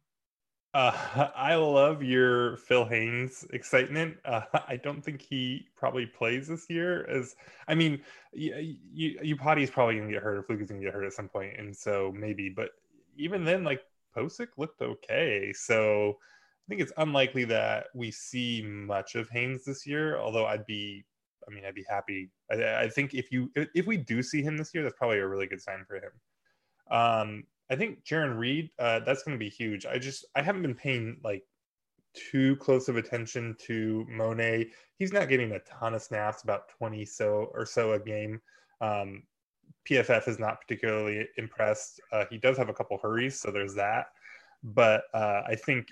Uh, 0.74 1.30
I 1.36 1.54
love 1.54 2.02
your 2.02 2.56
Phil 2.58 2.84
Haynes 2.84 3.46
excitement. 3.52 4.16
Uh, 4.24 4.42
I 4.68 4.76
don't 4.76 5.04
think 5.04 5.20
he 5.20 5.66
probably 5.76 6.06
plays 6.06 6.48
this 6.48 6.68
year. 6.68 7.06
As 7.08 7.36
I 7.68 7.74
mean, 7.74 8.00
you, 8.32 8.76
you, 8.92 9.18
you 9.22 9.36
Potty's 9.36 9.70
probably 9.70 9.98
gonna 9.98 10.12
get 10.12 10.22
hurt, 10.22 10.38
or 10.38 10.42
Fluke 10.42 10.60
is 10.60 10.68
gonna 10.68 10.82
get 10.82 10.94
hurt 10.94 11.04
at 11.04 11.12
some 11.12 11.28
point, 11.28 11.58
and 11.58 11.76
so 11.76 12.12
maybe. 12.16 12.48
But 12.48 12.70
even 13.16 13.44
then, 13.44 13.64
like 13.64 13.82
Pocic 14.16 14.48
looked 14.56 14.82
okay, 14.82 15.52
so 15.54 16.10
I 16.10 16.64
think 16.68 16.80
it's 16.80 16.92
unlikely 16.96 17.44
that 17.46 17.86
we 17.94 18.10
see 18.10 18.62
much 18.62 19.14
of 19.14 19.28
Haynes 19.30 19.64
this 19.64 19.86
year. 19.86 20.18
Although 20.18 20.46
I'd 20.46 20.66
be, 20.66 21.04
I 21.48 21.54
mean, 21.54 21.64
I'd 21.64 21.74
be 21.74 21.86
happy. 21.88 22.30
I, 22.50 22.84
I 22.84 22.88
think 22.88 23.14
if 23.14 23.30
you 23.30 23.50
if 23.54 23.86
we 23.86 23.96
do 23.96 24.22
see 24.22 24.42
him 24.42 24.56
this 24.56 24.72
year, 24.74 24.82
that's 24.82 24.96
probably 24.98 25.18
a 25.18 25.28
really 25.28 25.46
good 25.46 25.60
sign 25.60 25.84
for 25.86 25.96
him. 25.96 26.12
Um, 26.90 27.44
I 27.70 27.76
think 27.76 28.04
Jarran 28.04 28.38
Reed, 28.38 28.70
uh, 28.78 29.00
that's 29.00 29.22
going 29.22 29.36
to 29.36 29.42
be 29.42 29.48
huge. 29.48 29.86
I 29.86 29.98
just 29.98 30.26
I 30.34 30.42
haven't 30.42 30.62
been 30.62 30.74
paying 30.74 31.18
like 31.24 31.42
too 32.14 32.56
close 32.56 32.88
of 32.88 32.96
attention 32.96 33.56
to 33.66 34.06
Mone. 34.08 34.66
He's 34.98 35.12
not 35.12 35.28
getting 35.28 35.52
a 35.52 35.60
ton 35.60 35.94
of 35.94 36.02
snaps, 36.02 36.42
about 36.42 36.68
20 36.68 37.04
so 37.04 37.50
or 37.54 37.64
so 37.64 37.92
a 37.92 37.98
game. 37.98 38.40
Um, 38.80 39.22
PFF 39.88 40.28
is 40.28 40.38
not 40.38 40.60
particularly 40.60 41.26
impressed. 41.38 42.00
Uh, 42.12 42.24
he 42.30 42.38
does 42.38 42.56
have 42.56 42.68
a 42.68 42.74
couple 42.74 42.98
hurries, 42.98 43.40
so 43.40 43.50
there's 43.50 43.74
that. 43.74 44.06
But 44.62 45.04
uh, 45.14 45.42
I 45.46 45.54
think 45.54 45.88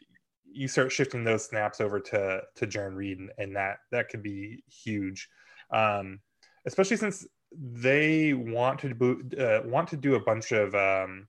you 0.53 0.68
start 0.68 0.92
shifting 0.92 1.24
those 1.24 1.44
snaps 1.44 1.80
over 1.80 2.01
to 2.01 2.42
to 2.57 2.66
Jarran 2.66 2.94
Reed, 2.94 3.18
and, 3.18 3.30
and 3.38 3.57
that 3.57 3.78
that 3.90 4.09
could 4.09 4.22
be 4.22 4.62
huge, 4.68 5.28
um, 5.70 6.20
especially 6.66 6.96
since 6.96 7.26
they 7.53 8.32
want 8.32 8.80
to 8.80 8.90
uh, 9.38 9.68
want 9.68 9.88
to 9.88 9.96
do 9.96 10.14
a 10.14 10.20
bunch 10.20 10.53
of 10.53 10.74
um, 10.74 11.26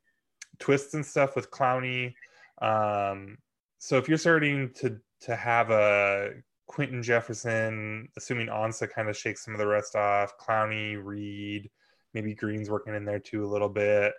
twists 0.59 0.93
and 0.93 1.05
stuff 1.05 1.35
with 1.35 1.51
Clowney. 1.51 2.13
Um, 2.61 3.37
so 3.79 3.97
if 3.97 4.07
you're 4.07 4.17
starting 4.17 4.71
to 4.75 4.97
to 5.21 5.35
have 5.35 5.69
a 5.69 6.31
Quinton 6.67 7.03
Jefferson, 7.03 8.07
assuming 8.17 8.47
Ansah 8.47 8.89
kind 8.89 9.09
of 9.09 9.17
shakes 9.17 9.43
some 9.43 9.53
of 9.53 9.59
the 9.59 9.67
rest 9.67 9.95
off, 9.95 10.37
Clowney, 10.37 10.97
Reed, 11.03 11.69
maybe 12.13 12.33
Green's 12.33 12.69
working 12.69 12.95
in 12.95 13.05
there 13.05 13.19
too 13.19 13.43
a 13.43 13.51
little 13.51 13.69
bit. 13.69 14.13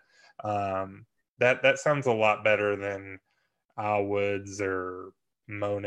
Um, 0.45 1.07
that 1.39 1.63
that 1.63 1.79
sounds 1.79 2.07
a 2.07 2.13
lot 2.13 2.45
better 2.45 2.77
than 2.77 3.19
Al 3.79 4.05
Woods 4.05 4.61
or 4.61 5.13
Mone 5.49 5.85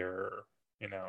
or 0.00 0.44
you 0.80 0.88
know 0.88 1.08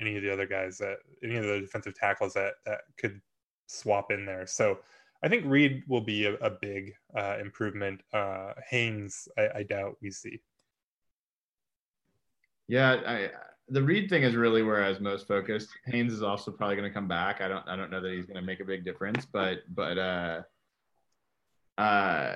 any 0.00 0.16
of 0.16 0.22
the 0.22 0.32
other 0.32 0.46
guys 0.46 0.78
that 0.78 0.98
any 1.22 1.36
of 1.36 1.44
the 1.44 1.60
defensive 1.60 1.94
tackles 1.94 2.34
that 2.34 2.54
that 2.66 2.82
could 2.98 3.20
swap 3.66 4.10
in 4.10 4.24
there. 4.24 4.46
So 4.46 4.78
I 5.22 5.28
think 5.28 5.44
Reed 5.46 5.82
will 5.86 6.00
be 6.00 6.26
a, 6.26 6.34
a 6.34 6.50
big 6.50 6.94
uh, 7.16 7.38
improvement. 7.40 8.02
Uh, 8.12 8.52
Haynes, 8.68 9.28
I, 9.38 9.48
I, 9.56 9.62
doubt 9.62 9.96
we 10.02 10.10
see. 10.10 10.40
Yeah, 12.66 13.00
I, 13.06 13.30
the 13.68 13.82
Reed 13.82 14.10
thing 14.10 14.24
is 14.24 14.34
really 14.34 14.62
where 14.62 14.82
I 14.82 14.88
was 14.88 14.98
most 14.98 15.28
focused. 15.28 15.68
Haynes 15.86 16.12
is 16.12 16.22
also 16.22 16.50
probably 16.50 16.76
going 16.76 16.90
to 16.90 16.94
come 16.94 17.06
back. 17.06 17.40
I 17.40 17.46
don't, 17.46 17.66
I 17.68 17.76
don't 17.76 17.90
know 17.90 18.00
that 18.00 18.12
he's 18.12 18.26
going 18.26 18.40
to 18.40 18.42
make 18.42 18.60
a 18.60 18.64
big 18.64 18.84
difference, 18.84 19.24
but, 19.24 19.60
but, 19.72 19.98
uh, 19.98 20.42
uh, 21.78 22.34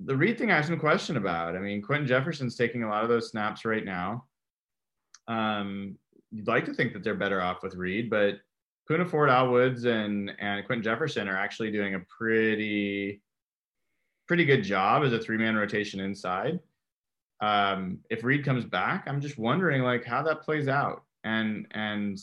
the 0.00 0.16
Reed 0.16 0.38
thing 0.38 0.50
I 0.50 0.56
have 0.56 0.66
some 0.66 0.78
question 0.78 1.16
about. 1.16 1.56
I 1.56 1.58
mean, 1.58 1.82
Quinton 1.82 2.06
Jefferson's 2.06 2.56
taking 2.56 2.84
a 2.84 2.88
lot 2.88 3.02
of 3.02 3.08
those 3.08 3.30
snaps 3.30 3.64
right 3.64 3.84
now. 3.84 4.24
Um, 5.26 5.96
you'd 6.30 6.46
like 6.46 6.64
to 6.66 6.74
think 6.74 6.92
that 6.92 7.02
they're 7.02 7.14
better 7.14 7.42
off 7.42 7.62
with 7.62 7.74
Reed, 7.74 8.08
but 8.08 8.36
Poona 8.88 9.08
Ford, 9.08 9.28
Al 9.28 9.50
Woods, 9.50 9.84
and 9.84 10.32
and 10.38 10.64
Quinton 10.66 10.82
Jefferson 10.82 11.28
are 11.28 11.36
actually 11.36 11.70
doing 11.70 11.94
a 11.94 12.00
pretty 12.00 13.20
pretty 14.26 14.44
good 14.44 14.62
job 14.62 15.04
as 15.04 15.12
a 15.12 15.18
three 15.18 15.36
man 15.36 15.56
rotation 15.56 16.00
inside. 16.00 16.60
Um, 17.40 17.98
if 18.10 18.24
Reed 18.24 18.44
comes 18.44 18.64
back, 18.64 19.04
I'm 19.06 19.20
just 19.20 19.38
wondering 19.38 19.82
like 19.82 20.04
how 20.04 20.22
that 20.22 20.42
plays 20.42 20.68
out. 20.68 21.02
And 21.24 21.66
and 21.72 22.18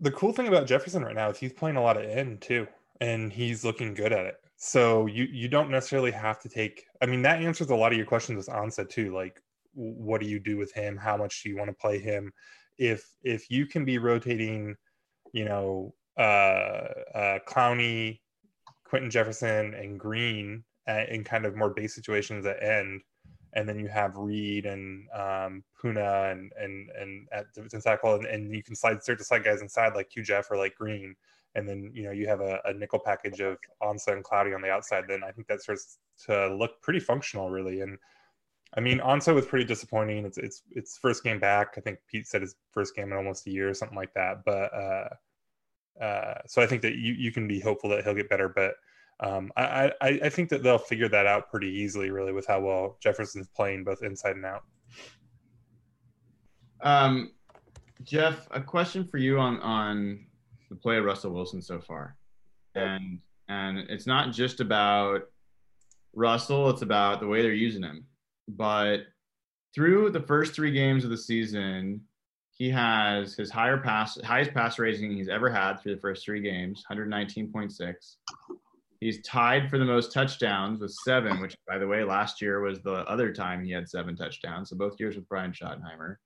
the 0.00 0.10
cool 0.10 0.32
thing 0.32 0.48
about 0.48 0.66
Jefferson 0.66 1.04
right 1.04 1.14
now 1.14 1.30
is 1.30 1.38
he's 1.38 1.52
playing 1.52 1.76
a 1.76 1.82
lot 1.82 1.96
of 1.96 2.04
end 2.04 2.40
too, 2.40 2.66
and 3.00 3.32
he's 3.32 3.64
looking 3.64 3.94
good 3.94 4.12
at 4.12 4.26
it. 4.26 4.40
So 4.58 5.06
you 5.06 5.24
you 5.24 5.48
don't 5.48 5.70
necessarily 5.70 6.10
have 6.10 6.40
to 6.40 6.48
take. 6.48 6.84
I 7.00 7.06
mean, 7.06 7.22
that 7.22 7.42
answers 7.42 7.70
a 7.70 7.76
lot 7.76 7.92
of 7.92 7.96
your 7.96 8.06
questions 8.06 8.36
with 8.36 8.54
Ansah 8.54 8.88
too. 8.88 9.14
Like, 9.14 9.40
what 9.72 10.20
do 10.20 10.26
you 10.26 10.38
do 10.38 10.56
with 10.58 10.72
him? 10.72 10.96
How 10.96 11.16
much 11.16 11.42
do 11.42 11.48
you 11.48 11.56
want 11.56 11.70
to 11.70 11.74
play 11.74 11.98
him? 11.98 12.32
If 12.76 13.08
if 13.22 13.50
you 13.50 13.66
can 13.66 13.84
be 13.84 13.98
rotating 13.98 14.76
you 15.32 15.44
know, 15.44 15.94
uh, 16.18 16.88
uh, 17.14 17.38
Clowney, 17.46 18.20
Quinton 18.84 19.10
Jefferson, 19.10 19.74
and 19.74 19.98
Green 19.98 20.64
at, 20.86 21.08
in 21.08 21.24
kind 21.24 21.46
of 21.46 21.56
more 21.56 21.70
base 21.70 21.94
situations 21.94 22.46
at 22.46 22.62
end, 22.62 23.02
and 23.54 23.68
then 23.68 23.78
you 23.78 23.88
have 23.88 24.16
Reed 24.16 24.66
and 24.66 25.08
um, 25.14 25.64
Poona 25.80 26.32
and 26.32 26.52
and 26.58 26.90
and 26.90 27.28
at 27.32 27.52
defensive 27.54 27.82
tackle, 27.82 28.14
and, 28.14 28.26
and 28.26 28.54
you 28.54 28.62
can 28.62 28.74
slide 28.74 29.02
start 29.02 29.18
to 29.18 29.24
slide 29.24 29.44
guys 29.44 29.62
inside 29.62 29.94
like 29.94 30.10
Q 30.10 30.22
Jeff 30.22 30.50
or 30.50 30.56
like 30.56 30.74
Green, 30.74 31.14
and 31.58 31.68
then 31.68 31.90
you 31.92 32.04
know 32.04 32.10
you 32.10 32.26
have 32.26 32.40
a, 32.40 32.60
a 32.64 32.72
nickel 32.72 32.98
package 32.98 33.40
of 33.40 33.58
Ansah 33.82 34.12
and 34.12 34.24
Clowney 34.24 34.54
on 34.54 34.62
the 34.62 34.70
outside. 34.70 35.04
Then 35.08 35.22
I 35.22 35.30
think 35.32 35.46
that 35.48 35.60
starts 35.60 35.98
to 36.26 36.54
look 36.54 36.80
pretty 36.82 37.00
functional, 37.00 37.50
really, 37.50 37.80
and. 37.80 37.98
I 38.76 38.80
mean, 38.80 38.98
Ansah 38.98 39.34
was 39.34 39.46
pretty 39.46 39.64
disappointing. 39.64 40.26
It's 40.26 40.36
it's 40.36 40.62
it's 40.72 40.98
first 40.98 41.24
game 41.24 41.40
back. 41.40 41.76
I 41.78 41.80
think 41.80 42.00
Pete 42.06 42.26
said 42.26 42.42
his 42.42 42.54
first 42.70 42.94
game 42.94 43.10
in 43.10 43.16
almost 43.16 43.46
a 43.46 43.50
year 43.50 43.70
or 43.70 43.72
something 43.72 43.96
like 43.96 44.12
that. 44.12 44.44
But 44.44 44.74
uh, 44.74 45.08
uh, 46.04 46.34
so 46.46 46.60
I 46.60 46.66
think 46.66 46.82
that 46.82 46.96
you 46.96 47.14
you 47.14 47.32
can 47.32 47.48
be 47.48 47.60
hopeful 47.60 47.88
that 47.90 48.04
he'll 48.04 48.14
get 48.14 48.28
better. 48.28 48.48
But 48.48 48.74
um, 49.20 49.50
I, 49.56 49.92
I 50.00 50.20
I 50.24 50.28
think 50.28 50.50
that 50.50 50.62
they'll 50.62 50.76
figure 50.76 51.08
that 51.08 51.26
out 51.26 51.50
pretty 51.50 51.68
easily, 51.68 52.10
really, 52.10 52.32
with 52.32 52.46
how 52.46 52.60
well 52.60 52.98
Jefferson's 53.00 53.48
playing 53.48 53.84
both 53.84 54.02
inside 54.02 54.36
and 54.36 54.44
out. 54.44 54.64
Um, 56.82 57.32
Jeff, 58.04 58.46
a 58.50 58.60
question 58.60 59.04
for 59.04 59.18
you 59.18 59.38
on 59.38 59.60
on 59.60 60.26
the 60.68 60.76
play 60.76 60.98
of 60.98 61.04
Russell 61.04 61.32
Wilson 61.32 61.62
so 61.62 61.80
far, 61.80 62.16
and 62.74 63.20
and 63.48 63.78
it's 63.78 64.06
not 64.06 64.32
just 64.32 64.60
about 64.60 65.30
Russell; 66.14 66.70
it's 66.70 66.82
about 66.82 67.20
the 67.20 67.26
way 67.26 67.42
they're 67.42 67.52
using 67.52 67.82
him. 67.82 68.06
But 68.48 69.06
through 69.74 70.10
the 70.10 70.20
first 70.20 70.54
three 70.54 70.72
games 70.72 71.04
of 71.04 71.10
the 71.10 71.16
season, 71.16 72.02
he 72.50 72.70
has 72.70 73.34
his 73.34 73.50
higher 73.50 73.78
pass, 73.78 74.20
highest 74.22 74.52
pass 74.52 74.78
rating 74.78 75.12
he's 75.12 75.28
ever 75.28 75.48
had 75.48 75.74
through 75.74 75.94
the 75.94 76.00
first 76.00 76.24
three 76.24 76.40
games, 76.40 76.84
119.6. 76.90 78.16
He's 79.00 79.22
tied 79.22 79.70
for 79.70 79.78
the 79.78 79.84
most 79.84 80.12
touchdowns 80.12 80.80
with 80.80 80.92
seven, 81.04 81.40
which, 81.40 81.56
by 81.68 81.78
the 81.78 81.86
way, 81.86 82.02
last 82.02 82.42
year 82.42 82.60
was 82.60 82.80
the 82.80 83.08
other 83.08 83.32
time 83.32 83.64
he 83.64 83.70
had 83.70 83.88
seven 83.88 84.16
touchdowns. 84.16 84.70
So 84.70 84.76
both 84.76 84.98
years 84.98 85.14
with 85.14 85.28
Brian 85.28 85.52
Schottenheimer. 85.52 86.16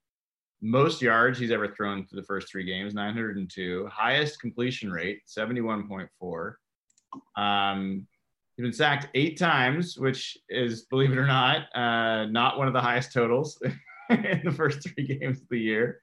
Most 0.65 1.01
yards 1.01 1.37
he's 1.37 1.51
ever 1.51 1.67
thrown 1.67 2.05
through 2.05 2.21
the 2.21 2.25
first 2.25 2.47
three 2.47 2.63
games, 2.63 2.93
902. 2.93 3.89
Highest 3.91 4.39
completion 4.39 4.89
rate, 4.89 5.19
71.4. 5.27 6.53
Um, 7.35 8.07
he's 8.55 8.63
been 8.63 8.71
sacked 8.71 9.09
eight 9.13 9.37
times, 9.37 9.97
which 9.97 10.37
is, 10.47 10.83
believe 10.83 11.11
it 11.11 11.17
or 11.17 11.27
not, 11.27 11.63
uh, 11.75 12.27
not 12.27 12.57
one 12.57 12.67
of 12.67 12.73
the 12.73 12.79
highest 12.79 13.11
totals 13.11 13.61
in 14.09 14.41
the 14.45 14.53
first 14.53 14.87
three 14.87 15.05
games 15.05 15.41
of 15.41 15.49
the 15.49 15.59
year. 15.59 15.99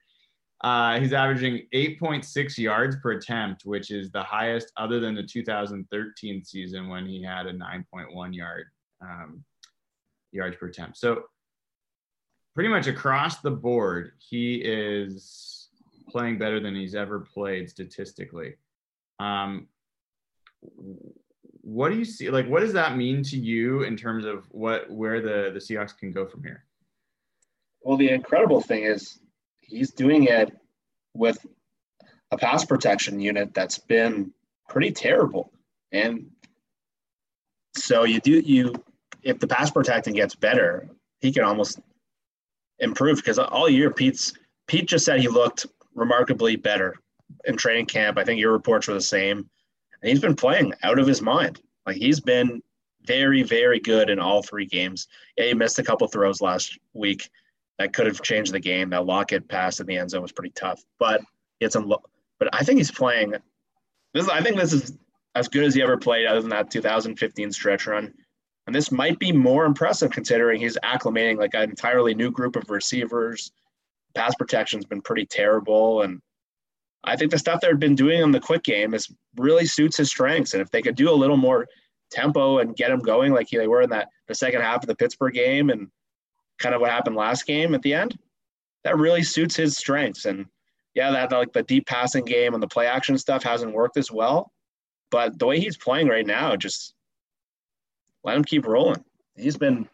Uh, 0.63 0.99
he's 0.99 1.11
averaging 1.11 1.65
8.6 1.73 2.55
yards 2.59 2.97
per 2.97 3.13
attempt, 3.13 3.65
which 3.65 3.89
is 3.89 4.11
the 4.11 4.21
highest 4.21 4.71
other 4.77 4.99
than 4.99 5.15
the 5.15 5.23
2013 5.23 6.45
season 6.45 6.87
when 6.87 7.07
he 7.07 7.23
had 7.23 7.47
a 7.47 7.53
9.1 7.53 8.35
yard 8.35 8.67
um, 9.01 9.43
yards 10.31 10.55
per 10.57 10.67
attempt. 10.67 10.97
So 10.97 11.23
pretty 12.53 12.69
much 12.69 12.87
across 12.87 13.39
the 13.39 13.51
board, 13.51 14.11
he 14.17 14.55
is 14.55 15.69
playing 16.09 16.37
better 16.37 16.59
than 16.59 16.75
he's 16.75 16.95
ever 16.95 17.19
played 17.19 17.69
statistically. 17.69 18.55
Um, 19.19 19.67
what 21.61 21.89
do 21.89 21.97
you 21.97 22.05
see? 22.05 22.29
Like, 22.29 22.47
what 22.47 22.61
does 22.61 22.73
that 22.73 22.97
mean 22.97 23.23
to 23.23 23.37
you 23.37 23.83
in 23.83 23.95
terms 23.95 24.25
of 24.25 24.45
what 24.51 24.89
where 24.89 25.21
the 25.21 25.51
the 25.53 25.59
Seahawks 25.59 25.97
can 25.97 26.11
go 26.11 26.25
from 26.25 26.43
here? 26.43 26.65
Well, 27.81 27.97
the 27.97 28.09
incredible 28.09 28.61
thing 28.61 28.83
is 28.83 29.19
he's 29.61 29.91
doing 29.91 30.25
it 30.25 30.55
with 31.13 31.45
a 32.31 32.37
pass 32.37 32.65
protection 32.65 33.19
unit 33.19 33.53
that's 33.53 33.77
been 33.77 34.33
pretty 34.69 34.91
terrible. 34.91 35.51
And 35.91 36.31
so 37.75 38.03
you 38.03 38.19
do 38.19 38.39
you 38.39 38.73
if 39.23 39.39
the 39.39 39.47
pass 39.47 39.71
protecting 39.71 40.15
gets 40.15 40.35
better, 40.35 40.89
he 41.19 41.31
can 41.31 41.43
almost 41.43 41.79
improve 42.81 43.17
because 43.17 43.39
all 43.39 43.69
year 43.69 43.91
Pete's 43.91 44.33
Pete 44.67 44.87
just 44.87 45.05
said 45.05 45.19
he 45.19 45.27
looked 45.27 45.65
remarkably 45.95 46.55
better 46.55 46.95
in 47.45 47.57
training 47.57 47.85
camp. 47.85 48.17
I 48.17 48.23
think 48.23 48.39
your 48.39 48.51
reports 48.51 48.87
were 48.87 48.93
the 48.93 49.01
same. 49.01 49.49
And 50.01 50.09
he's 50.09 50.19
been 50.19 50.35
playing 50.35 50.73
out 50.83 50.99
of 50.99 51.07
his 51.07 51.21
mind. 51.21 51.61
Like 51.85 51.95
he's 51.95 52.19
been 52.19 52.61
very, 53.03 53.43
very 53.43 53.79
good 53.79 54.09
in 54.09 54.19
all 54.19 54.43
three 54.43 54.65
games. 54.65 55.07
Yeah, 55.37 55.45
he 55.45 55.53
missed 55.53 55.79
a 55.79 55.83
couple 55.83 56.07
throws 56.07 56.41
last 56.41 56.77
week, 56.93 57.29
that 57.81 57.93
could 57.93 58.05
have 58.05 58.21
changed 58.21 58.53
the 58.53 58.59
game. 58.59 58.91
That 58.91 59.05
Lockett 59.05 59.47
pass 59.47 59.79
in 59.79 59.87
the 59.87 59.97
end 59.97 60.11
zone 60.11 60.21
was 60.21 60.31
pretty 60.31 60.53
tough, 60.55 60.83
but 60.99 61.21
it's 61.59 61.75
a 61.75 61.81
but 61.81 62.49
I 62.53 62.63
think 62.63 62.77
he's 62.77 62.91
playing. 62.91 63.35
This 64.13 64.29
I 64.29 64.41
think 64.41 64.57
this 64.57 64.73
is 64.73 64.97
as 65.35 65.47
good 65.47 65.63
as 65.63 65.73
he 65.73 65.81
ever 65.81 65.97
played, 65.97 66.27
other 66.27 66.41
than 66.41 66.49
that 66.51 66.69
2015 66.69 67.51
stretch 67.51 67.87
run. 67.87 68.13
And 68.67 68.75
this 68.75 68.91
might 68.91 69.19
be 69.19 69.31
more 69.31 69.65
impressive 69.65 70.11
considering 70.11 70.59
he's 70.59 70.77
acclimating 70.83 71.37
like 71.37 71.53
an 71.53 71.69
entirely 71.69 72.13
new 72.13 72.31
group 72.31 72.55
of 72.55 72.69
receivers. 72.69 73.51
Pass 74.13 74.35
protection's 74.35 74.85
been 74.85 75.01
pretty 75.01 75.25
terrible, 75.25 76.01
and 76.01 76.21
I 77.03 77.15
think 77.15 77.31
the 77.31 77.39
stuff 77.39 77.61
they've 77.61 77.79
been 77.79 77.95
doing 77.95 78.21
in 78.21 78.31
the 78.31 78.39
quick 78.39 78.63
game 78.63 78.93
is 78.93 79.11
really 79.37 79.65
suits 79.65 79.97
his 79.97 80.09
strengths. 80.09 80.53
And 80.53 80.61
if 80.61 80.69
they 80.69 80.81
could 80.81 80.95
do 80.95 81.09
a 81.09 81.13
little 81.13 81.37
more 81.37 81.67
tempo 82.11 82.59
and 82.59 82.75
get 82.75 82.91
him 82.91 82.99
going 82.99 83.33
like 83.33 83.49
they 83.49 83.67
were 83.67 83.81
in 83.81 83.89
that 83.89 84.09
the 84.27 84.35
second 84.35 84.61
half 84.61 84.83
of 84.83 84.87
the 84.87 84.95
Pittsburgh 84.95 85.33
game 85.33 85.69
and 85.69 85.87
kind 86.59 86.75
of 86.75 86.81
what 86.81 86.91
happened 86.91 87.15
last 87.15 87.45
game 87.47 87.73
at 87.73 87.81
the 87.81 87.93
end, 87.93 88.17
that 88.83 88.97
really 88.97 89.23
suits 89.23 89.55
his 89.55 89.77
strengths. 89.77 90.25
And 90.25 90.45
yeah, 90.93 91.11
that 91.11 91.31
like 91.31 91.53
the 91.53 91.63
deep 91.63 91.87
passing 91.87 92.25
game 92.25 92.53
and 92.53 92.61
the 92.61 92.67
play 92.67 92.85
action 92.85 93.17
stuff 93.17 93.43
hasn't 93.43 93.73
worked 93.73 93.97
as 93.97 94.11
well. 94.11 94.51
But 95.09 95.39
the 95.39 95.47
way 95.47 95.59
he's 95.59 95.77
playing 95.77 96.07
right 96.07 96.25
now, 96.25 96.55
just 96.55 96.93
let 98.23 98.35
him 98.35 98.43
keep 98.43 98.65
rolling. 98.65 99.03
He's 99.35 99.57
been 99.57 99.87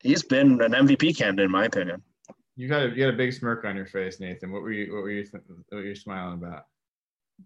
he's 0.00 0.22
been 0.22 0.60
an 0.60 0.72
MVP 0.72 1.16
candidate 1.16 1.46
in 1.46 1.50
my 1.50 1.64
opinion. 1.64 2.02
You 2.56 2.68
got 2.68 2.82
a 2.82 2.88
you 2.90 3.04
got 3.04 3.14
a 3.14 3.16
big 3.16 3.32
smirk 3.32 3.64
on 3.64 3.76
your 3.76 3.86
face, 3.86 4.20
Nathan. 4.20 4.52
What 4.52 4.62
were 4.62 4.72
you 4.72 4.94
what 4.94 5.02
were 5.02 5.10
you 5.10 5.24
what 5.32 5.42
were 5.72 5.82
you 5.82 5.94
smiling 5.94 6.34
about? 6.34 6.64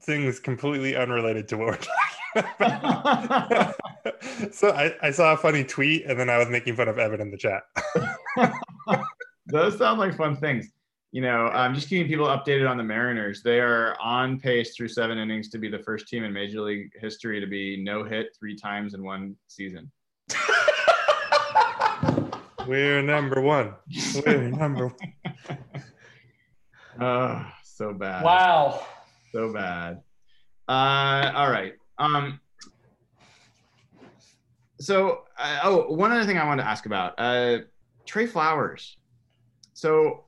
Things 0.02 0.38
completely 0.38 0.96
unrelated 0.96 1.48
to 1.48 1.56
what 1.56 1.66
we're 1.66 1.78
talking 2.34 2.52
about. 2.61 3.74
so 4.52 4.70
I, 4.70 4.94
I 5.02 5.11
saw 5.11 5.32
a 5.32 5.36
funny 5.36 5.64
tweet 5.64 6.04
and 6.04 6.18
then 6.18 6.28
I 6.28 6.36
was 6.38 6.48
making 6.48 6.76
fun 6.76 6.88
of 6.88 6.98
Evan 6.98 7.20
in 7.20 7.30
the 7.30 7.38
chat. 7.38 7.62
Those 9.46 9.78
sound 9.78 9.98
like 9.98 10.14
fun 10.16 10.36
things. 10.36 10.68
You 11.11 11.22
know, 11.22 11.46
I'm 11.46 11.74
just 11.74 11.88
keeping 11.88 12.06
people 12.06 12.26
updated 12.26 12.68
on 12.68 12.76
the 12.76 12.82
Mariners. 12.82 13.42
They 13.42 13.61
are 13.61 13.96
on 13.98 14.38
pace 14.38 14.76
through 14.76 14.88
seven 14.88 15.16
innings 15.16 15.48
to 15.50 15.59
be 15.59 15.70
the 15.70 15.78
first 15.78 16.06
team 16.06 16.22
in 16.22 16.34
Major 16.34 16.61
League 16.61 16.90
history 17.00 17.40
to 17.40 17.46
be 17.46 17.82
no 17.82 18.04
hit 18.04 18.36
three 18.38 18.54
times 18.54 18.92
in 18.92 19.02
one 19.02 19.34
season. 19.46 19.90
We're 22.66 23.02
number 23.02 23.40
one. 23.40 23.74
We're 24.26 24.48
number 24.50 24.88
one. 24.88 25.14
Oh, 27.00 27.46
so 27.64 27.94
bad. 27.94 28.22
Wow. 28.22 28.84
So 29.32 29.52
bad. 29.52 30.02
Uh, 30.68 31.32
all 31.34 31.50
right. 31.50 31.74
Um, 31.98 32.40
so, 34.80 35.24
uh, 35.38 35.60
oh, 35.64 35.94
one 35.94 36.12
other 36.12 36.24
thing 36.24 36.38
I 36.38 36.46
wanted 36.46 36.62
to 36.62 36.68
ask 36.68 36.86
about 36.86 37.14
uh, 37.18 37.59
Trey 38.05 38.26
Flowers. 38.26 38.96
So, 39.72 40.24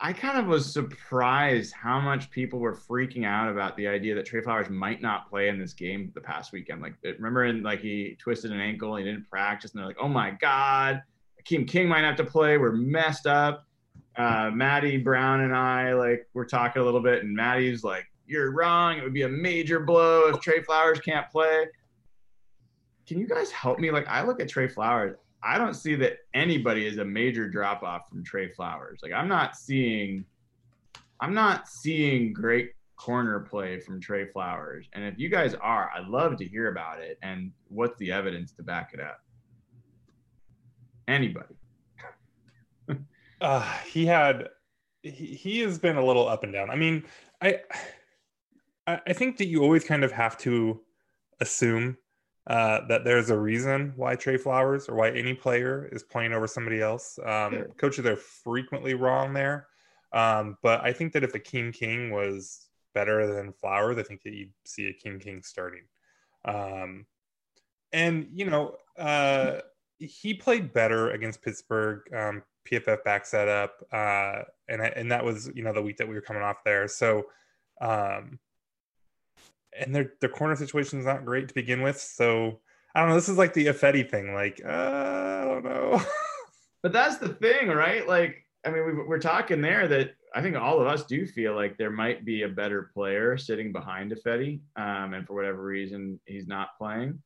I, 0.00 0.12
kind 0.12 0.38
of 0.38 0.46
was 0.46 0.72
surprised 0.72 1.74
how 1.74 2.00
much 2.00 2.30
people 2.30 2.58
were 2.58 2.74
freaking 2.74 3.26
out 3.26 3.50
about 3.50 3.76
the 3.76 3.86
idea 3.86 4.14
that 4.14 4.26
Trey 4.26 4.40
Flowers 4.40 4.70
might 4.70 5.02
not 5.02 5.28
play 5.28 5.48
in 5.48 5.58
this 5.58 5.72
game 5.72 6.10
the 6.14 6.20
past 6.20 6.52
weekend. 6.52 6.80
Like, 6.82 6.94
remember, 7.02 7.44
in, 7.44 7.62
like 7.62 7.80
he 7.80 8.16
twisted 8.18 8.52
an 8.52 8.60
ankle, 8.60 8.96
he 8.96 9.04
didn't 9.04 9.28
practice, 9.28 9.72
and 9.72 9.80
they're 9.80 9.86
like, 9.86 9.98
"Oh 10.00 10.08
my 10.08 10.30
God, 10.30 11.02
Akeem 11.42 11.68
King 11.68 11.88
might 11.88 12.04
have 12.04 12.16
to 12.16 12.24
play. 12.24 12.58
We're 12.58 12.72
messed 12.72 13.26
up." 13.26 13.66
Uh, 14.16 14.50
Maddie 14.52 14.98
Brown 14.98 15.42
and 15.42 15.54
I 15.54 15.92
like 15.94 16.26
we're 16.34 16.44
talking 16.44 16.82
a 16.82 16.84
little 16.84 17.02
bit, 17.02 17.22
and 17.22 17.34
Maddie's 17.34 17.84
like, 17.84 18.06
"You're 18.26 18.52
wrong. 18.52 18.98
It 18.98 19.04
would 19.04 19.14
be 19.14 19.22
a 19.22 19.28
major 19.28 19.80
blow 19.80 20.28
if 20.28 20.40
Trey 20.40 20.62
Flowers 20.62 21.00
can't 21.00 21.30
play." 21.30 21.66
can 23.10 23.18
you 23.18 23.26
guys 23.26 23.50
help 23.50 23.80
me? 23.80 23.90
Like, 23.90 24.06
I 24.06 24.22
look 24.22 24.40
at 24.40 24.48
Trey 24.48 24.68
Flowers. 24.68 25.16
I 25.42 25.58
don't 25.58 25.74
see 25.74 25.94
that 25.96 26.18
anybody 26.34 26.86
is 26.86 26.98
a 26.98 27.04
major 27.04 27.48
drop 27.48 27.82
off 27.82 28.08
from 28.08 28.22
Trey 28.22 28.48
Flowers. 28.48 29.00
Like, 29.02 29.12
I'm 29.12 29.28
not 29.28 29.56
seeing, 29.56 30.24
I'm 31.20 31.34
not 31.34 31.68
seeing 31.68 32.32
great 32.32 32.72
corner 32.96 33.40
play 33.40 33.80
from 33.80 34.00
Trey 34.00 34.26
Flowers. 34.26 34.86
And 34.92 35.04
if 35.04 35.18
you 35.18 35.30
guys 35.30 35.54
are, 35.54 35.90
I'd 35.96 36.08
love 36.08 36.36
to 36.38 36.44
hear 36.44 36.70
about 36.70 37.00
it. 37.00 37.18
And 37.22 37.52
what's 37.68 37.98
the 37.98 38.12
evidence 38.12 38.52
to 38.52 38.62
back 38.62 38.90
it 38.92 39.00
up? 39.00 39.20
Anybody? 41.08 41.54
uh, 43.40 43.78
he 43.86 44.04
had, 44.04 44.48
he, 45.02 45.34
he 45.34 45.60
has 45.60 45.78
been 45.78 45.96
a 45.96 46.04
little 46.04 46.28
up 46.28 46.44
and 46.44 46.52
down. 46.52 46.68
I 46.70 46.76
mean, 46.76 47.04
I, 47.40 47.60
I 48.86 49.12
think 49.14 49.38
that 49.38 49.46
you 49.46 49.62
always 49.62 49.84
kind 49.84 50.04
of 50.04 50.12
have 50.12 50.36
to 50.38 50.80
assume 51.40 51.96
uh, 52.46 52.80
that 52.88 53.04
there's 53.04 53.30
a 53.30 53.38
reason 53.38 53.92
why 53.96 54.16
Trey 54.16 54.36
Flowers 54.36 54.88
or 54.88 54.94
why 54.94 55.10
any 55.10 55.34
player 55.34 55.88
is 55.92 56.02
playing 56.02 56.32
over 56.32 56.46
somebody 56.46 56.80
else. 56.80 57.18
Um, 57.24 57.52
sure. 57.52 57.68
Coaches 57.76 58.06
are 58.06 58.16
frequently 58.16 58.94
wrong 58.94 59.32
there. 59.32 59.68
Um, 60.12 60.56
but 60.62 60.82
I 60.82 60.92
think 60.92 61.12
that 61.12 61.22
if 61.22 61.32
Akeem 61.32 61.44
King 61.44 61.72
King 61.72 62.10
was 62.10 62.66
better 62.94 63.26
than 63.32 63.52
Flowers, 63.52 63.98
I 63.98 64.02
think 64.02 64.22
that 64.22 64.32
you'd 64.32 64.52
see 64.64 64.84
Akeem 64.84 65.02
King 65.02 65.18
King 65.20 65.42
starting. 65.42 65.84
Um, 66.44 67.06
and 67.92 68.28
you 68.32 68.46
know, 68.46 68.76
uh, 68.98 69.60
he 69.98 70.34
played 70.34 70.72
better 70.72 71.10
against 71.10 71.42
Pittsburgh. 71.42 72.02
Um, 72.14 72.42
PFF 72.70 73.02
back 73.04 73.28
that 73.30 73.48
up, 73.48 73.82
uh, 73.92 74.42
and 74.68 74.82
I, 74.82 74.86
and 74.94 75.10
that 75.10 75.24
was 75.24 75.50
you 75.54 75.62
know 75.62 75.72
the 75.72 75.82
week 75.82 75.96
that 75.96 76.08
we 76.08 76.14
were 76.14 76.20
coming 76.20 76.42
off 76.42 76.62
there. 76.64 76.86
So, 76.88 77.24
um, 77.80 78.38
and 79.78 79.94
their 79.94 80.12
their 80.20 80.30
corner 80.30 80.56
situation 80.56 80.98
is 80.98 81.06
not 81.06 81.24
great 81.24 81.48
to 81.48 81.54
begin 81.54 81.82
with. 81.82 81.98
So 81.98 82.60
I 82.94 83.00
don't 83.00 83.10
know. 83.10 83.14
This 83.14 83.28
is 83.28 83.38
like 83.38 83.54
the 83.54 83.66
Ifedi 83.66 84.08
thing. 84.08 84.34
Like 84.34 84.60
uh, 84.64 84.68
I 84.68 85.44
don't 85.44 85.64
know. 85.64 86.02
but 86.82 86.92
that's 86.92 87.18
the 87.18 87.30
thing, 87.30 87.68
right? 87.68 88.06
Like 88.06 88.46
I 88.66 88.70
mean, 88.70 88.86
we, 88.86 88.92
we're 88.94 89.18
talking 89.18 89.60
there 89.60 89.88
that 89.88 90.14
I 90.34 90.42
think 90.42 90.56
all 90.56 90.80
of 90.80 90.86
us 90.86 91.04
do 91.04 91.26
feel 91.26 91.54
like 91.54 91.76
there 91.76 91.90
might 91.90 92.24
be 92.24 92.42
a 92.42 92.48
better 92.48 92.90
player 92.94 93.36
sitting 93.36 93.72
behind 93.72 94.12
Ifedi, 94.12 94.60
um, 94.76 95.14
and 95.14 95.26
for 95.26 95.34
whatever 95.34 95.62
reason 95.62 96.20
he's 96.26 96.46
not 96.46 96.68
playing. 96.78 97.20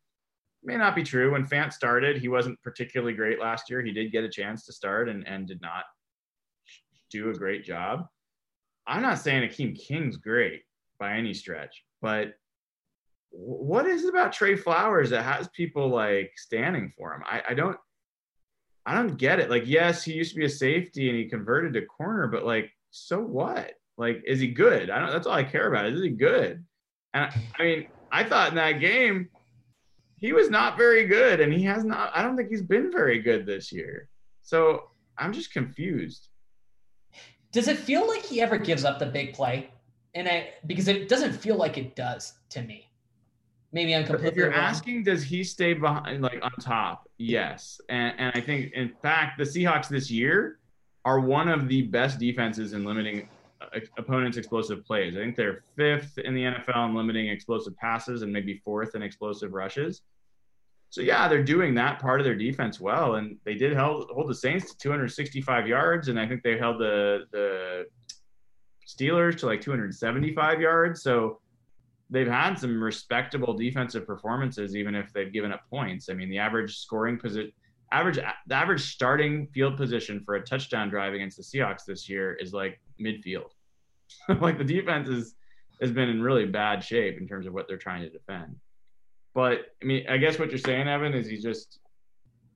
May 0.62 0.76
not 0.76 0.94
be 0.94 1.02
true. 1.02 1.32
When 1.32 1.46
Fant 1.46 1.74
started, 1.74 2.16
he 2.16 2.28
wasn't 2.28 2.62
particularly 2.62 3.12
great 3.12 3.38
last 3.38 3.68
year. 3.68 3.82
He 3.82 3.92
did 3.92 4.12
get 4.12 4.24
a 4.24 4.30
chance 4.30 4.64
to 4.64 4.72
start 4.72 5.10
and, 5.10 5.26
and 5.28 5.46
did 5.46 5.60
not 5.60 5.84
do 7.10 7.28
a 7.28 7.34
great 7.34 7.64
job. 7.64 8.06
I'm 8.86 9.02
not 9.02 9.18
saying 9.18 9.48
Akeem 9.48 9.78
King's 9.78 10.16
great 10.16 10.62
by 10.98 11.16
any 11.16 11.34
stretch, 11.34 11.84
but 12.04 12.34
what 13.30 13.86
is 13.86 14.04
it 14.04 14.10
about 14.10 14.34
Trey 14.34 14.56
Flowers 14.56 15.08
that 15.08 15.22
has 15.22 15.48
people 15.48 15.88
like 15.88 16.32
standing 16.36 16.92
for 16.98 17.14
him? 17.14 17.22
I, 17.24 17.42
I 17.48 17.54
don't 17.54 17.78
I 18.84 18.94
don't 18.94 19.16
get 19.16 19.40
it. 19.40 19.48
Like, 19.48 19.62
yes, 19.64 20.04
he 20.04 20.12
used 20.12 20.32
to 20.32 20.38
be 20.38 20.44
a 20.44 20.50
safety 20.50 21.08
and 21.08 21.16
he 21.16 21.24
converted 21.24 21.72
to 21.72 21.86
corner, 21.86 22.28
but 22.28 22.44
like, 22.44 22.70
so 22.90 23.20
what? 23.20 23.72
Like, 23.96 24.22
is 24.26 24.38
he 24.38 24.48
good? 24.48 24.90
I 24.90 24.98
don't. 24.98 25.12
That's 25.12 25.26
all 25.26 25.32
I 25.32 25.44
care 25.44 25.72
about. 25.72 25.86
Is 25.86 26.02
he 26.02 26.10
good? 26.10 26.62
And 27.14 27.24
I, 27.24 27.42
I 27.58 27.62
mean, 27.62 27.86
I 28.12 28.22
thought 28.22 28.50
in 28.50 28.56
that 28.56 28.80
game 28.80 29.30
he 30.18 30.34
was 30.34 30.50
not 30.50 30.76
very 30.76 31.06
good, 31.06 31.40
and 31.40 31.54
he 31.54 31.62
has 31.62 31.84
not. 31.84 32.12
I 32.14 32.22
don't 32.22 32.36
think 32.36 32.50
he's 32.50 32.60
been 32.60 32.92
very 32.92 33.22
good 33.22 33.46
this 33.46 33.72
year. 33.72 34.10
So 34.42 34.90
I'm 35.16 35.32
just 35.32 35.54
confused. 35.54 36.28
Does 37.50 37.68
it 37.68 37.78
feel 37.78 38.06
like 38.06 38.26
he 38.26 38.42
ever 38.42 38.58
gives 38.58 38.84
up 38.84 38.98
the 38.98 39.06
big 39.06 39.32
play? 39.32 39.70
And 40.14 40.28
I 40.28 40.54
because 40.66 40.88
it 40.88 41.08
doesn't 41.08 41.32
feel 41.32 41.56
like 41.56 41.76
it 41.78 41.96
does 41.96 42.34
to 42.50 42.62
me. 42.62 42.90
Maybe 43.72 43.94
I'm 43.94 44.04
completely. 44.04 44.28
If 44.28 44.36
you're 44.36 44.50
wrong. 44.50 44.58
asking, 44.58 45.02
does 45.02 45.24
he 45.24 45.42
stay 45.42 45.74
behind, 45.74 46.22
like 46.22 46.38
on 46.42 46.52
top? 46.60 47.08
Yes, 47.18 47.80
and 47.88 48.14
and 48.18 48.32
I 48.34 48.40
think 48.40 48.72
in 48.72 48.92
fact 49.02 49.38
the 49.38 49.44
Seahawks 49.44 49.88
this 49.88 50.10
year 50.10 50.60
are 51.04 51.18
one 51.20 51.48
of 51.48 51.68
the 51.68 51.82
best 51.82 52.18
defenses 52.20 52.72
in 52.72 52.84
limiting 52.84 53.28
uh, 53.60 53.80
opponents' 53.98 54.36
explosive 54.36 54.84
plays. 54.86 55.16
I 55.16 55.20
think 55.20 55.36
they're 55.36 55.64
fifth 55.76 56.18
in 56.18 56.34
the 56.34 56.44
NFL 56.44 56.88
in 56.88 56.94
limiting 56.94 57.28
explosive 57.28 57.76
passes 57.76 58.22
and 58.22 58.32
maybe 58.32 58.60
fourth 58.64 58.94
in 58.94 59.02
explosive 59.02 59.52
rushes. 59.52 60.02
So 60.90 61.00
yeah, 61.00 61.26
they're 61.26 61.42
doing 61.42 61.74
that 61.74 61.98
part 61.98 62.20
of 62.20 62.24
their 62.24 62.36
defense 62.36 62.78
well, 62.78 63.16
and 63.16 63.36
they 63.44 63.54
did 63.54 63.76
hold, 63.76 64.08
hold 64.14 64.30
the 64.30 64.34
Saints 64.36 64.70
to 64.70 64.78
265 64.78 65.66
yards, 65.66 66.06
and 66.06 66.20
I 66.20 66.28
think 66.28 66.44
they 66.44 66.56
held 66.56 66.78
the 66.78 67.24
the 67.32 67.86
Steelers 68.86 69.38
to 69.38 69.46
like 69.46 69.60
275 69.60 70.60
yards. 70.60 71.02
So 71.02 71.40
they've 72.10 72.28
had 72.28 72.54
some 72.54 72.82
respectable 72.82 73.54
defensive 73.54 74.06
performances, 74.06 74.76
even 74.76 74.94
if 74.94 75.12
they've 75.12 75.32
given 75.32 75.52
up 75.52 75.68
points. 75.68 76.08
I 76.08 76.14
mean, 76.14 76.30
the 76.30 76.38
average 76.38 76.76
scoring 76.78 77.18
position, 77.18 77.52
average 77.92 78.18
the 78.46 78.54
average 78.54 78.82
starting 78.82 79.46
field 79.48 79.76
position 79.76 80.20
for 80.24 80.36
a 80.36 80.42
touchdown 80.42 80.88
drive 80.88 81.14
against 81.14 81.36
the 81.36 81.42
Seahawks 81.42 81.84
this 81.84 82.08
year 82.08 82.34
is 82.34 82.52
like 82.52 82.80
midfield. 83.00 83.50
like 84.40 84.58
the 84.58 84.64
defense 84.64 85.08
is 85.08 85.34
has 85.80 85.90
been 85.90 86.08
in 86.08 86.22
really 86.22 86.46
bad 86.46 86.84
shape 86.84 87.18
in 87.18 87.26
terms 87.26 87.46
of 87.46 87.52
what 87.52 87.66
they're 87.66 87.76
trying 87.76 88.02
to 88.02 88.10
defend. 88.10 88.56
But 89.34 89.72
I 89.82 89.84
mean, 89.84 90.06
I 90.08 90.16
guess 90.18 90.38
what 90.38 90.50
you're 90.50 90.58
saying, 90.58 90.86
Evan, 90.88 91.14
is 91.14 91.26
he 91.26 91.36
just 91.36 91.80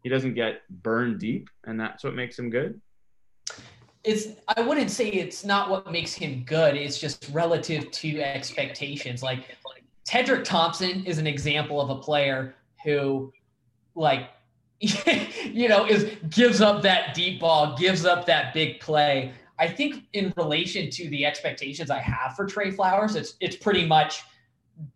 he 0.03 0.09
doesn't 0.09 0.35
get 0.35 0.61
burned 0.71 1.19
deep, 1.19 1.49
and 1.65 1.81
that's 1.81 2.05
what 2.05 2.15
makes 2.15 2.39
him 2.39 2.51
good. 2.51 2.81
It's 4.09 4.29
I 4.57 4.63
wouldn't 4.63 4.91
say 4.91 5.11
it's 5.11 5.45
not 5.45 5.69
what 5.69 5.93
makes 5.93 6.15
him 6.15 6.43
good. 6.47 6.75
It's 6.77 6.99
just 6.99 7.29
relative 7.31 7.91
to 7.91 8.23
expectations. 8.23 9.23
Like 9.23 9.45
Tedric 10.09 10.45
Thompson 10.45 11.05
is 11.05 11.19
an 11.19 11.27
example 11.27 11.79
of 11.79 11.91
a 11.91 11.97
player 11.97 12.55
who, 12.83 13.31
like, 13.95 14.31
you 14.81 15.69
know, 15.69 15.85
is 15.85 16.11
gives 16.31 16.63
up 16.63 16.81
that 16.85 17.13
deep 17.13 17.41
ball, 17.41 17.77
gives 17.77 18.07
up 18.07 18.25
that 18.25 18.55
big 18.55 18.81
play. 18.81 19.31
I 19.59 19.69
think 19.69 20.05
in 20.15 20.33
relation 20.39 20.89
to 20.89 21.11
the 21.11 21.27
expectations 21.27 21.91
I 21.91 21.99
have 21.99 22.35
for 22.35 22.47
Trey 22.47 22.71
Flowers, 22.71 23.15
it's 23.15 23.35
it's 23.41 23.57
pretty 23.57 23.85
much 23.85 24.23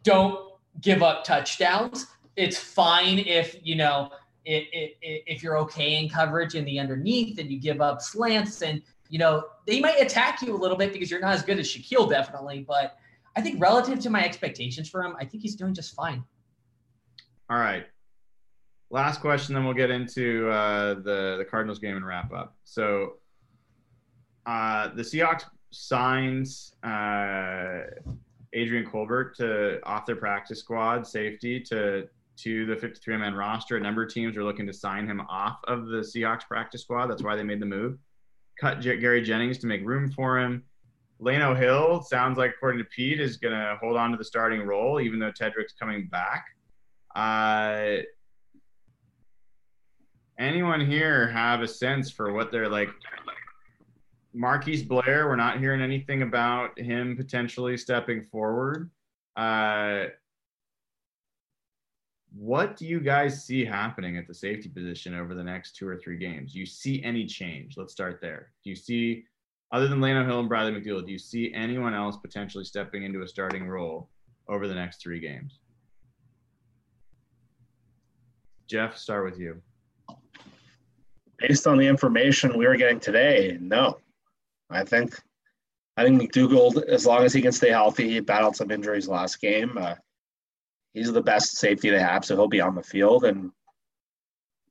don't 0.05 0.39
give 0.81 1.03
up 1.03 1.23
touchdowns. 1.23 2.07
It's 2.37 2.59
fine 2.59 3.19
if 3.19 3.61
you 3.63 3.75
know 3.75 4.11
it, 4.45 4.69
it, 4.73 4.97
it, 5.03 5.23
if 5.27 5.43
you're 5.43 5.59
okay 5.59 6.03
in 6.03 6.09
coverage 6.09 6.55
in 6.55 6.65
the 6.65 6.79
underneath 6.79 7.39
and 7.39 7.51
you 7.51 7.61
give 7.61 7.81
up 7.83 8.01
slants 8.01 8.63
and 8.63 8.83
you 9.13 9.19
know 9.19 9.45
they 9.67 9.79
might 9.79 10.01
attack 10.01 10.41
you 10.41 10.57
a 10.57 10.57
little 10.57 10.77
bit 10.77 10.91
because 10.91 11.11
you're 11.11 11.21
not 11.21 11.35
as 11.35 11.43
good 11.43 11.59
as 11.59 11.69
Shaquill 11.69 12.09
definitely, 12.09 12.65
but 12.67 12.97
I 13.37 13.43
think 13.43 13.61
relative 13.61 14.01
to 14.01 14.11
my 14.11 14.25
expectations 14.25 14.89
for 14.89 15.05
him, 15.05 15.15
I 15.21 15.27
think 15.27 15.43
he's 15.43 15.55
doing 15.55 15.75
just 15.75 15.95
fine. 15.95 16.25
All 17.51 17.59
right. 17.59 17.85
Last 18.89 19.21
question, 19.21 19.55
then 19.55 19.67
we'll 19.67 19.75
get 19.75 19.91
into 19.91 20.49
uh, 20.49 20.95
the 20.95 21.37
the 21.37 21.47
Cardinals 21.49 21.79
game 21.79 21.95
and 21.95 22.07
wrap 22.07 22.33
up. 22.33 22.57
So, 22.65 23.19
uh, 24.47 24.89
the 24.95 25.03
Seahawks 25.03 25.45
signs 25.73 26.75
uh, 26.83 27.83
Adrian 28.55 28.87
Colbert 28.91 29.37
to 29.37 29.79
off 29.85 30.07
their 30.07 30.17
practice 30.17 30.61
squad 30.61 31.07
safety 31.07 31.61
to 31.61 32.09
to 32.39 32.65
the 32.65 32.77
53 32.77 33.19
man 33.19 33.35
roster. 33.35 33.77
A 33.77 33.81
number 33.81 34.05
of 34.05 34.11
teams 34.11 34.39
are 34.39 34.45
looking 34.45 34.67
to 34.67 34.73
sign 34.73 35.07
him 35.07 35.21
off 35.29 35.59
of 35.69 35.89
the 35.89 35.99
Seahawks 35.99 36.47
practice 36.49 36.81
squad. 36.81 37.09
That's 37.09 37.23
why 37.23 37.37
they 37.37 37.43
made 37.43 37.61
the 37.61 37.67
move. 37.67 37.99
Cut 38.63 38.81
Gary 38.81 39.23
Jennings 39.23 39.59
to 39.59 39.67
make 39.67 39.85
room 39.85 40.09
for 40.09 40.39
him. 40.39 40.63
Lano 41.21 41.59
Hill 41.59 42.01
sounds 42.01 42.39
like, 42.39 42.53
according 42.53 42.79
to 42.79 42.85
Pete, 42.95 43.21
is 43.21 43.37
going 43.37 43.53
to 43.53 43.77
hold 43.81 43.97
on 43.97 44.13
to 44.13 44.17
the 44.17 44.25
starting 44.25 44.63
role, 44.63 45.01
even 45.01 45.19
though 45.19 45.33
Tedric's 45.33 45.73
coming 45.73 46.07
back. 46.07 46.45
Uh, 47.17 48.03
anyone 50.39 50.81
here 50.81 51.29
have 51.29 51.61
a 51.61 51.67
sense 51.67 52.09
for 52.09 52.33
what 52.33 52.53
they're 52.53 52.69
like? 52.69 52.89
Marquise 54.33 54.85
Blair, 54.85 55.27
we're 55.27 55.35
not 55.35 55.59
hearing 55.59 55.83
anything 55.83 56.23
about 56.23 56.79
him 56.79 57.17
potentially 57.17 57.77
stepping 57.77 58.23
forward. 58.23 58.93
Uh, 59.37 60.05
what 62.35 62.77
do 62.77 62.87
you 62.87 63.01
guys 63.01 63.45
see 63.45 63.65
happening 63.65 64.17
at 64.17 64.27
the 64.27 64.35
safety 64.35 64.69
position 64.69 65.15
over 65.15 65.35
the 65.35 65.45
next 65.45 65.77
two 65.77 65.87
or 65.87 65.97
three 65.97 66.17
games? 66.17 66.53
Do 66.53 66.59
you 66.59 66.67
see 66.67 67.03
any 67.03 67.27
change? 67.27 67.77
Let's 67.77 67.93
start 67.93 68.21
there. 68.21 68.53
Do 68.65 68.71
you 68.71 68.77
see, 68.77 69.25
other 69.71 69.89
than 69.89 70.01
Lano 70.01 70.25
Hill 70.25 70.41
and 70.41 70.49
Bradley 70.49 70.73
McDougald, 70.73 71.07
do 71.07 71.13
you 71.13 71.19
see 71.19 71.53
anyone 71.55 71.95
else 71.95 72.17
potentially 72.17 72.65
stepping 72.65 73.03
into 73.03 73.23
a 73.23 73.29
starting 73.29 73.69
role 73.69 74.09
over 74.49 74.67
the 74.67 74.75
next 74.75 75.03
three 75.03 75.21
games? 75.21 75.61
Jeff, 78.67 78.97
start 78.97 79.25
with 79.25 79.39
you. 79.39 79.61
Based 81.39 81.67
on 81.67 81.77
the 81.77 81.87
information 81.87 82.57
we 82.57 82.67
were 82.67 82.77
getting 82.77 83.01
today, 83.01 83.59
no. 83.61 83.99
I 84.71 84.85
think 84.85 85.19
I 85.99 86.05
think 86.05 86.23
McDougald, 86.23 86.83
as 86.85 87.05
long 87.05 87.25
as 87.25 87.35
he 87.35 87.43
can 87.43 87.53
stay 87.53 87.69
healthy, 87.69 88.09
he 88.09 88.21
battled 88.21 88.57
some 88.57 88.71
injuries 88.71 89.09
last 89.09 89.41
game. 89.41 89.77
Uh, 89.77 89.97
he's 90.93 91.13
the 91.13 91.23
best 91.23 91.57
safety 91.57 91.91
they 91.91 92.01
have, 92.01 92.25
so 92.25 92.37
he'll 92.37 92.49
be 92.49 92.61
on 92.61 92.75
the 92.75 92.83
field. 92.83 93.25
And 93.25 93.51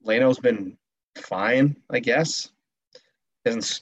Lano's 0.04 0.40
been 0.40 0.78
fine, 1.18 1.76
I 1.90 2.00
guess. 2.00 2.50
He 3.44 3.50
hasn't 3.50 3.82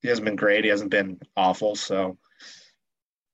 he 0.00 0.08
hasn't 0.08 0.24
been 0.24 0.36
great. 0.36 0.64
He 0.64 0.70
hasn't 0.70 0.90
been 0.90 1.20
awful. 1.36 1.76
So 1.76 2.18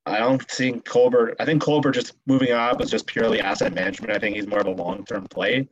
I 0.05 0.19
don't 0.19 0.43
think 0.51 0.85
Colbert. 0.85 1.37
I 1.41 1.45
think 1.45 1.63
Colbert 1.63 1.93
just 1.93 2.15
moving 2.27 2.53
up 2.53 2.81
is 2.81 2.91
just 2.91 3.07
purely 3.07 3.41
asset 3.41 3.75
management. 3.75 4.13
I 4.13 4.19
think 4.19 4.37
he's 4.37 4.47
more 4.47 4.61
of 4.61 4.67
a 4.67 4.71
long 4.71 5.05
term 5.05 5.27
play. 5.29 5.69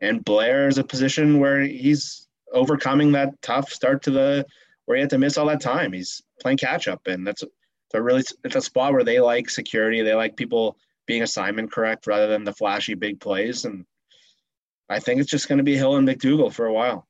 And 0.00 0.24
Blair 0.24 0.68
is 0.68 0.78
a 0.78 0.84
position 0.84 1.40
where 1.40 1.60
he's 1.60 2.26
overcoming 2.52 3.12
that 3.12 3.40
tough 3.42 3.70
start 3.70 4.02
to 4.02 4.10
the 4.10 4.46
where 4.86 4.96
he 4.96 5.00
had 5.00 5.10
to 5.10 5.18
miss 5.18 5.38
all 5.38 5.46
that 5.46 5.60
time. 5.60 5.92
He's 5.92 6.22
playing 6.40 6.58
catch 6.58 6.88
up, 6.88 7.06
and 7.06 7.26
that's 7.26 7.42
a 7.94 8.02
really 8.02 8.24
it's 8.44 8.56
a 8.56 8.60
spot 8.60 8.92
where 8.92 9.04
they 9.04 9.20
like 9.20 9.48
security. 9.48 10.02
They 10.02 10.14
like 10.14 10.36
people 10.36 10.76
being 11.06 11.22
assignment 11.22 11.70
correct 11.70 12.06
rather 12.06 12.26
than 12.26 12.44
the 12.44 12.52
flashy 12.52 12.94
big 12.94 13.20
plays. 13.20 13.64
And 13.64 13.84
I 14.88 15.00
think 15.00 15.20
it's 15.20 15.30
just 15.30 15.48
going 15.48 15.58
to 15.58 15.64
be 15.64 15.76
Hill 15.76 15.96
and 15.96 16.06
McDougald 16.08 16.54
for 16.54 16.66
a 16.66 16.72
while. 16.72 17.06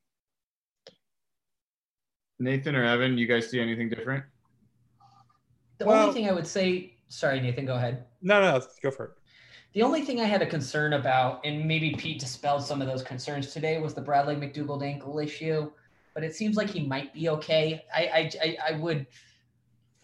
Nathan 2.38 2.74
or 2.74 2.84
Evan, 2.84 3.16
you 3.16 3.26
guys 3.26 3.48
see 3.48 3.60
anything 3.60 3.88
different? 3.88 4.24
The 5.78 5.86
Well- 5.86 6.08
only 6.08 6.14
thing 6.14 6.28
I 6.28 6.32
would 6.32 6.46
say, 6.46 6.96
sorry, 7.08 7.40
Nathan, 7.40 7.66
go 7.66 7.74
ahead. 7.74 8.04
No, 8.22 8.40
no, 8.40 8.52
let's 8.54 8.78
go 8.80 8.90
for 8.90 9.04
it. 9.06 9.10
The 9.72 9.82
only 9.82 10.02
thing 10.02 10.20
I 10.20 10.24
had 10.24 10.40
a 10.40 10.46
concern 10.46 10.92
about, 10.92 11.44
and 11.44 11.66
maybe 11.66 11.94
Pete 11.98 12.20
dispelled 12.20 12.62
some 12.62 12.80
of 12.80 12.86
those 12.86 13.02
concerns 13.02 13.52
today, 13.52 13.80
was 13.80 13.92
the 13.92 14.00
Bradley 14.00 14.36
McDougald 14.36 14.84
ankle 14.84 15.18
issue. 15.18 15.72
But 16.14 16.22
it 16.22 16.32
seems 16.32 16.56
like 16.56 16.70
he 16.70 16.86
might 16.86 17.12
be 17.12 17.28
okay. 17.30 17.84
I 17.92 18.04
I 18.06 18.30
I, 18.40 18.56
I 18.68 18.72
would 18.78 19.08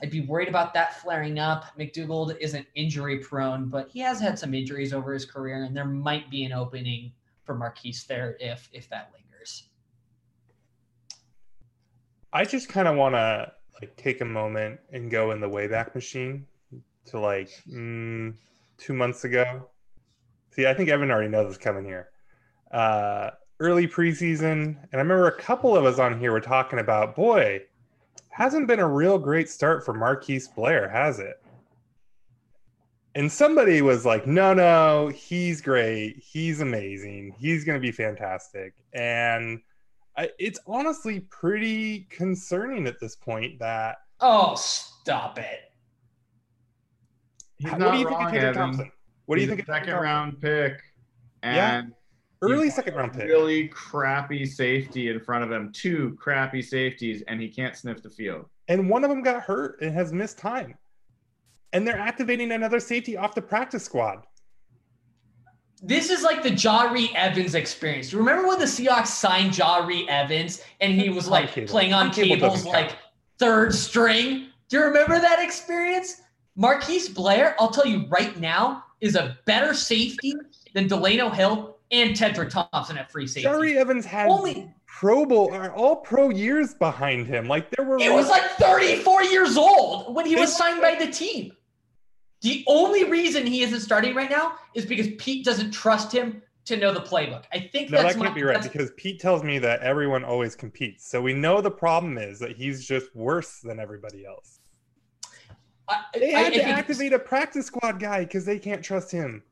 I'd 0.03 0.11
be 0.11 0.21
worried 0.21 0.49
about 0.49 0.73
that 0.75 1.01
flaring 1.01 1.39
up. 1.39 1.67
McDougald 1.79 2.37
isn't 2.41 2.67
injury 2.75 3.19
prone, 3.19 3.69
but 3.69 3.91
he 3.91 4.01
has 4.01 4.19
had 4.19 4.39
some 4.39 4.55
injuries 4.55 4.93
over 4.93 5.13
his 5.13 5.27
career, 5.27 5.65
and 5.65 5.77
there 5.77 5.85
might 5.85 6.31
be 6.31 6.45
an 6.45 6.53
opening 6.53 7.13
for 7.45 7.55
Marquise 7.55 8.05
there 8.05 8.37
if 8.41 8.69
if 8.73 8.89
that 8.89 9.13
lingers. 9.13 9.65
I 12.33 12.45
just 12.45 12.69
kind 12.69 12.89
of 12.89 12.97
want 12.97 13.15
to 13.15 13.53
like 13.81 13.97
take 13.97 14.21
a 14.21 14.25
moment 14.25 14.81
and 14.93 15.11
go 15.11 15.33
in 15.33 15.41
the 15.41 15.49
Wayback 15.49 15.95
Machine 15.95 16.47
to 17.07 17.19
like 17.19 17.51
mm, 17.69 18.35
two 18.79 18.95
months 18.95 19.25
ago. 19.25 19.69
See, 20.53 20.67
I 20.67 20.75
think 20.75 20.89
Evan 20.89 21.11
already 21.11 21.29
knows 21.29 21.47
what's 21.47 21.59
coming 21.59 21.85
here. 21.85 22.09
Uh, 22.71 23.31
early 23.59 23.87
preseason, 23.87 24.77
and 24.77 24.95
I 24.95 24.99
remember 24.99 25.27
a 25.27 25.39
couple 25.39 25.77
of 25.77 25.85
us 25.85 25.99
on 25.99 26.19
here 26.19 26.33
were 26.33 26.41
talking 26.41 26.79
about, 26.79 27.15
boy, 27.15 27.63
hasn't 28.29 28.67
been 28.69 28.81
a 28.81 28.89
real 28.89 29.19
great 29.19 29.49
start 29.49 29.85
for 29.85 29.95
Marquise 29.95 30.49
Blair, 30.49 30.89
has 30.89 31.19
it? 31.19 31.43
And 33.15 33.31
somebody 33.31 33.83
was 33.83 34.07
like, 34.07 34.27
no, 34.27 34.55
no, 34.55 35.09
he's 35.09 35.61
great. 35.61 36.23
He's 36.23 36.61
amazing. 36.61 37.35
He's 37.39 37.65
going 37.65 37.77
to 37.77 37.81
be 37.81 37.91
fantastic. 37.91 38.75
And 38.93 39.61
I, 40.17 40.31
it's 40.39 40.61
honestly 40.67 41.21
pretty 41.21 42.07
concerning 42.11 42.87
at 42.87 43.01
this 43.01 43.17
point 43.17 43.59
that. 43.59 43.97
Oh, 44.21 44.55
stop 44.55 45.39
it. 45.39 45.73
He's 47.59 47.73
what 47.73 47.79
not 47.81 47.93
do 47.93 47.99
you 47.99 48.07
wrong, 48.07 48.19
think 48.19 48.27
of 48.29 48.33
Taylor 48.33 48.47
Evan. 48.47 48.63
Thompson? 48.63 48.93
What 49.27 49.37
do 49.37 49.43
you 49.43 49.49
think 49.49 49.61
a 49.61 49.63
of 49.63 49.67
second 49.67 49.87
Taylor 49.89 50.05
Thompson? 50.05 50.41
round 50.51 50.73
pick? 50.73 50.83
Yeah. 51.43 51.83
And 52.43 52.53
Early 52.53 52.65
he's 52.65 52.75
second 52.75 52.95
round 52.95 53.13
pick. 53.13 53.25
Really 53.25 53.69
crappy 53.69 54.47
safety 54.47 55.09
in 55.09 55.21
front 55.21 55.45
of 55.45 55.53
him. 55.53 55.71
Two 55.73 56.17
crappy 56.19 56.63
safeties, 56.63 57.23
and 57.29 57.41
he 57.41 57.49
can't 57.49 57.77
sniff 57.77 58.03
the 58.03 58.11
field. 58.11 58.47
and 58.69 58.89
one 58.89 59.05
of 59.05 59.11
them 59.11 59.23
got 59.23 59.43
hurt 59.43 59.81
and 59.83 59.93
has 59.93 60.13
missed 60.13 60.39
time. 60.39 60.75
And 61.73 61.87
they're 61.87 61.99
activating 61.99 62.53
another 62.53 62.81
safety 62.81 63.17
off 63.17 63.35
the 63.35 63.43
practice 63.43 63.85
squad. 63.85 64.23
This 65.83 66.11
is 66.11 66.23
like 66.23 66.43
the 66.43 66.51
Jahri 66.51 67.15
Evans 67.15 67.55
experience. 67.55 68.13
Remember 68.13 68.47
when 68.47 68.59
the 68.59 68.65
Seahawks 68.67 69.07
signed 69.09 69.53
Jahri 69.53 70.07
Evans 70.09 70.63
and 70.81 70.93
he 70.93 71.09
was 71.11 71.27
like 71.27 71.51
Cable. 71.51 71.69
playing 71.69 71.95
on 71.95 72.11
Cable 72.11 72.37
cables 72.37 72.67
like 72.67 72.97
third 73.39 73.75
string? 73.75 74.49
Do 74.69 74.79
you 74.79 74.85
remember 74.85 75.19
that 75.19 75.43
experience? 75.43 76.21
Marquise 76.55 77.09
Blair, 77.09 77.57
I'll 77.59 77.71
tell 77.71 77.87
you 77.87 78.07
right 78.09 78.39
now, 78.39 78.85
is 79.01 79.15
a 79.15 79.39
better 79.47 79.73
safety 79.73 80.35
than 80.75 80.87
Delano 80.87 81.31
Hill 81.31 81.79
and 81.91 82.17
Tedrick 82.17 82.51
Thompson 82.51 82.99
at 82.99 83.11
free 83.11 83.27
safety. 83.27 83.49
Jahri 83.49 83.77
Evans 83.77 84.05
had 84.05 84.29
Only 84.29 84.73
Pro 84.87 85.25
Bowl 85.27 85.51
or 85.53 85.73
all 85.73 85.97
pro 85.97 86.29
years 86.31 86.75
behind 86.75 87.27
him. 87.27 87.47
Like 87.49 87.71
there 87.71 87.85
were 87.85 87.99
it 87.99 88.13
was 88.13 88.29
like 88.29 88.43
34 88.53 89.25
years 89.25 89.57
old 89.57 90.15
when 90.15 90.27
he 90.27 90.37
was 90.37 90.55
signed 90.55 90.81
by 90.81 90.95
the 90.95 91.11
team. 91.11 91.53
The 92.43 92.65
only 92.69 93.05
reason 93.05 93.47
he 93.47 93.63
isn't 93.63 93.81
starting 93.81 94.15
right 94.15 94.31
now 94.31 94.55
is 94.75 94.87
because 94.87 95.09
Pete 95.19 95.45
doesn't 95.45 95.73
trust 95.73 96.11
him 96.13 96.43
to 96.67 96.77
know 96.77 96.93
the 96.93 97.01
playbook. 97.01 97.45
I 97.53 97.69
think 97.73 97.91
no, 97.91 98.03
that 98.03 98.17
can't 98.17 98.35
be 98.35 98.43
right 98.43 98.63
because 98.63 98.93
Pete 98.97 99.21
tells 99.21 99.43
me 99.43 99.59
that 99.59 99.81
everyone 99.81 100.25
always 100.25 100.55
competes. 100.55 101.09
So 101.11 101.21
we 101.21 101.35
know 101.35 101.61
the 101.61 101.71
problem 101.71 102.17
is 102.19 102.39
that 102.39 102.53
he's 102.57 102.87
just 102.87 103.15
worse 103.15 103.61
than 103.61 103.79
everybody 103.81 104.25
else. 104.25 104.61
I, 105.89 106.03
They 106.15 106.35
I- 106.35 106.39
I 106.39 106.43
had 106.45 106.53
to 106.55 106.63
activate 106.63 107.13
a 107.13 107.19
practice 107.19 107.67
squad 107.67 107.99
guy 108.01 108.25
because 108.25 108.45
they 108.45 108.59
can't 108.59 108.83
trust 108.83 109.11
him. 109.11 109.43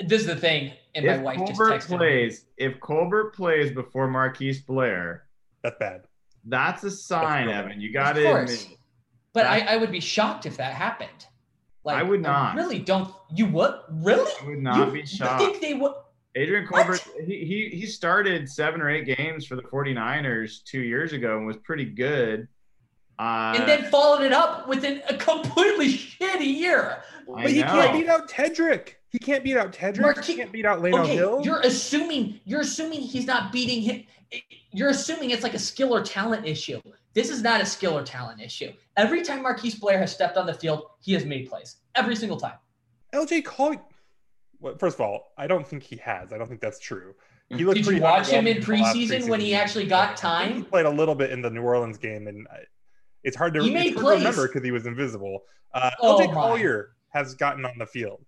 This 0.00 0.22
is 0.22 0.26
the 0.26 0.36
thing, 0.36 0.72
and 0.94 1.06
my 1.06 1.14
if 1.14 1.20
wife 1.22 1.38
just 1.46 1.58
Colbert 1.58 1.72
texted 1.78 1.90
me. 1.90 1.96
plays, 1.96 2.44
if 2.56 2.80
Colbert 2.80 3.34
plays 3.34 3.72
before 3.72 4.06
Marquise 4.08 4.60
Blair, 4.60 5.24
That's 5.62 5.76
bad. 5.78 6.02
that's 6.44 6.84
a 6.84 6.90
sign, 6.90 7.46
That's 7.46 7.66
Evan. 7.66 7.80
You 7.80 7.92
got 7.92 8.16
Of 8.16 8.22
to 8.22 8.34
admit. 8.42 8.68
But 9.32 9.46
I, 9.46 9.60
I 9.60 9.76
would 9.78 9.90
be 9.90 10.00
shocked 10.00 10.44
if 10.44 10.56
that 10.58 10.74
happened. 10.74 11.26
Like 11.84 11.96
I 11.96 12.02
would 12.02 12.20
not. 12.20 12.54
really 12.54 12.78
don't. 12.78 13.12
You 13.34 13.46
would 13.46 13.74
really? 13.90 14.30
I 14.42 14.46
would 14.46 14.58
not 14.62 14.86
you 14.88 14.92
be 14.92 15.00
you 15.00 15.06
shocked. 15.06 15.40
think 15.42 15.60
they 15.62 15.74
would? 15.74 15.92
Adrian 16.34 16.66
What? 16.68 16.86
Colbert, 16.86 17.00
he, 17.26 17.44
he 17.44 17.76
he 17.76 17.86
started 17.86 18.48
seven 18.48 18.80
or 18.80 18.88
eight 18.90 19.04
games 19.06 19.46
for 19.46 19.56
the 19.56 19.62
49ers 19.62 20.62
two 20.64 20.80
years 20.80 21.12
ago 21.12 21.38
and 21.38 21.46
was 21.46 21.56
pretty 21.58 21.84
good. 21.86 22.46
Uh, 23.18 23.54
and 23.56 23.68
then 23.68 23.84
followed 23.90 24.22
it 24.22 24.32
up 24.32 24.68
within 24.68 25.02
a 25.08 25.16
completely 25.16 25.88
shitty 25.92 26.56
year. 26.58 27.02
I 27.36 27.42
But 27.42 27.50
he 27.50 27.60
know. 27.60 27.66
can't 27.66 27.92
beat 27.92 28.08
out 28.08 28.28
Tedric. 28.28 28.94
He 29.12 29.18
can't 29.18 29.44
beat 29.44 29.58
out 29.58 29.72
Tedric. 29.72 30.00
Marque- 30.00 30.24
he 30.24 30.34
can't 30.34 30.50
beat 30.50 30.64
out 30.64 30.80
Leno 30.80 31.02
okay, 31.02 31.16
Hill. 31.16 31.42
you're 31.44 31.60
assuming 31.60 32.40
you're 32.46 32.62
assuming 32.62 33.00
he's 33.00 33.26
not 33.26 33.52
beating 33.52 33.82
him. 33.82 34.04
You're 34.72 34.88
assuming 34.88 35.30
it's 35.30 35.42
like 35.42 35.52
a 35.52 35.58
skill 35.58 35.94
or 35.94 36.02
talent 36.02 36.46
issue. 36.46 36.80
This 37.12 37.28
is 37.28 37.42
not 37.42 37.60
a 37.60 37.66
skill 37.66 37.98
or 37.98 38.02
talent 38.02 38.40
issue. 38.40 38.72
Every 38.96 39.20
time 39.20 39.42
Marquise 39.42 39.74
Blair 39.74 39.98
has 39.98 40.10
stepped 40.10 40.38
on 40.38 40.46
the 40.46 40.54
field, 40.54 40.86
he 41.00 41.12
has 41.12 41.26
made 41.26 41.50
plays. 41.50 41.76
Every 41.94 42.16
single 42.16 42.38
time. 42.38 42.54
LJ 43.12 43.44
Collier. 43.44 43.82
Well, 44.60 44.78
first 44.78 44.94
of 44.96 45.02
all, 45.02 45.32
I 45.36 45.46
don't 45.46 45.66
think 45.68 45.82
he 45.82 45.96
has. 45.96 46.32
I 46.32 46.38
don't 46.38 46.48
think 46.48 46.62
that's 46.62 46.78
true. 46.78 47.14
He 47.50 47.64
looked 47.66 47.76
Did 47.76 47.86
you 47.88 48.00
watch 48.00 48.28
him 48.28 48.46
in 48.46 48.56
underwhelming 48.56 48.64
the 48.66 48.82
last 48.82 48.96
preseason 48.96 49.28
when 49.28 49.40
he 49.40 49.54
actually 49.54 49.86
got 49.86 50.16
time? 50.16 50.54
He 50.54 50.62
played 50.62 50.86
a 50.86 50.90
little 50.90 51.14
bit 51.14 51.30
in 51.32 51.42
the 51.42 51.50
New 51.50 51.60
Orleans 51.62 51.98
game, 51.98 52.28
and 52.28 52.46
I- 52.50 52.60
it's 53.24 53.36
hard 53.36 53.52
to, 53.54 53.62
He 53.62 53.68
it's 53.68 53.74
made 53.74 53.94
hard 53.94 54.14
to 54.20 54.24
remember 54.24 54.48
because 54.48 54.64
he 54.64 54.70
was 54.70 54.86
invisible. 54.86 55.40
Uh, 55.74 55.90
Oh 56.00 56.18
LJ 56.18 56.28
my. 56.28 56.32
Collier 56.32 56.92
has 57.10 57.34
gotten 57.34 57.66
on 57.66 57.76
the 57.78 57.84
field. 57.86 58.24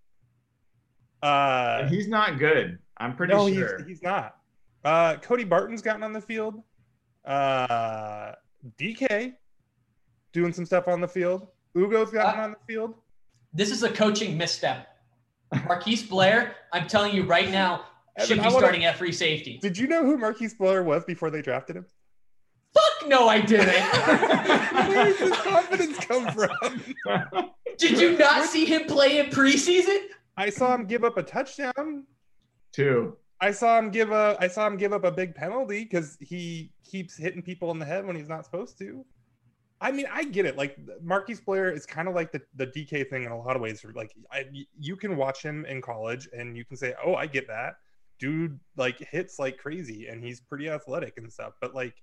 Uh, 1.25 1.89
he's 1.89 2.07
not 2.09 2.39
good. 2.39 2.79
I'm 2.99 3.17
pretty 3.17 3.33
no, 3.33 3.49
sure. 3.53 3.79
he's, 3.79 3.87
he's 3.87 4.03
not. 4.03 4.37
Uh, 4.85 5.17
Cody 5.17 5.45
Barton's 5.45 5.83
gotten 5.83 6.03
on 6.03 6.13
the 6.13 6.21
field. 6.21 6.63
Uh, 7.25 8.33
DK 8.79 9.33
doing 10.33 10.53
some 10.53 10.67
stuff 10.67 10.87
on 10.89 11.01
the 11.01 11.09
field. 11.09 11.49
Ugo's 11.75 12.11
gotten 12.11 12.41
Uh, 12.41 12.45
on 12.45 12.51
the 12.53 12.59
field. 12.73 12.95
This 13.53 13.71
is 13.71 13.83
a 13.83 13.89
coaching 13.89 14.37
misstep. 14.37 14.89
Marquise 15.67 16.03
Blair, 16.03 16.57
I'm 16.73 16.87
telling 16.89 17.15
you 17.15 17.23
right 17.25 17.51
now, 17.51 17.85
should 18.21 18.33
Evan, 18.33 18.39
be 18.39 18.43
wanna- 18.49 18.59
starting 18.59 18.85
at 18.85 18.97
free 18.97 19.13
safety. 19.13 19.59
Did 19.63 19.79
you 19.79 19.87
know 19.87 20.05
who 20.05 20.19
Marquise 20.19 20.55
Blair 20.55 20.83
was 20.83 21.05
before 21.05 21.31
they 21.31 21.41
drafted 21.43 21.77
him? 21.77 21.87
Fuck 22.75 23.09
no, 23.09 23.29
I 23.29 23.41
didn't. 23.41 23.69
Where 24.89 25.05
does 25.05 25.19
this 25.19 25.31
didn't. 25.31 25.45
confidence 25.45 25.99
come 26.05 26.29
from? 26.33 27.51
Did 27.79 28.01
you 28.01 28.19
not 28.19 28.45
see 28.47 28.65
him 28.65 28.85
play 28.87 29.19
in 29.21 29.27
preseason? 29.27 30.07
I 30.37 30.51
saw 30.51 30.75
him 30.75 30.87
give 30.87 31.05
up 31.05 31.17
a 31.17 31.23
touchdown. 31.23 32.07
Two. 32.73 33.17
I 33.41 33.51
saw 33.51 33.79
him 33.79 33.91
give 33.91 34.11
a 34.11 34.37
I 34.41 34.49
saw 34.49 34.67
him 34.67 34.77
give 34.77 34.93
up 34.93 35.05
a 35.05 35.11
big 35.11 35.35
penalty 35.35 35.85
because 35.85 36.17
he 36.21 36.73
keeps 36.83 37.17
hitting 37.17 37.43
people 37.43 37.71
in 37.71 37.79
the 37.79 37.85
head 37.85 38.07
when 38.07 38.17
he's 38.17 38.29
not 38.29 38.45
supposed 38.45 38.79
to. 38.79 39.05
I 39.81 39.93
mean, 39.93 40.07
I 40.11 40.25
get 40.25 40.47
it. 40.47 40.57
Like 40.57 40.79
Marquise 41.03 41.41
Blair 41.41 41.71
is 41.71 41.85
kind 41.85 42.09
of 42.09 42.15
like 42.15 42.33
the, 42.33 42.41
the 42.55 42.69
DK 42.69 43.09
thing 43.11 43.25
in 43.25 43.33
a 43.33 43.39
lot 43.39 43.55
of 43.55 43.61
ways. 43.61 43.85
Like 43.95 44.15
I, 44.33 44.47
you 44.79 44.97
can 44.97 45.17
watch 45.17 45.43
him 45.43 45.67
in 45.67 45.83
college 45.83 46.29
and 46.33 46.57
you 46.57 46.65
can 46.65 46.77
say, 46.77 46.95
"Oh, 47.05 47.15
I 47.15 47.27
get 47.27 47.47
that." 47.49 47.75
Dude 48.19 48.59
like 48.77 48.99
hits 48.99 49.39
like 49.39 49.59
crazy 49.59 50.07
and 50.07 50.25
he's 50.25 50.41
pretty 50.41 50.71
athletic 50.71 51.15
and 51.19 51.31
stuff, 51.31 51.53
but 51.61 51.75
like 51.75 51.95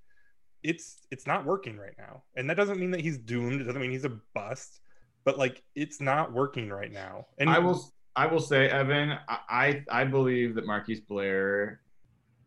it's 0.61 0.97
it's 1.09 1.25
not 1.25 1.45
working 1.45 1.77
right 1.77 1.95
now. 1.97 2.23
And 2.35 2.49
that 2.49 2.57
doesn't 2.57 2.79
mean 2.79 2.91
that 2.91 3.01
he's 3.01 3.17
doomed. 3.17 3.61
It 3.61 3.63
doesn't 3.63 3.81
mean 3.81 3.91
he's 3.91 4.05
a 4.05 4.19
bust, 4.35 4.81
but 5.23 5.39
like 5.39 5.63
it's 5.73 5.99
not 5.99 6.33
working 6.33 6.69
right 6.69 6.91
now. 6.91 7.25
And 7.39 7.49
I 7.49 7.59
will 7.59 7.91
I 8.15 8.25
will 8.27 8.39
say, 8.39 8.69
Evan, 8.69 9.17
I 9.27 9.83
I 9.89 10.03
believe 10.03 10.55
that 10.55 10.65
Marquise 10.65 11.01
Blair 11.01 11.81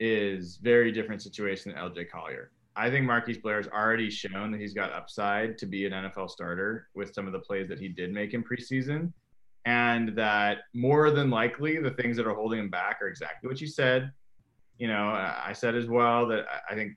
is 0.00 0.56
very 0.56 0.92
different 0.92 1.22
situation 1.22 1.72
than 1.72 1.80
LJ 1.80 2.10
Collier. 2.10 2.50
I 2.76 2.90
think 2.90 3.06
Marquise 3.06 3.38
Blair 3.38 3.58
has 3.58 3.68
already 3.68 4.10
shown 4.10 4.50
that 4.50 4.60
he's 4.60 4.74
got 4.74 4.92
upside 4.92 5.56
to 5.58 5.66
be 5.66 5.86
an 5.86 5.92
NFL 5.92 6.28
starter 6.28 6.88
with 6.94 7.14
some 7.14 7.26
of 7.26 7.32
the 7.32 7.38
plays 7.38 7.68
that 7.68 7.78
he 7.78 7.88
did 7.88 8.12
make 8.12 8.34
in 8.34 8.42
preseason. 8.42 9.12
And 9.64 10.10
that 10.18 10.58
more 10.74 11.10
than 11.10 11.30
likely 11.30 11.78
the 11.78 11.92
things 11.92 12.16
that 12.16 12.26
are 12.26 12.34
holding 12.34 12.58
him 12.58 12.68
back 12.68 13.00
are 13.00 13.06
exactly 13.06 13.48
what 13.48 13.60
you 13.60 13.66
said. 13.66 14.12
You 14.78 14.88
know, 14.88 15.06
I 15.06 15.52
said 15.54 15.76
as 15.76 15.86
well 15.86 16.26
that 16.28 16.46
I 16.68 16.74
think 16.74 16.94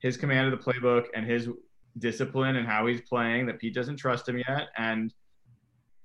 his 0.00 0.16
command 0.16 0.52
of 0.52 0.58
the 0.58 0.72
playbook 0.72 1.06
and 1.14 1.24
his 1.24 1.48
discipline 1.98 2.56
and 2.56 2.66
how 2.66 2.86
he's 2.86 3.00
playing, 3.02 3.46
that 3.46 3.60
Pete 3.60 3.74
doesn't 3.74 3.96
trust 3.96 4.28
him 4.28 4.38
yet. 4.48 4.68
And 4.76 5.14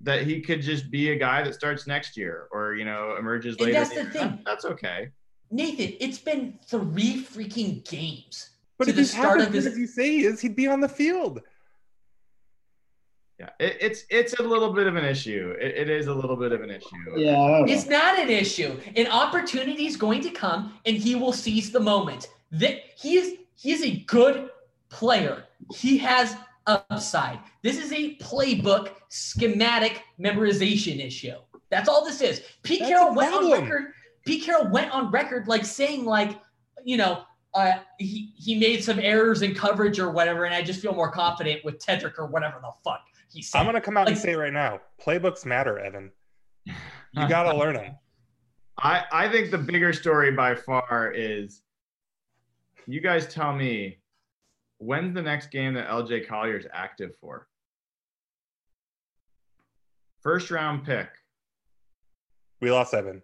that 0.02 0.24
he 0.24 0.42
could 0.42 0.62
just 0.62 0.92
be 0.92 1.12
a 1.12 1.16
guy 1.16 1.44
that 1.44 1.54
starts 1.54 1.88
next 1.88 2.18
year 2.18 2.48
or 2.52 2.76
you 2.76 2.86
know 2.86 3.16
emerges 3.18 3.56
And 3.58 3.66
later. 3.68 3.80
that's 3.80 3.90
the 3.90 3.96
the 3.96 4.02
year. 4.04 4.12
thing. 4.12 4.22
That- 4.30 4.46
that's 4.46 4.66
okay. 4.66 5.10
Nathan, 5.52 5.96
it's 6.00 6.18
been 6.18 6.58
three 6.68 7.24
freaking 7.24 7.88
games. 7.90 8.50
but 8.78 8.86
to 8.86 8.90
if 8.90 8.96
the 8.96 9.02
he's 9.04 9.14
half 9.14 9.24
start 9.26 9.40
as 9.42 9.48
of 9.48 9.54
good 9.54 9.64
this- 9.64 9.74
as 9.74 9.78
you 9.78 9.88
say 9.88 10.10
he 10.10 10.26
is, 10.26 10.42
he'd 10.42 10.56
be 10.56 10.68
on 10.68 10.80
the 10.82 10.90
field. 10.90 11.42
Yeah, 13.40 13.50
it, 13.60 13.78
it's 13.82 14.04
it's 14.10 14.34
a 14.40 14.44
little 14.44 14.72
bit 14.72 14.88
of 14.88 14.96
an 14.96 15.04
issue. 15.04 15.54
It, 15.60 15.76
it 15.76 15.90
is 15.90 16.08
a 16.08 16.14
little 16.14 16.38
bit 16.38 16.54
of 16.54 16.62
an 16.62 16.72
issue. 16.72 16.88
Yeah, 17.18 17.32
I 17.40 17.48
don't 17.52 17.66
know. 17.68 17.74
It's 17.74 17.86
not 17.86 18.18
an 18.18 18.30
issue. 18.30 18.80
An 18.96 19.08
opportunity 19.08 19.86
is 19.88 19.98
going 19.98 20.22
to 20.22 20.30
come, 20.30 20.74
and 20.86 20.96
he 20.96 21.16
will 21.16 21.34
seize 21.34 21.70
the 21.72 21.80
moment. 21.82 22.30
That 22.54 22.76
he 22.98 23.18
is 23.18 23.36
he 23.58 23.72
is 23.74 23.84
a 23.84 23.98
good 24.08 24.50
player. 24.90 25.44
He 25.76 25.98
has 25.98 26.36
upside. 26.68 27.40
This 27.64 27.78
is 27.78 27.92
a 27.92 28.16
playbook 28.18 28.92
schematic 29.10 30.04
memorization 30.20 31.04
issue. 31.06 31.36
That's 31.70 31.90
all 31.90 32.06
this 32.06 32.22
is. 32.22 32.42
Pete 32.64 32.80
That's 32.80 32.92
Carroll 32.92 33.16
went 33.16 33.34
on 33.34 33.52
record. 33.52 33.94
Pete 34.26 34.44
Carroll 34.44 34.70
went 34.70 34.92
on 34.92 35.12
record 35.12 35.48
like 35.48 35.66
saying 35.66 36.06
like, 36.06 36.40
you 36.84 36.98
know, 36.98 37.24
uh, 37.54 37.74
he 38.00 38.34
he 38.36 38.56
made 38.56 38.84
some 38.84 39.00
errors 39.00 39.42
in 39.42 39.56
coverage 39.56 40.00
or 40.00 40.12
whatever, 40.12 40.46
and 40.46 40.54
I 40.54 40.62
just 40.62 40.82
feel 40.82 40.94
more 40.94 41.10
confident 41.10 41.64
with 41.64 41.80
Tedric 41.80 42.18
or 42.18 42.28
whatever 42.28 42.60
the 42.62 42.72
fuck 42.84 43.02
he 43.32 43.42
said. 43.42 43.60
I'm 43.60 43.66
gonna 43.66 43.80
come 43.80 43.96
out 43.96 44.10
and 44.10 44.18
say 44.18 44.34
it 44.34 44.38
right 44.38 44.54
now. 44.54 44.82
Playbooks 45.02 45.46
matter, 45.46 45.80
Evan. 45.80 46.12
You 46.66 46.74
gotta 47.30 47.56
learn 47.58 47.76
them. 47.76 47.96
I, 48.78 49.04
I 49.12 49.30
think 49.30 49.52
the 49.52 49.58
bigger 49.58 49.94
story 49.94 50.32
by 50.32 50.54
far 50.54 51.14
is 51.16 51.62
you 52.88 53.00
guys 53.00 53.26
tell 53.26 53.54
me 53.54 54.00
when's 54.86 55.14
the 55.14 55.22
next 55.22 55.48
game 55.52 55.74
that 55.74 55.88
LJ 55.88 56.28
Collier 56.28 56.58
is 56.58 56.68
active 56.72 57.12
for? 57.20 57.48
First 60.22 60.52
round 60.52 60.86
pick. 60.86 61.08
We 62.62 62.72
lost 62.72 62.94
Evan. 62.94 63.22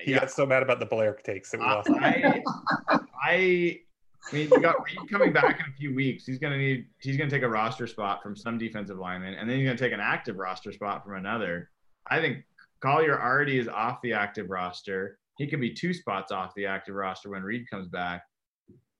He 0.00 0.12
Yeah, 0.12 0.20
got 0.20 0.30
so 0.30 0.46
mad 0.46 0.62
about 0.62 0.78
the 0.78 0.86
Blair 0.86 1.14
takes 1.14 1.50
that 1.50 1.60
we 1.60 1.66
lost. 1.66 1.90
I, 1.90 2.42
I, 2.88 3.00
I 3.20 4.34
mean, 4.34 4.48
you 4.50 4.60
got 4.60 4.76
Reed 4.84 5.10
coming 5.10 5.32
back 5.32 5.58
in 5.58 5.66
a 5.66 5.76
few 5.76 5.94
weeks. 5.94 6.24
He's 6.24 6.38
gonna 6.38 6.58
need. 6.58 6.86
He's 7.00 7.16
gonna 7.16 7.30
take 7.30 7.42
a 7.42 7.48
roster 7.48 7.86
spot 7.86 8.22
from 8.22 8.36
some 8.36 8.58
defensive 8.58 8.98
lineman, 8.98 9.34
and 9.34 9.48
then 9.48 9.58
he's 9.58 9.66
gonna 9.66 9.78
take 9.78 9.92
an 9.92 10.00
active 10.00 10.36
roster 10.36 10.72
spot 10.72 11.04
from 11.04 11.16
another. 11.16 11.70
I 12.06 12.20
think 12.20 12.44
Collier 12.80 13.20
already 13.20 13.58
is 13.58 13.68
off 13.68 14.00
the 14.02 14.12
active 14.12 14.50
roster. 14.50 15.18
He 15.36 15.46
could 15.46 15.60
be 15.60 15.72
two 15.72 15.92
spots 15.92 16.30
off 16.32 16.54
the 16.54 16.66
active 16.66 16.94
roster 16.94 17.30
when 17.30 17.42
Reed 17.42 17.68
comes 17.68 17.88
back. 17.88 18.22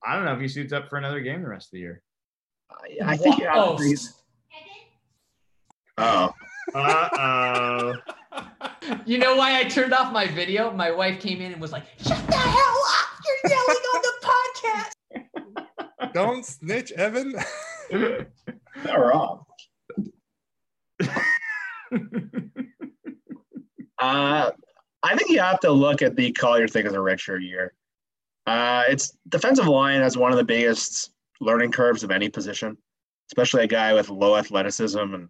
I 0.07 0.15
don't 0.17 0.25
know 0.25 0.35
if 0.35 0.41
he 0.41 0.49
suits 0.49 0.73
up 0.73 0.89
for 0.89 0.97
another 0.99 1.21
game 1.21 1.43
the 1.43 1.49
rest 1.49 1.69
of 1.69 1.73
the 1.73 1.79
year. 1.81 2.03
I, 2.71 3.13
I 3.13 3.17
think 3.17 3.39
you 3.39 3.47
have 3.47 3.57
Oh, 3.57 3.77
to 3.77 3.83
be- 3.83 3.97
Oh, 5.99 6.33
Uh 6.75 7.09
oh. 7.19 7.95
You 9.05 9.19
know 9.19 9.37
why 9.37 9.59
I 9.59 9.65
turned 9.65 9.93
off 9.93 10.13
my 10.13 10.27
video? 10.27 10.71
My 10.71 10.91
wife 10.91 11.21
came 11.21 11.41
in 11.41 11.53
and 11.53 11.61
was 11.61 11.73
like, 11.73 11.85
"Shut 11.99 12.27
the 12.27 12.35
hell 12.37 12.83
up! 12.87 13.09
You're 13.27 13.53
yelling 13.53 13.85
on 13.95 14.03
the 14.03 14.15
podcast." 16.05 16.13
Don't 16.15 16.45
snitch, 16.45 16.93
Evan. 16.93 17.35
not 18.85 18.99
wrong. 18.99 19.45
Uh, 24.01 24.51
I 25.03 25.17
think 25.17 25.31
you 25.31 25.41
have 25.41 25.59
to 25.61 25.73
look 25.73 26.03
at 26.03 26.15
the 26.15 26.31
Collier 26.33 26.69
thing 26.69 26.87
as 26.87 26.93
a 26.93 26.99
redshirt 26.99 27.43
year. 27.43 27.75
Uh, 28.49 28.85
it's 28.89 29.17
defensive 29.29 29.67
line 29.67 30.01
has 30.01 30.17
one 30.17 30.33
of 30.33 30.39
the 30.39 30.45
biggest 30.45 31.11
learning 31.41 31.71
curves 31.71 32.03
of 32.03 32.11
any 32.11 32.31
position, 32.31 32.77
especially 33.31 33.63
a 33.63 33.67
guy 33.67 33.93
with 33.93 34.09
low 34.09 34.37
athleticism. 34.37 34.99
And 34.99 35.29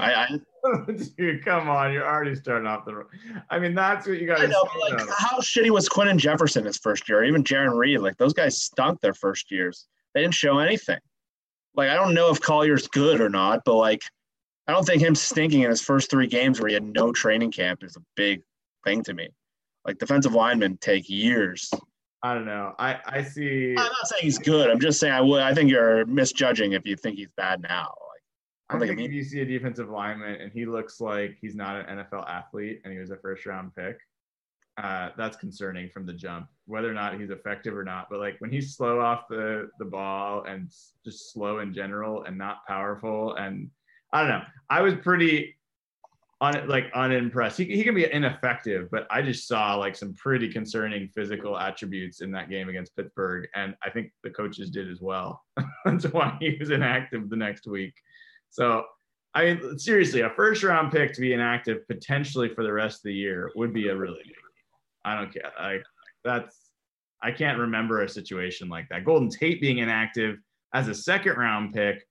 I, 0.00 0.14
I, 0.14 0.28
Dude, 1.16 1.44
come 1.44 1.68
on. 1.68 1.92
You're 1.92 2.06
already 2.06 2.34
starting 2.34 2.66
off 2.66 2.84
the. 2.84 3.04
I 3.50 3.58
mean, 3.58 3.74
that's 3.74 4.06
what 4.06 4.18
you 4.18 4.26
got 4.26 4.40
I 4.40 4.46
know, 4.46 4.66
like, 4.80 4.98
how 5.16 5.38
shitty 5.38 5.70
was 5.70 5.88
Quinton 5.88 6.18
Jefferson 6.18 6.64
his 6.64 6.78
first 6.78 7.08
year? 7.08 7.24
Even 7.24 7.44
Jarran 7.44 7.76
Reed, 7.76 8.00
like 8.00 8.16
those 8.16 8.32
guys 8.32 8.60
stunk 8.60 9.00
their 9.00 9.14
first 9.14 9.50
years. 9.50 9.86
They 10.14 10.22
didn't 10.22 10.34
show 10.34 10.58
anything. 10.58 10.98
Like 11.74 11.90
I 11.90 11.94
don't 11.94 12.14
know 12.14 12.30
if 12.30 12.40
Collier's 12.40 12.88
good 12.88 13.20
or 13.20 13.28
not, 13.28 13.62
but 13.64 13.76
like 13.76 14.02
I 14.66 14.72
don't 14.72 14.84
think 14.84 15.00
him 15.00 15.14
stinking 15.14 15.62
in 15.62 15.70
his 15.70 15.80
first 15.80 16.10
three 16.10 16.26
games 16.26 16.60
where 16.60 16.68
he 16.68 16.74
had 16.74 16.84
no 16.84 17.12
training 17.12 17.52
camp 17.52 17.82
is 17.82 17.96
a 17.96 18.02
big 18.16 18.42
thing 18.84 19.02
to 19.04 19.14
me. 19.14 19.28
Like 19.84 19.98
defensive 19.98 20.34
linemen 20.34 20.78
take 20.80 21.08
years. 21.08 21.70
I 22.22 22.34
don't 22.34 22.46
know. 22.46 22.74
I 22.78 22.98
I 23.04 23.22
see. 23.22 23.70
I'm 23.70 23.74
not 23.74 24.06
saying 24.06 24.22
he's 24.22 24.38
good. 24.38 24.70
I'm 24.70 24.78
just 24.78 25.00
saying 25.00 25.12
I 25.12 25.20
would. 25.20 25.42
I 25.42 25.54
think 25.54 25.70
you're 25.70 26.06
misjudging 26.06 26.72
if 26.72 26.86
you 26.86 26.96
think 26.96 27.16
he's 27.16 27.32
bad 27.36 27.60
now. 27.62 27.94
Like 28.10 28.22
I 28.70 28.76
I 28.76 28.78
think 28.78 28.98
think 28.98 29.08
if 29.08 29.12
you 29.12 29.24
see 29.24 29.40
a 29.40 29.44
defensive 29.44 29.90
lineman 29.90 30.40
and 30.40 30.52
he 30.52 30.64
looks 30.64 31.00
like 31.00 31.36
he's 31.40 31.56
not 31.56 31.88
an 31.88 31.98
NFL 31.98 32.28
athlete 32.28 32.80
and 32.84 32.92
he 32.92 33.00
was 33.00 33.10
a 33.10 33.16
first 33.16 33.44
round 33.44 33.74
pick, 33.74 33.98
uh, 34.78 35.10
that's 35.16 35.36
concerning 35.36 35.90
from 35.90 36.06
the 36.06 36.12
jump. 36.12 36.46
Whether 36.66 36.88
or 36.90 36.94
not 36.94 37.18
he's 37.18 37.30
effective 37.30 37.76
or 37.76 37.84
not, 37.84 38.06
but 38.08 38.20
like 38.20 38.36
when 38.38 38.52
he's 38.52 38.76
slow 38.76 39.00
off 39.00 39.26
the 39.28 39.68
the 39.80 39.84
ball 39.84 40.44
and 40.44 40.70
just 41.04 41.32
slow 41.32 41.58
in 41.58 41.74
general 41.74 42.22
and 42.22 42.38
not 42.38 42.64
powerful, 42.68 43.34
and 43.34 43.68
I 44.12 44.20
don't 44.20 44.28
know. 44.28 44.42
I 44.70 44.80
was 44.80 44.94
pretty 44.94 45.56
like 46.50 46.90
unimpressed. 46.94 47.56
He 47.58 47.64
he 47.66 47.84
can 47.84 47.94
be 47.94 48.10
ineffective, 48.10 48.88
but 48.90 49.06
I 49.10 49.22
just 49.22 49.46
saw 49.46 49.76
like 49.76 49.94
some 49.94 50.12
pretty 50.14 50.52
concerning 50.52 51.08
physical 51.14 51.56
attributes 51.56 52.20
in 52.20 52.32
that 52.32 52.50
game 52.50 52.68
against 52.68 52.96
Pittsburgh, 52.96 53.48
and 53.54 53.76
I 53.84 53.90
think 53.90 54.10
the 54.24 54.30
coaches 54.30 54.70
did 54.70 54.90
as 54.90 55.00
well. 55.00 55.44
That's 55.84 56.04
why 56.06 56.36
he 56.40 56.56
was 56.58 56.70
inactive 56.70 57.30
the 57.30 57.36
next 57.36 57.68
week. 57.68 57.94
So, 58.50 58.84
I 59.34 59.44
mean, 59.44 59.78
seriously, 59.78 60.22
a 60.22 60.30
first 60.30 60.64
round 60.64 60.90
pick 60.90 61.12
to 61.14 61.20
be 61.20 61.32
inactive 61.32 61.86
potentially 61.86 62.48
for 62.48 62.64
the 62.64 62.72
rest 62.72 62.96
of 62.96 63.04
the 63.04 63.14
year 63.14 63.52
would 63.54 63.72
be 63.72 63.88
a 63.88 63.96
really 63.96 64.22
big. 64.24 64.34
I 65.04 65.16
don't 65.16 65.32
care. 65.32 65.52
I 65.56 65.78
that's 66.24 66.70
I 67.22 67.30
can't 67.30 67.58
remember 67.58 68.02
a 68.02 68.08
situation 68.08 68.68
like 68.68 68.88
that. 68.88 69.04
Golden 69.04 69.30
Tate 69.30 69.60
being 69.60 69.78
inactive 69.78 70.38
as 70.74 70.88
a 70.88 70.94
second 70.94 71.36
round 71.36 71.72
pick 71.72 72.04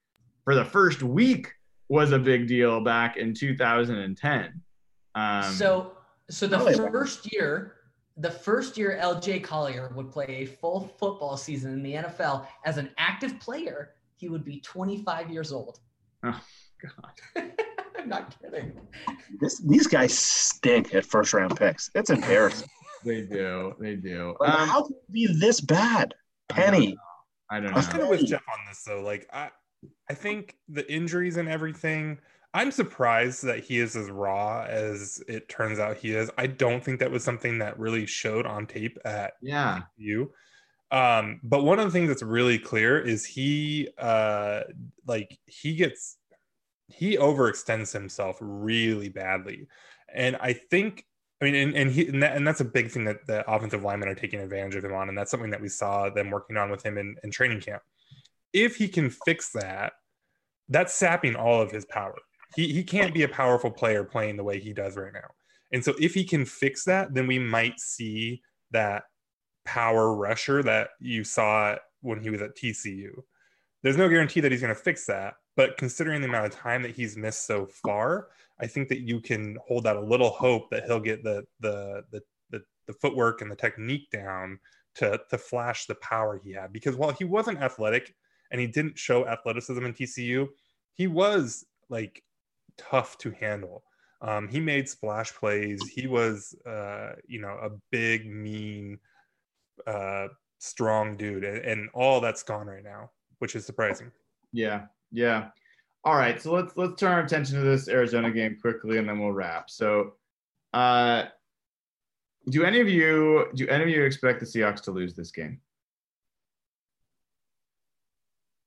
for 0.45 0.55
the 0.55 0.63
first 0.63 1.03
week 1.03 1.51
was 1.91 2.13
a 2.13 2.19
big 2.19 2.47
deal 2.47 2.79
back 2.79 3.17
in 3.17 3.33
2010. 3.33 4.61
Um, 5.13 5.43
so, 5.43 5.97
so 6.29 6.47
the 6.47 6.57
yeah. 6.57 6.89
first 6.89 7.33
year, 7.33 7.73
the 8.15 8.31
first 8.31 8.77
year 8.77 8.97
LJ 9.03 9.43
Collier 9.43 9.91
would 9.93 10.09
play 10.09 10.25
a 10.27 10.45
full 10.45 10.87
football 10.97 11.35
season 11.35 11.73
in 11.73 11.83
the 11.83 11.95
NFL 11.95 12.47
as 12.65 12.77
an 12.77 12.91
active 12.97 13.37
player, 13.41 13.91
he 14.15 14.29
would 14.29 14.45
be 14.45 14.61
25 14.61 15.31
years 15.31 15.51
old. 15.51 15.81
Oh 16.23 16.39
God. 16.81 17.51
I'm 17.99 18.07
not 18.07 18.37
kidding. 18.41 18.71
this, 19.41 19.59
these 19.59 19.85
guys 19.85 20.17
stink 20.17 20.95
at 20.95 21.05
first 21.05 21.33
round 21.33 21.57
picks. 21.57 21.91
It's 21.93 22.09
embarrassing. 22.09 22.69
they 23.03 23.23
do, 23.23 23.75
they 23.81 23.95
do. 23.95 24.33
Um, 24.39 24.69
how 24.69 24.83
can 24.83 24.95
it 24.95 25.11
be 25.11 25.27
this 25.27 25.59
bad? 25.59 26.13
Penny. 26.47 26.97
I 27.49 27.59
don't 27.59 27.65
know. 27.65 27.71
I 27.71 27.73
don't 27.73 27.73
I 27.73 27.75
was 27.75 27.87
know. 27.87 27.91
kind 27.91 28.03
of 28.03 28.09
with 28.09 28.25
Jeff 28.25 28.43
on 28.47 28.59
this 28.69 28.81
though. 28.85 29.01
Like 29.01 29.27
I, 29.33 29.49
I 30.09 30.13
think 30.13 30.57
the 30.67 30.89
injuries 30.91 31.37
and 31.37 31.49
everything. 31.49 32.19
I'm 32.53 32.71
surprised 32.71 33.45
that 33.45 33.63
he 33.63 33.79
is 33.79 33.95
as 33.95 34.09
raw 34.09 34.65
as 34.67 35.23
it 35.27 35.47
turns 35.47 35.79
out 35.79 35.95
he 35.95 36.13
is. 36.13 36.29
I 36.37 36.47
don't 36.47 36.83
think 36.83 36.99
that 36.99 37.09
was 37.09 37.23
something 37.23 37.59
that 37.59 37.79
really 37.79 38.05
showed 38.05 38.45
on 38.45 38.67
tape 38.67 38.97
at 39.05 39.33
Yeah, 39.41 39.83
you. 39.95 40.33
Um, 40.91 41.39
but 41.43 41.63
one 41.63 41.79
of 41.79 41.85
the 41.85 41.91
things 41.91 42.09
that's 42.09 42.23
really 42.23 42.59
clear 42.59 42.99
is 42.99 43.25
he, 43.25 43.87
uh, 43.97 44.63
like 45.07 45.39
he 45.45 45.75
gets, 45.75 46.17
he 46.89 47.15
overextends 47.15 47.93
himself 47.93 48.37
really 48.41 49.09
badly, 49.09 49.67
and 50.13 50.35
I 50.37 50.53
think. 50.53 51.05
I 51.39 51.45
mean, 51.45 51.55
and, 51.55 51.75
and 51.75 51.89
he 51.89 52.07
and, 52.07 52.21
that, 52.21 52.37
and 52.37 52.45
that's 52.45 52.61
a 52.61 52.65
big 52.65 52.91
thing 52.91 53.05
that 53.05 53.25
the 53.25 53.49
offensive 53.51 53.81
linemen 53.81 54.09
are 54.09 54.13
taking 54.13 54.41
advantage 54.41 54.75
of 54.75 54.85
him 54.85 54.93
on, 54.93 55.09
and 55.09 55.17
that's 55.17 55.31
something 55.31 55.49
that 55.49 55.61
we 55.61 55.69
saw 55.69 56.07
them 56.07 56.29
working 56.29 56.55
on 56.55 56.69
with 56.69 56.85
him 56.85 56.99
in, 56.99 57.15
in 57.23 57.31
training 57.31 57.61
camp. 57.61 57.81
If 58.53 58.75
he 58.75 58.87
can 58.87 59.09
fix 59.09 59.51
that, 59.53 59.93
that's 60.69 60.93
sapping 60.93 61.35
all 61.35 61.61
of 61.61 61.71
his 61.71 61.85
power. 61.85 62.15
He 62.55 62.73
he 62.73 62.83
can't 62.83 63.13
be 63.13 63.23
a 63.23 63.29
powerful 63.29 63.71
player 63.71 64.03
playing 64.03 64.37
the 64.37 64.43
way 64.43 64.59
he 64.59 64.73
does 64.73 64.97
right 64.97 65.13
now. 65.13 65.29
And 65.71 65.83
so 65.83 65.93
if 65.99 66.13
he 66.13 66.23
can 66.23 66.45
fix 66.45 66.83
that, 66.85 67.13
then 67.13 67.27
we 67.27 67.39
might 67.39 67.79
see 67.79 68.41
that 68.71 69.03
power 69.65 70.13
rusher 70.15 70.63
that 70.63 70.89
you 70.99 71.23
saw 71.23 71.75
when 72.01 72.19
he 72.19 72.29
was 72.29 72.41
at 72.41 72.57
TCU. 72.57 73.11
There's 73.83 73.97
no 73.97 74.09
guarantee 74.09 74.41
that 74.41 74.51
he's 74.51 74.61
going 74.61 74.75
to 74.75 74.79
fix 74.79 75.05
that, 75.05 75.35
but 75.55 75.77
considering 75.77 76.21
the 76.21 76.27
amount 76.27 76.45
of 76.45 76.53
time 76.53 76.81
that 76.83 76.95
he's 76.95 77.17
missed 77.17 77.45
so 77.45 77.65
far, 77.65 78.27
I 78.59 78.67
think 78.67 78.89
that 78.89 79.01
you 79.01 79.21
can 79.21 79.57
hold 79.65 79.87
out 79.87 79.97
a 79.97 80.01
little 80.01 80.29
hope 80.29 80.69
that 80.71 80.85
he'll 80.85 80.99
get 80.99 81.23
the 81.23 81.45
the 81.59 82.03
the 82.11 82.21
the, 82.51 82.61
the 82.87 82.93
footwork 82.93 83.41
and 83.41 83.49
the 83.49 83.55
technique 83.55 84.09
down 84.11 84.59
to 84.95 85.19
to 85.29 85.37
flash 85.37 85.85
the 85.85 85.95
power 85.95 86.39
he 86.43 86.51
had. 86.51 86.71
Because 86.71 86.95
while 86.95 87.11
he 87.11 87.23
wasn't 87.23 87.61
athletic 87.61 88.13
and 88.51 88.61
he 88.61 88.67
didn't 88.67 88.97
show 88.97 89.27
athleticism 89.27 89.83
in 89.83 89.93
TCU, 89.93 90.47
he 90.93 91.07
was 91.07 91.65
like 91.89 92.23
tough 92.77 93.17
to 93.19 93.31
handle. 93.31 93.83
Um, 94.21 94.47
he 94.47 94.59
made 94.59 94.87
splash 94.87 95.33
plays. 95.33 95.81
He 95.87 96.05
was, 96.05 96.55
uh, 96.65 97.13
you 97.27 97.41
know, 97.41 97.57
a 97.61 97.69
big, 97.89 98.29
mean, 98.29 98.99
uh, 99.87 100.27
strong 100.59 101.17
dude, 101.17 101.43
and, 101.43 101.57
and 101.65 101.89
all 101.93 102.21
that's 102.21 102.43
gone 102.43 102.67
right 102.67 102.83
now, 102.83 103.09
which 103.39 103.55
is 103.55 103.65
surprising. 103.65 104.11
yeah, 104.53 104.85
yeah. 105.11 105.49
All 106.03 106.15
right, 106.15 106.41
so 106.41 106.51
let's 106.51 106.75
let's 106.77 106.99
turn 106.99 107.11
our 107.11 107.21
attention 107.21 107.57
to 107.57 107.61
this 107.61 107.87
Arizona 107.87 108.31
game 108.31 108.57
quickly, 108.59 108.97
and 108.97 109.07
then 109.07 109.19
we'll 109.19 109.31
wrap. 109.31 109.69
So, 109.69 110.13
uh, 110.73 111.25
do 112.49 112.63
any 112.63 112.79
of 112.79 112.89
you 112.89 113.47
do 113.55 113.67
any 113.67 113.83
of 113.83 113.89
you 113.89 114.03
expect 114.03 114.39
the 114.39 114.45
Seahawks 114.45 114.81
to 114.83 114.91
lose 114.91 115.13
this 115.13 115.31
game? 115.31 115.59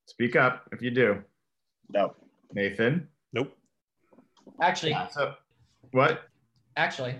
Speak 0.07 0.37
up 0.37 0.69
if 0.73 0.83
you 0.83 0.91
do, 0.91 1.23
No. 1.91 2.15
Nathan. 2.53 3.09
Nope. 3.33 3.57
Actually, 4.61 4.97
So, 5.11 5.35
what? 5.93 6.23
actually, 6.77 7.17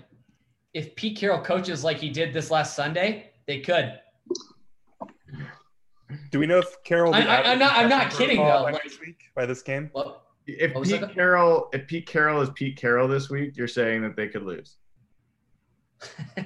if 0.73 0.95
Pete 0.95 1.17
Carroll 1.17 1.41
coaches 1.43 1.83
like 1.83 1.97
he 1.97 2.09
did 2.09 2.33
this 2.33 2.51
last 2.51 2.75
Sunday, 2.75 3.31
they 3.47 3.59
could. 3.61 3.99
Do 6.31 6.39
we 6.39 6.45
know 6.45 6.59
if 6.59 6.83
Carroll? 6.83 7.13
I, 7.13 7.21
I, 7.21 7.51
I'm 7.51 7.59
not- 7.59 7.75
I'm 7.75 7.89
not 7.89 8.11
kidding, 8.11 8.37
though, 8.37 8.43
by 8.43 8.71
like- 8.71 8.83
next 8.83 8.99
week 9.01 9.19
by 9.35 9.45
this 9.45 9.61
game. 9.61 9.89
Well, 9.93 10.21
If 10.47 10.73
Pete? 10.83 11.13
Carroll, 11.13 11.69
if 11.73 11.87
Pete 11.87 12.05
Carroll 12.05 12.39
is 12.41 12.49
Pete 12.53 12.77
Carroll 12.77 13.07
this 13.07 13.29
week, 13.31 13.57
you're 13.57 13.67
saying 13.67 14.03
that 14.03 14.15
they 14.15 14.27
could 14.27 14.43
lose. 14.43 14.77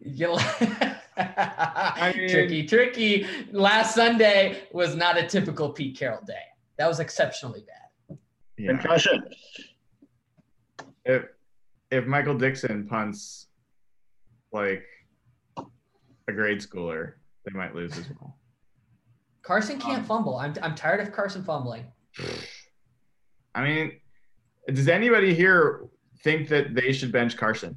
You- 0.00 0.36
mean- 1.16 2.28
tricky, 2.28 2.66
tricky. 2.66 3.26
Last 3.52 3.94
Sunday 3.94 4.62
was 4.72 4.94
not 4.94 5.16
a 5.16 5.26
typical 5.26 5.70
Pete 5.70 5.96
Carroll 5.98 6.20
day. 6.26 6.34
That 6.78 6.86
was 6.88 7.00
exceptionally 7.00 7.64
bad. 7.66 8.18
Yeah. 8.58 8.72
Concussion. 8.72 9.24
If 11.04 11.24
if 11.90 12.06
Michael 12.06 12.36
Dickson 12.36 12.86
punts 12.88 13.48
like 14.52 14.84
a 15.56 16.32
grade 16.32 16.58
schooler, 16.60 17.14
they 17.44 17.52
might 17.56 17.74
lose 17.74 17.96
as 17.98 18.08
well. 18.20 18.36
Carson 19.42 19.78
can't 19.78 19.98
Um, 20.00 20.04
fumble. 20.04 20.36
I'm, 20.36 20.54
I'm 20.62 20.74
tired 20.74 21.00
of 21.00 21.12
Carson 21.12 21.44
fumbling. 21.44 21.84
I 23.54 23.62
mean, 23.62 23.92
does 24.72 24.88
anybody 24.88 25.34
here 25.34 25.84
think 26.22 26.48
that 26.48 26.74
they 26.74 26.92
should 26.92 27.12
bench 27.12 27.36
Carson? 27.36 27.76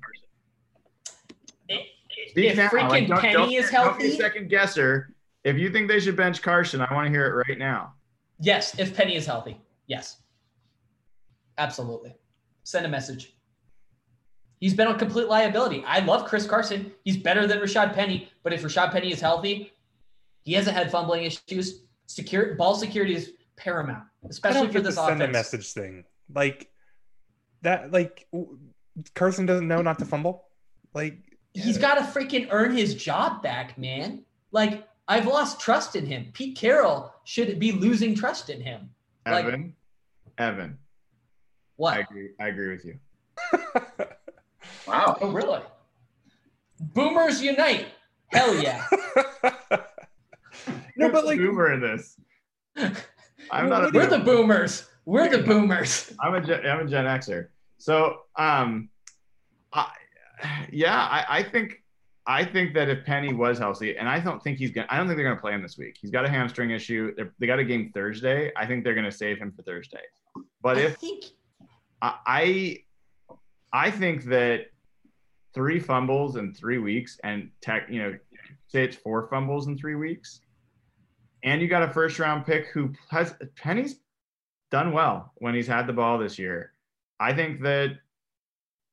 Speak 2.38 2.51
if 2.51 2.57
now. 2.57 2.69
freaking 2.69 2.89
Like, 2.89 3.07
don't- 3.07 3.19
Penny 3.19 3.34
don't- 3.34 3.51
is 3.51 3.72
don't 3.72 3.97
be 3.97 4.03
healthy, 4.03 4.18
second 4.18 4.49
guesser. 4.49 5.14
If 5.43 5.57
you 5.57 5.72
think 5.72 5.88
they 5.88 5.99
should 5.99 6.15
bench 6.15 6.41
Carson, 6.43 6.81
I 6.81 6.93
want 6.93 7.07
to 7.07 7.09
hear 7.11 7.26
it 7.26 7.47
right 7.47 7.57
now. 7.57 7.93
yes. 8.39 8.77
If 8.77 8.95
Penny 8.95 9.15
is 9.15 9.26
healthy, 9.26 9.59
yes, 9.88 10.22
absolutely. 11.57 12.15
Send 12.64 12.85
a 12.85 12.89
message. 12.89 13.34
He's 14.59 14.73
been 14.73 14.88
a 14.88 14.97
complete 14.97 15.27
liability. 15.27 15.84
I 15.85 15.99
love 15.99 16.26
Chris 16.26 16.45
Carson. 16.45 16.91
He's 17.03 17.18
better 17.18 17.47
than 17.47 17.59
Rashaad 17.59 17.93
Penny. 17.93 18.30
But 18.43 18.53
if 18.53 18.61
Rashaad 18.64 18.91
Penny 18.91 19.11
is 19.11 19.22
healthy, 19.22 19.72
he 20.43 20.53
hasn't 20.53 20.76
had 20.76 20.91
fumbling 20.91 21.23
issues. 21.23 21.84
Secure 22.07 22.55
ball 22.55 22.76
security 22.76 23.14
is 23.15 23.34
paramount, 23.55 24.03
I 24.23 24.27
especially 24.30 24.61
don't 24.61 24.72
for 24.73 24.81
this 24.81 24.95
the 24.95 25.05
send 25.07 25.22
a 25.23 25.27
message 25.27 25.72
thing. 25.73 26.05
Like 26.34 26.69
that. 27.64 27.91
Like 27.91 28.27
Carson 29.15 29.45
doesn't 29.45 29.68
know 29.68 29.81
not 29.81 29.99
to 29.99 30.05
fumble. 30.05 30.45
Like 30.93 31.19
He's 31.63 31.77
got 31.77 31.95
to 31.95 32.01
freaking 32.01 32.47
earn 32.51 32.75
his 32.75 32.95
job 32.95 33.41
back, 33.41 33.77
man. 33.77 34.23
Like 34.51 34.88
I've 35.07 35.25
lost 35.25 35.59
trust 35.59 35.95
in 35.95 36.05
him. 36.05 36.27
Pete 36.34 36.57
Carroll 36.57 37.13
should 37.23 37.59
be 37.59 37.71
losing 37.71 38.15
trust 38.15 38.49
in 38.49 38.61
him. 38.61 38.89
Like- 39.25 39.45
Evan, 39.45 39.73
Evan, 40.38 40.77
What? 41.75 41.95
I 41.95 41.99
agree. 41.99 42.29
I 42.39 42.47
agree 42.47 42.69
with 42.71 42.85
you. 42.85 42.99
Wow. 44.88 45.17
Oh, 45.21 45.31
really? 45.31 45.61
Boomers 46.79 47.41
unite. 47.41 47.88
Hell 48.27 48.55
yeah. 48.61 48.85
no, 50.95 51.09
but 51.11 51.25
like 51.25 51.38
boomer 51.38 51.73
in 51.73 51.81
this. 51.81 52.19
I'm 53.51 53.69
not 53.69 53.85
a 53.85 53.91
We're 53.93 54.07
the 54.07 54.19
boomers. 54.19 54.88
We're 55.05 55.29
the 55.29 55.39
boomers. 55.43 56.13
I'm 56.19 56.35
a 56.35 56.41
Gen, 56.41 56.65
I'm 56.65 56.85
a 56.85 56.89
Gen 56.89 57.05
Xer. 57.05 57.47
So, 57.77 58.21
um, 58.35 58.89
I, 59.71 59.88
yeah, 60.72 60.95
I, 60.95 61.39
I 61.39 61.43
think 61.43 61.84
I 62.26 62.43
think 62.43 62.73
that 62.73 62.89
if 62.89 63.05
Penny 63.05 63.34
was 63.34 63.57
healthy, 63.57 63.97
and 63.97 64.09
I 64.09 64.19
don't 64.19 64.43
think 64.43 64.57
he's 64.57 64.72
gonna, 64.72 64.88
I 64.89 64.97
don't 64.97 65.07
think 65.07 65.18
they're 65.18 65.27
gonna 65.27 65.39
play 65.39 65.53
him 65.53 65.61
this 65.61 65.77
week. 65.77 65.97
He's 65.99 66.11
got 66.11 66.26
a 66.26 66.30
hamstring 66.30 66.72
issue. 66.72 67.14
They're, 67.15 67.34
they 67.39 67.47
got 67.47 67.59
a 67.59 67.64
game 67.64 67.91
Thursday. 67.93 68.51
I 68.55 68.65
think 68.65 68.84
they're 68.84 68.95
gonna 68.95 69.11
save 69.11 69.38
him 69.38 69.53
for 69.55 69.61
Thursday. 69.64 70.01
But 70.61 70.77
I 70.77 70.81
if 70.81 70.97
think 70.97 71.26
I, 72.01 72.15
I 72.26 72.77
I 73.72 73.91
think 73.91 74.26
that 74.26 74.68
three 75.53 75.80
fumbles 75.80 76.35
in 76.35 76.53
three 76.53 76.77
weeks, 76.77 77.18
and 77.23 77.49
tech, 77.61 77.88
you 77.89 77.99
know, 77.99 78.18
say 78.68 78.84
it's 78.84 78.95
four 78.95 79.27
fumbles 79.30 79.68
in 79.68 79.77
three 79.77 79.95
weeks, 79.95 80.41
and 81.43 81.61
you 81.61 81.68
got 81.68 81.84
a 81.84 81.89
first 81.89 82.19
round 82.19 82.45
pick 82.45 82.68
who 82.68 82.91
has 83.09 83.35
Penny's 83.55 84.01
done 84.69 84.91
well 84.91 85.31
when 85.35 85.55
he's 85.55 85.68
had 85.68 85.88
the 85.88 85.93
ball 85.93 86.18
this 86.18 86.38
year. 86.38 86.73
I 87.19 87.34
think 87.34 87.61
that 87.61 87.97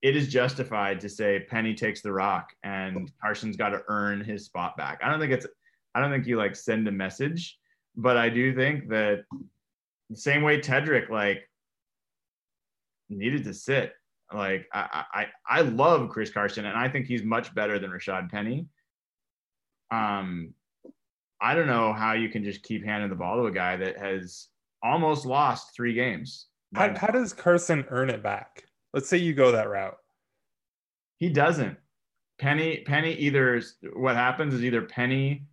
it 0.04 0.16
is 0.16 0.28
justified 0.28 1.00
to 1.00 1.08
say 1.08 1.46
Penny 1.48 1.72
takes 1.72 2.02
the 2.02 2.12
rock 2.12 2.52
and 2.62 3.10
Carson's 3.22 3.56
got 3.56 3.70
to 3.70 3.80
earn 3.88 4.22
his 4.22 4.44
spot 4.44 4.76
back. 4.76 5.00
I 5.02 5.08
don't 5.08 5.18
think 5.18 5.32
it's 5.32 5.46
I 5.94 6.00
don't 6.00 6.10
think 6.10 6.26
you 6.26 6.36
like 6.36 6.54
send 6.54 6.86
a 6.86 6.92
message, 6.92 7.58
but 7.96 8.18
I 8.18 8.28
do 8.28 8.54
think 8.54 8.90
that 8.90 9.24
the 10.10 10.16
same 10.16 10.42
way 10.42 10.60
Tedric 10.60 11.08
like 11.08 11.48
needed 13.08 13.44
to 13.44 13.54
sit. 13.54 13.94
Like 14.30 14.66
I 14.74 15.04
I 15.14 15.26
I 15.48 15.60
love 15.62 16.10
Chris 16.10 16.28
Carson 16.28 16.66
and 16.66 16.76
I 16.76 16.86
think 16.86 17.06
he's 17.06 17.22
much 17.22 17.54
better 17.54 17.78
than 17.78 17.90
Rashaad 17.90 18.30
Penny. 18.30 18.66
Um 19.90 20.52
I 21.40 21.54
don't 21.54 21.66
know 21.66 21.94
how 21.94 22.12
you 22.12 22.28
can 22.28 22.44
just 22.44 22.62
keep 22.62 22.84
handing 22.84 23.08
the 23.08 23.16
ball 23.16 23.38
to 23.38 23.46
a 23.46 23.50
guy 23.50 23.78
that 23.78 23.96
has 23.96 24.48
almost 24.82 25.24
lost 25.24 25.74
three 25.74 25.94
games. 25.94 26.48
how, 26.74 26.94
how 26.94 27.06
does 27.06 27.32
Carson 27.32 27.86
earn 27.88 28.10
it 28.10 28.22
back? 28.22 28.64
Let's 28.94 29.08
say 29.08 29.16
you 29.16 29.34
go 29.34 29.50
that 29.50 29.68
route. 29.68 29.98
He 31.18 31.28
doesn't. 31.28 31.76
Penny 32.38 32.84
Penny 32.86 33.12
either 33.14 33.60
what 33.94 34.14
happens 34.14 34.54
is 34.54 34.64
either 34.64 34.82
Penny 34.82 35.46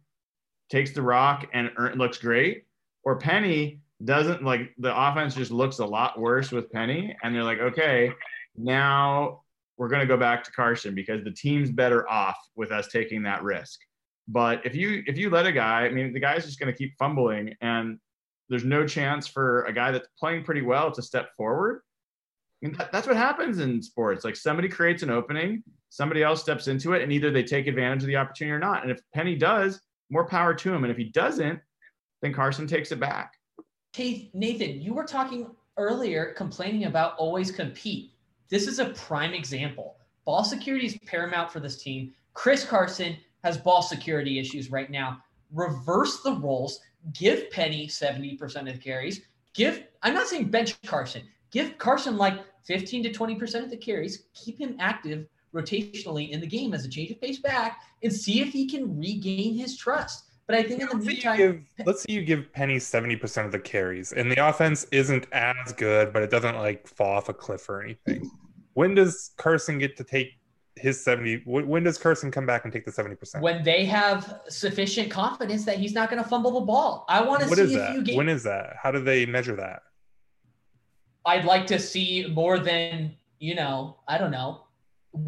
takes 0.70 0.92
the 0.92 1.02
rock 1.02 1.48
and 1.52 1.72
looks 1.96 2.20
great, 2.20 2.66
or 3.04 3.18
Penny 3.18 3.82
doesn't 4.06 4.44
like 4.44 4.74
the 4.78 4.96
offense 4.96 5.34
just 5.34 5.50
looks 5.50 5.80
a 5.80 5.86
lot 5.86 6.20
worse 6.20 6.52
with 6.52 6.72
Penny, 6.72 7.16
and 7.24 7.34
they're 7.34 7.44
like, 7.44 7.60
okay, 7.60 8.12
now 8.56 9.42
we're 9.78 9.90
gonna 9.90 10.06
go 10.06 10.18
back 10.18 10.44
to 10.44 10.52
Carson 10.52 10.94
because 10.94 11.24
the 11.24 11.32
team's 11.32 11.72
better 11.72 12.08
off 12.08 12.38
with 12.56 12.72
us 12.72 12.90
taking 12.90 13.24
that 13.24 13.42
risk. 13.42 13.80
But 14.28 14.64
if 14.66 14.76
you 14.76 15.04
if 15.08 15.18
you 15.18 15.32
let 15.32 15.48
a 15.48 15.52
guy, 15.52 15.86
I 15.86 15.90
mean, 15.90 16.14
the 16.14 16.20
guy's 16.20 16.46
just 16.46 16.60
gonna 16.60 16.74
keep 16.74 16.94
fumbling, 17.00 17.56
and 17.62 17.98
there's 18.50 18.66
no 18.66 18.86
chance 18.86 19.28
for 19.28 19.64
a 19.66 19.74
guy 19.74 19.90
that's 19.90 20.08
playing 20.20 20.44
pretty 20.44 20.62
well 20.62 20.92
to 20.92 21.02
step 21.02 21.30
forward. 21.36 21.82
I 22.62 22.68
mean, 22.68 22.76
that, 22.78 22.92
that's 22.92 23.08
what 23.08 23.18
happens 23.18 23.60
in 23.60 23.82
sports. 23.82 24.24
Like 24.24 24.36
somebody 24.36 24.70
creates 24.70 25.04
an 25.04 25.10
opening, 25.10 25.64
somebody 25.90 26.22
else 26.22 26.42
steps 26.42 26.68
into 26.68 26.94
it, 26.94 27.02
and 27.02 27.12
either 27.12 27.32
they 27.32 27.44
take 27.44 27.68
advantage 27.68 28.04
of 28.04 28.08
the 28.08 28.18
opportunity 28.18 28.54
or 28.54 28.60
not. 28.60 28.84
And 28.84 28.92
if 28.92 29.02
Penny 29.14 29.36
does, 29.36 29.82
more 30.10 30.26
power 30.26 30.54
to 30.54 30.74
him. 30.74 30.84
And 30.84 30.92
if 30.92 30.98
he 30.98 31.06
doesn't, 31.06 31.60
then 32.22 32.34
Carson 32.34 32.68
takes 32.68 32.92
it 32.92 33.00
back. 33.00 33.34
Hey, 33.94 34.30
Nathan, 34.34 34.80
you 34.82 34.94
were 34.94 35.06
talking 35.06 35.48
earlier 35.78 36.34
complaining 36.34 36.86
about 36.86 37.18
always 37.18 37.52
compete. 37.52 38.12
This 38.50 38.68
is 38.68 38.80
a 38.80 38.90
prime 38.90 39.34
example. 39.34 39.96
Ball 40.26 40.44
security 40.44 40.86
is 40.86 40.98
paramount 41.06 41.52
for 41.52 41.60
this 41.60 41.82
team. 41.82 42.14
Chris 42.34 42.64
Carson 42.64 43.18
has 43.44 43.58
ball 43.58 43.82
security 43.82 44.40
issues 44.40 44.70
right 44.70 44.92
now. 44.92 45.24
Reverse 45.52 46.22
the 46.22 46.34
roles. 46.34 46.80
Give 47.14 47.50
Penny 47.50 47.88
70% 47.88 48.40
of 48.42 48.66
the 48.66 48.78
carries. 48.78 49.22
Give, 49.54 49.84
I'm 50.04 50.14
not 50.14 50.28
saying 50.28 50.50
bench 50.52 50.80
Carson. 50.84 51.24
Give 51.50 51.78
Carson 51.78 52.18
like 52.18 52.40
15 52.66 53.04
to 53.04 53.10
20% 53.12 53.64
of 53.64 53.70
the 53.70 53.78
carries. 53.78 54.26
Keep 54.34 54.60
him 54.60 54.76
active 54.80 55.28
rotationally 55.54 56.30
in 56.30 56.40
the 56.40 56.48
game 56.48 56.74
as 56.74 56.86
a 56.86 56.90
change 56.90 57.12
of 57.12 57.20
pace 57.22 57.40
back 57.40 57.82
and 58.04 58.12
see 58.14 58.42
if 58.42 58.50
he 58.50 58.68
can 58.68 58.98
regain 58.98 59.54
his 59.56 59.76
trust. 59.78 60.26
But 60.48 60.56
I 60.56 60.64
think 60.64 60.82
in 60.82 60.88
the 60.88 60.94
Let's 60.96 61.06
say, 61.06 61.12
meantime, 61.14 61.40
you 61.40 61.48
give, 61.78 61.86
let's 61.88 62.02
say 62.02 62.14
you 62.14 62.24
give 62.24 62.52
Penny 62.52 62.78
70% 62.78 63.46
of 63.46 63.52
the 63.52 63.60
carries 63.60 64.12
and 64.12 64.32
the 64.32 64.48
offense 64.48 64.86
isn't 64.92 65.28
as 65.32 65.72
good, 65.74 66.12
but 66.12 66.24
it 66.24 66.30
doesn't 66.30 66.56
like 66.58 66.88
fall 66.88 67.16
off 67.18 67.30
a 67.30 67.34
cliff 67.34 67.70
or 67.70 67.82
anything. 67.82 68.30
When 68.74 68.96
does 68.96 69.32
Carson 69.38 69.78
get 69.80 69.98
to 69.98 70.04
take 70.04 70.34
his 70.76 71.04
70? 71.04 71.44
When 71.46 71.84
does 71.84 71.98
Carson 71.98 72.32
come 72.32 72.46
back 72.46 72.64
and 72.64 72.74
take 72.74 72.86
the 72.86 72.92
70%? 72.92 73.42
when 73.42 73.64
they 73.64 73.86
have 73.86 74.42
sufficient 74.50 75.12
confidence 75.12 75.64
that 75.66 75.78
he's 75.78 75.94
not 75.94 76.10
going 76.10 76.22
to 76.22 76.28
fumble 76.28 76.60
the 76.60 76.66
ball. 76.66 77.06
I 77.08 77.22
want 77.22 77.44
to 77.44 77.50
What 77.50 77.58
see 77.58 77.64
is 77.66 77.72
if 77.74 77.78
that? 77.80 77.94
you 77.94 78.02
get. 78.04 78.16
When 78.18 78.30
is 78.30 78.44
that? 78.44 78.76
How 78.82 78.92
do 78.92 79.02
they 79.02 79.26
measure 79.26 79.56
that? 79.58 79.84
I'd 81.26 81.46
like 81.46 81.68
to 81.68 81.80
see 81.80 82.28
more 82.34 82.60
than 82.60 83.16
you 83.40 83.56
know. 83.56 83.98
I 84.08 84.18
don't 84.18 84.32
know. 84.32 84.64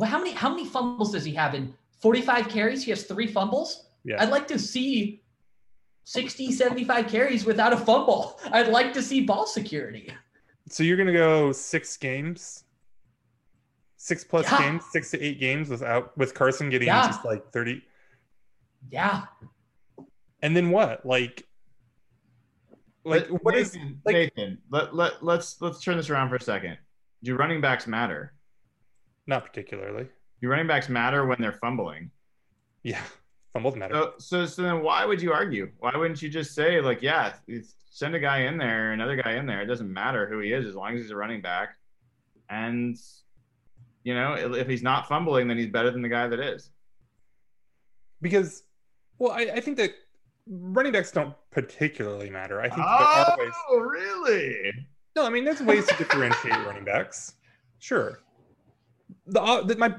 How 0.05 0.17
many 0.17 0.31
how 0.31 0.49
many 0.49 0.65
fumbles 0.65 1.11
does 1.11 1.23
he 1.25 1.33
have 1.35 1.53
in 1.55 1.73
45 2.01 2.49
carries? 2.49 2.83
He 2.83 2.91
has 2.91 3.03
three 3.03 3.27
fumbles. 3.27 3.87
Yeah. 4.03 4.21
I'd 4.21 4.29
like 4.29 4.47
to 4.49 4.59
see 4.59 5.21
60, 6.05 6.51
75 6.51 7.07
carries 7.07 7.45
without 7.45 7.71
a 7.73 7.77
fumble. 7.77 8.39
I'd 8.51 8.67
like 8.67 8.93
to 8.93 9.01
see 9.01 9.21
ball 9.21 9.45
security. 9.45 10.09
So 10.69 10.83
you're 10.83 10.97
gonna 10.97 11.13
go 11.13 11.51
six 11.51 11.95
games, 11.97 12.63
six 13.97 14.23
plus 14.23 14.49
Yeah. 14.51 14.57
games, 14.59 14.83
six 14.91 15.11
to 15.11 15.21
eight 15.21 15.39
games 15.39 15.69
without 15.69 16.17
with 16.17 16.33
Carson 16.33 16.69
getting 16.69 16.87
Yeah. 16.87 17.07
just 17.07 17.23
like 17.25 17.51
30. 17.51 17.81
Yeah. 18.89 19.23
And 20.41 20.55
then 20.55 20.71
what? 20.71 21.05
Like, 21.05 21.47
like 23.05 23.29
But 23.29 23.43
what 23.43 23.55
is 23.55 23.73
Nathan, 23.75 24.01
like- 24.05 24.15
Nathan? 24.15 24.57
Let, 24.69 24.95
let, 24.95 25.23
let's 25.23 25.61
let's 25.61 25.81
turn 25.81 25.97
this 25.97 26.09
around 26.09 26.29
for 26.29 26.35
a 26.35 26.41
second. 26.41 26.77
Do 27.23 27.35
running 27.35 27.61
backs 27.61 27.87
matter? 27.87 28.33
not 29.25 29.45
particularly? 29.45 30.07
Do 30.41 30.49
running 30.49 30.67
backs 30.67 30.89
matter 30.89 31.25
when 31.25 31.37
they're 31.39 31.53
fumbling? 31.53 32.11
Yeah, 32.83 33.01
fumbles 33.53 33.75
matter. 33.77 33.93
So, 33.93 34.13
so, 34.17 34.45
so 34.45 34.61
then 34.61 34.81
why 34.81 35.05
would 35.05 35.21
you 35.21 35.31
argue? 35.31 35.71
Why 35.79 35.95
wouldn't 35.95 36.21
you 36.21 36.27
just 36.27 36.53
say 36.53 36.81
like, 36.81 37.01
yeah, 37.01 37.33
send 37.89 38.15
a 38.15 38.19
guy 38.19 38.39
in 38.39 38.57
there, 38.57 38.91
another 38.91 39.15
guy 39.15 39.33
in 39.35 39.45
there. 39.45 39.61
It 39.61 39.67
doesn't 39.67 39.91
matter 39.91 40.27
who 40.27 40.39
he 40.39 40.51
is 40.51 40.65
as 40.65 40.75
long 40.75 40.95
as 40.95 41.01
he's 41.01 41.11
a 41.11 41.15
running 41.15 41.41
back. 41.41 41.77
And 42.49 42.97
you 44.03 44.13
know, 44.13 44.33
if 44.33 44.53
if 44.57 44.67
he's 44.67 44.83
not 44.83 45.07
fumbling, 45.07 45.47
then 45.47 45.57
he's 45.57 45.69
better 45.69 45.91
than 45.91 46.01
the 46.01 46.09
guy 46.09 46.27
that 46.27 46.39
is. 46.41 46.69
because 48.21 48.63
well 49.19 49.31
I, 49.31 49.51
I 49.55 49.59
think 49.61 49.77
that 49.77 49.91
running 50.47 50.91
backs 50.91 51.11
don't 51.11 51.33
particularly 51.51 52.29
matter 52.29 52.59
i 52.59 52.63
think 52.67 52.75
there 52.77 52.85
are 52.85 53.35
ways 53.39 53.53
Oh, 53.69 53.79
really? 53.79 54.71
no 55.15 55.25
i 55.25 55.29
mean 55.29 55.45
there's 55.45 55.61
ways 55.61 55.85
to 55.87 55.95
differentiate 55.95 56.53
running 56.65 56.83
backs 56.83 57.35
sure 57.79 58.19
the, 59.27 59.41
uh, 59.41 59.61
the 59.63 59.77
my 59.77 59.93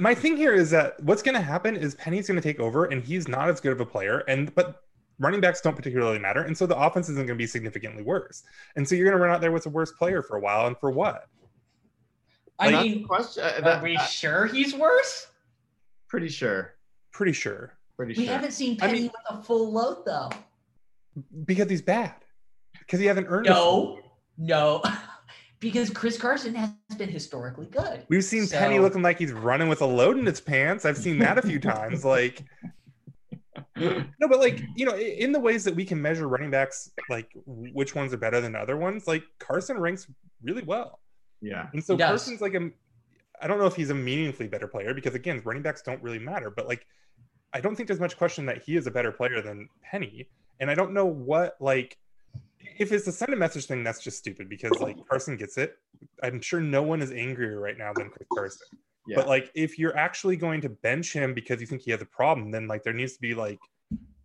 my 0.00 0.14
thing 0.14 0.36
here 0.36 0.52
is 0.52 0.70
that 0.70 1.00
what's 1.04 1.22
going 1.22 1.34
to 1.36 1.40
happen 1.40 1.76
is 1.76 1.94
Penny's 1.94 2.26
going 2.26 2.40
to 2.40 2.42
take 2.42 2.58
over, 2.58 2.86
and 2.86 3.04
he's 3.04 3.28
not 3.28 3.48
as 3.48 3.60
good 3.60 3.70
of 3.72 3.80
a 3.80 3.86
player, 3.86 4.20
and 4.26 4.52
but 4.56 4.82
running 5.20 5.40
backs 5.40 5.60
don't 5.60 5.76
particularly 5.76 6.18
matter, 6.18 6.42
and 6.42 6.56
so 6.58 6.66
the 6.66 6.76
offense 6.76 7.08
isn't 7.08 7.26
going 7.26 7.36
to 7.38 7.42
be 7.42 7.46
significantly 7.46 8.02
worse, 8.02 8.42
and 8.74 8.88
so 8.88 8.96
you're 8.96 9.04
going 9.04 9.16
to 9.16 9.22
run 9.24 9.32
out 9.32 9.40
there 9.40 9.52
with 9.52 9.62
the 9.62 9.68
worst 9.70 9.96
player 9.96 10.22
for 10.22 10.38
a 10.38 10.40
while, 10.40 10.66
and 10.66 10.76
for 10.78 10.90
what? 10.90 11.26
I 12.58 12.70
Like, 12.70 12.84
mean, 12.84 13.06
question. 13.06 13.44
uh, 13.44 13.52
are 13.58 13.62
that- 13.62 13.82
we 13.82 13.96
uh, 13.96 14.02
sure 14.06 14.46
he's 14.46 14.74
worse? 14.74 15.28
pretty 16.08 16.28
sure. 16.28 16.74
Pretty 17.12 17.32
sure 17.32 17.76
Pretty 17.96 18.14
We 18.20 18.26
sure. 18.26 18.34
haven't 18.34 18.52
seen 18.52 18.76
I 18.80 18.86
Penny 18.86 19.00
mean- 19.02 19.10
with 19.30 19.38
a 19.38 19.42
full 19.42 19.72
load 19.72 20.04
though. 20.04 20.30
because 21.44 21.70
he's 21.70 21.82
bad 21.82 22.14
because 22.80 22.98
he 23.00 23.06
hasn't 23.06 23.26
earned. 23.28 23.46
No, 23.46 24.00
no, 24.36 24.82
because 25.60 25.90
Chris 25.90 26.18
Carson 26.18 26.54
has 26.56 26.70
been 26.98 27.08
historically 27.08 27.66
good. 27.66 28.04
We've 28.08 28.24
seen 28.24 28.46
So- 28.46 28.58
Penny 28.58 28.78
looking 28.80 29.02
like 29.02 29.18
he's 29.18 29.32
running 29.32 29.68
with 29.68 29.80
a 29.80 29.86
load 29.86 30.18
in 30.18 30.26
his 30.26 30.40
pants. 30.40 30.84
I've 30.84 30.98
seen 30.98 31.18
that 31.20 31.38
a 31.38 31.42
few 31.42 31.58
times. 31.60 32.04
Like, 32.14 32.42
no, 33.76 34.28
but 34.28 34.38
like, 34.40 34.62
you 34.76 34.86
know, 34.86 34.96
in 34.96 35.32
the 35.32 35.38
ways 35.40 35.64
that 35.64 35.74
we 35.74 35.84
can 35.84 36.00
measure 36.00 36.26
running 36.28 36.50
backs, 36.50 36.90
like 37.08 37.30
which 37.46 37.94
ones 37.94 38.12
are 38.12 38.16
better 38.16 38.40
than 38.40 38.54
other 38.56 38.76
ones, 38.76 39.06
like 39.06 39.22
Carson 39.38 39.78
ranks 39.78 40.06
really 40.42 40.62
well. 40.62 41.00
Yeah. 41.40 41.68
And 41.72 41.82
so 41.84 41.96
He. 41.96 42.02
Carson's 42.02 42.40
like 42.40 42.54
a, 42.54 42.70
I 43.40 43.46
don't 43.46 43.58
know 43.58 43.66
if 43.66 43.74
he's 43.76 43.90
a 43.90 43.94
meaningfully 43.94 44.48
better 44.48 44.66
player 44.68 44.94
because 44.94 45.14
again, 45.14 45.40
running 45.44 45.62
backs 45.62 45.82
don't 45.82 46.02
really 46.02 46.18
matter, 46.20 46.50
but 46.50 46.66
like, 46.68 46.86
I 47.54 47.60
don't 47.60 47.76
think 47.76 47.86
there's 47.86 48.00
much 48.00 48.16
question 48.16 48.44
that 48.46 48.62
he 48.62 48.76
is 48.76 48.86
a 48.86 48.90
better 48.90 49.12
player 49.12 49.40
than 49.40 49.68
Penny. 49.82 50.28
And 50.60 50.70
I 50.70 50.74
don't 50.74 50.92
know 50.92 51.06
what, 51.06 51.56
like, 51.60 51.96
if 52.78 52.92
it's 52.92 53.06
a 53.06 53.12
send 53.12 53.32
a 53.32 53.36
message 53.36 53.66
thing, 53.66 53.84
that's 53.84 54.02
just 54.02 54.18
stupid 54.18 54.48
because 54.48 54.72
like 54.80 54.96
Carson 55.08 55.36
gets 55.36 55.56
it. 55.58 55.76
I'm 56.22 56.40
sure 56.40 56.60
no 56.60 56.82
one 56.82 57.00
is 57.00 57.12
angrier 57.12 57.60
right 57.60 57.78
now 57.78 57.92
than 57.94 58.10
Chris 58.10 58.26
Carson. 58.34 58.66
Yeah. 59.06 59.16
But 59.16 59.28
like, 59.28 59.50
if 59.54 59.78
you're 59.78 59.96
actually 59.96 60.36
going 60.36 60.60
to 60.62 60.68
bench 60.68 61.12
him 61.12 61.34
because 61.34 61.60
you 61.60 61.66
think 61.66 61.82
he 61.82 61.90
has 61.92 62.02
a 62.02 62.06
problem, 62.06 62.50
then 62.50 62.66
like 62.66 62.82
there 62.82 62.92
needs 62.92 63.12
to 63.14 63.20
be 63.20 63.34
like 63.34 63.58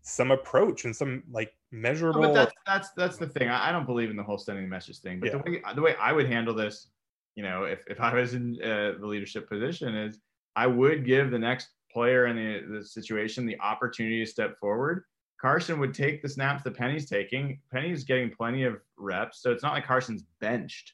some 0.01 0.31
approach 0.31 0.85
and 0.85 0.95
some 0.95 1.23
like 1.31 1.53
measurable. 1.71 2.21
but 2.21 2.33
that's 2.33 2.53
that's 2.65 2.89
that's 2.91 3.17
the 3.17 3.27
thing. 3.27 3.49
I, 3.49 3.69
I 3.69 3.71
don't 3.71 3.85
believe 3.85 4.09
in 4.09 4.15
the 4.15 4.23
whole 4.23 4.37
sending 4.37 4.63
the 4.63 4.69
message 4.69 4.99
thing. 4.99 5.19
But 5.19 5.31
the 5.31 5.37
way 5.39 5.61
the 5.75 5.81
way 5.81 5.95
I 5.99 6.13
would 6.13 6.27
handle 6.27 6.55
this, 6.55 6.87
you 7.35 7.43
know, 7.43 7.65
if 7.65 7.83
if 7.87 7.99
I 7.99 8.13
was 8.13 8.33
in 8.33 8.57
uh, 8.63 8.93
the 8.99 9.05
leadership 9.05 9.47
position, 9.49 9.95
is 9.95 10.19
I 10.55 10.65
would 10.67 11.05
give 11.05 11.29
the 11.29 11.39
next 11.39 11.67
player 11.91 12.27
in 12.27 12.35
the 12.35 12.77
the 12.77 12.83
situation 12.83 13.45
the 13.45 13.59
opportunity 13.59 14.23
to 14.23 14.29
step 14.29 14.59
forward. 14.59 15.03
Carson 15.39 15.79
would 15.79 15.93
take 15.93 16.21
the 16.21 16.29
snaps 16.29 16.63
that 16.63 16.75
Penny's 16.75 17.09
taking. 17.09 17.61
Penny's 17.71 18.03
getting 18.03 18.29
plenty 18.29 18.63
of 18.63 18.81
reps, 18.97 19.41
so 19.41 19.51
it's 19.51 19.63
not 19.63 19.73
like 19.73 19.85
Carson's 19.85 20.25
benched. 20.41 20.93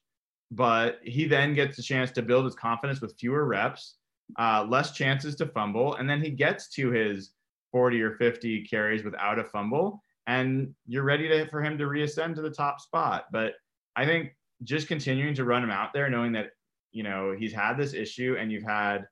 But 0.52 1.00
he 1.04 1.26
then 1.26 1.56
gets 1.56 1.80
a 1.80 1.84
chance 1.84 2.12
to 2.12 2.22
build 2.22 2.46
his 2.46 2.54
confidence 2.54 3.02
with 3.02 3.18
fewer 3.20 3.46
reps, 3.46 3.96
uh, 4.38 4.66
less 4.70 4.92
chances 4.92 5.36
to 5.38 5.48
fumble, 5.48 5.96
and 5.96 6.08
then 6.08 6.22
he 6.22 6.30
gets 6.30 6.70
to 6.70 6.92
his 6.92 7.32
40 7.72 8.02
or 8.04 8.12
50 8.18 8.66
carries 8.68 9.04
without 9.04 9.40
a 9.40 9.44
fumble 9.44 10.02
and 10.28 10.74
you're 10.88 11.04
ready 11.04 11.28
to 11.28 11.48
for 11.50 11.62
him 11.62 11.78
to 11.78 11.86
reascend 11.86 12.36
to 12.36 12.42
the 12.42 12.50
top 12.50 12.80
spot. 12.80 13.26
But 13.32 13.54
I 13.96 14.06
think 14.06 14.36
just 14.64 14.88
continuing 14.88 15.36
to 15.36 15.46
run 15.46 15.64
him 15.64 15.72
out 15.72 15.94
there, 15.94 16.10
knowing 16.10 16.32
that 16.34 16.52
you 16.92 17.04
know 17.04 17.36
he's 17.38 17.54
had 17.54 17.78
this 17.78 17.94
issue, 17.94 18.36
and 18.40 18.52
you've 18.52 18.64
had 18.64 19.08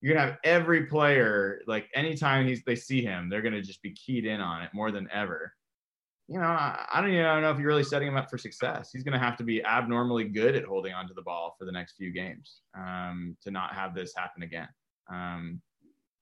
you're 0.00 0.14
gonna 0.14 0.26
have 0.26 0.38
every 0.44 0.86
player 0.86 1.60
like 1.66 1.88
anytime 1.94 2.46
he's 2.46 2.62
they 2.64 2.76
see 2.76 3.02
him, 3.02 3.28
they're 3.28 3.42
gonna 3.42 3.62
just 3.62 3.82
be 3.82 3.92
keyed 3.92 4.24
in 4.24 4.40
on 4.40 4.62
it 4.62 4.70
more 4.72 4.90
than 4.90 5.08
ever. 5.12 5.52
You 6.28 6.38
know, 6.38 6.46
I, 6.46 6.86
I 6.92 7.00
don't 7.00 7.10
even 7.10 7.24
know 7.24 7.50
if 7.50 7.58
you're 7.58 7.66
really 7.66 7.82
setting 7.82 8.08
him 8.08 8.16
up 8.16 8.30
for 8.30 8.38
success. 8.38 8.90
He's 8.92 9.02
gonna 9.02 9.18
have 9.18 9.36
to 9.38 9.44
be 9.44 9.64
abnormally 9.64 10.24
good 10.24 10.54
at 10.54 10.64
holding 10.64 10.94
onto 10.94 11.14
the 11.14 11.22
ball 11.22 11.56
for 11.58 11.64
the 11.64 11.72
next 11.72 11.96
few 11.96 12.12
games 12.12 12.62
um, 12.76 13.36
to 13.42 13.50
not 13.50 13.74
have 13.74 13.94
this 13.94 14.14
happen 14.16 14.42
again. 14.42 14.68
Um, 15.12 15.60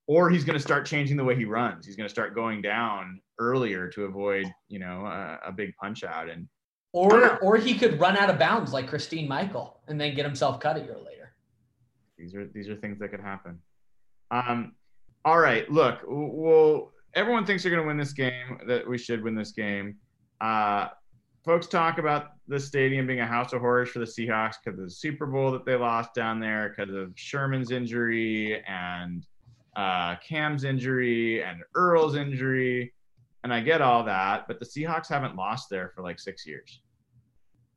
or 0.09 0.31
he's 0.31 0.43
going 0.43 0.57
to 0.57 0.63
start 0.63 0.87
changing 0.87 1.17
the 1.17 1.23
way 1.23 1.37
he 1.37 1.45
runs. 1.45 1.87
He's 1.87 1.95
going 1.95 2.07
to 2.07 2.11
start 2.11 2.35
going 2.35 2.63
down 2.63 3.21
earlier 3.39 3.89
to 3.89 4.05
avoid, 4.07 4.47
you 4.69 4.79
know, 4.79 5.05
a, 5.05 5.39
a 5.49 5.53
big 5.53 5.77
punch 5.77 6.03
out. 6.03 6.31
And 6.31 6.49
Or 6.93 7.39
or 7.39 7.57
he 7.59 7.79
could 7.79 8.01
run 8.01 8.17
out 8.17 8.31
of 8.31 8.39
bounds 8.39 8.73
like 8.73 8.89
Christine 8.89 9.29
Michael 9.29 9.81
and 9.87 10.01
then 10.01 10.15
get 10.15 10.25
himself 10.25 10.61
cut 10.61 10.77
a 10.79 10.81
year 10.81 10.97
later. 10.97 11.35
these 12.17 12.35
are 12.35 12.47
these 12.47 12.69
are 12.69 12.77
things 12.77 12.99
that 12.99 13.11
could 13.11 13.21
happen. 13.21 13.61
Um, 14.31 14.73
all 15.25 15.39
right, 15.39 15.71
look, 15.71 16.01
well, 16.07 16.93
everyone 17.15 17.45
thinks 17.45 17.63
they're 17.63 17.73
going 17.73 17.83
to 17.83 17.87
win 17.87 17.97
this 17.97 18.13
game. 18.13 18.61
That 18.67 18.89
we 18.89 18.99
should 18.99 19.23
win 19.23 19.35
this 19.35 19.53
game. 19.53 19.97
Uh, 20.41 20.89
folks 21.45 21.67
talk 21.67 21.99
about 21.99 22.33
the 22.47 22.61
stadium 22.61 23.07
being 23.07 23.21
a 23.21 23.27
house 23.27 23.53
of 23.53 23.61
horrors 23.61 23.91
for 23.91 23.99
the 23.99 24.05
Seahawks 24.05 24.55
because 24.63 24.79
of 24.79 24.85
the 24.85 24.91
Super 24.91 25.27
Bowl 25.27 25.51
that 25.53 25.65
they 25.65 25.75
lost 25.75 26.15
down 26.15 26.41
there, 26.41 26.75
because 26.77 26.95
of 26.95 27.13
Sherman's 27.17 27.71
injury 27.71 28.63
and 28.67 29.27
uh, 29.77 30.17
Cam's 30.17 30.65
injury 30.65 31.43
and 31.43 31.63
Earl's 31.75 32.17
injury. 32.17 32.93
And 33.45 33.53
I 33.53 33.61
get 33.61 33.81
all 33.81 34.05
that, 34.05 34.47
but 34.49 34.59
the 34.59 34.67
Seahawks 34.67 35.09
haven't 35.09 35.37
lost 35.37 35.71
there 35.71 35.93
for 35.95 36.03
like 36.03 36.19
six 36.19 36.47
years. 36.47 36.81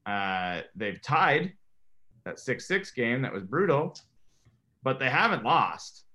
Uh, 0.05 0.61
they've 0.75 1.01
tied 1.01 1.53
that 2.25 2.39
6 2.39 2.67
6 2.67 2.91
game 2.91 3.21
that 3.21 3.33
was 3.33 3.43
brutal, 3.43 3.95
but 4.83 4.99
they 4.99 5.09
haven't 5.09 5.43
lost 5.43 6.05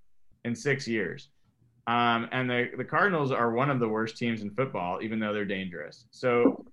in 0.47 0.55
six 0.55 0.87
years. 0.87 1.29
Um, 1.85 2.27
and 2.31 2.49
the, 2.49 2.69
the 2.77 2.83
Cardinals 2.83 3.31
are 3.31 3.51
one 3.51 3.69
of 3.69 3.79
the 3.79 3.87
worst 3.87 4.17
teams 4.17 4.41
in 4.41 4.49
football, 4.51 4.99
even 5.01 5.19
though 5.19 5.33
they're 5.33 5.45
dangerous. 5.45 6.05
So, 6.11 6.65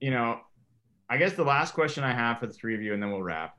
you 0.00 0.10
know, 0.10 0.40
I 1.10 1.18
guess 1.18 1.34
the 1.34 1.44
last 1.44 1.74
question 1.74 2.02
I 2.02 2.12
have 2.12 2.38
for 2.38 2.46
the 2.46 2.52
three 2.52 2.74
of 2.74 2.82
you, 2.82 2.94
and 2.94 3.02
then 3.02 3.10
we'll 3.10 3.22
wrap. 3.22 3.56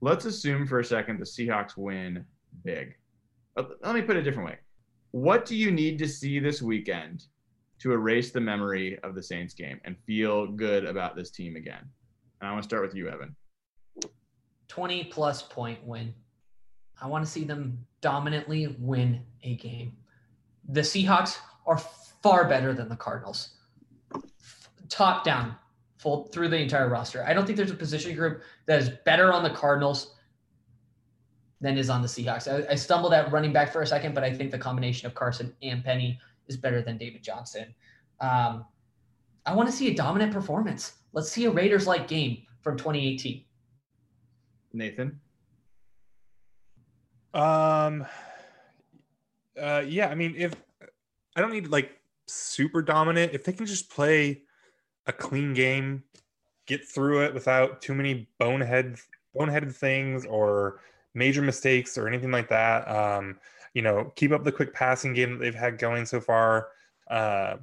Let's 0.00 0.24
assume 0.24 0.66
for 0.66 0.80
a 0.80 0.84
second 0.84 1.20
the 1.20 1.24
Seahawks 1.24 1.76
win 1.76 2.24
big. 2.64 2.94
Let 3.56 3.94
me 3.94 4.02
put 4.02 4.16
it 4.16 4.20
a 4.20 4.22
different 4.22 4.48
way. 4.48 4.58
What 5.12 5.46
do 5.46 5.56
you 5.56 5.70
need 5.70 5.98
to 5.98 6.08
see 6.08 6.38
this 6.38 6.60
weekend 6.60 7.24
to 7.78 7.92
erase 7.92 8.30
the 8.30 8.40
memory 8.40 8.98
of 9.02 9.14
the 9.14 9.22
Saints 9.22 9.54
game 9.54 9.80
and 9.84 9.96
feel 10.06 10.46
good 10.46 10.84
about 10.84 11.16
this 11.16 11.30
team 11.30 11.56
again? 11.56 11.88
And 12.40 12.48
I 12.48 12.52
want 12.52 12.64
to 12.64 12.68
start 12.68 12.82
with 12.82 12.94
you, 12.94 13.08
Evan. 13.08 13.34
20 14.68 15.04
plus 15.04 15.42
point 15.42 15.82
win. 15.86 16.12
I 17.00 17.06
want 17.06 17.24
to 17.24 17.30
see 17.30 17.44
them 17.44 17.86
dominantly 18.00 18.76
win 18.78 19.22
a 19.42 19.56
game. 19.56 19.96
The 20.68 20.80
Seahawks 20.80 21.38
are 21.66 21.78
far 22.22 22.48
better 22.48 22.72
than 22.72 22.88
the 22.88 22.96
Cardinals. 22.96 23.50
Top 24.88 25.24
down, 25.24 25.56
through 26.32 26.48
the 26.48 26.56
entire 26.56 26.88
roster. 26.88 27.24
I 27.24 27.34
don't 27.34 27.46
think 27.46 27.56
there's 27.56 27.70
a 27.70 27.74
position 27.74 28.14
group 28.14 28.42
that 28.66 28.80
is 28.80 28.90
better 29.04 29.32
on 29.32 29.42
the 29.42 29.50
Cardinals 29.50 30.14
than 31.60 31.78
is 31.78 31.90
on 31.90 32.02
the 32.02 32.08
Seahawks. 32.08 32.46
I, 32.50 32.72
I 32.72 32.74
stumbled 32.74 33.12
at 33.12 33.32
running 33.32 33.52
back 33.52 33.72
for 33.72 33.82
a 33.82 33.86
second, 33.86 34.14
but 34.14 34.22
I 34.22 34.32
think 34.32 34.50
the 34.50 34.58
combination 34.58 35.06
of 35.06 35.14
Carson 35.14 35.54
and 35.62 35.82
Penny 35.82 36.18
is 36.48 36.56
better 36.56 36.82
than 36.82 36.98
David 36.98 37.22
Johnson. 37.22 37.74
Um, 38.20 38.64
I 39.46 39.54
want 39.54 39.68
to 39.68 39.74
see 39.74 39.88
a 39.88 39.94
dominant 39.94 40.32
performance. 40.32 40.94
Let's 41.12 41.30
see 41.30 41.46
a 41.46 41.50
Raiders 41.50 41.86
like 41.86 42.08
game 42.08 42.42
from 42.60 42.76
2018. 42.76 43.44
Nathan. 44.72 45.20
Um. 47.36 48.06
Uh, 49.60 49.82
yeah, 49.86 50.08
I 50.08 50.14
mean, 50.14 50.34
if 50.36 50.54
I 51.34 51.40
don't 51.40 51.52
need 51.52 51.68
like 51.68 51.98
super 52.26 52.82
dominant, 52.82 53.32
if 53.32 53.44
they 53.44 53.52
can 53.52 53.66
just 53.66 53.90
play 53.90 54.42
a 55.06 55.12
clean 55.12 55.54
game, 55.54 56.02
get 56.66 56.86
through 56.86 57.24
it 57.24 57.34
without 57.34 57.80
too 57.80 57.94
many 57.94 58.28
bonehead 58.38 58.96
boneheaded 59.34 59.74
things 59.74 60.26
or 60.26 60.80
major 61.14 61.42
mistakes 61.42 61.96
or 61.96 62.08
anything 62.08 62.30
like 62.30 62.48
that. 62.48 62.88
Um, 62.88 63.38
you 63.74 63.82
know, 63.82 64.12
keep 64.16 64.32
up 64.32 64.44
the 64.44 64.52
quick 64.52 64.72
passing 64.72 65.12
game 65.12 65.32
that 65.32 65.38
they've 65.38 65.54
had 65.54 65.78
going 65.78 66.06
so 66.06 66.20
far. 66.20 66.68
Uh, 67.08 67.56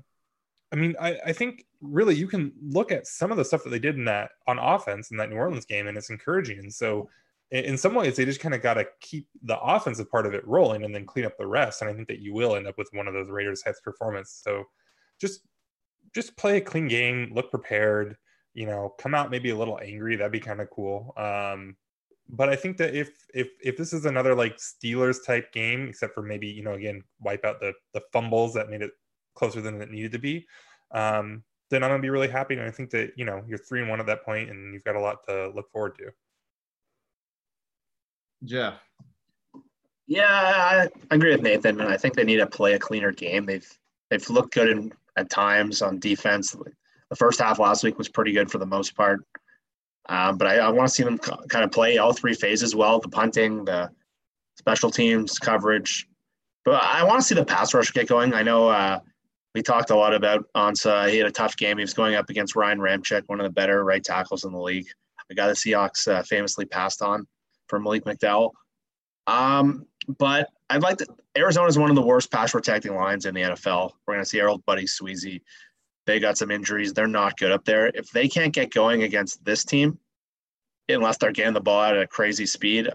I 0.72 0.76
mean, 0.76 0.95
I, 1.00 1.18
I 1.28 1.34
think 1.34 1.66
really 1.82 2.16
you 2.16 2.28
can 2.28 2.52
look 2.62 2.91
at 2.91 3.08
some 3.08 3.32
of 3.32 3.38
the 3.38 3.45
stuff 3.45 3.64
that 3.64 3.70
they 3.70 3.80
did 3.80 3.95
in 3.95 4.06
that 4.06 4.32
on 4.48 4.60
offense 4.60 5.12
in 5.12 5.18
that 5.18 5.30
New 5.30 5.36
Orleans 5.36 5.66
game, 5.66 5.88
and 5.88 5.98
it's 5.98 6.10
encouraging. 6.10 6.60
And 6.60 6.74
so, 6.74 7.10
in, 7.53 7.77
some 7.77 7.93
ways, 7.93 8.15
they 8.15 8.25
just 8.25 8.39
kind 8.39 8.55
of 8.55 8.61
got 8.61 8.75
to 8.75 8.88
keep 8.99 9.27
the 9.43 9.59
offensive 9.59 10.09
part 10.09 10.25
of 10.25 10.34
it 10.34 10.45
rolling 10.47 10.84
and 10.84 10.93
then 10.93 11.05
clean 11.05 11.25
up 11.25 11.38
the 11.38 11.45
rest. 11.45 11.81
And 11.81 11.89
I 11.89 11.93
think 11.93 12.07
that 12.07 12.19
you 12.19 12.34
will 12.34 12.55
end 12.55 12.67
up 12.67 12.77
with 12.77 12.89
one 12.93 13.07
of 13.07 13.13
those 13.13 13.30
Raiders 13.30 13.63
heads 13.63 13.80
performance. 13.81 14.41
So, 14.43 14.63
just 15.21 15.41
just 16.13 16.35
play 16.35 16.57
a 16.57 16.61
clean 16.61 16.88
game, 16.88 17.31
look 17.34 17.51
prepared. 17.51 18.17
You 18.53 18.65
know, 18.65 18.93
come 18.99 19.15
out 19.15 19.31
maybe 19.31 19.49
a 19.51 19.57
little 19.57 19.80
angry. 19.81 20.15
That'd 20.15 20.31
be 20.31 20.39
kind 20.39 20.61
of 20.61 20.69
cool. 20.69 21.13
Um, 21.17 21.75
but 22.30 22.49
I 22.49 22.55
think 22.55 22.77
that 22.77 22.95
if 22.95 23.11
if 23.34 23.49
if 23.61 23.77
this 23.77 23.93
is 23.93 24.05
another 24.05 24.35
like 24.35 24.57
Steelers 24.57 25.25
type 25.25 25.51
game, 25.51 25.88
except 25.88 26.13
for 26.13 26.21
maybe 26.21 26.47
you 26.47 26.63
know 26.63 26.73
again 26.73 27.03
wipe 27.19 27.45
out 27.45 27.59
the 27.59 27.73
the 27.93 28.01
fumbles 28.11 28.53
that 28.55 28.69
made 28.69 28.81
it 28.81 28.91
closer 29.35 29.61
than 29.61 29.81
it 29.81 29.91
needed 29.91 30.11
to 30.13 30.19
be, 30.19 30.47
um, 30.91 31.43
then 31.69 31.84
I'm 31.84 31.89
gonna 31.89 32.01
be 32.01 32.09
really 32.09 32.27
happy. 32.27 32.55
And 32.55 32.63
I 32.63 32.71
think 32.71 32.89
that 32.91 33.11
you 33.15 33.25
know 33.25 33.43
you're 33.47 33.57
three 33.57 33.81
and 33.81 33.89
one 33.89 33.99
at 33.99 34.05
that 34.07 34.23
point, 34.23 34.49
and 34.49 34.73
you've 34.73 34.84
got 34.84 34.95
a 34.95 35.01
lot 35.01 35.19
to 35.27 35.49
look 35.49 35.71
forward 35.71 35.95
to. 35.99 36.11
Jeff. 38.45 38.76
Yeah, 40.06 40.28
I 40.28 40.90
agree 41.11 41.32
with 41.32 41.41
Nathan, 41.41 41.80
and 41.80 41.90
I 41.90 41.98
think 41.98 42.15
they 42.15 42.24
need 42.24 42.38
to 42.38 42.48
play 42.48 42.74
a 42.74 42.80
cleaner 42.80 43.11
game. 43.11 43.45
They've 43.45 43.68
they've 44.10 44.30
looked 44.30 44.53
good 44.53 44.70
in, 44.70 44.94
at 45.15 45.30
times 45.30 45.82
on 45.82 45.99
defense. 45.99 46.56
The 47.10 47.15
first 47.15 47.40
half 47.40 47.60
last 47.60 47.84
week 47.84 47.98
was 47.98 48.10
pretty 48.10 48.34
good 48.34 48.52
for 48.52 48.57
the 48.57 48.65
most 48.65 48.95
part. 48.95 49.22
Um, 50.10 50.38
but 50.38 50.48
I, 50.48 50.57
I 50.57 50.70
want 50.70 50.90
to 50.90 50.94
see 50.94 51.03
them 51.03 51.18
kind 51.18 51.64
of 51.64 51.72
play 51.72 51.98
all 51.98 52.11
three 52.11 52.34
phases 52.34 52.76
well: 52.76 52.99
the 52.99 53.07
punting, 53.07 53.65
the 53.65 53.91
special 54.57 54.91
teams 54.91 55.40
coverage. 55.40 56.07
But 56.65 56.84
I 56.84 57.03
want 57.03 57.22
to 57.22 57.28
see 57.28 57.36
the 57.36 57.45
pass 57.45 57.74
rush 57.74 57.91
get 57.91 58.07
going. 58.07 58.34
I 58.34 58.44
know 58.44 58.68
uh, 58.68 58.99
we 59.56 59.61
talked 59.61 59.90
a 59.90 59.95
lot 59.95 60.14
about 60.14 60.45
Ansah. 60.56 61.10
He 61.10 61.18
had 61.18 61.28
a 61.28 61.32
tough 61.32 61.56
game. 61.56 61.78
He 61.78 61.84
was 61.84 61.94
going 61.94 62.15
up 62.15 62.30
against 62.30 62.56
Ryan 62.56 62.80
Ramczyk, 62.80 63.24
one 63.28 63.40
of 63.40 63.45
the 63.45 63.52
better 63.52 63.84
right 63.84 64.03
tackles 64.03 64.44
in 64.44 64.52
the 64.52 64.61
league. 64.61 64.88
A 65.30 65.34
guy 65.34 65.48
the 65.48 65.53
Seahawks 65.53 66.07
uh, 66.10 66.24
famously 66.24 66.65
passed 66.65 67.02
on 67.02 67.26
for 67.74 67.80
Malik 67.80 68.06
McDowell. 68.06 68.52
Um, 69.26 69.88
but 70.20 70.48
I'd 70.70 70.84
like 70.84 71.00
to. 71.00 71.08
Arizona 71.36 71.68
is 71.68 71.80
one 71.80 71.90
of 71.90 71.95
the 71.95 72.04
worst 72.04 72.32
pass 72.32 72.52
protecting 72.52 72.94
lines 72.94 73.26
in 73.26 73.34
the 73.34 73.41
NFL. 73.41 73.94
We're 74.06 74.14
going 74.14 74.24
to 74.24 74.30
see 74.30 74.40
our 74.41 74.50
old 74.50 74.64
buddy 74.68 74.84
Sweezy. 74.84 75.41
They 76.06 76.20
got 76.20 76.38
some 76.38 76.52
injuries. 76.52 76.94
They're 76.94 77.08
not 77.08 77.36
good 77.40 77.52
up 77.52 77.66
there. 77.66 77.88
If 77.88 78.12
they 78.12 78.28
can't 78.28 78.54
get 78.54 78.72
going 78.72 79.02
against 79.02 79.44
this 79.44 79.66
team, 79.66 79.98
unless 80.88 81.18
they're 81.18 81.32
getting 81.32 81.54
the 81.54 81.62
ball 81.62 81.82
at 81.82 81.98
a 81.98 82.06
crazy 82.06 82.45
speed, 82.45 82.90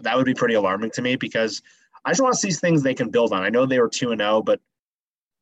that 0.00 0.16
would 0.16 0.24
be 0.24 0.32
pretty 0.32 0.54
alarming 0.54 0.92
to 0.92 1.02
me 1.02 1.16
because 1.16 1.60
I 2.02 2.12
just 2.12 2.22
want 2.22 2.32
to 2.32 2.40
see 2.40 2.52
things 2.52 2.82
they 2.82 2.94
can 2.94 3.10
build 3.10 3.34
on. 3.34 3.42
I 3.42 3.50
know 3.50 3.66
they 3.66 3.80
were 3.80 3.90
2 3.90 4.12
and 4.12 4.20
0, 4.22 4.40
but 4.40 4.60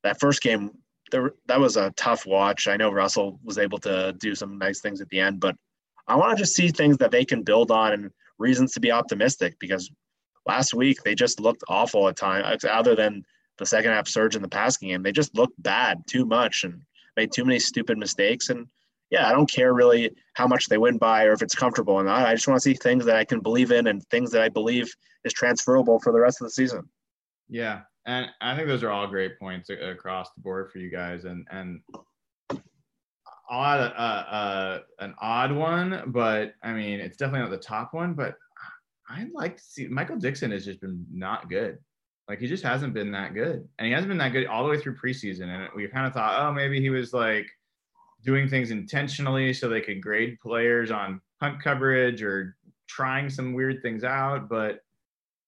that 0.02 0.18
first 0.18 0.42
game, 0.42 0.72
there, 1.12 1.34
that 1.46 1.60
was 1.60 1.76
a 1.76 1.92
tough 1.92 2.26
watch. 2.26 2.66
I 2.66 2.76
know 2.76 2.90
Russell 2.90 3.38
was 3.44 3.58
able 3.58 3.78
to 3.80 4.14
do 4.18 4.34
some 4.34 4.58
nice 4.58 4.80
things 4.80 5.00
at 5.00 5.08
the 5.10 5.20
end, 5.20 5.38
but 5.38 5.54
I 6.08 6.16
want 6.16 6.36
to 6.36 6.42
just 6.42 6.56
see 6.56 6.70
things 6.70 6.96
that 6.96 7.12
they 7.12 7.24
can 7.24 7.42
build 7.44 7.70
on 7.70 7.92
and 7.92 8.10
reasons 8.38 8.72
to 8.72 8.80
be 8.80 8.90
optimistic 8.90 9.56
because 9.58 9.90
last 10.46 10.74
week 10.74 11.02
they 11.04 11.14
just 11.14 11.40
looked 11.40 11.62
awful 11.68 12.08
at 12.08 12.16
times, 12.16 12.64
uh, 12.64 12.68
other 12.68 12.94
than 12.94 13.24
the 13.58 13.66
second 13.66 13.92
half 13.92 14.08
surge 14.08 14.36
in 14.36 14.42
the 14.42 14.48
passing 14.48 14.88
game. 14.88 15.02
They 15.02 15.12
just 15.12 15.36
looked 15.36 15.60
bad 15.62 16.02
too 16.06 16.24
much 16.24 16.64
and 16.64 16.82
made 17.16 17.32
too 17.32 17.44
many 17.44 17.58
stupid 17.58 17.98
mistakes. 17.98 18.48
And 18.48 18.66
yeah, 19.10 19.28
I 19.28 19.32
don't 19.32 19.50
care 19.50 19.74
really 19.74 20.10
how 20.34 20.46
much 20.46 20.66
they 20.66 20.78
win 20.78 20.98
by 20.98 21.24
or 21.24 21.32
if 21.32 21.42
it's 21.42 21.54
comfortable 21.54 21.94
or 21.94 22.04
not. 22.04 22.26
I 22.26 22.34
just 22.34 22.46
want 22.46 22.60
to 22.60 22.62
see 22.62 22.74
things 22.74 23.04
that 23.06 23.16
I 23.16 23.24
can 23.24 23.40
believe 23.40 23.72
in 23.72 23.86
and 23.86 24.02
things 24.04 24.30
that 24.32 24.42
I 24.42 24.48
believe 24.48 24.92
is 25.24 25.32
transferable 25.32 25.98
for 26.00 26.12
the 26.12 26.20
rest 26.20 26.40
of 26.40 26.46
the 26.46 26.50
season. 26.50 26.88
Yeah, 27.48 27.80
and 28.06 28.28
I 28.40 28.54
think 28.54 28.68
those 28.68 28.82
are 28.82 28.90
all 28.90 29.06
great 29.06 29.38
points 29.38 29.70
across 29.70 30.30
the 30.32 30.42
board 30.42 30.70
for 30.70 30.78
you 30.78 30.90
guys. 30.90 31.24
And 31.24 31.46
and 31.50 31.80
A, 33.50 33.54
a, 33.54 34.80
a, 35.00 35.04
an 35.04 35.14
odd 35.20 35.52
one, 35.52 36.04
but 36.06 36.54
I 36.62 36.72
mean 36.72 37.00
it's 37.00 37.16
definitely 37.16 37.48
not 37.48 37.50
the 37.50 37.64
top 37.64 37.94
one. 37.94 38.14
But 38.14 38.36
I'd 39.08 39.32
like 39.32 39.56
to 39.56 39.62
see 39.62 39.88
Michael 39.88 40.16
Dickson 40.18 40.50
has 40.50 40.64
just 40.64 40.80
been 40.80 41.06
not 41.12 41.48
good. 41.48 41.78
Like 42.28 42.40
he 42.40 42.46
just 42.46 42.62
hasn't 42.62 42.92
been 42.92 43.10
that 43.12 43.32
good, 43.34 43.66
and 43.78 43.86
he 43.86 43.92
hasn't 43.92 44.08
been 44.08 44.18
that 44.18 44.32
good 44.32 44.46
all 44.46 44.64
the 44.64 44.70
way 44.70 44.78
through 44.78 44.96
preseason. 44.96 45.44
And 45.44 45.68
we 45.74 45.88
kind 45.88 46.06
of 46.06 46.12
thought, 46.12 46.46
oh, 46.46 46.52
maybe 46.52 46.80
he 46.80 46.90
was 46.90 47.14
like 47.14 47.46
doing 48.24 48.48
things 48.48 48.70
intentionally 48.70 49.54
so 49.54 49.68
they 49.68 49.80
could 49.80 50.02
grade 50.02 50.38
players 50.40 50.90
on 50.90 51.20
punt 51.40 51.62
coverage 51.62 52.22
or 52.22 52.56
trying 52.86 53.30
some 53.30 53.54
weird 53.54 53.80
things 53.80 54.04
out. 54.04 54.48
But 54.48 54.80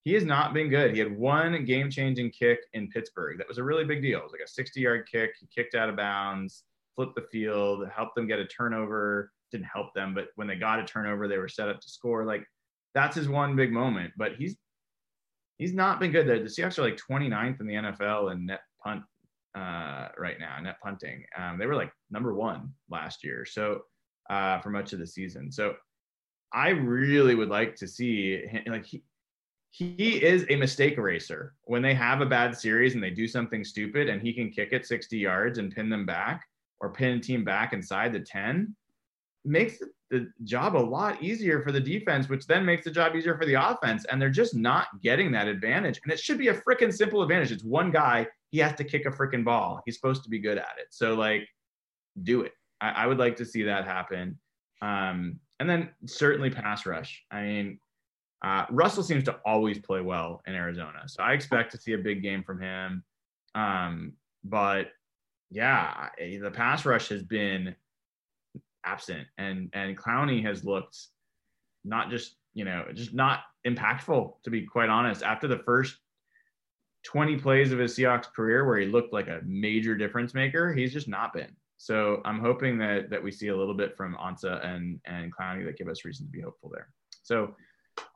he 0.04 0.14
has 0.14 0.24
not 0.24 0.54
been 0.54 0.70
good. 0.70 0.92
He 0.92 0.98
had 0.98 1.14
one 1.16 1.64
game-changing 1.64 2.30
kick 2.30 2.60
in 2.72 2.88
Pittsburgh 2.88 3.36
that 3.36 3.48
was 3.48 3.58
a 3.58 3.62
really 3.62 3.84
big 3.84 4.00
deal. 4.00 4.20
It 4.20 4.24
was 4.24 4.32
like 4.32 4.40
a 4.40 4.62
60-yard 4.62 5.06
kick. 5.10 5.32
He 5.38 5.46
kicked 5.54 5.74
out 5.74 5.90
of 5.90 5.96
bounds, 5.96 6.64
flipped 7.00 7.14
the 7.14 7.26
field, 7.32 7.88
helped 7.94 8.14
them 8.14 8.26
get 8.26 8.38
a 8.38 8.46
turnover. 8.46 9.32
Didn't 9.50 9.66
help 9.72 9.94
them, 9.94 10.14
but 10.14 10.28
when 10.36 10.46
they 10.46 10.56
got 10.56 10.78
a 10.78 10.84
turnover, 10.84 11.26
they 11.26 11.38
were 11.38 11.48
set 11.48 11.68
up 11.68 11.80
to 11.80 11.88
score. 11.88 12.24
Like 12.24 12.44
that's 12.94 13.16
his 13.16 13.26
one 13.26 13.56
big 13.56 13.72
moment. 13.72 14.12
But 14.18 14.32
he's 14.36 14.56
he's 15.56 15.72
not 15.72 15.98
been 15.98 16.12
good. 16.12 16.26
The, 16.26 16.34
the 16.34 16.44
Seahawks 16.44 16.78
are 16.78 16.82
like 16.82 16.98
29th 16.98 17.60
in 17.60 17.66
the 17.66 17.74
NFL 17.74 18.32
in 18.32 18.46
net 18.46 18.60
punt 18.84 19.02
uh, 19.54 20.08
right 20.18 20.38
now, 20.38 20.60
net 20.60 20.76
punting. 20.82 21.24
Um, 21.36 21.58
they 21.58 21.66
were 21.66 21.74
like 21.74 21.90
number 22.10 22.34
one 22.34 22.74
last 22.90 23.24
year, 23.24 23.46
so 23.46 23.80
uh, 24.28 24.60
for 24.60 24.70
much 24.70 24.92
of 24.92 24.98
the 24.98 25.06
season. 25.06 25.50
So 25.50 25.74
I 26.52 26.68
really 26.68 27.34
would 27.34 27.48
like 27.48 27.76
to 27.76 27.88
see 27.88 28.46
him, 28.46 28.64
like 28.66 28.84
he 28.84 29.02
he 29.70 30.22
is 30.22 30.44
a 30.50 30.56
mistake 30.56 30.98
eraser. 30.98 31.54
When 31.62 31.80
they 31.80 31.94
have 31.94 32.20
a 32.20 32.26
bad 32.26 32.56
series 32.56 32.94
and 32.94 33.02
they 33.02 33.10
do 33.10 33.26
something 33.26 33.64
stupid, 33.64 34.10
and 34.10 34.20
he 34.20 34.34
can 34.34 34.50
kick 34.50 34.72
it 34.72 34.86
60 34.86 35.16
yards 35.16 35.58
and 35.58 35.74
pin 35.74 35.88
them 35.88 36.04
back 36.04 36.44
or 36.80 36.90
pin 36.90 37.18
a 37.18 37.20
team 37.20 37.44
back 37.44 37.72
inside 37.72 38.12
the 38.12 38.20
10, 38.20 38.74
makes 39.44 39.78
the 40.10 40.28
job 40.44 40.76
a 40.76 40.78
lot 40.78 41.22
easier 41.22 41.62
for 41.62 41.72
the 41.72 41.80
defense, 41.80 42.28
which 42.28 42.46
then 42.46 42.64
makes 42.64 42.84
the 42.84 42.90
job 42.90 43.14
easier 43.14 43.36
for 43.38 43.46
the 43.46 43.54
offense. 43.54 44.04
And 44.06 44.20
they're 44.20 44.28
just 44.28 44.56
not 44.56 44.88
getting 45.02 45.30
that 45.32 45.46
advantage. 45.46 46.00
And 46.02 46.12
it 46.12 46.18
should 46.18 46.38
be 46.38 46.48
a 46.48 46.54
freaking 46.54 46.92
simple 46.92 47.22
advantage. 47.22 47.52
It's 47.52 47.64
one 47.64 47.90
guy, 47.90 48.26
he 48.50 48.58
has 48.58 48.74
to 48.74 48.84
kick 48.84 49.06
a 49.06 49.10
freaking 49.10 49.44
ball. 49.44 49.80
He's 49.86 49.94
supposed 49.94 50.24
to 50.24 50.30
be 50.30 50.38
good 50.38 50.58
at 50.58 50.74
it. 50.78 50.88
So, 50.90 51.14
like, 51.14 51.46
do 52.22 52.42
it. 52.42 52.52
I, 52.80 52.90
I 52.90 53.06
would 53.06 53.18
like 53.18 53.36
to 53.36 53.44
see 53.44 53.62
that 53.64 53.84
happen. 53.84 54.38
Um, 54.82 55.38
and 55.60 55.68
then 55.68 55.90
certainly 56.06 56.50
pass 56.50 56.86
rush. 56.86 57.24
I 57.30 57.42
mean, 57.42 57.80
uh, 58.42 58.64
Russell 58.70 59.02
seems 59.02 59.24
to 59.24 59.38
always 59.44 59.78
play 59.78 60.00
well 60.00 60.40
in 60.46 60.54
Arizona. 60.54 61.02
So 61.06 61.22
I 61.22 61.34
expect 61.34 61.72
to 61.72 61.78
see 61.78 61.92
a 61.92 61.98
big 61.98 62.22
game 62.22 62.42
from 62.42 62.60
him. 62.60 63.04
Um, 63.54 64.14
but 64.42 64.88
yeah, 65.50 66.08
the 66.18 66.50
pass 66.50 66.86
rush 66.86 67.08
has 67.08 67.22
been 67.22 67.74
absent, 68.84 69.26
and 69.38 69.70
and 69.72 69.96
Clowney 69.96 70.42
has 70.44 70.64
looked 70.64 70.96
not 71.84 72.10
just 72.10 72.36
you 72.54 72.64
know 72.64 72.84
just 72.94 73.14
not 73.14 73.40
impactful 73.66 74.34
to 74.44 74.50
be 74.50 74.64
quite 74.64 74.88
honest. 74.88 75.22
After 75.22 75.48
the 75.48 75.58
first 75.58 75.96
20 77.04 77.36
plays 77.38 77.72
of 77.72 77.78
his 77.78 77.96
Seahawks 77.96 78.32
career 78.32 78.66
where 78.66 78.78
he 78.78 78.86
looked 78.86 79.12
like 79.12 79.28
a 79.28 79.40
major 79.44 79.96
difference 79.96 80.34
maker, 80.34 80.72
he's 80.72 80.92
just 80.92 81.08
not 81.08 81.32
been. 81.32 81.54
So 81.78 82.20
I'm 82.24 82.40
hoping 82.40 82.78
that 82.78 83.10
that 83.10 83.22
we 83.22 83.32
see 83.32 83.48
a 83.48 83.56
little 83.56 83.74
bit 83.74 83.96
from 83.96 84.14
Ansah 84.16 84.64
and 84.64 85.00
and 85.04 85.34
Clowney 85.34 85.64
that 85.64 85.78
give 85.78 85.88
us 85.88 86.04
reason 86.04 86.26
to 86.26 86.32
be 86.32 86.40
hopeful 86.40 86.70
there. 86.72 86.88
So 87.22 87.54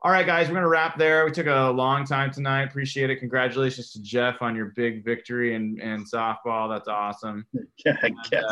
all 0.01 0.11
right, 0.11 0.25
guys, 0.25 0.47
we're 0.47 0.55
gonna 0.55 0.67
wrap 0.67 0.97
there. 0.97 1.25
We 1.25 1.31
took 1.31 1.47
a 1.47 1.69
long 1.69 2.05
time 2.05 2.31
tonight. 2.31 2.63
Appreciate 2.63 3.09
it. 3.09 3.17
Congratulations 3.17 3.91
to 3.91 4.01
Jeff 4.01 4.41
on 4.41 4.55
your 4.55 4.73
big 4.75 5.03
victory 5.03 5.55
in, 5.55 5.79
in 5.79 6.05
softball. 6.05 6.69
That's 6.69 6.87
awesome. 6.87 7.45
Yeah, 7.85 7.97
I 8.01 8.09
guess. 8.31 8.43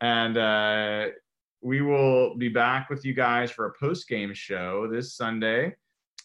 And, 0.00 0.36
uh, 0.36 0.36
and 0.38 0.38
uh, 0.38 1.14
we 1.60 1.80
will 1.82 2.36
be 2.36 2.48
back 2.48 2.90
with 2.90 3.04
you 3.04 3.14
guys 3.14 3.50
for 3.50 3.66
a 3.66 3.72
post 3.78 4.08
game 4.08 4.34
show 4.34 4.88
this 4.90 5.14
Sunday. 5.14 5.74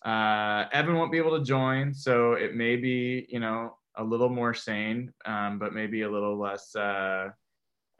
Uh, 0.05 0.65
Evan 0.73 0.95
won't 0.95 1.11
be 1.11 1.17
able 1.17 1.37
to 1.37 1.45
join, 1.45 1.93
so 1.93 2.33
it 2.33 2.55
may 2.55 2.75
be 2.75 3.25
you 3.29 3.39
know 3.39 3.77
a 3.95 4.03
little 4.03 4.29
more 4.29 4.53
sane, 4.53 5.13
um, 5.25 5.59
but 5.59 5.73
maybe 5.73 6.01
a 6.01 6.09
little 6.09 6.37
less 6.37 6.75
uh, 6.75 7.29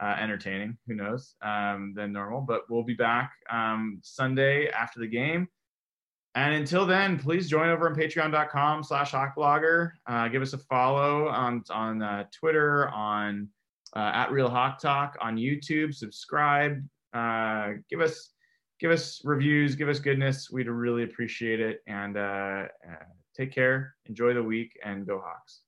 uh, 0.00 0.16
entertaining. 0.18 0.76
Who 0.86 0.94
knows 0.94 1.34
um, 1.42 1.94
than 1.94 2.12
normal? 2.12 2.40
But 2.40 2.62
we'll 2.68 2.82
be 2.82 2.94
back 2.94 3.32
um, 3.50 4.00
Sunday 4.02 4.68
after 4.68 5.00
the 5.00 5.06
game. 5.06 5.48
And 6.36 6.54
until 6.54 6.84
then, 6.84 7.18
please 7.18 7.48
join 7.48 7.68
over 7.68 7.88
on 7.88 7.94
patreon.com 7.94 8.82
slash 8.82 9.12
hawkblogger. 9.12 9.92
Uh, 10.06 10.28
give 10.28 10.42
us 10.42 10.52
a 10.52 10.58
follow 10.58 11.28
on, 11.28 11.62
on 11.70 12.02
uh, 12.02 12.24
Twitter, 12.32 12.88
on 12.88 13.48
uh, 13.94 14.10
at 14.12 14.32
Real 14.32 14.48
Hawk 14.48 14.80
Talk 14.80 15.16
on 15.20 15.36
YouTube. 15.36 15.94
Subscribe. 15.94 16.82
Uh, 17.12 17.74
give 17.88 18.00
us 18.00 18.30
give 18.80 18.90
us 18.90 19.20
reviews. 19.24 19.76
Give 19.76 19.88
us 19.88 20.00
goodness. 20.00 20.50
We'd 20.50 20.68
really 20.68 21.04
appreciate 21.04 21.60
it. 21.60 21.80
And 21.86 22.16
uh, 22.16 22.66
uh, 22.86 23.04
take 23.36 23.52
care. 23.52 23.94
Enjoy 24.06 24.34
the 24.34 24.42
week 24.42 24.78
and 24.84 25.06
go 25.06 25.22
Hawks. 25.24 25.63